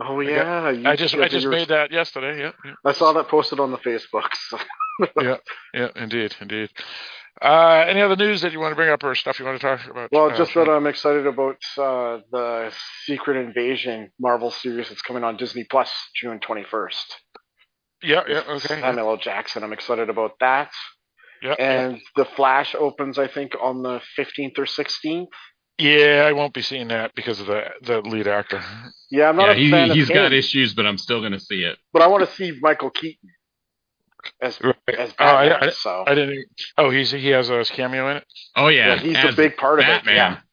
Oh 0.00 0.20
I 0.20 0.24
got- 0.24 0.76
yeah. 0.76 0.90
I 0.90 0.96
just 0.96 1.14
I 1.14 1.28
just 1.28 1.46
made 1.46 1.68
that 1.68 1.92
yesterday. 1.92 2.40
Yeah, 2.40 2.52
yeah, 2.64 2.74
I 2.84 2.92
saw 2.92 3.12
that 3.12 3.28
posted 3.28 3.60
on 3.60 3.70
the 3.70 3.78
Facebook. 3.78 4.28
So. 4.48 4.58
yeah, 5.20 5.36
yeah, 5.72 5.88
indeed, 5.96 6.34
indeed. 6.40 6.70
Uh, 7.42 7.84
any 7.88 8.00
other 8.00 8.16
news 8.16 8.42
that 8.42 8.52
you 8.52 8.60
want 8.60 8.70
to 8.70 8.76
bring 8.76 8.90
up 8.90 9.02
or 9.02 9.14
stuff 9.14 9.38
you 9.40 9.44
want 9.44 9.60
to 9.60 9.66
talk 9.66 9.86
about? 9.90 10.10
Well, 10.12 10.30
uh, 10.30 10.36
just 10.36 10.54
that 10.54 10.68
I'm 10.68 10.86
excited 10.86 11.26
about 11.26 11.56
uh, 11.76 12.20
the 12.30 12.72
Secret 13.06 13.36
Invasion 13.44 14.10
Marvel 14.20 14.50
series 14.52 14.88
that's 14.88 15.02
coming 15.02 15.24
on 15.24 15.36
Disney 15.36 15.64
Plus 15.64 15.90
June 16.14 16.38
21st. 16.38 16.94
yeah, 18.02 18.22
yeah, 18.28 18.42
okay. 18.48 18.80
Samuel 18.80 19.10
L. 19.10 19.16
Jackson. 19.16 19.64
I'm 19.64 19.72
excited 19.72 20.08
about 20.10 20.32
that. 20.40 20.70
Yeah, 21.44 21.54
yeah. 21.58 21.64
And 21.80 22.00
the 22.16 22.24
Flash 22.24 22.74
opens, 22.74 23.18
I 23.18 23.28
think, 23.28 23.52
on 23.60 23.82
the 23.82 24.00
15th 24.18 24.58
or 24.58 24.64
16th. 24.64 25.28
yeah, 25.78 26.24
I 26.26 26.32
won't 26.32 26.54
be 26.54 26.62
seeing 26.62 26.88
that 26.88 27.14
because 27.14 27.40
of 27.40 27.46
the 27.46 27.64
the 27.82 28.00
lead 28.00 28.26
actor. 28.26 28.62
Yeah, 29.10 29.28
I'm 29.28 29.36
not 29.36 29.48
Yeah, 29.48 29.52
a 29.52 29.56
he, 29.56 29.70
fan 29.70 29.90
of 29.90 29.96
he's 29.96 30.08
him, 30.08 30.14
got 30.16 30.32
issues, 30.32 30.72
but 30.74 30.86
I'm 30.86 30.98
still 30.98 31.20
going 31.20 31.32
to 31.32 31.40
see 31.40 31.62
it. 31.64 31.76
but 31.92 32.00
I 32.02 32.06
want 32.06 32.26
to 32.26 32.34
see 32.34 32.58
Michael 32.62 32.90
Keaton 32.90 33.30
as 34.40 34.58
Right. 34.62 34.74
as 34.98 35.12
Oh, 35.18 35.24
I, 35.26 35.48
Batman. 35.48 35.68
I, 35.68 35.72
so 35.72 36.04
I 36.06 36.14
didn't. 36.14 36.46
Oh, 36.78 36.90
he's 36.90 37.10
he 37.10 37.28
has 37.28 37.50
a 37.50 37.62
cameo 37.64 38.10
in 38.10 38.16
it. 38.18 38.24
Oh 38.56 38.68
yeah, 38.68 38.94
Yeah, 38.94 39.00
he's 39.00 39.32
a 39.32 39.36
big 39.36 39.56
part 39.58 39.80
of 39.80 39.86
it, 39.86 40.04
Batman. 40.04 40.38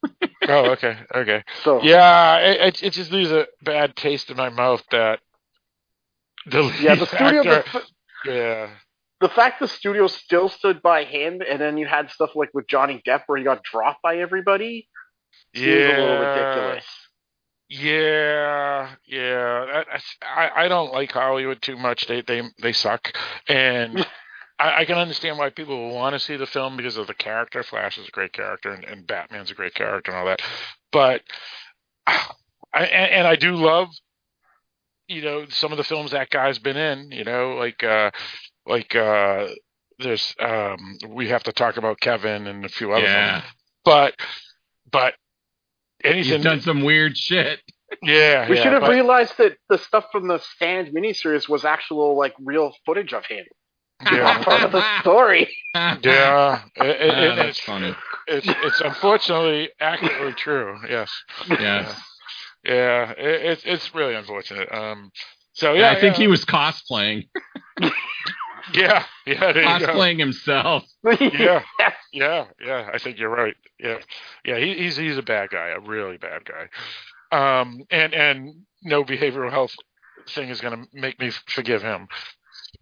Oh, 0.49 0.72
okay, 0.72 0.97
okay. 1.13 1.43
so 1.63 1.80
Yeah, 1.84 2.38
it, 2.39 2.61
it, 2.61 2.84
it 2.84 2.89
just 2.93 3.11
leaves 3.11 3.31
a 3.31 3.45
bad 3.63 3.95
taste 3.95 4.30
in 4.31 4.38
my 4.38 4.49
mouth 4.49 4.84
that 4.91 5.19
the 6.47 6.63
lead 6.63 6.81
yeah, 6.81 6.95
the 6.95 7.05
studio. 7.05 7.41
actor- 7.41 7.63
The, 8.26 8.31
yeah, 8.34 8.69
the 9.22 9.30
fact 9.30 9.60
the 9.60 9.68
studio 9.68 10.07
still 10.07 10.49
stood 10.49 10.81
by 10.81 11.03
him, 11.03 11.41
and 11.48 11.61
then 11.61 11.77
you 11.77 11.85
had 11.85 12.10
stuff 12.10 12.31
like 12.35 12.49
with 12.53 12.68
Johnny 12.68 13.02
Depp 13.07 13.23
where 13.27 13.38
he 13.38 13.43
got 13.43 13.64
dropped 13.64 14.02
by 14.02 14.18
everybody. 14.18 14.89
Yeah, 15.53 15.98
a 15.98 16.02
little 16.02 16.19
ridiculous. 16.19 16.85
Yeah, 17.69 18.89
yeah. 19.07 19.84
That's, 19.91 20.18
I 20.22 20.65
I 20.65 20.68
don't 20.68 20.91
like 20.91 21.11
Hollywood 21.11 21.61
too 21.61 21.77
much. 21.77 22.07
They 22.07 22.22
they 22.22 22.41
they 22.61 22.73
suck, 22.73 23.14
and 23.48 24.06
I, 24.60 24.81
I 24.81 24.85
can 24.85 24.98
understand 24.98 25.38
why 25.38 25.52
people 25.52 25.77
will 25.77 25.95
want 25.95 26.14
to 26.14 26.19
see 26.19 26.35
the 26.35 26.48
film 26.48 26.76
because 26.76 26.98
of 26.98 27.07
the 27.07 27.14
character. 27.14 27.64
Flash 27.64 27.98
is 27.98 28.07
a 28.07 28.11
great 28.11 28.34
character, 28.34 28.72
and, 28.72 28.84
and 28.84 29.07
Batman's 29.07 29.52
a 29.52 29.56
great 29.56 29.76
character, 29.76 30.11
and 30.11 30.19
all 30.19 30.26
that. 30.26 30.41
But 30.91 31.22
I 32.07 32.26
and, 32.73 33.11
and 33.11 33.27
I 33.27 33.35
do 33.35 33.56
love, 33.56 33.89
you 35.07 35.22
know, 35.22 35.45
some 35.49 35.72
of 35.72 35.77
the 35.77 35.84
films 35.84 36.11
that 36.11 36.31
guy's 36.31 36.60
been 36.60 36.77
in. 36.77 37.11
You 37.11 37.23
know, 37.23 37.56
like 37.60 37.84
uh 37.84 38.10
like 38.65 38.95
uh 38.95 39.47
there's 39.99 40.35
um 40.39 40.97
we 41.09 41.29
have 41.29 41.43
to 41.43 41.51
talk 41.51 41.77
about 41.77 41.99
Kevin 41.99 42.47
and 42.47 42.65
a 42.65 42.69
few 42.69 42.91
other 42.91 43.03
Yeah, 43.03 43.41
films. 43.41 43.53
But 43.85 44.15
but 44.91 45.13
anything 46.03 46.33
he's 46.35 46.43
done 46.43 46.61
some 46.61 46.81
weird 46.83 47.17
shit. 47.17 47.59
yeah, 48.01 48.47
We 48.49 48.55
yeah, 48.57 48.63
should 48.63 48.73
have 48.73 48.81
but- 48.81 48.91
realized 48.91 49.38
that 49.38 49.57
the 49.69 49.77
stuff 49.77 50.05
from 50.11 50.27
the 50.27 50.39
Stand 50.55 50.88
miniseries 50.95 51.47
was 51.49 51.65
actual 51.65 52.17
like 52.17 52.33
real 52.39 52.73
footage 52.85 53.13
of 53.13 53.25
him. 53.25 53.45
Yeah. 54.03 54.43
Part 54.43 54.63
of 54.63 54.71
the 54.71 54.83
story. 55.01 55.55
Yeah, 55.75 56.63
it, 56.75 56.85
it, 56.85 57.11
Ah, 57.11 57.21
it- 57.21 57.35
that's 57.38 57.49
it's, 57.49 57.59
funny. 57.61 57.95
it's 58.27 58.47
it's 58.47 58.81
unfortunately 58.81 59.69
accurately 59.79 60.33
true. 60.33 60.77
Yes. 60.89 61.09
Yes. 61.49 61.97
Yeah, 62.65 63.11
it, 63.11 63.17
it's 63.51 63.63
it's 63.65 63.95
really 63.95 64.15
unfortunate. 64.15 64.67
Um. 64.73 65.11
So 65.53 65.73
Yeah, 65.73 65.79
yeah, 65.91 65.91
I 65.91 66.01
think 66.01 66.15
yeah, 66.17 66.21
he 66.23 66.27
was 66.27 66.43
cosplaying, 66.45 67.29
Yeah, 68.73 69.03
yeah, 69.25 69.53
there 69.53 69.63
you 69.63 69.79
go. 69.79 69.88
cosplaying 69.88 70.19
himself. 70.19 70.83
Yeah, 71.19 71.63
yeah, 72.13 72.45
yeah. 72.63 72.89
I 72.93 72.97
think 72.97 73.17
you're 73.17 73.29
right. 73.29 73.55
Yeah, 73.79 73.99
yeah. 74.45 74.57
He, 74.57 74.75
he's 74.75 74.97
he's 74.97 75.17
a 75.17 75.23
bad 75.23 75.49
guy, 75.49 75.69
a 75.69 75.79
really 75.79 76.17
bad 76.17 76.43
guy. 76.45 76.69
Um. 77.31 77.83
And 77.89 78.13
and 78.13 78.55
no 78.83 79.03
behavioral 79.03 79.51
health 79.51 79.75
thing 80.29 80.49
is 80.49 80.61
gonna 80.61 80.85
make 80.93 81.19
me 81.19 81.31
forgive 81.47 81.81
him 81.81 82.07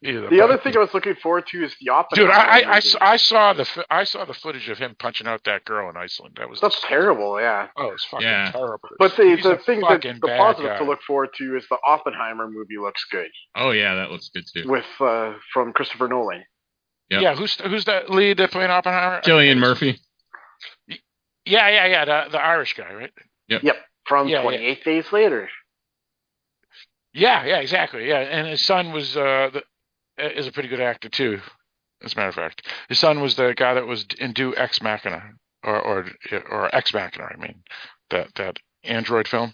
either. 0.04 0.30
The 0.30 0.42
other 0.42 0.58
thing 0.58 0.76
I 0.76 0.80
was 0.80 0.94
looking 0.94 1.16
forward 1.16 1.46
to 1.48 1.64
is 1.64 1.76
the 1.82 1.90
opposite. 1.90 2.22
Dude, 2.22 2.30
Oppenheimer. 2.30 2.52
I, 2.52 2.60
I, 2.60 2.62
I, 2.62 2.66
movie. 2.76 2.78
s- 2.78 2.96
I 3.02 3.18
saw 3.18 3.54
the 3.54 3.86
I 3.90 4.04
saw 4.04 4.26
the 4.26 4.34
footage 4.34 4.70
of 4.70 4.78
him 4.78 4.96
punching 4.98 5.28
out 5.28 5.44
that 5.46 5.66
girl 5.66 5.90
in 5.90 5.98
Iceland. 5.98 6.36
That 6.40 6.50
was 6.50 6.60
That's 6.62 6.80
terrible, 6.82 7.40
yeah. 7.40 7.68
Oh, 7.78 7.90
it's 7.92 8.06
fucking 8.06 8.28
Yeah. 8.28 8.52
terrible. 8.52 8.80
But 8.98 9.16
the 9.18 9.24
He's 9.36 9.44
the 9.44 9.58
thing 9.58 9.82
that 9.82 10.02
the 10.02 10.36
positive 10.38 10.72
guy. 10.72 10.78
to 10.80 10.84
look 10.86 11.02
forward 11.06 11.30
to 11.38 11.58
is 11.58 11.66
the 11.70 11.78
Oppenheimer 11.86 12.48
movie 12.50 12.78
looks 12.80 13.04
good 13.12 13.30
Oh 13.56 13.72
yeah, 13.72 13.96
that 13.96 14.12
looks 14.12 14.30
good 14.30 14.46
too. 14.54 14.70
with 14.70 14.86
uh, 15.00 15.34
from 15.54 15.74
Christopher 15.74 16.08
Nolan. 16.08 16.44
Yep. 17.10 17.22
Yeah, 17.22 17.36
who's 17.36 17.60
who's 17.60 17.86
that 17.86 18.10
lead 18.10 18.38
that 18.38 18.52
playing 18.52 18.70
Oppenheimer? 18.72 19.22
Cillian 19.22 19.58
Murphy. 19.58 20.00
Yeah, 20.88 21.68
yeah, 21.70 21.86
yeah, 21.88 22.06
the 22.06 22.32
the 22.32 22.38
Irish 22.40 22.74
guy, 22.76 22.94
right? 22.94 23.12
Yep, 23.48 23.76
from 24.06 24.28
Yeah, 24.28 24.38
yeah. 24.38 24.42
28 24.44 24.84
Days 24.84 25.12
Later. 25.12 25.50
Yeah, 27.14 27.44
yeah, 27.46 27.58
exactly. 27.58 28.08
Yeah, 28.08 28.20
and 28.20 28.48
his 28.48 28.64
son 28.64 28.92
was 28.92 29.18
uh 29.18 29.50
the, 29.52 29.64
is 30.20 30.48
a 30.48 30.52
pretty 30.52 30.70
good 30.70 30.82
actor 30.82 31.10
too. 31.10 31.40
As 32.04 32.14
a 32.14 32.16
matter 32.16 32.30
of 32.30 32.36
fact, 32.36 32.68
his 32.88 33.00
son 33.00 33.20
was 33.20 33.36
the 33.36 33.54
guy 33.56 33.74
that 33.74 33.86
was 33.86 34.06
in 34.20 34.34
Do 34.34 34.56
Ex 34.56 34.82
Machina 34.82 35.34
or 35.64 35.80
or 35.82 36.06
or 36.50 36.76
Ex 36.76 36.94
Machina. 36.94 37.26
I 37.26 37.38
mean, 37.38 37.64
that 38.10 38.34
that 38.36 38.58
Android 38.84 39.28
film. 39.28 39.54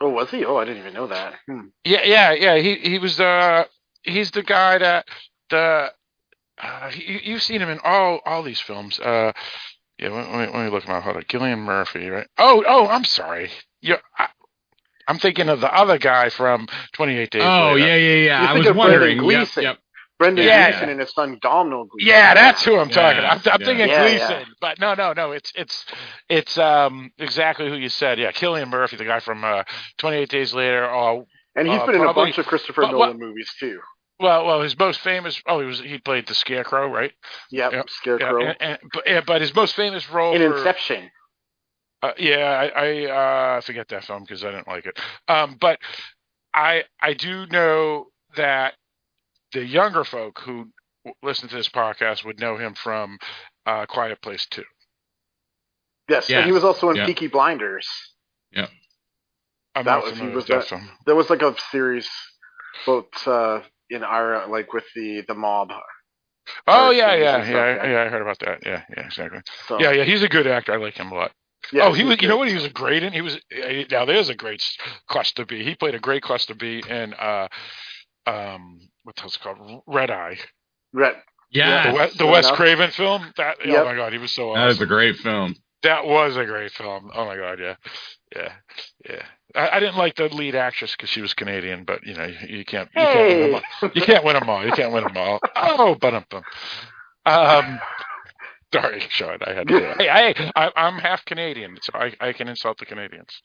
Oh, 0.00 0.10
was 0.10 0.30
he? 0.30 0.44
Oh, 0.44 0.56
I 0.56 0.64
didn't 0.64 0.82
even 0.82 0.94
know 0.94 1.06
that. 1.06 1.34
Hmm. 1.48 1.68
Yeah, 1.84 2.04
yeah, 2.04 2.32
yeah. 2.32 2.58
He 2.58 2.76
he 2.76 2.98
was 2.98 3.16
the 3.16 3.66
he's 4.02 4.30
the 4.30 4.42
guy 4.42 4.78
that 4.78 5.06
the 5.50 5.92
uh, 6.62 6.90
you, 6.94 7.20
you've 7.22 7.42
seen 7.42 7.60
him 7.60 7.68
in 7.68 7.80
all 7.82 8.20
all 8.24 8.42
these 8.42 8.60
films. 8.60 9.00
Uh, 9.00 9.32
yeah, 9.98 10.10
let, 10.10 10.30
me, 10.30 10.38
let 10.38 10.64
me 10.64 10.70
look 10.70 10.84
him 10.84 10.94
up. 10.94 11.04
Hold 11.04 11.16
on, 11.16 11.22
Cillian 11.22 11.58
Murphy, 11.58 12.08
right? 12.08 12.26
Oh, 12.38 12.62
oh, 12.66 12.86
I'm 12.86 13.04
sorry. 13.04 13.50
Yeah, 13.80 13.96
I, 14.18 14.28
I'm 15.08 15.18
thinking 15.18 15.48
of 15.48 15.60
the 15.60 15.72
other 15.72 15.98
guy 15.98 16.28
from 16.30 16.66
28 16.94 17.30
Days. 17.30 17.42
Oh 17.44 17.72
Later. 17.74 17.78
yeah, 17.78 17.94
yeah, 17.96 18.14
yeah. 18.26 18.42
You 18.42 18.48
I 18.48 18.52
was 18.54 18.66
of 18.66 18.74
Brendan 18.74 18.76
wondering. 18.76 19.16
Yep, 19.16 19.22
Gleeson. 19.24 19.62
yep. 19.62 19.78
Brendan 20.18 20.46
Yeah. 20.46 20.70
Gleeson 20.70 20.88
and 20.88 21.00
his 21.00 21.12
son 21.12 21.38
Domhnall 21.42 21.84
Gleeson. 21.84 22.08
Yeah, 22.08 22.34
that's 22.34 22.64
who 22.64 22.78
I'm 22.78 22.88
talking. 22.88 23.22
Yeah, 23.22 23.34
about. 23.34 23.46
I'm, 23.46 23.52
I'm 23.54 23.60
yeah. 23.60 23.66
thinking 23.66 23.88
Yeah, 23.88 24.08
Gleeson, 24.08 24.30
yeah. 24.30 24.44
but 24.60 24.80
no, 24.80 24.94
no, 24.94 25.12
no. 25.12 25.32
It's 25.32 25.52
it's 25.54 25.84
it's 26.28 26.56
um 26.58 27.12
exactly 27.18 27.68
who 27.68 27.76
you 27.76 27.88
said. 27.90 28.18
Yeah, 28.18 28.32
Cillian 28.32 28.68
Murphy, 28.68 28.96
the 28.96 29.04
guy 29.04 29.20
from 29.20 29.44
uh, 29.44 29.64
28 29.98 30.28
Days 30.28 30.54
Later. 30.54 30.84
Oh, 30.90 31.26
And 31.54 31.68
he's 31.68 31.78
Uh, 31.80 31.86
been 31.86 31.96
in 31.96 32.06
a 32.06 32.14
bunch 32.14 32.38
of 32.38 32.46
Christopher 32.46 32.82
but 32.82 32.92
Nolan 32.92 33.08
what- 33.10 33.18
movies 33.18 33.50
too. 33.60 33.78
well, 34.18 34.46
well, 34.46 34.62
his 34.62 34.78
most 34.78 35.00
famous. 35.00 35.40
Oh, 35.46 35.60
he 35.60 35.66
was 35.66 35.80
he 35.80 35.98
played 35.98 36.26
the 36.26 36.34
Scarecrow, 36.34 36.88
right? 36.88 37.12
Yep, 37.50 37.72
Yep. 37.72 37.90
Scarecrow. 37.90 38.42
Yeah, 38.42 38.54
and, 38.58 38.78
and, 38.82 38.90
but, 38.92 39.02
yeah, 39.06 39.20
but 39.26 39.40
his 39.42 39.54
most 39.54 39.74
famous 39.76 40.08
role 40.10 40.34
in 40.34 40.40
for, 40.50 40.56
Inception. 40.56 41.10
Uh, 42.02 42.12
yeah, 42.18 42.70
I, 42.76 42.84
I 42.86 43.56
uh, 43.56 43.60
forget 43.62 43.88
that 43.88 44.04
film 44.04 44.22
because 44.22 44.44
I 44.44 44.50
didn't 44.50 44.68
like 44.68 44.86
it. 44.86 44.98
Um, 45.28 45.56
but 45.60 45.78
I 46.54 46.84
I 47.00 47.14
do 47.14 47.46
know 47.46 48.06
that 48.36 48.74
the 49.52 49.64
younger 49.64 50.04
folk 50.04 50.40
who 50.40 50.70
listen 51.22 51.48
to 51.48 51.56
this 51.56 51.68
podcast 51.68 52.24
would 52.24 52.38
know 52.40 52.56
him 52.58 52.74
from 52.74 53.18
uh, 53.64 53.86
Quiet 53.86 54.20
Place 54.20 54.46
Two. 54.50 54.64
Yes, 56.08 56.28
Yes. 56.28 56.38
and 56.38 56.46
he 56.46 56.52
was 56.52 56.64
also 56.64 56.90
in 56.90 56.96
Yeah. 56.96 57.06
Peaky 57.06 57.28
Blinders. 57.28 57.88
I'm 59.74 59.84
That 59.84 60.02
was- 60.04 60.18
he 60.18 60.26
was 60.28 60.46
that 60.46 60.68
that- 60.68 60.80
There 61.04 61.14
was 61.14 61.28
like 61.28 61.42
a 61.42 61.54
series 61.70 62.08
about 62.86 63.08
uh, 63.26 63.60
in 63.90 64.02
Ira, 64.02 64.46
like 64.46 64.72
with 64.72 64.84
the 64.94 65.20
the 65.28 65.34
mob. 65.34 65.70
Oh 66.66 66.90
yeah, 66.90 67.14
yeah, 67.14 67.44
yeah, 67.44 67.50
yeah, 67.50 67.86
yeah. 67.86 68.02
I 68.04 68.08
heard 68.08 68.22
about 68.22 68.38
that. 68.38 68.64
Yeah, 68.64 68.84
yeah, 68.96 69.04
exactly. 69.04 69.40
So 69.66 69.78
Yeah, 69.78 69.90
yeah, 69.90 70.04
he's 70.04 70.22
a 70.22 70.28
good 70.28 70.46
actor. 70.46 70.72
I 70.72 70.76
like 70.76 70.94
him 70.94 71.12
a 71.12 71.14
lot. 71.14 71.32
Oh, 71.74 71.92
he 71.92 72.04
was. 72.04 72.20
You 72.20 72.28
know 72.28 72.36
what? 72.36 72.48
He 72.48 72.54
was 72.54 72.64
a 72.64 72.70
great 72.70 73.02
in. 73.02 73.12
He 73.12 73.20
was. 73.22 73.38
eh, 73.52 73.84
Now 73.90 74.04
there's 74.04 74.28
a 74.28 74.34
great 74.34 74.60
s- 74.60 74.76
cluster 75.08 75.44
B. 75.44 75.62
He 75.64 75.74
played 75.74 75.94
a 75.94 75.98
great 76.00 76.22
cluster 76.22 76.54
B 76.54 76.82
in 76.88 77.14
uh, 77.14 77.48
um, 78.26 78.80
what 79.04 79.14
the 79.16 79.22
hell's 79.22 79.36
it 79.36 79.42
called? 79.42 79.82
Red 79.86 80.10
Eye. 80.10 80.38
Red. 80.92 81.14
Yeah, 81.50 81.90
the, 81.90 81.96
Wes, 81.96 82.12
the 82.12 82.18
fair 82.18 82.26
Wes 82.32 82.46
enough. 82.46 82.56
Craven 82.56 82.90
film. 82.90 83.32
That. 83.36 83.64
Yep. 83.64 83.78
Oh 83.82 83.84
my 83.84 83.94
god, 83.94 84.12
he 84.12 84.18
was 84.18 84.32
so 84.32 84.50
awesome. 84.50 84.60
that 84.62 84.66
was 84.66 84.80
a 84.80 84.86
great 84.86 85.16
film. 85.16 85.56
That 85.82 86.04
was 86.06 86.36
a 86.36 86.44
great 86.44 86.72
film. 86.72 87.10
Oh 87.14 87.24
my 87.26 87.36
god, 87.36 87.60
yeah, 87.60 87.76
yeah, 88.34 88.52
yeah. 89.08 89.22
I, 89.54 89.76
I 89.76 89.80
didn't 89.80 89.96
like 89.96 90.16
the 90.16 90.28
lead 90.28 90.54
actress 90.56 90.92
because 90.96 91.08
she 91.08 91.20
was 91.22 91.34
Canadian, 91.34 91.84
but 91.84 92.04
you 92.04 92.14
know 92.14 92.24
you, 92.26 92.58
you 92.58 92.64
can't 92.64 92.88
you 92.94 93.06
can't 93.06 93.28
win 93.28 93.40
them 93.40 93.54
all. 93.54 93.90
You 93.94 94.02
can't 94.02 94.24
win 94.24 94.34
them 94.34 94.48
all. 94.50 94.64
You 94.66 94.72
can't 94.72 94.92
win 94.92 95.04
them 95.04 95.16
all. 95.16 95.40
Oh, 95.54 95.94
but 96.00 96.14
um, 96.14 96.24
um. 97.26 97.80
Sorry, 98.74 99.00
Sean. 99.08 99.38
I 99.46 99.52
had 99.54 99.68
to. 99.68 99.94
Hey, 99.98 100.08
I, 100.08 100.52
I, 100.56 100.70
I'm 100.76 100.98
half 100.98 101.24
Canadian, 101.24 101.78
so 101.82 101.92
I, 101.94 102.12
I 102.20 102.32
can 102.32 102.48
insult 102.48 102.78
the 102.78 102.86
Canadians. 102.86 103.40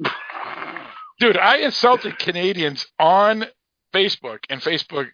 Dude, 1.18 1.36
I 1.38 1.58
insulted 1.58 2.18
Canadians 2.18 2.86
on 2.98 3.46
Facebook, 3.94 4.40
and 4.50 4.60
Facebook 4.60 5.06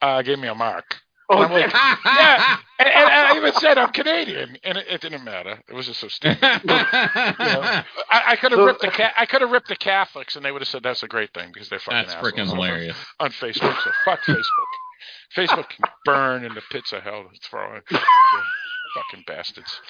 uh, 0.00 0.22
gave 0.22 0.38
me 0.38 0.48
a 0.48 0.54
mark. 0.54 0.96
Oh, 1.32 1.42
And 1.42 1.44
I'm 1.44 1.60
like, 1.60 1.72
yeah, 1.72 2.56
and, 2.80 2.88
and 2.88 3.08
I 3.10 3.36
even 3.36 3.52
said 3.52 3.78
I'm 3.78 3.90
Canadian, 3.92 4.56
and 4.64 4.78
it, 4.78 4.86
it 4.88 5.00
didn't 5.02 5.22
matter. 5.22 5.60
It 5.68 5.74
was 5.74 5.86
just 5.86 6.00
so 6.00 6.08
stupid. 6.08 6.38
You 6.42 6.68
know, 6.68 6.80
I, 6.90 7.84
I 8.10 8.36
could 8.36 8.50
have 8.52 8.58
So- 8.58 8.64
ripped 8.64 8.80
the 8.80 8.88
ca- 8.88 9.12
I 9.16 9.26
could 9.26 9.42
have 9.42 9.50
ripped 9.50 9.68
the 9.68 9.76
Catholics, 9.76 10.34
and 10.34 10.44
they 10.44 10.50
would 10.50 10.62
have 10.62 10.68
said 10.68 10.82
that's 10.82 11.02
a 11.04 11.08
great 11.08 11.32
thing 11.34 11.50
because 11.52 11.68
they're 11.68 11.78
fucking 11.78 12.08
That's 12.08 12.14
freaking 12.14 12.46
hilarious. 12.48 12.96
on 13.20 13.30
Facebook. 13.30 13.80
So 13.84 13.90
fuck 14.04 14.20
Facebook. 14.22 14.42
Facebook 15.36 15.68
can 15.68 15.84
burn 16.04 16.44
in 16.44 16.54
the 16.54 16.62
pits 16.72 16.92
of 16.92 17.02
hell. 17.04 17.26
It's 17.34 17.46
for 17.46 17.60
all- 17.62 17.80
fucking 18.94 19.24
bastards. 19.26 19.80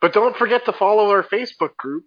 But 0.00 0.12
don't 0.12 0.36
forget 0.36 0.64
to 0.66 0.72
follow 0.72 1.10
our 1.10 1.22
Facebook 1.22 1.76
group. 1.76 2.04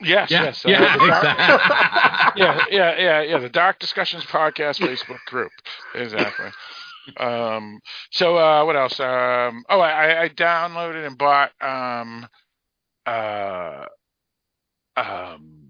Yes, 0.00 0.30
Yeah, 0.30 0.42
yes, 0.44 0.64
yeah, 0.66 0.96
the 0.98 1.04
exactly. 1.04 2.42
yeah, 2.42 2.64
yeah, 2.70 2.98
yeah, 2.98 3.22
yeah. 3.22 3.38
The 3.38 3.48
Dark 3.48 3.78
Discussions 3.78 4.24
Podcast 4.24 4.80
Facebook 4.80 5.20
group. 5.26 5.52
Exactly. 5.94 6.50
Um, 7.16 7.80
so 8.10 8.36
uh, 8.36 8.64
what 8.64 8.76
else? 8.76 8.98
Um, 8.98 9.64
oh, 9.68 9.80
I, 9.80 10.22
I 10.22 10.28
downloaded 10.28 11.06
and 11.06 11.16
bought 11.18 11.50
um, 11.60 12.26
uh, 13.06 13.86
um, 14.96 15.68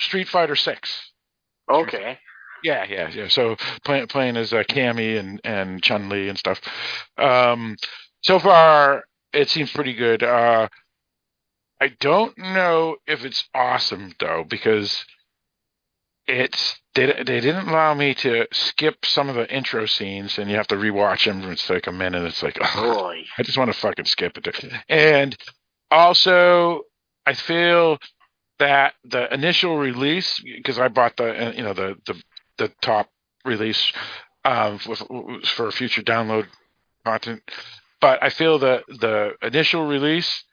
Street 0.00 0.28
Fighter 0.28 0.56
Six. 0.56 1.12
Okay. 1.70 2.18
Yeah, 2.64 2.84
yeah, 2.88 3.08
yeah. 3.08 3.28
So 3.28 3.56
playing 3.84 4.06
playing 4.06 4.36
as 4.36 4.52
uh, 4.52 4.62
Cammy 4.68 5.18
and 5.18 5.40
and 5.44 5.82
Chun 5.82 6.08
Li 6.08 6.28
and 6.28 6.38
stuff. 6.38 6.60
Um, 7.18 7.76
so 8.22 8.38
far, 8.38 9.04
it 9.32 9.50
seems 9.50 9.70
pretty 9.72 9.94
good. 9.94 10.22
Uh, 10.22 10.68
I 11.80 11.88
don't 12.00 12.36
know 12.38 12.96
if 13.06 13.24
it's 13.24 13.44
awesome 13.54 14.14
though 14.20 14.44
because 14.48 15.04
it's 16.26 16.76
they 16.94 17.06
they 17.06 17.40
didn't 17.40 17.68
allow 17.68 17.94
me 17.94 18.14
to 18.14 18.46
skip 18.52 19.04
some 19.04 19.28
of 19.28 19.34
the 19.34 19.52
intro 19.52 19.86
scenes 19.86 20.38
and 20.38 20.48
you 20.48 20.56
have 20.56 20.68
to 20.68 20.76
rewatch 20.76 21.24
them. 21.24 21.42
It's 21.50 21.68
like 21.68 21.86
a 21.86 21.92
minute. 21.92 22.24
It's 22.24 22.42
like 22.42 22.58
oh. 22.60 23.12
I 23.38 23.42
just 23.42 23.58
want 23.58 23.72
to 23.72 23.78
fucking 23.78 24.04
skip 24.04 24.38
it. 24.38 24.72
And 24.88 25.36
also, 25.90 26.82
I 27.26 27.34
feel 27.34 27.98
that 28.58 28.94
the 29.04 29.32
initial 29.34 29.76
release 29.76 30.40
because 30.40 30.78
I 30.78 30.88
bought 30.88 31.16
the 31.16 31.48
uh, 31.48 31.52
you 31.52 31.64
know 31.64 31.74
the 31.74 31.96
the 32.06 32.22
the 32.58 32.72
top 32.80 33.08
release 33.44 33.92
um, 34.44 34.78
for 34.78 35.72
future 35.72 36.02
download 36.02 36.46
content, 37.04 37.42
but 38.02 38.22
I 38.22 38.28
feel 38.28 38.58
that 38.58 38.84
the 38.88 39.34
initial 39.42 39.86
release 39.86 40.44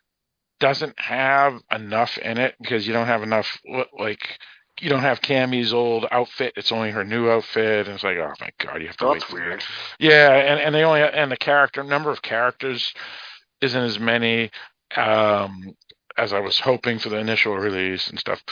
doesn't 0.59 0.97
have 0.99 1.59
enough 1.71 2.17
in 2.19 2.37
it 2.37 2.55
because 2.61 2.87
you 2.87 2.93
don't 2.93 3.07
have 3.07 3.23
enough 3.23 3.59
like 3.97 4.39
you 4.79 4.89
don't 4.89 5.01
have 5.01 5.19
Cammy's 5.19 5.73
old 5.73 6.05
outfit. 6.11 6.53
It's 6.55 6.71
only 6.71 6.91
her 6.91 7.03
new 7.03 7.29
outfit, 7.29 7.87
and 7.87 7.95
it's 7.95 8.03
like, 8.03 8.17
oh 8.17 8.33
my 8.39 8.49
god, 8.59 8.81
you 8.81 8.87
have 8.87 8.97
to 8.97 9.07
wait. 9.07 9.13
That's 9.15 9.25
for 9.25 9.35
weird. 9.35 9.63
yeah, 9.99 10.31
and, 10.33 10.61
and 10.61 10.75
they 10.75 10.83
only 10.83 11.01
and 11.01 11.31
the 11.31 11.37
character 11.37 11.83
number 11.83 12.11
of 12.11 12.21
characters 12.21 12.93
isn't 13.61 13.81
as 13.81 13.99
many 13.99 14.51
um, 14.95 15.75
as 16.19 16.33
I 16.33 16.39
was 16.39 16.59
hoping 16.59 16.99
for 16.99 17.09
the 17.09 17.17
initial 17.17 17.55
release 17.55 18.09
and 18.09 18.19
stuff. 18.19 18.43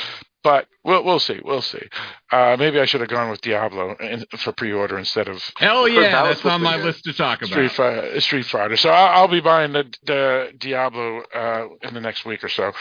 But 0.44 0.68
we'll 0.84 1.04
we'll 1.04 1.20
see, 1.20 1.42
we'll 1.44 1.62
see. 1.62 1.86
Uh, 2.32 2.56
maybe 2.58 2.80
I 2.80 2.86
should 2.86 3.02
have 3.02 3.10
gone 3.10 3.30
with 3.30 3.42
Diablo 3.42 3.96
in, 4.00 4.26
for 4.38 4.54
pre-order 4.54 4.98
instead 4.98 5.28
of 5.28 5.44
Hell 5.58 5.88
yeah, 5.90 6.12
That 6.12 6.24
that's 6.24 6.46
on 6.46 6.62
my 6.62 6.78
list 6.78 7.04
to 7.04 7.14
talk 7.14 7.40
about. 7.40 7.50
Street 7.50 7.72
Fighter. 7.72 8.22
Street 8.22 8.46
Fighter. 8.46 8.78
So 8.78 8.90
I'll, 8.90 9.22
I'll 9.22 9.28
be 9.28 9.42
buying 9.42 9.74
the 9.74 9.94
the 10.06 10.54
Diablo 10.58 11.24
uh, 11.36 11.68
in 11.82 11.94
the 11.94 12.00
next 12.00 12.26
week 12.26 12.44
or 12.44 12.50
so. 12.50 12.72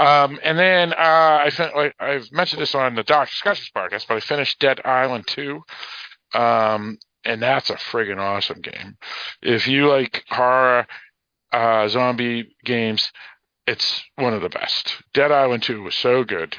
Um, 0.00 0.38
and 0.42 0.58
then 0.58 0.92
uh, 0.92 1.44
I 1.44 1.50
fin- 1.50 1.70
like, 1.74 1.94
I've 1.98 2.30
mentioned 2.30 2.60
this 2.60 2.74
on 2.74 2.94
the 2.94 3.04
Dark 3.04 3.30
Discussions 3.30 3.70
podcast, 3.74 4.06
but 4.06 4.16
I 4.16 4.20
finished 4.20 4.58
Dead 4.58 4.80
Island 4.84 5.26
two. 5.26 5.62
Um, 6.34 6.98
and 7.24 7.40
that's 7.40 7.70
a 7.70 7.76
friggin' 7.76 8.18
awesome 8.18 8.60
game. 8.60 8.98
If 9.40 9.66
you 9.66 9.88
like 9.88 10.24
horror, 10.28 10.86
uh, 11.52 11.88
zombie 11.88 12.54
games, 12.64 13.10
it's 13.66 14.02
one 14.16 14.34
of 14.34 14.42
the 14.42 14.48
best. 14.48 15.02
Dead 15.14 15.32
Island 15.32 15.62
2 15.62 15.82
was 15.82 15.94
so 15.94 16.24
good. 16.24 16.56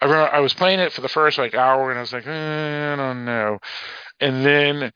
I 0.00 0.06
remember 0.06 0.34
I 0.34 0.40
was 0.40 0.54
playing 0.54 0.80
it 0.80 0.92
for 0.92 1.00
the 1.00 1.08
first 1.08 1.38
like 1.38 1.54
hour 1.54 1.90
and 1.90 1.98
I 1.98 2.02
was 2.02 2.12
like, 2.12 2.26
eh, 2.26 2.92
I 2.92 2.96
don't 2.96 3.24
know. 3.24 3.58
And 4.20 4.44
then 4.44 4.92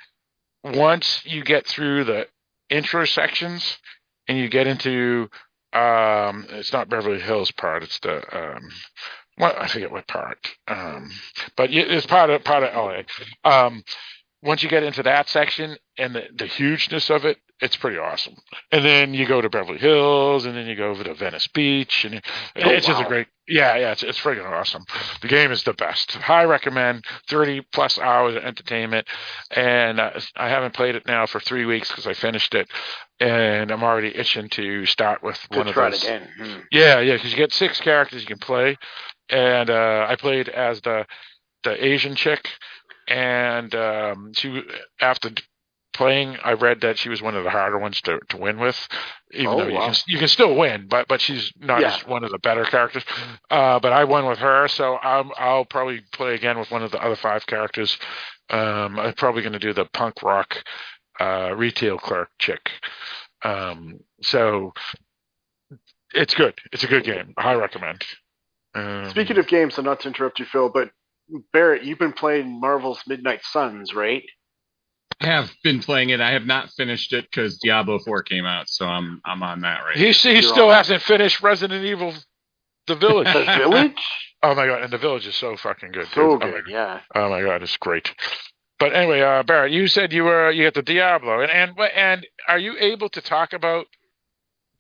once 0.65 1.23
you 1.25 1.45
get 1.45 1.67
through 1.67 2.05
the 2.05 2.27
intro 2.71 3.05
sections 3.05 3.79
and 4.27 4.39
you 4.39 4.49
get 4.49 4.67
into 4.67 5.29
um 5.73 6.47
it's 6.51 6.73
not 6.73 6.89
Beverly 6.89 7.21
Hills 7.21 7.51
part, 7.53 7.83
it's 7.83 7.99
the 8.01 8.17
um 8.37 8.63
what 9.37 9.57
I 9.57 9.69
forget 9.69 9.93
what 9.93 10.09
part. 10.09 10.39
Um 10.67 11.11
but 11.57 11.71
it's 11.73 12.07
part 12.07 12.31
of 12.31 12.43
part 12.43 12.65
of 12.65 12.75
LA. 12.75 13.03
Um 13.49 13.85
once 14.45 14.63
you 14.63 14.69
get 14.69 14.83
into 14.83 15.03
that 15.03 15.29
section 15.29 15.77
and 15.99 16.15
the, 16.15 16.25
the 16.37 16.47
hugeness 16.47 17.11
of 17.11 17.25
it, 17.25 17.39
it's 17.61 17.77
pretty 17.77 17.97
awesome. 17.99 18.35
And 18.73 18.85
then 18.85 19.15
you 19.15 19.27
go 19.27 19.41
to 19.41 19.49
Beverly 19.49 19.79
Hills, 19.79 20.45
and 20.45 20.55
then 20.57 20.67
you 20.67 20.75
go 20.77 20.91
over 20.91 21.05
to 21.05 21.15
Venice 21.15 21.47
Beach, 21.47 22.05
and 22.05 22.17
Oh, 22.57 22.69
it's 22.71 22.87
just 22.87 23.01
a 23.01 23.05
great, 23.07 23.29
yeah, 23.47 23.77
yeah, 23.77 23.93
it's 23.93 24.03
it's 24.03 24.19
friggin' 24.21 24.45
awesome. 24.45 24.85
The 25.23 25.29
game 25.29 25.53
is 25.53 25.63
the 25.63 25.73
best. 25.73 26.13
High 26.13 26.45
recommend. 26.45 27.05
Thirty 27.29 27.63
plus 27.73 27.99
hours 27.99 28.35
of 28.35 28.43
entertainment, 28.45 29.07
and 29.53 30.01
uh, 30.01 30.11
I 30.37 30.49
haven't 30.49 30.75
played 30.75 30.97
it 30.97 31.07
now 31.07 31.27
for 31.27 31.39
three 31.41 31.65
weeks 31.65 31.89
because 31.89 32.07
I 32.09 32.13
finished 32.15 32.55
it, 32.55 32.69
and 33.21 33.71
I'm 33.71 33.85
already 33.85 34.15
itching 34.15 34.49
to 34.51 34.85
start 34.87 35.23
with 35.23 35.39
To 35.53 35.59
one 35.59 35.69
of 35.69 35.75
those. 35.77 36.03
again. 36.03 36.29
Hmm. 36.37 36.59
Yeah, 36.73 37.01
yeah, 37.01 37.15
because 37.15 37.31
you 37.31 37.37
get 37.39 37.53
six 37.53 37.81
characters 37.81 38.23
you 38.23 38.27
can 38.29 38.39
play, 38.39 38.77
and 39.31 39.71
uh, 39.71 40.07
I 40.09 40.17
played 40.17 40.49
as 40.49 40.81
the 40.83 41.07
the 41.63 41.83
Asian 41.83 42.15
chick, 42.15 42.51
and 43.09 43.75
um, 43.75 44.33
she 44.35 44.63
after 45.01 45.31
playing, 45.93 46.37
I 46.43 46.55
read 46.55 46.81
that 46.81 46.99
she 46.99 47.09
was 47.09 47.23
one 47.23 47.37
of 47.37 47.45
the 47.45 47.51
harder 47.51 47.79
ones 47.79 48.01
to, 48.03 48.19
to 48.31 48.37
win 48.37 48.59
with, 48.59 48.77
even 49.33 49.53
Oh, 49.53 49.59
though 49.59 49.67
you 49.69 49.75
wow. 49.75 49.87
can 49.87 49.95
you 50.09 50.19
can 50.19 50.29
still 50.29 50.57
win, 50.57 50.87
but 50.89 51.07
but 51.09 51.21
she's 51.21 51.53
not 51.59 51.81
Yeah. 51.81 51.97
one 52.07 52.25
of 52.25 52.31
the 52.33 52.39
better 52.39 52.65
characters. 52.65 53.05
Uh, 53.51 53.79
but 53.79 53.93
I 53.93 54.05
won 54.05 54.27
with 54.27 54.39
her, 54.39 54.67
so 54.69 54.97
I'm, 54.99 55.31
I'll 55.37 55.65
probably 55.65 56.03
play 56.13 56.35
again 56.35 56.59
with 56.59 56.71
one 56.71 56.83
of 56.83 56.91
the 56.91 57.03
other 57.03 57.17
five 57.17 57.47
characters. 57.47 57.97
Um, 58.51 58.99
I'm 58.99 59.15
probably 59.15 59.43
going 59.43 59.53
to 59.53 59.59
do 59.59 59.73
the 59.73 59.85
punk 59.87 60.23
rock 60.23 60.57
uh, 61.21 61.55
retail 61.57 61.97
clerk 61.99 62.31
chick. 62.39 62.71
Um, 63.43 64.01
so 64.23 64.73
it's 66.13 66.35
good. 66.35 66.55
It's 66.73 66.83
a 66.85 66.89
good 66.89 67.05
game. 67.05 67.35
I 67.37 67.55
recommend. 67.55 68.05
Um, 68.75 69.09
Speaking 69.11 69.39
of 69.39 69.47
games, 69.47 69.79
and 69.79 69.85
not 69.85 70.01
to 70.01 70.09
interrupt 70.09 70.41
you, 70.41 70.45
Phil, 70.47 70.69
but 70.69 70.91
Barrett, 71.53 71.83
you've 71.85 71.99
been 71.99 72.13
playing 72.13 72.61
Marvel's 72.61 73.01
Midnight 73.07 73.41
Suns, 73.45 73.95
right? 73.95 74.23
I 75.21 75.27
have 75.27 75.51
been 75.63 75.81
playing 75.81 76.11
it. 76.11 76.21
I 76.21 76.33
have 76.33 76.45
not 76.45 76.71
finished 76.71 77.13
it 77.13 77.25
because 77.31 77.59
Diablo 77.59 77.99
4 77.99 78.23
came 78.25 78.45
out, 78.45 78.69
so 78.69 78.87
I'm 78.87 79.21
I'm 79.25 79.43
on 79.43 79.61
that 79.61 79.81
right. 79.85 79.97
he 79.97 80.11
he 80.13 80.33
You're 80.33 80.43
still 80.43 80.69
on. 80.69 80.75
hasn't 80.75 81.03
finished 81.03 81.43
Resident 81.43 81.85
Evil, 81.85 82.13
The 82.87 82.97
Village. 82.97 83.33
The 83.33 83.45
Village? 83.45 83.93
oh 84.43 84.55
my 84.55 84.67
god, 84.67 84.83
and 84.83 84.93
The 84.93 84.99
Village 84.99 85.27
is 85.27 85.37
so 85.37 85.57
fucking 85.57 85.93
good. 85.93 86.09
so 86.09 86.37
dude. 86.39 86.43
Oh 86.43 86.51
good, 86.51 86.65
yeah. 86.69 87.01
Oh 87.15 87.31
my 87.31 87.43
god, 87.43 87.63
it's 87.63 87.77
great. 87.77 88.13
But 88.79 88.93
anyway, 88.93 89.21
uh, 89.21 89.45
Barrett, 89.45 89.73
you 89.73 89.87
said 89.87 90.13
you 90.13 90.25
were 90.25 90.51
you 90.51 90.65
got 90.65 90.75
the 90.75 90.83
Diablo, 90.83 91.41
and 91.41 91.51
and 91.51 91.73
and 91.97 92.27
are 92.49 92.59
you 92.59 92.75
able 92.79 93.09
to 93.11 93.21
talk 93.23 93.53
about 93.53 93.87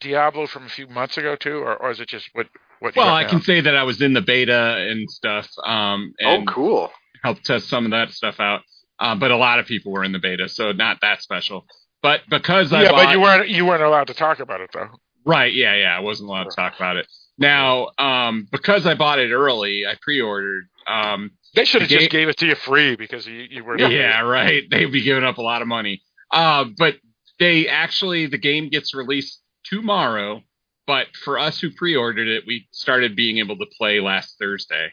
Diablo 0.00 0.46
from 0.46 0.66
a 0.66 0.68
few 0.68 0.88
months 0.88 1.16
ago 1.16 1.36
too, 1.36 1.58
or, 1.58 1.76
or 1.76 1.90
is 1.90 2.00
it 2.00 2.08
just 2.08 2.28
what 2.32 2.48
what? 2.84 2.96
Well, 2.96 3.14
I 3.14 3.24
can 3.24 3.40
say 3.42 3.60
that 3.60 3.76
I 3.76 3.82
was 3.84 4.00
in 4.00 4.12
the 4.12 4.20
beta 4.22 4.86
and 4.90 5.10
stuff, 5.10 5.48
um, 5.64 6.12
Oh, 6.24 6.36
and 6.38 6.46
cool. 6.46 6.90
helped 7.22 7.44
test 7.44 7.68
some 7.68 7.84
of 7.84 7.90
that 7.92 8.12
stuff 8.12 8.40
out. 8.40 8.60
Uh, 8.98 9.14
but 9.16 9.30
a 9.30 9.36
lot 9.36 9.58
of 9.58 9.66
people 9.66 9.92
were 9.92 10.04
in 10.04 10.12
the 10.12 10.18
beta, 10.18 10.48
so 10.48 10.72
not 10.72 11.00
that 11.02 11.22
special. 11.22 11.66
But 12.02 12.20
because 12.28 12.72
I 12.72 12.84
Yeah, 12.84 12.90
bought, 12.90 13.06
but 13.06 13.12
you 13.12 13.20
weren't 13.20 13.48
you 13.48 13.66
weren't 13.66 13.82
allowed 13.82 14.06
to 14.08 14.14
talk 14.14 14.38
about 14.40 14.60
it 14.60 14.70
though. 14.72 14.88
right, 15.24 15.52
yeah, 15.52 15.74
yeah, 15.74 15.96
I 15.96 16.00
wasn't 16.00 16.28
allowed 16.28 16.44
to 16.50 16.56
talk 16.56 16.76
about 16.76 16.96
it. 16.96 17.06
Now, 17.38 17.88
um, 17.98 18.46
because 18.52 18.86
I 18.86 18.94
bought 18.94 19.18
it 19.18 19.32
early, 19.32 19.84
I 19.86 19.96
pre-ordered. 20.00 20.64
Um, 20.86 21.32
They 21.56 21.64
should 21.64 21.82
have 21.82 21.88
The 21.90 21.96
just 21.96 22.10
gave 22.10 22.28
it 22.28 22.36
to 22.38 22.46
you 22.46 22.54
free 22.54 22.94
because 22.94 23.26
you, 23.26 23.46
you 23.50 23.64
were 23.64 23.76
yeah, 23.78 24.20
right. 24.20 24.62
They'd 24.70 24.92
be 24.92 25.02
giving 25.02 25.24
up 25.24 25.38
a 25.38 25.42
lot 25.42 25.62
of 25.62 25.66
money. 25.68 26.02
Uh, 26.30 26.66
but 26.78 26.96
they 27.40 27.66
actually, 27.68 28.26
the 28.26 28.38
game 28.38 28.68
gets 28.68 28.94
released 28.94 29.40
tomorrow, 29.64 30.42
but 30.86 31.06
for 31.24 31.38
us 31.38 31.60
who 31.60 31.70
pre-ordered 31.70 32.28
it, 32.28 32.44
we 32.46 32.66
started 32.72 33.16
being 33.16 33.38
able 33.38 33.56
to 33.58 33.66
play 33.78 34.00
last 34.00 34.36
Thursday. 34.38 34.92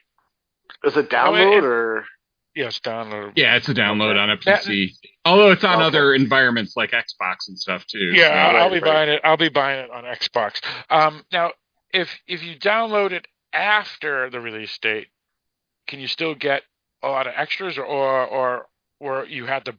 Is 0.84 0.96
it 0.98 1.06
Oh, 1.14 1.16
download 1.16 1.58
it- 1.58 1.64
or? 1.64 2.06
Yes, 2.54 2.80
download. 2.80 3.34
Yeah, 3.38 3.56
it's 3.56 3.70
a 3.70 3.74
download 3.74 4.12
Okay. 4.12 4.20
on 4.20 4.30
a 4.30 4.38
PC. 4.38 4.92
Although 5.24 5.52
it's 5.52 5.64
on 5.64 5.76
Okay. 5.78 5.86
other 5.86 6.14
environments 6.14 6.76
like 6.76 6.92
Xbox 6.92 7.48
and 7.48 7.58
stuff 7.58 7.86
too. 7.88 8.12
Yeah, 8.14 8.28
so- 8.28 8.34
I'll, 8.58 8.64
I'll 8.64 8.70
be 8.70 8.76
Right, 8.80 8.84
right. 8.84 8.94
buying 8.94 9.10
it. 9.10 9.22
I'll 9.24 9.38
be 9.38 9.50
buying 9.50 9.86
it 9.86 9.92
on 9.92 10.04
Xbox. 10.04 10.62
Um, 10.90 11.24
now, 11.32 11.54
if 11.94 12.20
if 12.28 12.44
you 12.44 12.58
download 12.58 13.12
it 13.14 13.28
after 13.54 14.30
the 14.30 14.42
release 14.42 14.78
date, 14.80 15.08
can 15.88 16.00
you 16.02 16.08
still 16.08 16.36
get 16.36 16.64
a 17.02 17.08
lot 17.08 17.26
of 17.28 17.34
extras, 17.38 17.78
or 17.78 17.86
or 17.86 18.26
or, 18.28 18.68
or 19.00 19.26
you 19.26 19.46
had 19.46 19.64
to 19.66 19.76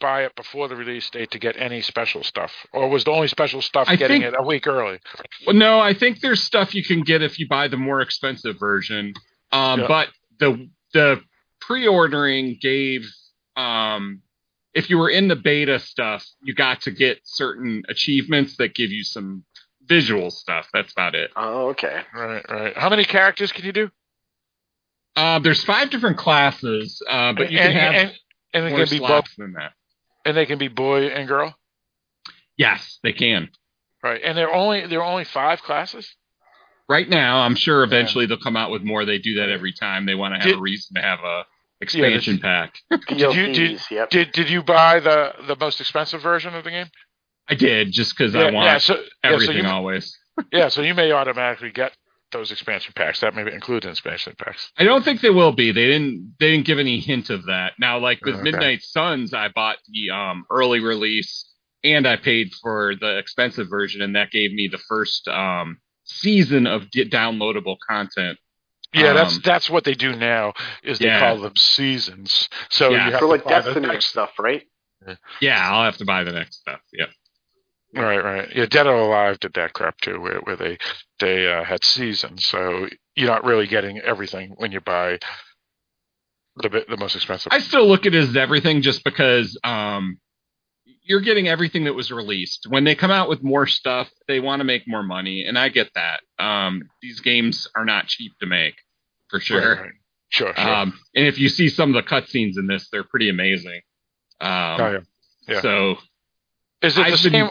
buy 0.00 0.24
it 0.24 0.34
before 0.34 0.66
the 0.68 0.76
release 0.76 1.08
date 1.10 1.30
to 1.32 1.38
get 1.38 1.56
any 1.56 1.80
special 1.82 2.22
stuff, 2.24 2.52
or 2.72 2.88
was 2.88 3.04
the 3.04 3.10
only 3.10 3.28
special 3.28 3.62
stuff 3.62 3.86
I 3.88 3.96
getting 3.96 4.22
think- 4.22 4.34
it 4.34 4.38
a 4.40 4.44
week 4.46 4.66
early? 4.66 4.98
Well, 5.46 5.54
no, 5.56 5.78
I 5.80 5.94
think 5.94 6.20
there's 6.20 6.42
stuff 6.42 6.74
you 6.74 6.82
can 6.82 7.02
get 7.02 7.22
if 7.22 7.38
you 7.38 7.46
buy 7.48 7.68
the 7.68 7.76
more 7.76 8.00
expensive 8.00 8.58
version. 8.58 9.14
Um, 9.52 9.80
Yeah. 9.80 9.86
But 9.88 10.08
the 10.38 10.68
the 10.92 11.22
pre-ordering 11.60 12.58
gave 12.60 13.06
um, 13.56 14.22
if 14.74 14.88
you 14.88 14.98
were 14.98 15.10
in 15.10 15.28
the 15.28 15.36
beta 15.36 15.78
stuff, 15.78 16.24
you 16.42 16.54
got 16.54 16.82
to 16.82 16.90
get 16.90 17.20
certain 17.24 17.82
achievements 17.88 18.56
that 18.56 18.74
give 18.74 18.90
you 18.90 19.04
some 19.04 19.44
visual 19.84 20.30
stuff. 20.30 20.68
That's 20.72 20.92
about 20.92 21.14
it. 21.14 21.30
Oh, 21.36 21.68
okay. 21.70 22.02
Right, 22.14 22.44
right. 22.48 22.76
How 22.76 22.88
many 22.88 23.04
characters 23.04 23.52
can 23.52 23.64
you 23.64 23.72
do? 23.72 23.90
Uh, 25.16 25.40
there's 25.40 25.62
five 25.64 25.90
different 25.90 26.16
classes, 26.16 27.02
uh, 27.08 27.32
but 27.32 27.50
you 27.50 27.58
and, 27.58 27.72
can 27.72 27.80
have 27.80 27.94
and, 27.94 28.12
and 28.54 28.66
they 28.66 28.70
more 28.70 28.86
can 28.86 28.90
be 28.90 28.98
both, 29.00 29.08
slots 29.08 29.34
than 29.36 29.52
that. 29.54 29.72
And 30.24 30.36
they 30.36 30.46
can 30.46 30.58
be 30.58 30.68
boy 30.68 31.06
and 31.08 31.26
girl. 31.28 31.54
Yes, 32.56 32.98
they 33.02 33.12
can. 33.12 33.48
Right, 34.02 34.20
and 34.24 34.36
they're 34.36 34.52
only 34.52 34.86
they're 34.86 35.02
only 35.02 35.24
five 35.24 35.62
classes. 35.62 36.14
Right 36.88 37.08
now, 37.08 37.38
I'm 37.40 37.54
sure 37.54 37.84
eventually 37.84 38.26
they'll 38.26 38.38
come 38.38 38.56
out 38.56 38.70
with 38.70 38.82
more. 38.82 39.04
They 39.04 39.18
do 39.18 39.34
that 39.36 39.48
every 39.48 39.72
time. 39.72 40.06
They 40.06 40.14
want 40.14 40.34
to 40.34 40.38
have 40.38 40.46
Did- 40.48 40.58
a 40.58 40.60
reason 40.60 40.96
to 40.96 41.02
have 41.02 41.20
a 41.20 41.44
expansion 41.80 42.38
pack. 42.38 42.74
Did 43.08 43.20
you 43.34 43.52
did, 43.52 43.80
yep. 43.90 44.10
did 44.10 44.32
did 44.32 44.50
you 44.50 44.62
buy 44.62 45.00
the 45.00 45.32
the 45.46 45.56
most 45.56 45.80
expensive 45.80 46.20
version 46.22 46.54
of 46.54 46.64
the 46.64 46.70
game? 46.70 46.86
I 47.48 47.54
did 47.54 47.92
just 47.92 48.16
because 48.16 48.34
I 48.34 48.50
want 48.50 48.66
yeah, 48.66 48.78
so- 48.78 48.94
yeah, 48.94 49.00
so 49.00 49.34
everything 49.34 49.64
you- 49.64 49.66
always. 49.70 50.16
Yeah, 50.52 50.68
so 50.68 50.80
you 50.80 50.94
may 50.94 51.12
automatically 51.12 51.70
get 51.70 51.92
those 52.32 52.50
expansion 52.52 52.92
packs. 52.96 53.20
That 53.20 53.34
may 53.34 53.50
include 53.52 53.84
expansion 53.84 54.34
packs. 54.38 54.70
I 54.78 54.84
don't 54.84 55.04
think 55.04 55.20
they 55.20 55.30
will 55.30 55.52
be. 55.52 55.72
They 55.72 55.86
didn't. 55.86 56.34
They 56.38 56.50
didn't 56.52 56.66
give 56.66 56.78
any 56.78 57.00
hint 57.00 57.30
of 57.30 57.46
that. 57.46 57.72
Now, 57.78 57.98
like 57.98 58.24
with 58.24 58.34
Okay. 58.36 58.42
Midnight 58.44 58.82
Suns, 58.82 59.34
I 59.34 59.48
bought 59.48 59.78
the 59.88 60.10
um, 60.14 60.44
early 60.50 60.80
release 60.80 61.46
and 61.82 62.06
I 62.06 62.16
paid 62.16 62.52
for 62.62 62.94
the 62.94 63.16
expensive 63.18 63.68
version, 63.70 64.02
and 64.02 64.14
that 64.16 64.30
gave 64.30 64.52
me 64.52 64.68
the 64.70 64.78
first 64.78 65.26
um, 65.28 65.78
season 66.04 66.66
of 66.66 66.90
get 66.90 67.10
downloadable 67.10 67.76
content. 67.88 68.38
Yeah, 68.92 69.12
that's 69.12 69.36
Um, 69.36 69.40
that's 69.44 69.70
what 69.70 69.84
they 69.84 69.94
do 69.94 70.14
now. 70.16 70.52
Is 70.82 70.98
they 70.98 71.06
yeah. 71.06 71.20
call 71.20 71.38
them 71.38 71.56
seasons. 71.56 72.48
So 72.70 72.90
Yeah. 72.90 73.06
you 73.06 73.10
have 73.12 73.20
For 73.20 73.26
to 73.26 73.26
like 73.26 73.44
buy 73.44 73.60
the 73.60 73.66
Destiny 73.70 73.86
next- 73.88 74.06
stuff, 74.06 74.32
right? 74.38 74.62
Yeah, 75.40 75.66
I'll 75.70 75.84
have 75.84 75.96
to 75.98 76.04
buy 76.04 76.24
the 76.24 76.32
next 76.32 76.56
stuff. 76.60 76.80
Yeah. 76.92 77.06
Right, 77.94 78.22
right. 78.22 78.48
Yeah, 78.54 78.66
Dead 78.66 78.86
or 78.86 78.94
Alive 78.94 79.40
did 79.40 79.54
that 79.54 79.72
crap 79.72 80.00
too, 80.00 80.20
where 80.20 80.38
where 80.40 80.56
they 80.56 80.78
they 81.18 81.52
uh, 81.52 81.64
had 81.64 81.84
seasons. 81.84 82.44
So 82.46 82.88
you're 83.16 83.28
not 83.28 83.44
really 83.44 83.66
getting 83.66 83.98
everything 83.98 84.54
when 84.56 84.70
you 84.70 84.80
buy 84.80 85.18
the 86.56 86.68
bit 86.68 86.88
the 86.88 86.96
most 86.96 87.16
expensive. 87.16 87.52
I 87.52 87.58
still 87.58 87.88
look 87.88 88.06
at 88.06 88.14
it 88.14 88.18
as 88.18 88.36
everything 88.36 88.82
just 88.82 89.02
because 89.02 89.58
um, 89.64 90.18
you're 91.02 91.20
getting 91.20 91.48
everything 91.48 91.84
that 91.84 91.94
was 91.94 92.12
released. 92.12 92.66
When 92.68 92.84
they 92.84 92.94
come 92.94 93.10
out 93.10 93.28
with 93.28 93.42
more 93.42 93.66
stuff, 93.66 94.08
they 94.28 94.38
want 94.38 94.60
to 94.60 94.64
make 94.64 94.86
more 94.86 95.02
money, 95.02 95.44
and 95.44 95.58
I 95.58 95.68
get 95.68 95.90
that. 95.94 96.20
Um, 96.38 96.82
these 97.02 97.20
games 97.20 97.66
are 97.74 97.84
not 97.84 98.06
cheap 98.06 98.32
to 98.38 98.46
make, 98.46 98.74
for 99.28 99.40
sure. 99.40 99.58
Right, 99.60 99.80
right. 99.80 99.92
Sure, 100.28 100.54
sure. 100.54 100.74
Um, 100.74 100.98
and 101.16 101.26
if 101.26 101.38
you 101.40 101.48
see 101.48 101.68
some 101.68 101.94
of 101.94 102.04
the 102.04 102.08
cutscenes 102.08 102.56
in 102.56 102.68
this, 102.68 102.88
they're 102.92 103.02
pretty 103.02 103.28
amazing. 103.30 103.80
Um, 104.40 104.80
oh 104.80 104.90
yeah. 104.92 104.98
Yeah. 105.48 105.60
So 105.60 105.96
Is 106.82 106.96
it 106.96 107.00
the 107.00 107.06
I've 107.06 107.18
same? 107.18 107.50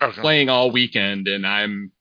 Been 0.00 0.10
Okay. 0.10 0.20
playing 0.20 0.48
all 0.48 0.70
weekend, 0.70 1.28
and 1.28 1.46
I'm 1.46 1.92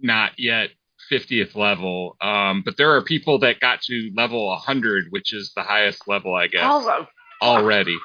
not 0.00 0.32
yet 0.38 0.70
50th 1.10 1.54
level. 1.54 2.16
Um, 2.20 2.62
but 2.64 2.76
there 2.76 2.94
are 2.94 3.02
people 3.02 3.38
that 3.40 3.60
got 3.60 3.82
to 3.82 4.10
level 4.16 4.46
100, 4.48 5.06
which 5.10 5.32
is 5.32 5.52
the 5.54 5.62
highest 5.62 6.06
level, 6.08 6.34
I 6.34 6.46
guess, 6.48 6.62
How's 6.62 7.06
already. 7.42 7.96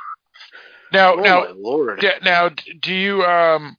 Now, 0.92 1.16
Oh 1.16 1.22
now, 1.22 1.46
lord. 1.56 2.00
d- 2.02 2.10
now, 2.24 2.50
do 2.82 2.94
you 2.94 3.24
um 3.24 3.76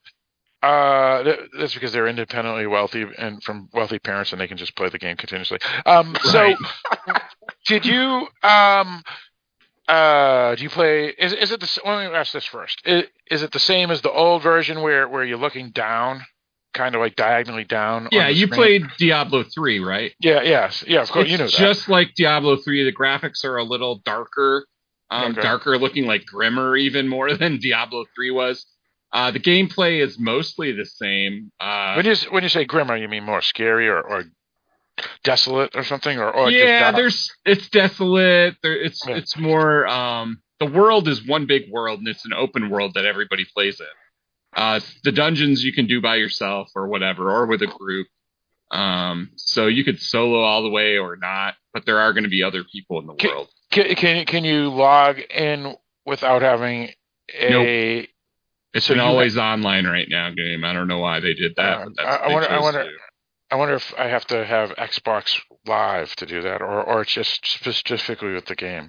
uh 0.63 1.23
th- 1.23 1.41
that's 1.59 1.75
because 1.75 1.93
they're 1.93 2.09
independently 2.09 2.67
wealthy 2.67 3.05
and 3.19 3.43
from 3.43 3.69
wealthy 3.73 3.99
parents 3.99 4.33
and 4.33 4.41
they 4.41 4.49
can 4.49 4.57
just 4.57 4.75
play 4.75 4.89
the 4.89 4.99
game 4.99 5.17
continuously. 5.17 5.59
Um, 5.87 6.17
so 6.23 6.57
did 7.67 7.85
you 7.87 8.27
um 8.43 9.03
uh 9.89 10.55
do 10.55 10.63
you 10.63 10.71
play 10.71 11.09
is 11.09 11.33
is 11.33 11.53
it 11.53 11.61
the 11.61 11.81
let 11.85 12.11
me 12.11 12.17
ask 12.17 12.33
this 12.33 12.45
first 12.47 12.81
is, 12.87 13.05
is 13.31 13.43
it 13.43 13.53
the 13.53 13.59
same 13.59 13.91
as 13.91 14.01
the 14.01 14.11
old 14.11 14.43
version 14.43 14.81
where 14.81 15.09
where 15.09 15.25
you're 15.25 15.39
looking 15.39 15.71
down 15.71 16.23
kind 16.73 16.95
of 16.95 17.01
like 17.01 17.17
diagonally 17.17 17.65
down 17.65 18.09
Yeah, 18.11 18.29
you 18.29 18.47
screen? 18.47 18.59
played 18.59 18.83
Diablo 18.99 19.45
3, 19.45 19.79
right? 19.81 20.13
yeah 20.21 20.43
yes 20.43 20.85
yeah 20.87 21.03
of 21.03 21.11
course 21.11 21.31
it's 21.31 21.33
you 21.33 21.39
know 21.39 21.51
that 21.51 21.59
just 21.59 21.89
like 21.89 22.15
Diablo 22.17 22.57
3. 22.57 22.85
The 22.85 22.93
graphics 22.93 23.45
are 23.45 23.57
a 23.59 23.65
little 23.65 24.01
darker, 24.05 24.67
um, 25.11 25.33
Okay. 25.33 25.43
darker 25.43 25.79
looking, 25.79 26.07
like 26.07 26.25
grimmer 26.27 26.77
even 26.77 27.07
more 27.09 27.35
than 27.37 27.59
Diablo 27.59 28.05
3 28.15 28.31
was. 28.31 28.67
Uh, 29.13 29.31
the 29.31 29.39
gameplay 29.39 30.03
is 30.03 30.19
mostly 30.19 30.73
the 30.73 30.85
same. 30.85 31.53
Uh, 31.61 31.95
when 31.95 32.07
you 32.07 32.17
when 32.31 32.43
you 32.43 32.49
say 32.49 32.65
grimmer 32.65 32.97
you 32.97 33.07
mean 33.09 33.23
more 33.23 33.41
scary 33.43 33.89
or, 33.89 34.01
or 34.01 34.25
desolate 35.23 35.75
or 35.75 35.85
something 35.85 36.19
or, 36.19 36.31
or 36.31 36.51
yeah, 36.51 36.81
dark? 36.81 36.97
there's 36.97 37.31
it's 37.45 37.69
desolate. 37.69 38.57
There, 38.63 38.77
it's 38.81 39.07
Yeah. 39.07 39.17
it's 39.17 39.37
more. 39.37 39.87
Um, 39.87 40.41
the 40.61 40.67
world 40.67 41.09
is 41.09 41.27
one 41.27 41.47
big 41.47 41.71
world, 41.71 41.99
and 41.99 42.09
it's 42.09 42.25
an 42.25 42.33
open 42.33 42.71
world 42.71 42.95
that 42.95 43.05
everybody 43.05 43.45
plays 43.55 43.81
in. 43.81 43.87
Uh, 44.57 44.81
the 45.03 45.11
dungeons 45.13 45.65
you 45.65 45.73
can 45.73 45.87
do 45.87 46.01
by 46.01 46.15
yourself 46.17 46.69
or 46.77 46.87
whatever, 46.87 47.31
or 47.31 47.47
with 47.47 47.61
a 47.63 47.67
group. 47.67 48.07
Um, 48.71 49.31
so 49.37 49.67
you 49.67 49.85
could 49.85 50.01
solo 50.01 50.41
all 50.41 50.63
the 50.63 50.69
way 50.71 50.97
or 50.99 51.17
not, 51.17 51.55
but 51.73 51.85
there 51.87 51.99
are 52.01 52.13
going 52.13 52.25
to 52.25 52.31
be 52.31 52.43
other 52.43 52.65
people 52.65 52.99
in 53.01 53.07
the 53.07 53.15
Can- 53.15 53.31
world. 53.31 53.49
Can 53.71 53.95
can 53.97 54.25
can 54.27 54.45
you 54.45 54.69
log 54.71 55.19
in 55.19 55.75
without 56.07 56.43
having 56.43 56.91
a? 57.35 58.09
It's 58.73 58.87
so 58.87 58.95
an 58.95 59.01
always 59.01 59.37
online 59.39 59.87
right 59.87 60.07
now 60.09 60.31
game. 60.31 60.65
I 60.65 60.73
don't 60.73 60.89
know 60.89 60.99
why 60.99 61.21
they 61.21 61.35
did 61.35 61.55
that. 61.57 61.89
I- 61.99 62.03
I 62.03 62.33
wonder- 62.33 62.51
I 62.51 62.61
wonder- 62.61 62.85
do. 62.85 62.91
I 63.55 63.57
wonder 63.57 63.75
if 63.75 63.95
I 63.97 64.09
have 64.09 64.25
to 64.27 64.45
have 64.45 64.71
Xbox 64.71 65.41
Live 65.65 66.17
to 66.17 66.27
do 66.27 66.43
that, 66.43 66.61
or 66.61 66.83
or 66.83 67.05
just 67.05 67.47
specifically 67.47 68.33
with 68.33 68.47
the 68.47 68.57
game. 68.57 68.89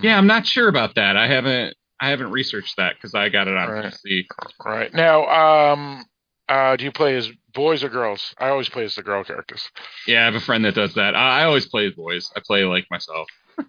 Yeah, 0.00 0.16
I'm 0.16 0.26
not 0.26 0.46
sure 0.46 0.68
about 0.68 0.94
that. 0.94 1.18
I 1.18 1.26
haven't 1.26 1.76
I 2.00 2.08
haven't 2.08 2.30
researched 2.30 2.78
that 2.78 2.94
because 2.94 3.14
I 3.14 3.28
got 3.28 3.48
it 3.48 3.54
on 3.54 3.68
Right. 3.68 3.92
PC. 3.92 4.24
Right 4.64 4.94
now, 4.94 5.26
um, 5.26 6.06
uh, 6.48 6.76
do 6.76 6.86
you 6.86 6.90
play 6.90 7.16
as 7.16 7.28
boys 7.52 7.84
or 7.84 7.90
girls? 7.90 8.34
I 8.38 8.48
always 8.48 8.70
play 8.70 8.84
as 8.84 8.94
the 8.94 9.02
girl 9.02 9.24
characters. 9.24 9.68
Yeah, 10.06 10.22
I 10.22 10.24
have 10.24 10.36
a 10.36 10.40
friend 10.40 10.64
that 10.64 10.74
does 10.74 10.94
that. 10.94 11.14
I, 11.14 11.42
I 11.42 11.44
always 11.44 11.66
play 11.66 11.86
as 11.88 11.92
boys. 11.92 12.30
I 12.34 12.40
play 12.40 12.64
like 12.64 12.86
myself. 12.90 13.28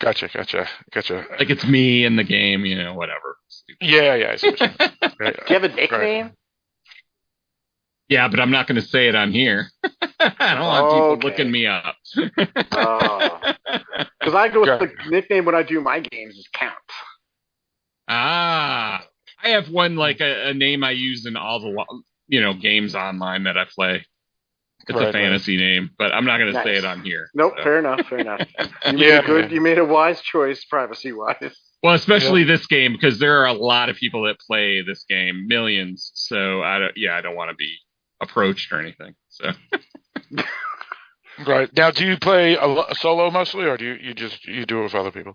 Gotcha, 0.00 0.28
gotcha, 0.28 0.68
gotcha. 0.92 1.24
Like 1.38 1.50
it's 1.50 1.64
me 1.64 2.04
in 2.04 2.16
the 2.16 2.24
game, 2.24 2.64
you 2.66 2.76
know, 2.76 2.94
whatever. 2.94 3.36
Yeah, 3.80 4.14
yeah. 4.14 4.32
I 4.32 4.36
see 4.36 4.50
what 4.50 4.60
you 4.60 4.66
mean. 4.66 4.90
Right. 5.20 5.36
Do 5.36 5.54
you 5.54 5.60
have 5.60 5.64
a 5.64 5.74
nickname? 5.74 6.32
Yeah, 8.08 8.28
but 8.28 8.38
I'm 8.40 8.50
not 8.50 8.66
going 8.66 8.80
to 8.80 8.86
say 8.86 9.08
it 9.08 9.14
on 9.14 9.32
here. 9.32 9.68
I 10.20 10.54
don't 10.54 10.66
want 10.66 10.90
people 10.90 11.28
looking 11.30 11.50
me 11.50 11.66
up. 11.66 11.96
Because 14.20 14.34
I 14.34 14.48
go 14.48 14.60
with 14.62 14.78
the 14.80 14.90
nickname 15.10 15.44
when 15.44 15.54
I 15.54 15.62
do 15.62 15.80
my 15.80 16.00
games 16.00 16.34
is 16.36 16.48
Count. 16.52 16.72
ah, 18.08 19.04
I 19.42 19.48
have 19.50 19.68
one 19.70 19.96
like 19.96 20.20
a, 20.20 20.48
a 20.48 20.54
name 20.54 20.82
I 20.84 20.92
use 20.92 21.26
in 21.26 21.36
all 21.36 21.60
the 21.60 21.84
you 22.28 22.40
know 22.40 22.54
games 22.54 22.94
online 22.94 23.44
that 23.44 23.58
I 23.58 23.64
play. 23.66 24.04
It's 24.88 24.90
Right, 24.98 25.02
a 25.02 25.04
right. 25.06 25.12
fantasy 25.12 25.56
name, 25.56 25.90
but 25.98 26.12
I'm 26.12 26.24
not 26.26 26.38
going 26.38 26.52
to 26.54 26.62
say 26.62 26.76
it 26.76 26.84
on 26.84 27.02
here. 27.02 27.28
Nope, 27.34 27.54
So- 27.56 27.62
fair 27.64 27.78
enough, 27.78 28.06
fair 28.06 28.18
enough. 28.18 28.46
You 28.90 28.98
made 28.98 29.08
Yeah, 29.08 29.18
a 29.20 29.22
good, 29.26 29.40
man. 29.46 29.50
you 29.50 29.60
made 29.62 29.78
a 29.78 29.84
wise 29.84 30.20
choice, 30.20 30.64
privacy 30.64 31.12
wise. 31.12 31.56
Well, 31.82 31.94
especially 31.94 32.44
this 32.44 32.66
game 32.66 32.92
because 32.92 33.18
there 33.18 33.38
are 33.42 33.46
a 33.46 33.52
lot 33.54 33.88
of 33.90 33.96
people 33.96 34.22
that 34.24 34.38
play 34.40 34.82
this 34.82 35.04
game, 35.04 35.46
millions. 35.48 36.10
So 36.14 36.62
I 36.62 36.78
don't, 36.78 36.92
yeah, 36.96 37.16
I 37.16 37.20
don't 37.22 37.34
want 37.36 37.50
to 37.50 37.56
be 37.56 37.76
approached 38.20 38.72
or 38.72 38.80
anything. 38.80 39.14
So 39.28 39.50
Right 41.46 41.68
now, 41.76 41.90
do 41.90 42.06
you 42.06 42.16
play 42.16 42.54
a 42.54 42.94
solo 42.94 43.28
mostly, 43.30 43.64
or 43.64 43.76
do 43.76 43.84
you, 43.84 43.94
you 43.94 44.14
just 44.14 44.46
you 44.46 44.64
do 44.66 44.80
it 44.80 44.82
with 44.84 44.94
other 44.94 45.10
people? 45.10 45.34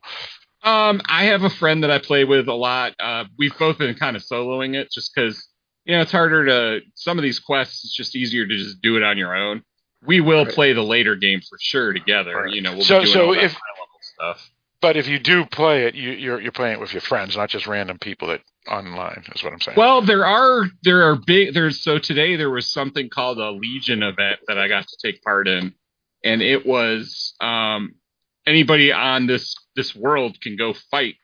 Um, 0.64 1.02
I 1.06 1.26
have 1.26 1.44
a 1.44 1.50
friend 1.50 1.84
that 1.84 1.92
I 1.92 2.00
play 2.00 2.24
with 2.24 2.48
a 2.48 2.54
lot. 2.54 2.94
Uh, 3.00 3.26
we've 3.38 3.58
both 3.58 3.78
been 3.78 3.96
kind 3.96 4.16
of 4.16 4.24
soloing 4.24 4.76
it 4.76 4.90
just 4.92 5.12
because, 5.14 5.46
you 5.84 5.96
know, 5.96 6.02
it's 6.02 6.12
harder 6.12 6.46
to, 6.46 6.86
some 6.96 7.18
of 7.18 7.24
these 7.24 7.40
quests, 7.40 7.84
it's 7.84 7.94
just 7.94 8.16
easier 8.16 8.46
to 8.46 8.58
just 8.58 8.82
do 8.82 8.96
it 8.96 9.04
on 9.04 9.18
your 9.18 9.36
own. 9.36 9.62
We 10.06 10.22
will 10.22 10.46
Right. 10.46 10.54
play 10.54 10.74
the 10.74 10.84
later 10.84 11.16
game 11.16 11.42
for 11.42 11.58
sure 11.62 11.92
together. 11.92 12.36
Right. 12.44 12.54
You 12.54 12.62
know, 12.62 12.74
we'll 12.74 12.82
So- 12.84 13.00
be 13.00 13.06
doing 13.06 13.14
so 13.14 13.26
all 13.28 13.34
that 13.36 13.44
if- 13.44 13.54
high 13.54 13.60
level 13.74 14.00
stuff. 14.38 14.50
But 14.82 14.96
if 14.96 15.08
you 15.08 15.20
do 15.20 15.46
play 15.46 15.86
it, 15.86 15.96
you, 15.96 16.12
you're 16.12 16.40
you're 16.40 16.52
playing 16.52 16.74
it 16.74 16.80
with 16.80 16.94
your 16.94 17.02
friends, 17.02 17.36
not 17.36 17.50
just 17.50 17.68
random 17.68 17.98
people 18.00 18.30
that 18.30 18.42
online. 18.68 19.24
Is 19.36 19.44
what 19.44 19.54
I'm 19.54 19.60
saying. 19.62 19.78
Well, 19.78 20.02
there 20.02 20.26
are 20.26 20.66
there 20.84 21.10
are 21.10 21.16
big 21.16 21.54
there's 21.54 21.82
so 21.82 22.00
today 22.00 22.36
there 22.36 22.50
was 22.50 22.68
something 22.68 23.10
called 23.10 23.40
a 23.40 23.52
Legion 23.52 24.04
event 24.04 24.40
that 24.48 24.58
I 24.58 24.68
got 24.68 24.88
to 24.88 24.98
take 25.02 25.22
part 25.24 25.48
in, 25.48 25.74
and 26.24 26.42
it 26.42 26.66
was 26.66 27.34
um, 27.42 27.96
anybody 28.46 28.92
on 28.92 29.28
this 29.28 29.56
this 29.76 29.96
world 29.96 30.40
can 30.42 30.56
go 30.56 30.74
fight, 30.92 31.16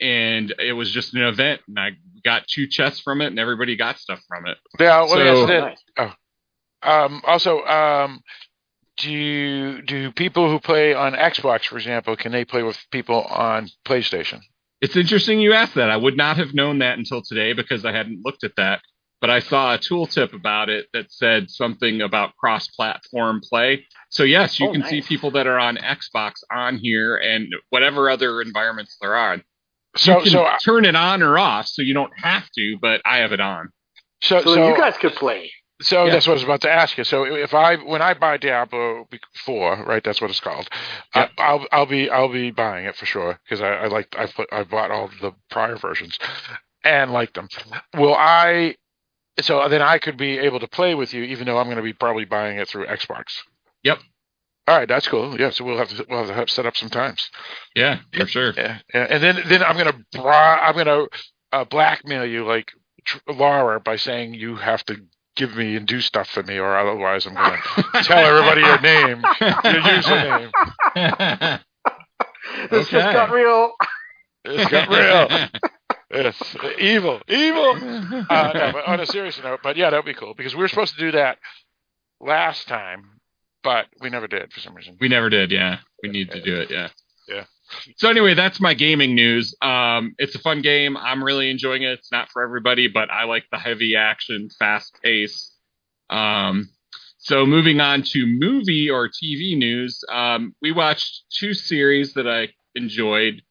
and 0.00 0.52
it 0.58 0.72
was 0.72 0.90
just 0.90 1.14
an 1.14 1.22
event, 1.22 1.60
and 1.68 1.78
I 1.78 1.90
got 2.24 2.46
two 2.48 2.66
chests 2.66 3.00
from 3.00 3.20
it, 3.20 3.26
and 3.26 3.38
everybody 3.38 3.76
got 3.76 3.98
stuff 3.98 4.20
from 4.28 4.46
it. 4.46 4.58
Yeah, 4.80 5.00
well, 5.02 5.08
So- 5.08 5.46
that's 5.46 5.72
it. 5.74 5.78
Oh. 5.98 6.12
Um, 6.80 7.22
also, 7.26 7.64
um, 7.64 8.20
do 8.98 9.82
do 9.82 10.12
people 10.12 10.50
who 10.50 10.58
play 10.60 10.94
on 10.94 11.14
Xbox, 11.14 11.66
for 11.66 11.76
example, 11.76 12.16
can 12.16 12.32
they 12.32 12.44
play 12.44 12.62
with 12.62 12.78
people 12.90 13.22
on 13.22 13.68
PlayStation? 13.86 14.40
It's 14.80 14.96
interesting 14.96 15.40
you 15.40 15.52
asked 15.54 15.74
that. 15.74 15.90
I 15.90 15.96
would 15.96 16.16
not 16.16 16.36
have 16.36 16.54
known 16.54 16.78
that 16.78 16.98
until 16.98 17.22
today 17.22 17.52
because 17.52 17.84
I 17.84 17.92
hadn't 17.92 18.24
looked 18.24 18.44
at 18.44 18.52
that. 18.56 18.80
But 19.20 19.30
I 19.30 19.40
saw 19.40 19.74
a 19.74 19.78
tooltip 19.78 20.32
about 20.32 20.68
it 20.68 20.86
that 20.92 21.10
said 21.10 21.50
something 21.50 22.00
about 22.02 22.36
cross-platform 22.36 23.40
play. 23.48 23.84
So 24.10 24.22
yes, 24.22 24.60
you 24.60 24.68
Oh, 24.68 24.72
can 24.72 24.84
see 24.84 25.02
people 25.02 25.32
that 25.32 25.48
are 25.48 25.58
on 25.58 25.76
Xbox 25.76 26.34
on 26.52 26.76
here 26.76 27.16
and 27.16 27.48
whatever 27.70 28.08
other 28.10 28.40
environments 28.40 28.96
they're 29.00 29.16
on. 29.16 29.42
So, 29.96 30.18
you 30.18 30.22
can 30.22 30.30
so, 30.32 30.44
uh, 30.44 30.56
turn 30.64 30.84
it 30.84 30.94
on 30.94 31.22
or 31.24 31.36
off, 31.36 31.66
so 31.66 31.82
you 31.82 31.94
don't 31.94 32.12
have 32.16 32.48
to. 32.56 32.76
But 32.80 33.00
I 33.04 33.16
have 33.18 33.32
it 33.32 33.40
on. 33.40 33.70
so, 34.22 34.40
So, 34.42 34.54
so, 34.54 34.68
you 34.68 34.76
guys 34.76 34.96
could 34.96 35.14
play. 35.14 35.50
So 35.80 36.04
Yeah. 36.06 36.12
that's 36.12 36.26
what 36.26 36.32
I 36.32 36.34
was 36.34 36.42
about 36.44 36.60
to 36.62 36.70
ask 36.70 36.98
you. 36.98 37.04
So, 37.04 37.24
if 37.24 37.54
I 37.54 37.76
when 37.76 38.02
I 38.02 38.14
buy 38.14 38.36
Diablo 38.36 39.08
Four, 39.44 39.84
right, 39.84 40.02
that's 40.02 40.20
what 40.20 40.30
it's 40.30 40.40
called. 40.40 40.68
I, 41.14 41.28
I'll 41.38 41.66
I'll 41.72 41.86
be 41.86 42.10
I'll 42.10 42.32
be 42.32 42.50
buying 42.50 42.86
it 42.86 42.96
for 42.96 43.06
sure 43.06 43.38
because 43.44 43.60
I, 43.60 43.68
I 43.74 43.86
like 43.86 44.14
I 44.18 44.26
put 44.26 44.48
I 44.52 44.64
bought 44.64 44.90
all 44.90 45.10
the 45.20 45.32
prior 45.50 45.76
versions 45.76 46.18
and 46.84 47.12
liked 47.12 47.34
them. 47.34 47.48
Will 47.96 48.14
I? 48.14 48.76
So 49.40 49.68
then 49.68 49.82
I 49.82 49.98
could 49.98 50.16
be 50.16 50.36
able 50.38 50.58
to 50.60 50.66
play 50.68 50.94
with 50.96 51.14
you, 51.14 51.22
even 51.22 51.46
though 51.46 51.58
I'm 51.58 51.66
going 51.66 51.76
to 51.76 51.82
be 51.82 51.92
probably 51.92 52.24
buying 52.24 52.58
it 52.58 52.68
through 52.68 52.86
Xbox. 52.86 53.38
Yep. 53.84 53.98
All 54.66 54.76
right, 54.76 54.88
that's 54.88 55.06
cool. 55.06 55.38
Yeah, 55.40 55.50
so 55.50 55.64
we'll 55.64 55.78
have 55.78 55.88
to 55.90 56.04
we'll 56.10 56.26
have 56.26 56.48
to 56.48 56.54
set 56.54 56.66
up 56.66 56.76
some 56.76 56.90
times. 56.90 57.30
Yeah, 57.74 58.00
for 58.12 58.26
sure. 58.26 58.52
Yeah, 58.56 58.78
yeah. 58.92 59.06
and 59.08 59.22
then 59.22 59.40
then 59.46 59.62
I'm 59.62 59.76
gonna 59.78 59.98
bra- 60.12 60.58
I'm 60.60 60.76
gonna 60.76 61.06
uh, 61.52 61.64
blackmail 61.64 62.26
you 62.26 62.44
like 62.44 62.72
tr- 63.04 63.18
Laura 63.28 63.80
by 63.80 63.96
saying 63.96 64.34
you 64.34 64.56
have 64.56 64.84
to 64.86 64.96
give 65.38 65.56
me 65.56 65.76
and 65.76 65.86
do 65.86 66.00
stuff 66.02 66.28
for 66.28 66.42
me, 66.42 66.58
or 66.58 66.76
otherwise 66.76 67.24
I'm 67.24 67.34
gonna 67.34 67.56
tell 68.02 68.18
everybody 68.18 68.60
your 68.60 68.80
name, 68.80 69.22
your 69.40 70.52
username. 70.52 71.60
This 72.70 72.86
Okay. 72.88 72.98
just 72.98 73.12
got 73.12 73.30
real. 73.30 73.72
It's 74.44 74.70
got 74.70 74.88
real. 74.88 75.48
It's 76.10 76.56
evil, 76.80 77.20
evil. 77.28 77.74
Uh, 78.30 78.52
no, 78.54 78.72
but 78.72 78.86
on 78.86 79.00
a 79.00 79.06
serious 79.06 79.40
note, 79.42 79.60
but 79.62 79.76
yeah, 79.76 79.90
that'd 79.90 80.04
be 80.04 80.12
cool 80.14 80.34
because 80.34 80.54
we 80.54 80.60
were 80.60 80.68
supposed 80.68 80.94
to 80.94 81.00
do 81.00 81.12
that 81.12 81.38
last 82.20 82.68
time, 82.68 83.20
but 83.62 83.86
we 84.00 84.10
never 84.10 84.26
did 84.26 84.52
for 84.52 84.60
some 84.60 84.74
reason. 84.74 84.96
We 85.00 85.08
never 85.08 85.30
did, 85.30 85.50
yeah. 85.50 85.78
We 86.02 86.08
need 86.10 86.30
to 86.32 86.40
do 86.42 86.56
it, 86.60 86.70
yeah. 86.70 86.88
So 87.96 88.08
anyway, 88.08 88.34
that's 88.34 88.60
my 88.60 88.74
gaming 88.74 89.14
news. 89.14 89.54
Um, 89.60 90.14
it's 90.18 90.34
a 90.34 90.38
fun 90.38 90.62
game. 90.62 90.96
I'm 90.96 91.22
really 91.22 91.50
enjoying 91.50 91.82
it. 91.82 91.98
It's 91.98 92.12
not 92.12 92.30
for 92.30 92.42
everybody, 92.42 92.88
but 92.88 93.10
I 93.10 93.24
like 93.24 93.44
the 93.50 93.58
heavy 93.58 93.94
action, 93.96 94.48
fast 94.58 94.98
pace. 95.02 95.52
Um, 96.10 96.70
so 97.18 97.44
moving 97.44 97.80
on 97.80 98.02
to 98.04 98.26
movie 98.26 98.88
or 98.88 99.08
TV 99.08 99.56
news, 99.56 100.02
um, 100.10 100.54
we 100.62 100.72
watched 100.72 101.24
two 101.30 101.52
series 101.52 102.14
that 102.14 102.26
I 102.26 102.48
enjoyed 102.74 103.42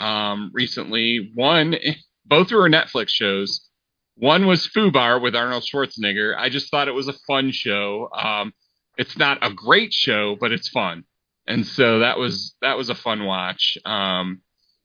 um, 0.00 0.50
recently. 0.52 1.30
One, 1.34 1.76
both 2.26 2.50
were 2.50 2.68
Netflix 2.68 3.10
shows. 3.10 3.68
One 4.16 4.46
was 4.46 4.68
Fubar 4.68 5.22
with 5.22 5.34
Arnold 5.36 5.64
Schwarzenegger. 5.64 6.36
I 6.36 6.48
just 6.48 6.70
thought 6.70 6.88
it 6.88 6.94
was 6.94 7.08
a 7.08 7.14
fun 7.26 7.50
show. 7.50 8.08
Um, 8.12 8.52
it's 8.98 9.16
not 9.16 9.38
a 9.40 9.52
great 9.52 9.92
show, 9.92 10.36
but 10.38 10.52
it's 10.52 10.68
fun, 10.68 11.04
and 11.46 11.66
so 11.66 12.00
that 12.00 12.18
was 12.18 12.54
that 12.62 12.76
was 12.76 12.90
a 12.90 12.94
fun 12.94 13.24
watch. 13.24 13.76
Um, 13.84 14.42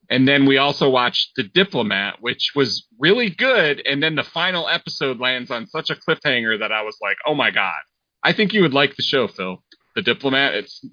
and 0.09 0.27
then 0.27 0.45
we 0.45 0.57
also 0.57 0.89
watched 0.89 1.31
The 1.35 1.43
Diplomat, 1.43 2.21
which 2.21 2.53
was 2.55 2.87
really 2.97 3.29
good. 3.29 3.85
And 3.85 4.01
then 4.01 4.15
the 4.15 4.23
final 4.23 4.67
episode 4.69 5.19
lands 5.19 5.51
on 5.51 5.67
such 5.67 5.89
a 5.89 5.95
cliffhanger 5.95 6.59
that 6.59 6.71
I 6.71 6.81
was 6.83 6.97
like, 7.01 7.17
"Oh 7.25 7.35
my 7.35 7.51
god!" 7.51 7.75
I 8.23 8.33
think 8.33 8.53
you 8.53 8.61
would 8.61 8.73
like 8.73 8.95
the 8.95 9.03
show, 9.03 9.27
Phil. 9.27 9.63
The 9.95 10.01
Diplomat. 10.01 10.55
It's 10.55 10.83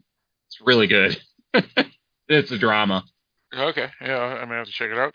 it's 0.49 0.61
really 0.61 0.87
good. 0.87 1.21
it's 2.29 2.51
a 2.51 2.59
drama. 2.59 3.05
Okay, 3.57 3.89
yeah, 4.01 4.19
I'm 4.19 4.49
gonna 4.49 4.59
have 4.59 4.67
to 4.67 4.73
check 4.73 4.91
it 4.91 4.99
out. 4.99 5.15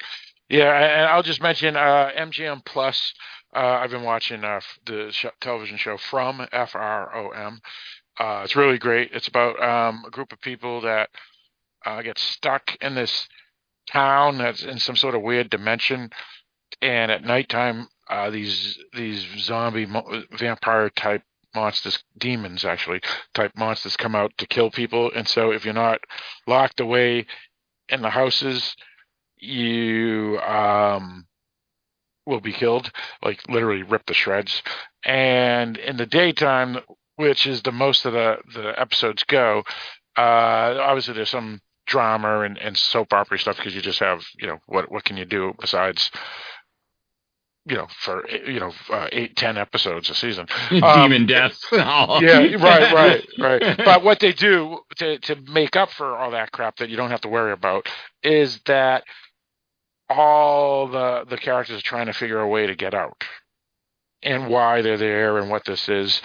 Yeah, 0.50 0.74
and 0.74 1.08
I'll 1.08 1.24
just 1.24 1.42
mention 1.42 1.76
uh, 1.76 2.12
MGM 2.18 2.66
Plus. 2.66 3.14
Uh, 3.56 3.80
I've 3.82 3.92
been 3.92 4.04
watching 4.04 4.44
uh, 4.44 4.62
the 4.86 5.14
television 5.42 5.78
show 5.78 5.98
From 5.98 6.46
F 6.52 6.76
R 6.76 7.16
O 7.16 7.30
M. 7.30 7.60
Uh, 8.20 8.42
it's 8.44 8.56
really 8.56 8.78
great. 8.78 9.12
It's 9.14 9.30
about 9.30 9.62
um, 9.64 10.04
a 10.06 10.10
group 10.10 10.34
of 10.34 10.42
people 10.42 10.82
that 10.82 11.10
uh, 11.86 12.02
get 12.02 12.20
stuck 12.20 12.76
in 12.82 12.96
this 12.96 13.30
town 13.90 14.38
that's 14.38 14.64
in 14.64 14.78
some 14.78 14.98
sort 14.98 15.16
of 15.16 15.22
weird 15.22 15.50
dimension, 15.50 16.10
and 16.82 17.12
at 17.12 17.24
nighttime, 17.24 17.88
uh, 18.10 18.30
these 18.30 18.78
these 18.94 19.26
zombie 19.38 19.86
mo- 19.86 20.24
vampire 20.38 20.90
type 20.90 21.24
monsters, 21.56 22.04
demons 22.18 22.66
actually 22.66 23.02
type 23.34 23.52
monsters 23.56 23.96
come 23.98 24.16
out 24.16 24.32
to 24.38 24.48
kill 24.48 24.70
people. 24.70 25.12
And 25.16 25.28
so, 25.28 25.52
if 25.52 25.64
you're 25.64 25.74
not 25.74 26.02
locked 26.46 26.82
away 26.82 27.26
in 27.88 28.02
the 28.02 28.10
houses, 28.10 28.76
you 29.38 30.40
um, 30.40 31.26
will 32.26 32.42
be 32.42 32.54
killed, 32.54 32.92
like 33.24 33.42
literally 33.50 33.84
ripped 33.84 34.08
to 34.08 34.14
shreds. 34.14 34.62
And 35.06 35.78
in 35.78 35.96
the 35.96 36.06
daytime, 36.06 36.80
which 37.20 37.46
is 37.46 37.62
the 37.64 37.72
most 37.74 38.06
of 38.06 38.14
the 38.14 38.38
the 38.54 38.80
episodes 38.80 39.26
go, 39.26 39.64
uh, 40.18 40.80
obviously 40.80 41.14
there's 41.14 41.30
some 41.30 41.60
drama 41.86 42.42
and, 42.42 42.58
and 42.58 42.78
soap 42.78 43.12
opera 43.12 43.38
stuff 43.38 43.58
because 43.58 43.76
you 43.76 43.82
just 43.82 44.00
have 44.00 44.24
you 44.40 44.48
know 44.48 44.58
what 44.68 44.90
what 44.90 45.04
can 45.04 45.18
you 45.18 45.26
do 45.26 45.54
besides 45.60 46.12
you 47.66 47.76
know 47.76 47.88
for 48.00 48.26
you 48.30 48.60
know 48.62 48.72
uh, 48.90 49.08
eight 49.12 49.36
ten 49.36 49.58
episodes 49.58 50.10
a 50.10 50.16
season 50.16 50.48
Um, 50.72 51.12
Demon 51.12 51.26
deaths. 51.26 51.66
Oh. 51.74 52.22
yeah, 52.22 52.40
right, 52.56 52.94
right, 52.94 53.28
right. 53.40 53.78
But 53.84 54.02
what 54.04 54.22
they 54.22 54.32
do 54.32 54.80
to 54.98 55.18
to 55.20 55.36
make 55.52 55.76
up 55.76 55.90
for 55.92 56.16
all 56.16 56.32
that 56.32 56.54
crap 56.54 56.78
that 56.78 56.90
you 56.90 56.96
don't 56.96 57.12
have 57.12 57.22
to 57.22 57.30
worry 57.30 57.52
about 57.52 57.86
is 58.24 58.62
that 58.66 59.04
all 60.08 60.88
the 60.88 61.26
the 61.30 61.38
characters 61.38 61.80
are 61.80 61.84
trying 61.84 62.06
to 62.06 62.14
figure 62.14 62.40
a 62.40 62.48
way 62.48 62.66
to 62.66 62.76
get 62.76 62.94
out 62.94 63.24
and 64.24 64.48
why 64.48 64.82
they're 64.82 64.98
there 64.98 65.38
and 65.38 65.50
what 65.50 65.66
this 65.66 65.88
is, 65.90 66.22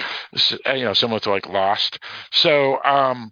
you 0.66 0.84
know, 0.84 0.94
similar 0.94 1.20
to 1.20 1.30
like 1.30 1.48
Lost. 1.48 1.98
So 2.32 2.82
um 2.84 3.30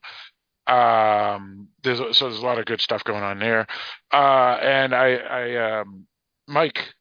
um 0.67 1.69
there's 1.83 1.99
so 2.17 2.29
there's 2.29 2.39
a 2.39 2.47
lot 2.47 2.59
of 2.59 2.67
good 2.67 2.81
stuff 2.81 3.05
going 3.05 3.23
on 3.23 3.39
there. 3.39 3.67
Uh 4.13 4.59
and 4.63 4.95
I 4.95 5.15
I 5.15 5.81
um 5.81 6.07
Mike 6.47 6.95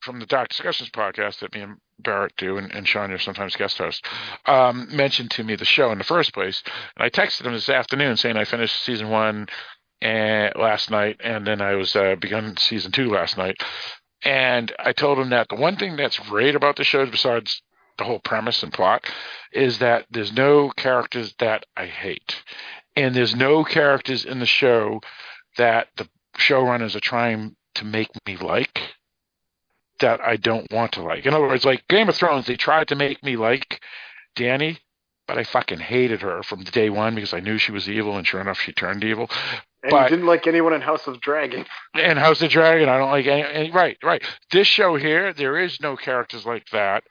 from 0.00 0.18
the 0.18 0.26
Dark 0.26 0.48
Discussions 0.48 0.90
podcast 0.90 1.40
that 1.40 1.54
me 1.54 1.60
and 1.60 1.76
Barrett 1.98 2.32
do, 2.36 2.56
and, 2.56 2.72
and 2.72 2.88
Sean, 2.88 3.10
you're 3.10 3.18
sometimes 3.18 3.54
guest 3.56 3.78
host, 3.78 4.04
um, 4.46 4.88
mentioned 4.90 5.30
to 5.32 5.44
me 5.44 5.56
the 5.56 5.64
show 5.64 5.92
in 5.92 5.98
the 5.98 6.04
first 6.04 6.32
place. 6.32 6.62
And 6.96 7.04
I 7.04 7.10
texted 7.10 7.44
him 7.44 7.52
this 7.52 7.68
afternoon 7.68 8.16
saying 8.16 8.36
I 8.36 8.44
finished 8.44 8.82
season 8.82 9.10
one 9.10 9.46
and, 10.00 10.54
last 10.56 10.90
night, 10.90 11.20
and 11.22 11.46
then 11.46 11.60
I 11.60 11.74
was 11.74 11.94
uh, 11.94 12.16
begun 12.18 12.56
season 12.56 12.92
two 12.92 13.10
last 13.10 13.36
night. 13.36 13.56
And 14.22 14.72
I 14.78 14.92
told 14.92 15.18
him 15.18 15.30
that 15.30 15.48
the 15.48 15.56
one 15.56 15.76
thing 15.76 15.96
that's 15.96 16.18
great 16.18 16.54
about 16.54 16.76
the 16.76 16.84
show, 16.84 17.06
besides 17.06 17.62
the 17.98 18.04
whole 18.04 18.18
premise 18.18 18.62
and 18.62 18.72
plot, 18.72 19.04
is 19.52 19.78
that 19.78 20.06
there's 20.10 20.32
no 20.32 20.70
characters 20.70 21.34
that 21.38 21.64
I 21.76 21.86
hate. 21.86 22.42
And 22.96 23.14
there's 23.14 23.34
no 23.34 23.64
characters 23.64 24.24
in 24.24 24.40
the 24.40 24.46
show 24.46 25.00
that 25.56 25.88
the 25.96 26.08
showrunners 26.38 26.94
are 26.94 27.00
trying 27.00 27.56
to 27.74 27.84
make 27.84 28.10
me 28.26 28.36
like 28.36 28.94
that 30.00 30.20
I 30.20 30.36
don't 30.36 30.70
want 30.72 30.92
to 30.92 31.02
like. 31.02 31.26
In 31.26 31.34
other 31.34 31.46
words, 31.46 31.64
like 31.64 31.86
Game 31.88 32.08
of 32.08 32.16
Thrones, 32.16 32.46
they 32.46 32.56
tried 32.56 32.88
to 32.88 32.96
make 32.96 33.22
me 33.22 33.36
like 33.36 33.80
Danny, 34.34 34.78
but 35.26 35.38
I 35.38 35.44
fucking 35.44 35.78
hated 35.78 36.22
her 36.22 36.42
from 36.42 36.64
day 36.64 36.90
one 36.90 37.14
because 37.14 37.34
I 37.34 37.40
knew 37.40 37.58
she 37.58 37.72
was 37.72 37.88
evil, 37.88 38.16
and 38.16 38.26
sure 38.26 38.40
enough, 38.40 38.58
she 38.58 38.72
turned 38.72 39.04
evil. 39.04 39.30
And 39.82 39.90
But- 39.90 40.10
you 40.10 40.16
didn't 40.16 40.26
like 40.26 40.46
anyone 40.46 40.72
in 40.74 40.80
House 40.82 41.06
of 41.06 41.20
Dragon. 41.20 41.64
And 41.94 42.18
House 42.18 42.40
of 42.42 42.50
Dragon, 42.50 42.88
I 42.88 42.98
don't 42.98 43.10
like 43.10 43.26
any, 43.26 43.42
any. 43.42 43.70
Right, 43.70 43.96
right. 44.02 44.22
This 44.52 44.66
show 44.66 44.96
here, 44.96 45.32
there 45.32 45.58
is 45.58 45.80
no 45.80 45.96
characters 45.96 46.44
like 46.46 46.66
that 46.72 47.02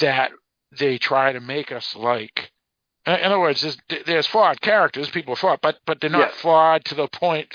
that 0.00 0.32
they 0.78 0.98
try 0.98 1.32
to 1.32 1.40
make 1.40 1.72
us 1.72 1.94
like. 1.96 2.50
In 3.06 3.14
other 3.24 3.40
words, 3.40 3.62
there's, 3.62 3.78
there's 4.04 4.26
flawed 4.26 4.60
characters, 4.60 5.08
people 5.10 5.32
are 5.32 5.36
flawed, 5.36 5.60
but 5.62 5.78
but 5.86 6.00
they're 6.00 6.10
not 6.10 6.30
Yes. 6.32 6.34
flawed 6.40 6.84
to 6.86 6.94
the 6.94 7.08
point 7.08 7.54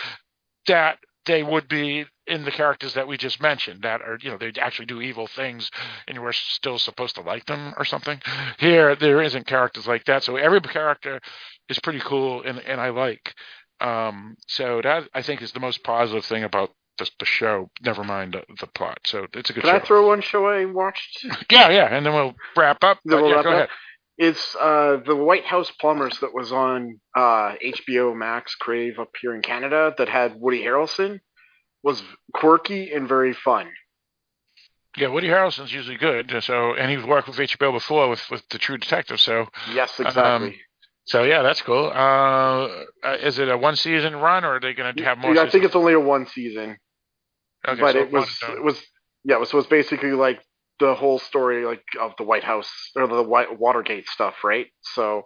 that 0.67 0.97
they 1.25 1.43
would 1.43 1.67
be 1.67 2.05
in 2.25 2.43
the 2.45 2.51
characters 2.51 2.93
that 2.95 3.07
we 3.07 3.17
just 3.17 3.41
mentioned 3.41 3.81
that 3.83 4.01
are 4.01 4.17
you 4.21 4.31
know 4.31 4.37
they 4.37 4.51
actually 4.59 4.85
do 4.85 5.01
evil 5.01 5.27
things 5.27 5.69
and 6.07 6.21
we're 6.21 6.31
still 6.31 6.79
supposed 6.79 7.15
to 7.15 7.21
like 7.21 7.45
them 7.47 7.73
or 7.77 7.83
something 7.83 8.17
here 8.59 8.95
there 8.95 9.21
isn't 9.21 9.45
characters 9.45 9.85
like 9.87 10.05
that 10.05 10.23
so 10.23 10.37
every 10.37 10.61
character 10.61 11.19
is 11.67 11.77
pretty 11.79 11.99
cool 11.99 12.41
and 12.43 12.59
and 12.59 12.79
i 12.79 12.87
like 12.89 13.33
Um, 13.79 14.37
so 14.47 14.81
that 14.81 15.09
I 15.13 15.21
think 15.21 15.41
is 15.41 15.51
the 15.51 15.59
most 15.59 15.83
positive 15.83 16.25
thing 16.25 16.43
about 16.43 16.71
the, 16.97 17.09
the 17.19 17.25
show. 17.25 17.69
Never 17.81 18.03
mind 18.03 18.33
the, 18.33 18.43
the 18.59 18.67
plot. 18.67 18.99
So 19.05 19.27
it's 19.33 19.49
a 19.49 19.53
good 19.53 19.63
Can 19.63 19.71
show. 19.71 19.77
I 19.77 19.79
throw 19.79 20.07
one 20.07 20.21
show 20.21 20.45
I 20.47 20.65
watched? 20.65 21.25
yeah, 21.49 21.69
yeah, 21.69 21.95
and 21.95 22.05
then 22.05 22.13
we'll 22.13 22.35
wrap 22.55 22.83
up. 22.83 22.99
Then 23.05 23.21
we'll 23.21 23.29
yeah, 23.29 23.35
wrap 23.35 23.43
go 23.43 23.49
up. 23.49 23.55
ahead. 23.55 23.69
It's 24.17 24.55
uh, 24.55 24.97
the 25.05 25.15
White 25.15 25.45
House 25.45 25.71
Plumbers 25.71 26.19
that 26.19 26.33
was 26.33 26.51
on 26.51 26.99
uh, 27.15 27.55
HBO 27.65 28.15
Max 28.15 28.53
Crave 28.55 28.99
up 28.99 29.09
here 29.19 29.33
in 29.33 29.41
Canada 29.41 29.93
that 29.97 30.07
had 30.07 30.39
Woody 30.39 30.61
Harrelson 30.63 31.19
was 31.81 32.03
quirky 32.33 32.91
and 32.91 33.07
very 33.07 33.33
fun. 33.33 33.71
Yeah, 34.95 35.07
Woody 35.07 35.27
Harrelson's 35.27 35.73
usually 35.73 35.97
good. 35.97 36.31
So, 36.43 36.75
and 36.75 36.91
he's 36.91 37.03
worked 37.03 37.27
with 37.27 37.37
HBO 37.37 37.73
before 37.73 38.07
with 38.07 38.21
with 38.29 38.47
the 38.49 38.59
True 38.59 38.77
Detective. 38.77 39.19
So, 39.19 39.47
Yes, 39.73 39.99
exactly. 39.99 40.49
Um, 40.49 40.53
so 41.05 41.23
yeah, 41.23 41.41
that's 41.41 41.61
cool. 41.61 41.91
Uh, 41.93 42.67
uh, 43.03 43.17
is 43.21 43.39
it 43.39 43.49
a 43.49 43.57
one 43.57 43.75
season 43.75 44.15
run, 44.15 44.45
or 44.45 44.55
are 44.55 44.59
they 44.59 44.73
going 44.73 44.95
to 44.95 45.03
have 45.03 45.17
more? 45.17 45.33
Yeah, 45.35 45.43
I 45.43 45.49
think 45.49 45.65
it's 45.65 45.75
only 45.75 45.93
a 45.93 45.99
one 45.99 46.27
season, 46.27 46.77
Okay, 47.67 47.79
but 47.79 47.93
so 47.93 47.99
it 47.99 48.11
was 48.11 48.39
one 48.41 48.57
it 48.57 48.63
was 48.63 48.81
yeah, 49.23 49.35
so 49.35 49.41
it 49.41 49.53
was 49.53 49.67
basically 49.67 50.11
like 50.11 50.41
the 50.79 50.95
whole 50.95 51.19
story 51.19 51.65
like 51.65 51.83
of 51.99 52.13
the 52.17 52.23
White 52.23 52.43
House 52.43 52.71
or 52.95 53.07
the 53.07 53.23
White 53.23 53.59
Watergate 53.59 54.07
stuff, 54.07 54.35
right? 54.43 54.67
So 54.81 55.23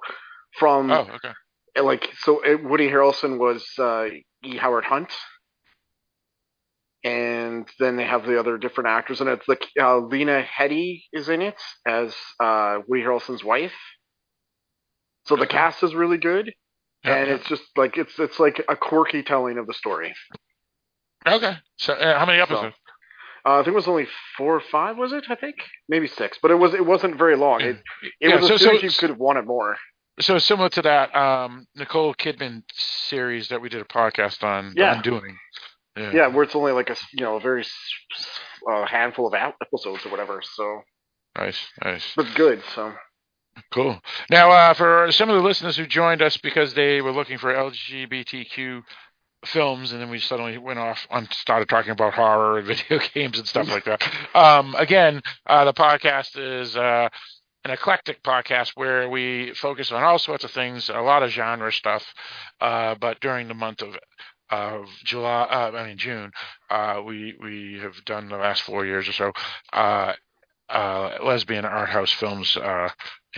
from. 0.57 0.91
Oh, 0.91 1.07
okay. 1.15 1.33
like 1.81 2.09
so 2.19 2.41
it, 2.43 2.63
Woody 2.63 2.89
Harrelson 2.89 3.37
was 3.37 3.63
uh, 3.77 4.07
E. 4.43 4.57
Howard 4.57 4.83
Hunt, 4.83 5.11
and 7.03 7.67
then 7.79 7.97
they 7.97 8.03
have 8.03 8.25
the 8.25 8.39
other 8.39 8.57
different 8.57 8.89
actors, 8.89 9.21
and 9.21 9.29
it's 9.29 9.47
like 9.47 9.65
uh, 9.79 9.99
Lena 9.99 10.43
Headey 10.43 11.03
is 11.13 11.29
in 11.29 11.41
it 11.41 11.61
as 11.87 12.15
uh, 12.43 12.79
Woody 12.87 13.03
Harrelson's 13.03 13.43
wife. 13.43 13.73
So 15.27 15.35
the 15.35 15.47
cast 15.47 15.83
is 15.83 15.93
really 15.93 16.17
good, 16.17 16.53
and 17.03 17.29
it's 17.29 17.47
just 17.47 17.63
like 17.75 17.97
it's 17.97 18.17
it's 18.19 18.39
like 18.39 18.63
a 18.69 18.75
quirky 18.75 19.23
telling 19.23 19.57
of 19.57 19.67
the 19.67 19.73
story. 19.73 20.13
okay. 21.27 21.53
So, 21.77 21.93
uh, 21.93 22.17
how 22.19 22.25
many 22.25 22.39
episodes? 22.39 22.75
Uh, 23.45 23.55
I 23.55 23.57
think 23.59 23.69
it 23.69 23.75
was 23.75 23.87
only 23.87 24.07
four 24.37 24.55
or 24.55 24.61
five, 24.61 24.97
was 24.97 25.13
it? 25.13 25.25
I 25.29 25.35
think 25.35 25.55
maybe 25.87 26.07
six, 26.07 26.37
but 26.41 26.51
it 26.51 26.55
was 26.55 26.73
it 26.73 26.85
wasn't 26.85 27.17
very 27.17 27.35
long. 27.37 27.61
It 27.61 27.77
it 28.03 28.29
Yeah, 28.29 28.35
was 28.37 28.47
so- 28.47 28.53
as 28.55 28.61
soon 28.61 28.77
so- 28.79 28.83
you 28.83 28.91
could 28.91 29.09
have 29.09 29.19
wanted 29.19 29.45
more. 29.45 29.77
So 30.19 30.39
similar 30.39 30.69
to 30.69 30.81
that 30.81 31.15
um, 31.15 31.67
Nicole 31.75 32.15
Kidman 32.15 32.63
series 32.73 33.49
that 33.49 33.61
we 33.61 33.69
did 33.69 33.81
a 33.81 33.85
podcast 33.85 34.43
on, 34.43 34.73
Yeah. 34.75 34.95
Undoing. 34.95 35.37
Yeah. 35.95 36.11
Yeah, 36.11 36.27
where 36.27 36.43
it's 36.43 36.55
only 36.55 36.71
like 36.71 36.89
a 36.89 36.95
you 37.13 37.23
know 37.23 37.35
a 37.35 37.39
very 37.39 37.63
uh, 38.71 38.85
handful 38.87 39.27
of 39.27 39.33
episodes 39.35 40.05
or 40.05 40.09
whatever. 40.09 40.41
So, 40.43 40.81
Nice, 41.37 41.59
nice. 41.83 42.13
but 42.15 42.25
good. 42.35 42.63
So 42.73 42.93
Cool. 43.71 43.99
Now, 44.29 44.51
uh, 44.51 44.73
for 44.73 45.11
some 45.11 45.29
of 45.29 45.35
the 45.35 45.41
listeners 45.41 45.77
who 45.77 45.85
joined 45.85 46.21
us 46.21 46.37
because 46.37 46.73
they 46.73 47.01
were 47.01 47.11
looking 47.11 47.37
for 47.37 47.53
LGBTQ 47.53 48.83
films, 49.45 49.91
and 49.91 50.01
then 50.01 50.09
we 50.09 50.19
suddenly 50.19 50.57
went 50.57 50.79
off 50.79 51.07
and 51.11 51.31
started 51.31 51.69
talking 51.69 51.91
about 51.91 52.13
horror 52.13 52.59
and 52.59 52.67
video 52.67 52.99
games 53.13 53.37
and 53.39 53.47
stuff 53.47 53.69
like 53.69 53.85
that. 53.85 54.01
Um, 54.35 54.75
again, 54.75 55.21
uh, 55.45 55.65
the 55.65 55.73
podcast 55.73 56.37
is 56.37 56.75
uh, 56.75 57.09
an 57.65 57.71
eclectic 57.71 58.23
podcast 58.23 58.71
where 58.75 59.09
we 59.09 59.53
focus 59.53 59.91
on 59.91 60.03
all 60.03 60.19
sorts 60.19 60.43
of 60.43 60.51
things, 60.51 60.89
a 60.89 60.99
lot 60.99 61.23
of 61.23 61.29
genre 61.31 61.71
stuff. 61.71 62.03
Uh, 62.59 62.95
but 62.95 63.19
during 63.19 63.47
the 63.47 63.53
month 63.53 63.81
of 63.81 63.97
of 64.49 64.85
July, 65.03 65.41
uh, 65.43 65.71
I 65.77 65.87
mean 65.87 65.97
June, 65.97 66.31
uh, 66.69 67.01
we 67.05 67.35
we 67.41 67.79
have 67.81 68.03
done 68.05 68.29
the 68.29 68.37
last 68.37 68.61
four 68.61 68.85
years 68.85 69.09
or 69.09 69.13
so. 69.13 69.31
Lesbian 71.23 71.65
art 71.65 71.89
house 71.89 72.11
films 72.11 72.57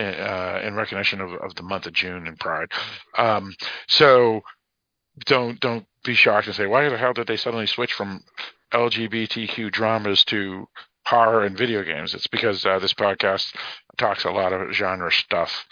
uh, 0.03 0.61
in, 0.63 0.75
recognition 0.75 1.21
of, 1.21 1.33
of 1.33 1.55
the 1.55 1.63
month 1.63 1.85
of 1.85 1.93
June 1.93 2.27
and 2.27 2.39
Pride. 2.39 2.71
Um, 3.17 3.55
so 3.87 4.41
don't 5.25 5.59
don't 5.59 5.85
be 6.03 6.13
shocked 6.13 6.47
and 6.47 6.55
say 6.55 6.67
why 6.67 6.87
the 6.87 6.97
hell 6.97 7.13
did 7.13 7.27
they 7.27 7.37
suddenly 7.37 7.67
switch 7.67 7.93
from 7.93 8.23
LGBTQ 8.73 9.71
dramas 9.71 10.23
to 10.25 10.67
horror 11.05 11.43
and 11.43 11.57
video 11.57 11.83
games? 11.83 12.13
It's 12.13 12.27
because 12.27 12.65
uh, 12.65 12.79
this 12.79 12.93
podcast 12.93 13.53
talks 13.97 14.23
a 14.23 14.31
lot 14.31 14.53
of 14.53 14.71
genre 14.73 15.11
stuff. 15.11 15.65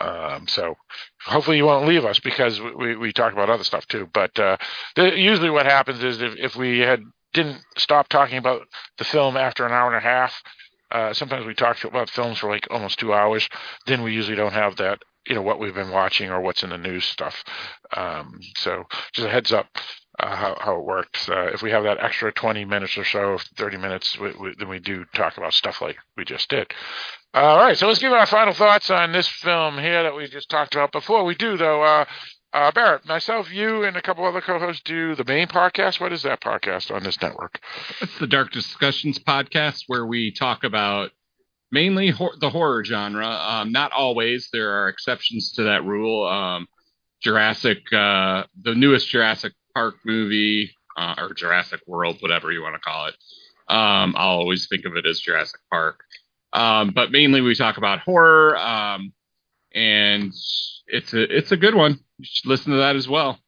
Um, 0.00 0.46
so 0.46 0.76
hopefully 1.24 1.56
you 1.56 1.64
won't 1.64 1.88
leave 1.88 2.04
us 2.04 2.20
because 2.20 2.60
we, 2.60 2.74
we, 2.74 2.96
we 2.96 3.12
talk 3.12 3.32
about 3.32 3.50
other 3.50 3.64
stuff 3.64 3.86
too. 3.86 4.08
But 4.12 4.38
uh, 4.38 4.56
the, 4.94 5.18
usually 5.18 5.50
what 5.50 5.66
happens 5.66 6.02
is 6.02 6.22
if, 6.22 6.34
if 6.36 6.56
we 6.56 6.78
had 6.78 7.00
didn't 7.34 7.60
stop 7.76 8.08
talking 8.08 8.38
about 8.38 8.62
the 8.96 9.04
film 9.04 9.36
after 9.36 9.66
an 9.66 9.72
hour 9.72 9.88
and 9.88 9.96
a 9.96 10.08
half, 10.08 10.42
uh, 10.90 11.12
sometimes 11.12 11.46
we 11.46 11.54
talk 11.54 11.82
about 11.84 12.10
films 12.10 12.38
for 12.38 12.50
like 12.50 12.66
almost 12.70 12.98
two 12.98 13.12
hours. 13.12 13.48
Then 13.86 14.02
we 14.02 14.12
usually 14.12 14.36
don't 14.36 14.52
have 14.52 14.76
that, 14.76 15.00
you 15.26 15.34
know, 15.34 15.42
what 15.42 15.60
we've 15.60 15.74
been 15.74 15.90
watching 15.90 16.30
or 16.30 16.40
what's 16.40 16.62
in 16.62 16.70
the 16.70 16.78
news 16.78 17.04
stuff. 17.04 17.44
Um, 17.96 18.40
so 18.56 18.84
just 19.12 19.26
a 19.26 19.30
heads 19.30 19.52
up 19.52 19.66
uh, 20.20 20.34
how, 20.34 20.56
how 20.60 20.78
it 20.78 20.84
works. 20.84 21.28
Uh, 21.28 21.50
if 21.52 21.62
we 21.62 21.70
have 21.70 21.84
that 21.84 22.02
extra 22.02 22.32
20 22.32 22.64
minutes 22.64 22.96
or 22.96 23.04
so, 23.04 23.38
30 23.56 23.76
minutes, 23.76 24.18
we, 24.18 24.32
we, 24.40 24.54
then 24.58 24.68
we 24.68 24.78
do 24.78 25.04
talk 25.14 25.36
about 25.36 25.52
stuff 25.54 25.80
like 25.80 25.96
we 26.16 26.24
just 26.24 26.48
did. 26.48 26.72
All 27.34 27.58
right, 27.58 27.76
so 27.76 27.86
let's 27.86 28.00
give 28.00 28.12
our 28.12 28.26
final 28.26 28.54
thoughts 28.54 28.90
on 28.90 29.12
this 29.12 29.28
film 29.28 29.78
here 29.78 30.02
that 30.02 30.16
we 30.16 30.26
just 30.28 30.48
talked 30.48 30.74
about. 30.74 30.92
Before 30.92 31.24
we 31.24 31.34
do, 31.34 31.56
though, 31.56 31.82
uh, 31.82 32.04
uh, 32.52 32.72
Barrett, 32.72 33.06
myself, 33.06 33.52
you, 33.52 33.84
and 33.84 33.96
a 33.96 34.02
couple 34.02 34.24
other 34.24 34.40
co-hosts 34.40 34.82
do 34.84 35.14
the 35.14 35.24
main 35.24 35.46
podcast. 35.46 36.00
What 36.00 36.12
is 36.12 36.22
that 36.22 36.40
podcast 36.40 36.94
on 36.94 37.02
this 37.02 37.20
network? 37.20 37.60
It's 38.00 38.18
the 38.18 38.26
Dark 38.26 38.52
Discussions 38.52 39.18
podcast 39.18 39.84
where 39.86 40.06
we 40.06 40.32
talk 40.32 40.64
about 40.64 41.10
mainly 41.70 42.08
hor- 42.10 42.34
the 42.40 42.50
horror 42.50 42.84
genre. 42.84 43.26
Um, 43.26 43.72
not 43.72 43.92
always. 43.92 44.48
There 44.52 44.70
are 44.70 44.88
exceptions 44.88 45.52
to 45.52 45.64
that 45.64 45.84
rule. 45.84 46.26
Um, 46.26 46.66
Jurassic, 47.22 47.78
uh, 47.92 48.44
the 48.62 48.74
newest 48.74 49.08
Jurassic 49.08 49.52
Park 49.74 49.96
movie, 50.04 50.70
uh, 50.96 51.16
or 51.18 51.34
Jurassic 51.34 51.80
World, 51.86 52.16
whatever 52.20 52.50
you 52.52 52.62
want 52.62 52.74
to 52.76 52.80
call 52.80 53.06
it. 53.06 53.14
Um, 53.68 54.14
I'll 54.16 54.38
always 54.38 54.68
think 54.68 54.84
of 54.86 54.96
it 54.96 55.06
as 55.06 55.20
Jurassic 55.20 55.60
Park. 55.70 56.00
Um, 56.52 56.92
but 56.94 57.10
mainly 57.12 57.40
we 57.42 57.54
talk 57.54 57.76
about 57.76 58.00
horror. 58.00 58.56
And 59.78 60.32
it's 60.88 61.14
a 61.14 61.36
it's 61.36 61.52
a 61.52 61.56
good 61.56 61.74
one. 61.74 62.00
You 62.18 62.24
should 62.28 62.46
listen 62.48 62.72
to 62.72 62.78
that 62.78 62.96
as 62.96 63.08
well. 63.08 63.38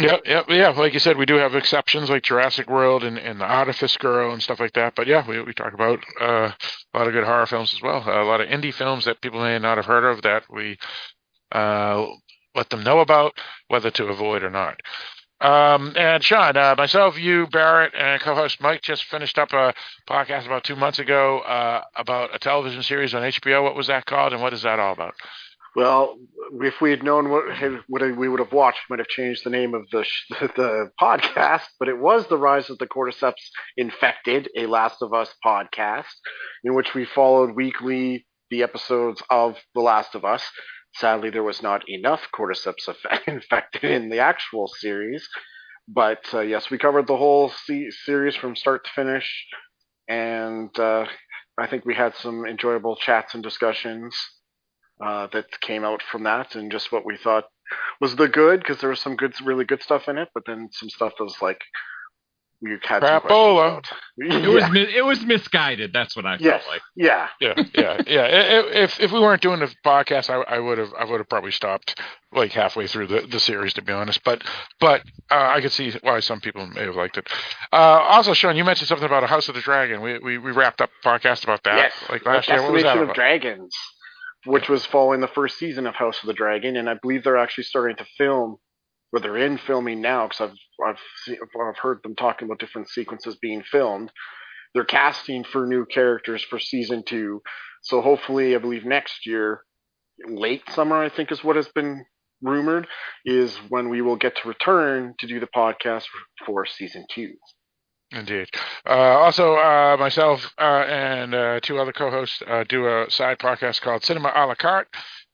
Yep, 0.00 0.22
yep, 0.26 0.44
yeah. 0.48 0.68
Like 0.70 0.92
you 0.92 1.00
said, 1.00 1.16
we 1.16 1.26
do 1.26 1.36
have 1.36 1.56
exceptions 1.56 2.08
like 2.08 2.22
Jurassic 2.22 2.68
World 2.68 3.02
and, 3.02 3.18
and 3.18 3.40
the 3.40 3.44
Artifice 3.44 3.96
Girl 3.96 4.32
and 4.32 4.42
stuff 4.42 4.60
like 4.60 4.74
that. 4.74 4.94
But 4.94 5.06
yeah, 5.08 5.26
we 5.26 5.42
we 5.42 5.52
talk 5.52 5.74
about 5.74 6.00
uh, 6.20 6.52
a 6.94 6.98
lot 6.98 7.08
of 7.08 7.12
good 7.12 7.24
horror 7.24 7.46
films 7.46 7.72
as 7.74 7.82
well. 7.82 8.02
a 8.06 8.22
lot 8.24 8.40
of 8.40 8.48
indie 8.48 8.74
films 8.74 9.04
that 9.06 9.20
people 9.20 9.40
may 9.40 9.58
not 9.58 9.76
have 9.76 9.86
heard 9.86 10.04
of 10.04 10.22
that 10.22 10.44
we 10.50 10.78
uh, 11.52 12.06
let 12.54 12.70
them 12.70 12.84
know 12.84 13.00
about, 13.00 13.32
whether 13.68 13.90
to 13.90 14.06
avoid 14.06 14.42
or 14.42 14.50
not. 14.50 14.80
Um, 15.40 15.92
and 15.96 16.22
Sean, 16.22 16.56
uh, 16.56 16.74
myself, 16.76 17.18
you, 17.18 17.46
Barrett, 17.46 17.94
and 17.94 18.20
co-host 18.20 18.60
Mike 18.60 18.82
just 18.82 19.04
finished 19.04 19.38
up 19.38 19.52
a 19.52 19.72
podcast 20.08 20.46
about 20.46 20.64
two 20.64 20.74
months 20.74 20.98
ago 20.98 21.40
uh, 21.40 21.82
about 21.94 22.34
a 22.34 22.38
television 22.38 22.82
series 22.82 23.14
on 23.14 23.22
HBO. 23.22 23.62
What 23.62 23.76
was 23.76 23.86
that 23.86 24.04
called, 24.06 24.32
and 24.32 24.42
what 24.42 24.52
is 24.52 24.62
that 24.62 24.80
all 24.80 24.92
about? 24.92 25.14
Well, 25.76 26.16
if 26.60 26.80
we 26.80 26.90
had 26.90 27.04
known 27.04 27.30
what, 27.30 27.44
what 27.86 28.02
we 28.16 28.28
would 28.28 28.40
have 28.40 28.52
watched, 28.52 28.80
we 28.88 28.94
might 28.94 29.00
have 29.00 29.08
changed 29.08 29.44
the 29.44 29.50
name 29.50 29.74
of 29.74 29.88
the 29.90 30.04
the 30.56 30.90
podcast. 31.00 31.66
But 31.78 31.88
it 31.88 31.98
was 31.98 32.26
the 32.26 32.38
Rise 32.38 32.68
of 32.68 32.78
the 32.78 32.88
Cordyceps 32.88 33.50
Infected, 33.76 34.48
a 34.56 34.66
Last 34.66 35.02
of 35.02 35.14
Us 35.14 35.32
podcast, 35.44 36.06
in 36.64 36.74
which 36.74 36.94
we 36.94 37.04
followed 37.04 37.54
weekly 37.54 38.26
the 38.50 38.64
episodes 38.64 39.22
of 39.30 39.56
The 39.74 39.82
Last 39.82 40.14
of 40.16 40.24
Us. 40.24 40.42
Sadly, 40.98 41.30
there 41.30 41.42
was 41.44 41.62
not 41.62 41.88
enough 41.88 42.22
cordyceps 42.34 42.88
infected 43.26 43.84
in 43.90 44.08
the 44.08 44.18
actual 44.18 44.68
series, 44.68 45.28
but 45.86 46.24
uh, 46.34 46.40
yes, 46.40 46.70
we 46.70 46.78
covered 46.78 47.06
the 47.06 47.16
whole 47.16 47.50
se- 47.50 47.90
series 48.04 48.36
from 48.36 48.56
start 48.56 48.84
to 48.84 48.90
finish, 48.94 49.46
and 50.08 50.76
uh, 50.78 51.06
I 51.58 51.66
think 51.68 51.84
we 51.84 51.94
had 51.94 52.14
some 52.16 52.44
enjoyable 52.46 52.96
chats 52.96 53.34
and 53.34 53.42
discussions 53.42 54.16
uh, 55.04 55.28
that 55.32 55.60
came 55.60 55.84
out 55.84 56.02
from 56.02 56.24
that, 56.24 56.54
and 56.56 56.72
just 56.72 56.90
what 56.90 57.06
we 57.06 57.16
thought 57.16 57.44
was 58.00 58.16
the 58.16 58.28
good, 58.28 58.60
because 58.60 58.80
there 58.80 58.90
was 58.90 59.00
some 59.00 59.16
good, 59.16 59.34
really 59.44 59.64
good 59.64 59.82
stuff 59.82 60.08
in 60.08 60.18
it, 60.18 60.28
but 60.34 60.44
then 60.46 60.68
some 60.72 60.88
stuff 60.90 61.12
that 61.18 61.24
was 61.24 61.40
like 61.40 61.60
had 62.82 63.02
Crapola. 63.02 63.68
about. 63.68 63.88
It 64.18 64.48
was 64.48 64.68
mi- 64.70 64.96
it 64.96 65.04
was 65.04 65.24
misguided. 65.24 65.92
That's 65.92 66.16
what 66.16 66.26
I 66.26 66.38
felt 66.38 66.40
Yes. 66.42 66.64
like. 66.68 66.82
Yeah. 66.96 67.28
yeah, 67.40 67.54
yeah, 67.74 68.02
yeah. 68.06 68.62
If 68.72 68.98
if 69.00 69.12
we 69.12 69.20
weren't 69.20 69.42
doing 69.42 69.60
the 69.60 69.72
podcast, 69.86 70.28
I, 70.28 70.56
I 70.56 70.58
would 70.58 70.78
have 70.78 70.92
I 70.98 71.04
would 71.04 71.20
have 71.20 71.28
probably 71.28 71.52
stopped 71.52 72.00
like 72.32 72.52
halfway 72.52 72.86
through 72.88 73.06
the, 73.06 73.20
the 73.30 73.38
series 73.38 73.74
to 73.74 73.82
be 73.82 73.92
honest. 73.92 74.22
But 74.24 74.42
but 74.80 75.02
uh, 75.30 75.52
I 75.54 75.60
could 75.60 75.72
see 75.72 75.92
why 76.02 76.18
some 76.20 76.40
people 76.40 76.66
may 76.66 76.82
have 76.82 76.96
liked 76.96 77.16
it. 77.16 77.28
Uh, 77.72 77.76
also, 77.76 78.34
Sean, 78.34 78.56
you 78.56 78.64
mentioned 78.64 78.88
something 78.88 79.06
about 79.06 79.22
a 79.22 79.28
House 79.28 79.48
of 79.48 79.54
the 79.54 79.60
Dragon. 79.60 80.00
We 80.02 80.18
we, 80.18 80.38
we 80.38 80.50
wrapped 80.50 80.80
up 80.80 80.90
a 81.04 81.08
podcast 81.08 81.44
about 81.44 81.62
that 81.64 81.76
yes. 81.76 81.92
like 82.10 82.26
last 82.26 82.48
year. 82.48 82.60
What 82.62 82.72
was 82.72 82.82
that 82.82 82.88
Decimation 82.94 83.02
of 83.02 83.04
about? 83.10 83.14
Dragons, 83.14 83.74
which 84.46 84.68
was 84.68 84.84
following 84.84 85.20
the 85.20 85.28
first 85.28 85.58
season 85.58 85.86
of 85.86 85.94
House 85.94 86.20
of 86.22 86.26
the 86.26 86.32
Dragon, 86.34 86.76
and 86.76 86.90
I 86.90 86.94
believe 87.00 87.22
they're 87.22 87.36
actually 87.38 87.64
starting 87.64 87.96
to 87.96 88.06
film, 88.16 88.56
or 89.12 89.20
they're 89.20 89.38
in 89.38 89.58
filming 89.58 90.00
now, 90.00 90.26
because 90.26 90.40
I've 90.40 90.86
I've 90.88 91.00
seen, 91.24 91.38
I've 91.42 91.78
heard 91.78 92.00
them 92.02 92.14
talking 92.14 92.46
about 92.46 92.58
different 92.58 92.88
sequences 92.88 93.36
being 93.40 93.62
filmed. 93.62 94.10
They're 94.74 94.84
casting 94.84 95.44
for 95.44 95.66
new 95.66 95.86
characters 95.86 96.44
for 96.44 96.58
season 96.58 97.02
two, 97.06 97.42
so 97.82 98.00
hopefully, 98.00 98.54
I 98.54 98.58
believe 98.58 98.84
next 98.84 99.26
year, 99.26 99.62
late 100.28 100.62
summer, 100.70 101.02
I 101.02 101.08
think 101.08 101.32
is 101.32 101.42
what 101.42 101.56
has 101.56 101.68
been 101.68 102.04
rumored, 102.42 102.86
is 103.24 103.56
when 103.68 103.88
we 103.88 104.02
will 104.02 104.16
get 104.16 104.36
to 104.36 104.48
return 104.48 105.14
to 105.18 105.26
do 105.26 105.40
the 105.40 105.48
podcast 105.54 106.04
for 106.44 106.66
season 106.66 107.06
two. 107.10 107.32
Indeed. 108.10 108.48
Uh, 108.86 108.92
also, 108.92 109.54
uh, 109.56 109.96
myself 109.98 110.50
uh, 110.58 110.84
and 110.88 111.34
uh, 111.34 111.60
two 111.60 111.78
other 111.78 111.92
co-hosts 111.92 112.42
uh, 112.46 112.64
do 112.66 112.86
a 112.86 113.06
side 113.10 113.38
podcast 113.38 113.82
called 113.82 114.02
Cinema 114.02 114.32
a 114.34 114.46
la 114.46 114.54
carte, 114.54 114.88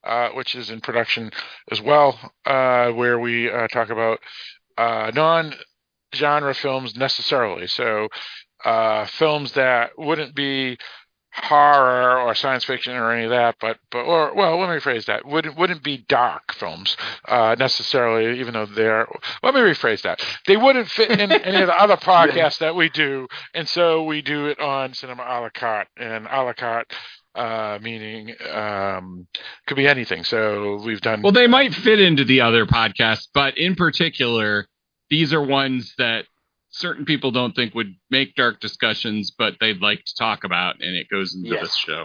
uh, 0.04 0.30
which 0.30 0.54
is 0.54 0.70
in 0.70 0.80
production 0.80 1.30
as 1.70 1.80
well, 1.80 2.18
where 2.44 3.18
we 3.18 3.48
talk 3.72 3.90
about 3.90 4.20
non-genre 4.78 6.54
films 6.54 6.96
necessarily. 6.96 7.66
So, 7.66 8.08
films 9.06 9.52
that 9.52 9.90
wouldn't 9.98 10.34
be 10.34 10.78
horror 11.34 12.20
or 12.20 12.34
science 12.34 12.64
fiction 12.64 12.94
or 12.94 13.10
any 13.12 13.24
of 13.24 13.30
that, 13.30 13.56
but 13.60 13.78
but 13.90 14.04
or 14.04 14.34
well, 14.34 14.58
let 14.58 14.68
me 14.68 14.76
rephrase 14.76 15.06
that. 15.06 15.26
Wouldn't 15.26 15.56
wouldn't 15.56 15.82
be 15.82 16.04
dark 16.08 16.54
films 16.54 16.96
uh, 17.26 17.56
necessarily, 17.58 18.38
even 18.38 18.54
though 18.54 18.66
they're. 18.66 19.08
Let 19.42 19.54
me 19.54 19.60
rephrase 19.60 20.02
that. 20.02 20.24
They 20.46 20.56
wouldn't 20.56 20.88
fit 20.88 21.10
in 21.10 21.20
any 21.32 21.60
of 21.60 21.66
the 21.66 21.80
other 21.80 21.96
podcasts 21.96 22.58
that 22.58 22.76
we 22.76 22.88
do, 22.88 23.26
and 23.52 23.68
so 23.68 24.04
we 24.04 24.22
do 24.22 24.46
it 24.46 24.60
on 24.60 24.94
Cinema 24.94 25.22
a 25.22 25.40
la 25.40 25.48
carte 25.50 25.88
and 25.96 26.26
a 26.30 26.42
la 26.42 26.52
carte. 26.52 26.92
Uh, 27.34 27.80
meaning 27.82 28.32
um, 28.52 29.26
could 29.66 29.76
be 29.76 29.88
anything. 29.88 30.22
So 30.22 30.80
we've 30.84 31.00
done. 31.00 31.20
Well, 31.20 31.32
they 31.32 31.48
might 31.48 31.74
fit 31.74 32.00
into 32.00 32.24
the 32.24 32.42
other 32.42 32.64
podcasts, 32.64 33.26
but 33.34 33.58
in 33.58 33.74
particular, 33.74 34.68
these 35.10 35.32
are 35.32 35.42
ones 35.42 35.94
that 35.98 36.26
certain 36.70 37.04
people 37.04 37.30
don't 37.30 37.54
think 37.54 37.74
would 37.74 37.94
make 38.10 38.34
dark 38.34 38.60
discussions, 38.60 39.32
but 39.36 39.54
they'd 39.60 39.80
like 39.80 40.04
to 40.04 40.14
talk 40.16 40.44
about, 40.44 40.76
and 40.80 40.94
it 40.94 41.08
goes 41.10 41.34
into 41.34 41.50
yes. 41.50 41.62
this 41.62 41.76
show. 41.76 42.04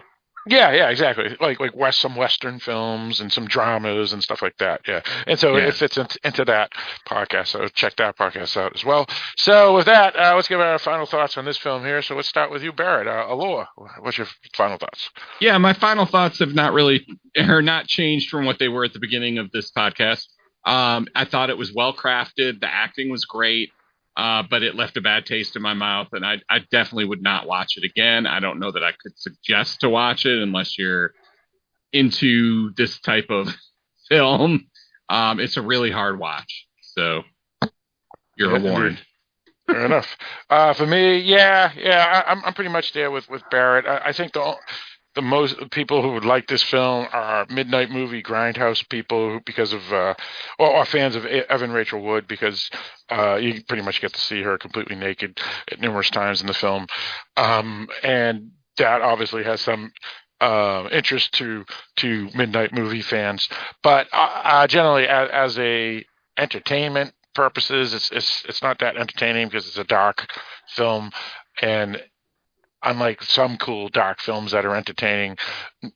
Yeah, 0.49 0.71
yeah, 0.71 0.89
exactly. 0.89 1.38
Like 1.39 1.59
like 1.59 1.76
west 1.76 1.99
some 1.99 2.15
western 2.15 2.59
films 2.59 3.19
and 3.19 3.31
some 3.31 3.45
dramas 3.45 4.13
and 4.13 4.23
stuff 4.23 4.41
like 4.41 4.57
that. 4.57 4.81
Yeah, 4.88 5.01
and 5.27 5.38
so 5.38 5.55
yeah. 5.55 5.67
it 5.67 5.76
fits 5.76 5.97
into, 5.97 6.17
into 6.23 6.45
that 6.45 6.71
podcast. 7.07 7.47
So 7.47 7.67
check 7.67 7.95
that 7.97 8.17
podcast 8.17 8.57
out 8.57 8.73
as 8.73 8.84
well. 8.84 9.05
So 9.38 9.76
with 9.76 9.85
that, 9.85 10.15
uh, 10.15 10.34
let's 10.35 10.47
give 10.47 10.59
our 10.59 10.80
final 10.80 11.05
thoughts 11.05 11.38
on 11.38 11.45
this 11.45 11.57
film 11.57 11.84
here. 11.84 12.01
So 12.01 12.15
let's 12.15 12.27
start 12.27 12.49
with 12.49 12.63
you, 12.63 12.73
Barrett. 12.73 13.07
Uh, 13.07 13.31
Aloha, 13.31 13.65
what's 13.99 14.17
your 14.17 14.27
final 14.55 14.77
thoughts? 14.77 15.11
Yeah, 15.39 15.57
my 15.59 15.73
final 15.73 16.07
thoughts 16.07 16.39
have 16.39 16.55
not 16.55 16.73
really 16.73 17.05
are 17.38 17.61
not 17.61 17.85
changed 17.85 18.30
from 18.30 18.45
what 18.45 18.57
they 18.57 18.69
were 18.69 18.85
at 18.85 18.93
the 18.93 18.99
beginning 18.99 19.38
of 19.38 19.51
this 19.51 19.71
podcast. 19.71 20.26
Um, 20.65 21.07
I 21.15 21.26
thought 21.26 21.51
it 21.51 21.57
was 21.59 21.73
well 21.73 21.93
crafted. 21.93 22.59
The 22.59 22.67
acting 22.73 23.11
was 23.11 23.26
great 23.26 23.69
uh, 24.19 24.43
but 24.49 24.63
it 24.63 24.75
left 24.75 24.97
a 24.97 25.01
bad 25.01 25.25
taste 25.25 25.55
in 25.55 25.61
my 25.61 25.73
mouth, 25.73 26.09
and 26.11 26.25
I, 26.25 26.41
I 26.49 26.59
definitely 26.71 27.05
would 27.05 27.23
not 27.23 27.47
watch 27.47 27.77
it 27.77 27.85
again. 27.85 28.27
I 28.27 28.41
don't 28.41 28.59
know 28.59 28.69
that 28.69 28.83
I 28.83 28.91
could 28.91 29.17
suggest 29.17 29.79
to 29.79 29.89
watch 29.89 30.25
it 30.25 30.43
unless 30.43 30.77
you're 30.77 31.13
into 31.93 32.73
this 32.75 32.99
type 32.99 33.27
of 33.29 33.47
film. 34.09 34.67
Um, 35.07 35.39
it's 35.39 35.55
a 35.55 35.61
really 35.61 35.89
hard 35.89 36.19
watch, 36.19 36.67
so 36.81 37.23
you're 38.35 38.57
yeah, 38.57 38.71
warned. 38.71 38.99
Fair 39.67 39.85
enough. 39.85 40.17
Uh, 40.49 40.73
for 40.73 40.85
me, 40.85 41.19
yeah, 41.19 41.71
yeah, 41.77 42.23
I, 42.27 42.33
am 42.33 42.43
I'm 42.43 42.53
pretty 42.53 42.71
much 42.71 42.91
there 42.91 43.11
with 43.11 43.29
with 43.29 43.43
Barrett. 43.49 43.85
I, 43.85 44.09
I 44.09 44.11
think 44.11 44.33
the 44.33 44.53
the 45.19 45.25
most 45.25 45.57
people 45.71 46.01
who 46.01 46.13
would 46.13 46.23
like 46.23 46.47
this 46.47 46.63
film 46.63 47.05
are 47.11 47.45
midnight 47.49 47.91
movie 47.91 48.23
grindhouse 48.23 48.87
people 48.87 49.41
because 49.45 49.73
of 49.73 49.81
uh, 49.91 50.13
or, 50.57 50.77
or, 50.77 50.85
fans 50.85 51.13
of 51.13 51.25
Evan 51.25 51.73
Rachel 51.73 52.01
Wood 52.01 52.25
because 52.25 52.69
uh, 53.09 53.35
you 53.35 53.61
pretty 53.67 53.83
much 53.83 53.99
get 53.99 54.13
to 54.13 54.21
see 54.21 54.41
her 54.43 54.57
completely 54.57 54.95
naked 54.95 55.37
numerous 55.77 56.09
times 56.09 56.39
in 56.39 56.47
the 56.47 56.53
film, 56.53 56.87
um, 57.35 57.89
and 58.01 58.51
that 58.77 59.01
obviously 59.01 59.43
has 59.43 59.59
some 59.59 59.91
uh, 60.39 60.87
interest 60.89 61.33
to 61.33 61.65
to 61.97 62.29
midnight 62.33 62.71
movie 62.71 63.01
fans. 63.01 63.49
But 63.83 64.07
uh, 64.13 64.41
uh, 64.45 64.67
generally, 64.67 65.05
as, 65.05 65.29
as 65.33 65.59
a 65.59 66.05
entertainment 66.37 67.11
purposes, 67.35 67.93
it's 67.93 68.09
it's 68.11 68.45
it's 68.45 68.63
not 68.63 68.79
that 68.79 68.95
entertaining 68.95 69.49
because 69.49 69.67
it's 69.67 69.77
a 69.77 69.83
dark 69.83 70.31
film 70.69 71.11
and 71.61 72.01
unlike 72.84 73.23
some 73.23 73.57
cool 73.57 73.89
dark 73.89 74.22
films 74.22 74.51
that 74.51 74.65
are 74.65 74.76
entertaining, 74.76 75.38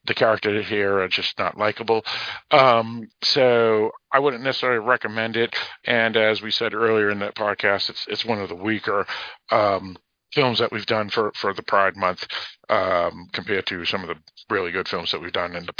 the 0.05 0.13
characters 0.13 0.67
here 0.67 0.99
are 0.99 1.07
just 1.07 1.37
not 1.39 1.57
likable. 1.57 2.03
Um, 2.51 3.09
so 3.23 3.91
I 4.11 4.19
wouldn't 4.19 4.43
necessarily 4.43 4.85
recommend 4.85 5.37
it. 5.37 5.55
And 5.85 6.17
as 6.17 6.41
we 6.41 6.51
said 6.51 6.73
earlier 6.73 7.09
in 7.09 7.19
that 7.19 7.35
podcast, 7.35 7.89
it's 7.89 8.05
it's 8.07 8.25
one 8.25 8.39
of 8.39 8.49
the 8.49 8.55
weaker 8.55 9.05
um, 9.51 9.97
films 10.33 10.59
that 10.59 10.71
we've 10.71 10.85
done 10.85 11.09
for 11.09 11.31
for 11.35 11.53
the 11.53 11.63
Pride 11.63 11.95
Month 11.95 12.27
um, 12.69 13.27
compared 13.31 13.65
to 13.67 13.85
some 13.85 14.01
of 14.01 14.09
the 14.09 14.15
really 14.49 14.71
good 14.71 14.87
films 14.87 15.11
that 15.11 15.21
we've 15.21 15.31
done 15.31 15.55
in 15.55 15.65
the 15.65 15.73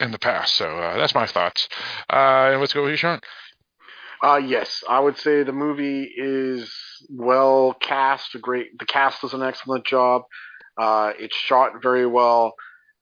in 0.00 0.10
the 0.10 0.18
past. 0.18 0.54
So 0.54 0.66
uh, 0.66 0.96
that's 0.96 1.14
my 1.14 1.26
thoughts. 1.26 1.68
Uh, 2.10 2.50
and 2.52 2.60
let's 2.60 2.72
go 2.72 2.82
with 2.82 2.90
you, 2.92 2.96
Sean. 2.96 3.20
Uh, 4.22 4.36
yes, 4.36 4.84
I 4.88 5.00
would 5.00 5.18
say 5.18 5.42
the 5.42 5.52
movie 5.52 6.04
is 6.04 6.72
well 7.10 7.74
cast. 7.80 8.34
A 8.34 8.38
great, 8.38 8.78
the 8.78 8.86
cast 8.86 9.22
does 9.22 9.34
an 9.34 9.42
excellent 9.42 9.86
job. 9.86 10.22
Uh, 10.80 11.12
it's 11.18 11.36
shot 11.36 11.82
very 11.82 12.06
well. 12.06 12.54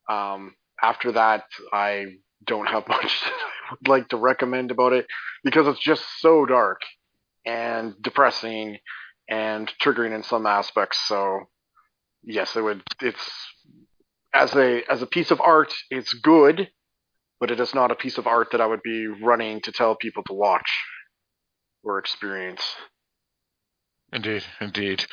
Um, 0.09 0.55
after 0.83 1.13
that, 1.13 1.45
I 1.73 2.07
don't 2.45 2.69
have 2.69 2.87
much 2.89 3.23
I 3.25 3.75
would 3.79 3.89
like 3.89 4.09
to 4.09 4.17
recommend 4.17 4.71
about 4.71 4.93
it 4.93 5.07
because 5.45 5.67
it's 5.67 5.81
just 5.81 6.05
so 6.19 6.45
dark 6.47 6.81
and 7.47 7.95
depressing 8.03 8.79
and 9.29 9.73
triggering 9.83 10.15
in 10.15 10.23
some 10.23 10.47
aspects. 10.47 10.99
So, 11.07 11.41
yes, 12.23 12.57
it 12.57 12.63
would. 12.63 12.83
It's 13.01 13.31
as 14.35 14.55
a 14.55 14.83
as 14.91 15.03
a 15.03 15.07
piece 15.07 15.31
of 15.31 15.41
art, 15.41 15.73
it's 15.91 16.13
good, 16.13 16.69
but 17.39 17.51
it 17.51 17.61
is 17.61 17.75
not 17.75 17.91
a 17.91 17.97
piece 17.97 18.19
of 18.19 18.27
art 18.27 18.49
that 18.53 18.61
I 18.61 18.67
would 18.67 18.83
be 18.83 19.07
running 19.07 19.61
to 19.63 19.73
tell 19.73 19.95
people 19.95 20.23
to 20.25 20.33
watch 20.33 20.71
or 21.83 21.99
experience. 21.99 22.63
Indeed, 24.13 24.45
indeed. 24.61 25.05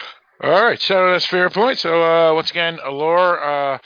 All 0.42 0.50
right, 0.52 0.80
so 0.80 1.12
that's 1.12 1.26
fair 1.26 1.50
point. 1.50 1.80
So 1.80 2.04
uh, 2.04 2.34
once 2.34 2.52
again, 2.52 2.80
Allure, 2.84 3.44
uh, 3.44 3.78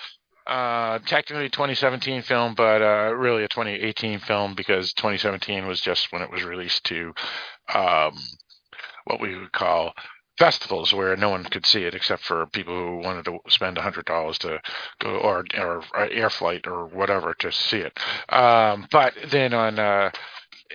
uh, 0.50 1.00
technically 1.06 1.50
2017 1.50 2.24
film, 2.24 2.56
but 2.56 2.82
uh, 2.82 3.14
really 3.16 3.44
a 3.44 3.48
2018 3.48 4.20
film 4.20 4.56
because 4.56 4.94
2017 4.94 5.68
was 5.68 5.82
just 5.82 6.12
when 6.12 6.22
it 6.22 6.32
was 6.32 6.44
released 6.44 6.84
to 6.86 7.14
um, 7.74 8.18
what 9.06 9.22
we 9.22 9.38
would 9.38 9.52
call 9.52 9.94
festivals 10.38 10.94
where 10.94 11.16
no 11.16 11.30
one 11.30 11.44
could 11.44 11.66
see 11.66 11.84
it 11.84 11.94
except 11.94 12.24
for 12.24 12.48
people 12.48 12.74
who 12.74 12.98
wanted 12.98 13.24
to 13.26 13.38
spend 13.48 13.78
hundred 13.78 14.06
dollars 14.06 14.38
to 14.40 14.60
go 15.00 15.10
or 15.18 15.46
or 15.58 15.84
air 16.12 16.30
flight 16.30 16.66
or 16.66 16.88
whatever 16.88 17.34
to 17.36 17.52
see 17.52 17.78
it. 17.78 17.98
Um, 18.30 18.88
but 18.92 19.14
then 19.30 19.54
on 19.54 19.78
uh, 19.78 20.10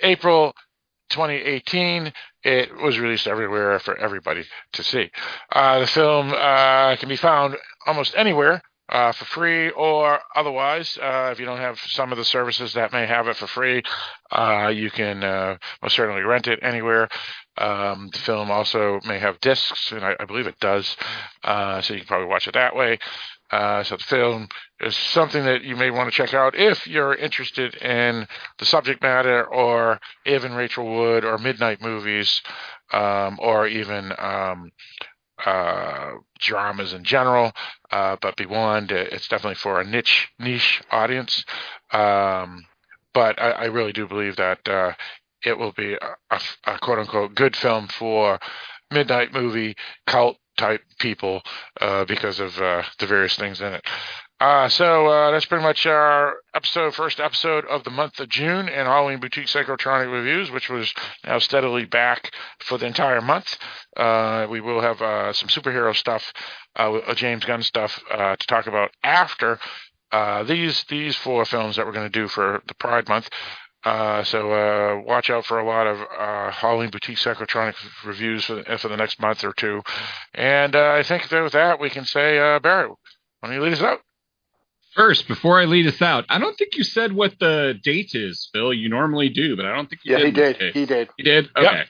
April 0.02 0.54
2018, 1.10 2.12
it 2.44 2.76
was 2.76 2.98
released 2.98 3.26
everywhere 3.26 3.78
for 3.80 3.96
everybody 3.96 4.44
to 4.72 4.82
see. 4.82 5.10
Uh, 5.50 5.80
the 5.80 5.86
film 5.86 6.32
uh, 6.32 6.96
can 6.96 7.08
be 7.08 7.16
found 7.16 7.56
almost 7.86 8.14
anywhere 8.16 8.62
uh, 8.88 9.12
for 9.12 9.24
free 9.26 9.70
or 9.70 10.20
otherwise. 10.34 10.98
Uh, 11.00 11.30
if 11.32 11.40
you 11.40 11.46
don't 11.46 11.58
have 11.58 11.78
some 11.78 12.12
of 12.12 12.18
the 12.18 12.24
services 12.24 12.74
that 12.74 12.92
may 12.92 13.06
have 13.06 13.26
it 13.26 13.36
for 13.36 13.46
free, 13.46 13.82
uh, 14.30 14.72
you 14.74 14.90
can 14.90 15.24
uh, 15.24 15.56
most 15.82 15.96
certainly 15.96 16.22
rent 16.22 16.46
it 16.46 16.60
anywhere. 16.62 17.08
Um, 17.58 18.10
the 18.12 18.18
film 18.18 18.50
also 18.50 19.00
may 19.06 19.18
have 19.18 19.40
discs, 19.40 19.90
and 19.90 20.04
I, 20.04 20.14
I 20.20 20.24
believe 20.26 20.46
it 20.46 20.60
does, 20.60 20.96
so 21.42 21.94
you 21.94 22.00
can 22.00 22.06
probably 22.06 22.28
watch 22.28 22.46
it 22.46 22.54
that 22.54 22.76
way. 22.76 22.98
Uh, 23.50 23.82
so 23.84 23.96
the 23.96 24.02
film 24.02 24.48
is 24.80 24.96
something 24.96 25.44
that 25.44 25.62
you 25.62 25.76
may 25.76 25.90
want 25.90 26.10
to 26.10 26.16
check 26.16 26.34
out 26.34 26.56
if 26.56 26.86
you're 26.86 27.14
interested 27.14 27.74
in 27.76 28.26
the 28.58 28.64
subject 28.64 29.02
matter 29.02 29.44
or 29.44 30.00
Evan 30.24 30.54
Rachel 30.54 30.84
Wood 30.84 31.24
or 31.24 31.38
midnight 31.38 31.80
movies 31.80 32.42
um, 32.92 33.38
or 33.40 33.66
even 33.66 34.12
um, 34.18 34.72
uh, 35.44 36.12
dramas 36.40 36.92
in 36.92 37.04
general. 37.04 37.52
Uh, 37.90 38.16
but 38.20 38.36
be 38.36 38.46
warned, 38.46 38.90
it's 38.90 39.28
definitely 39.28 39.54
for 39.56 39.80
a 39.80 39.84
niche 39.84 40.28
niche 40.38 40.82
audience. 40.90 41.44
Um, 41.92 42.64
but 43.14 43.40
I, 43.40 43.50
I, 43.50 43.64
really 43.66 43.92
do 43.92 44.06
believe 44.06 44.36
that 44.36 44.66
uh, 44.68 44.92
it 45.44 45.56
will 45.56 45.72
be 45.72 45.94
a, 45.94 46.16
a, 46.30 46.40
a 46.64 46.78
quote 46.78 46.98
unquote 46.98 47.34
good 47.34 47.56
film 47.56 47.86
for 47.88 48.38
midnight 48.90 49.32
movie 49.32 49.74
cult 50.06 50.36
type 50.56 50.82
people 50.98 51.42
uh, 51.80 52.04
because 52.04 52.40
of 52.40 52.56
uh, 52.58 52.82
the 52.98 53.06
various 53.06 53.36
things 53.36 53.60
in 53.60 53.74
it. 53.74 53.84
Uh, 54.38 54.68
so 54.68 55.06
uh, 55.06 55.30
that's 55.30 55.46
pretty 55.46 55.64
much 55.64 55.86
our 55.86 56.36
episode, 56.54 56.94
first 56.94 57.20
episode 57.20 57.64
of 57.66 57.84
the 57.84 57.90
month 57.90 58.20
of 58.20 58.28
June 58.28 58.68
in 58.68 58.84
Halloween 58.84 59.18
Boutique 59.18 59.46
Psychotronic 59.46 60.12
Reviews, 60.12 60.50
which 60.50 60.68
was 60.68 60.92
now 61.24 61.38
steadily 61.38 61.86
back 61.86 62.30
for 62.60 62.76
the 62.76 62.84
entire 62.84 63.22
month. 63.22 63.56
Uh, 63.96 64.46
we 64.50 64.60
will 64.60 64.82
have 64.82 65.00
uh, 65.00 65.32
some 65.32 65.48
superhero 65.48 65.96
stuff, 65.96 66.34
James 67.14 67.46
Gunn 67.46 67.62
stuff 67.62 67.98
to 68.10 68.46
talk 68.46 68.66
about 68.66 68.90
after 69.02 69.58
these 70.44 70.84
these 70.90 71.16
four 71.16 71.46
films 71.46 71.76
that 71.76 71.86
we're 71.86 71.92
going 71.92 72.10
to 72.10 72.20
do 72.20 72.28
for 72.28 72.62
the 72.68 72.74
Pride 72.74 73.08
Month. 73.08 73.30
Uh, 73.86 74.24
so 74.24 74.50
uh, 74.52 75.00
watch 75.06 75.30
out 75.30 75.46
for 75.46 75.60
a 75.60 75.64
lot 75.64 75.86
of 75.86 76.00
uh, 76.00 76.50
Halloween 76.50 76.90
Boutique 76.90 77.18
Psychotronic 77.18 77.74
reviews 78.04 78.44
for 78.44 78.56
the, 78.56 78.78
for 78.78 78.88
the 78.88 78.96
next 78.96 79.20
month 79.20 79.44
or 79.44 79.52
two. 79.52 79.80
And 80.34 80.74
uh, 80.74 80.90
I 80.98 81.04
think 81.04 81.28
that 81.28 81.42
with 81.42 81.52
that, 81.52 81.78
we 81.78 81.88
can 81.88 82.04
say, 82.04 82.36
uh, 82.38 82.58
Barry, 82.58 82.88
why 82.88 82.96
don't 83.48 83.52
you 83.52 83.62
lead 83.62 83.74
us 83.74 83.82
out? 83.82 84.00
First, 84.96 85.28
before 85.28 85.60
I 85.60 85.66
lead 85.66 85.86
us 85.86 86.02
out, 86.02 86.24
I 86.28 86.38
don't 86.38 86.56
think 86.58 86.76
you 86.76 86.82
said 86.82 87.12
what 87.12 87.38
the 87.38 87.74
date 87.84 88.10
is, 88.14 88.48
Phil. 88.52 88.72
You 88.74 88.88
normally 88.88 89.28
do, 89.28 89.54
but 89.56 89.66
I 89.66 89.76
don't 89.76 89.88
think 89.88 90.00
you 90.04 90.16
Yeah, 90.16 90.24
did. 90.24 90.36
Yeah, 90.36 90.46
he 90.46 90.52
did. 90.52 90.58
case. 90.58 90.74
He 90.74 90.86
did. 90.86 91.08
He 91.18 91.22
did. 91.22 91.44
Yep. 91.56 91.64
Okay. 91.64 91.82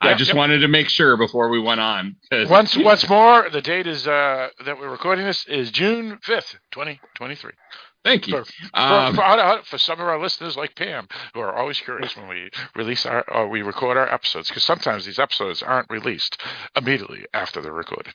I 0.00 0.08
Yep, 0.10 0.18
just 0.18 0.28
yep. 0.30 0.36
wanted 0.36 0.58
to 0.60 0.68
make 0.68 0.88
sure 0.88 1.16
before 1.16 1.48
we 1.50 1.60
went 1.60 1.80
on. 1.80 2.16
Once 2.32 2.76
once 2.76 3.08
more, 3.08 3.48
the 3.50 3.60
date 3.60 3.86
is 3.86 4.08
uh, 4.08 4.48
that 4.64 4.78
we're 4.78 4.90
recording 4.90 5.26
this 5.26 5.44
is 5.46 5.70
June 5.70 6.18
fifth, 6.22 6.56
twenty 6.72 6.98
twenty 7.14 7.34
three. 7.36 7.52
Thank 8.04 8.26
you. 8.26 8.38
For, 8.38 8.44
for, 8.44 8.52
Um, 8.74 9.14
for, 9.14 9.22
for- 9.22 9.62
for 9.64 9.78
some 9.78 10.00
of 10.00 10.06
our 10.08 10.20
listeners 10.20 10.56
like 10.56 10.74
Pam, 10.74 11.06
who 11.34 11.40
are 11.40 11.54
always 11.54 11.78
curious 11.80 12.16
when 12.16 12.28
we 12.28 12.50
release 12.74 13.06
our 13.06 13.22
or 13.30 13.48
we 13.48 13.62
record 13.62 13.96
our 13.96 14.12
episodes, 14.12 14.48
because 14.48 14.64
sometimes 14.64 15.04
these 15.04 15.18
episodes 15.20 15.62
aren't 15.62 15.88
released 15.90 16.40
immediately 16.76 17.24
after 17.32 17.60
they're 17.60 17.72
recorded. 17.72 18.14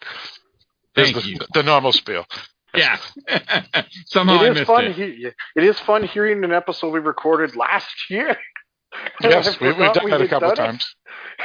There's 0.95 1.11
Thank 1.11 1.23
the, 1.23 1.29
you. 1.31 1.37
the 1.53 1.63
normal 1.63 1.91
spiel. 1.93 2.25
Yeah. 2.73 2.97
Somehow 4.07 4.39
I 4.39 4.45
it 4.47 4.49
is 4.51 4.55
missed 4.55 4.67
fun. 4.67 4.85
it. 4.85 4.95
He, 4.95 5.27
it 5.55 5.63
is 5.63 5.79
fun 5.79 6.03
hearing 6.03 6.43
an 6.43 6.51
episode 6.51 6.91
we 6.91 6.99
recorded 6.99 7.55
last 7.55 8.09
year. 8.09 8.37
Yes, 9.21 9.59
we, 9.61 9.67
we've 9.73 9.93
done 9.93 10.05
we 10.05 10.11
that 10.11 10.21
a 10.21 10.27
couple 10.29 10.53
done 10.55 10.75
it. 10.75 10.79
times. 10.79 10.95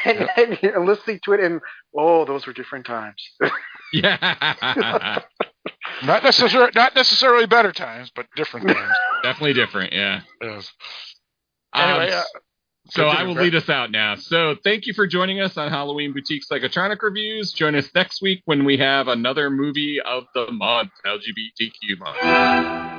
And, 0.05 0.28
and 0.62 0.86
listening 0.86 1.19
to 1.24 1.32
it, 1.32 1.40
and 1.40 1.60
oh, 1.94 2.24
those 2.24 2.47
were 2.47 2.52
different 2.52 2.86
times. 2.86 3.20
Yeah. 3.93 5.19
Not 6.05 6.24
necessarily 6.24 6.73
not 6.74 6.94
necessarily 6.94 7.47
better 7.47 7.73
times, 7.73 8.10
but 8.14 8.27
different 8.36 8.69
times. 8.77 8.97
Definitely 9.23 9.55
different. 9.55 9.93
Yeah. 9.93 10.20
Yes. 10.40 10.73
Um, 11.74 11.82
uh, 12.01 12.23
so 12.86 13.06
I 13.06 13.23
will 13.23 13.35
lead 13.35 13.55
us 13.55 13.69
out 13.69 13.90
now. 13.90 14.16
So 14.16 14.56
thank 14.64 14.86
you 14.86 14.93
for 14.93 15.06
joining 15.06 15.40
us 15.40 15.56
on 15.56 15.70
Halloween 15.70 16.12
Boutique 16.12 16.43
Psychotronic 16.51 17.01
Reviews. 17.01 17.52
Join 17.52 17.74
us 17.77 17.89
next 17.94 18.20
week 18.20 18.43
when 18.44 18.64
we 18.64 18.77
have 18.78 19.09
another 19.09 19.51
movie 19.51 20.01
of 20.05 20.24
the 20.35 20.51
month, 20.51 20.90
LGBTQ 21.06 21.98
month. 21.98 22.91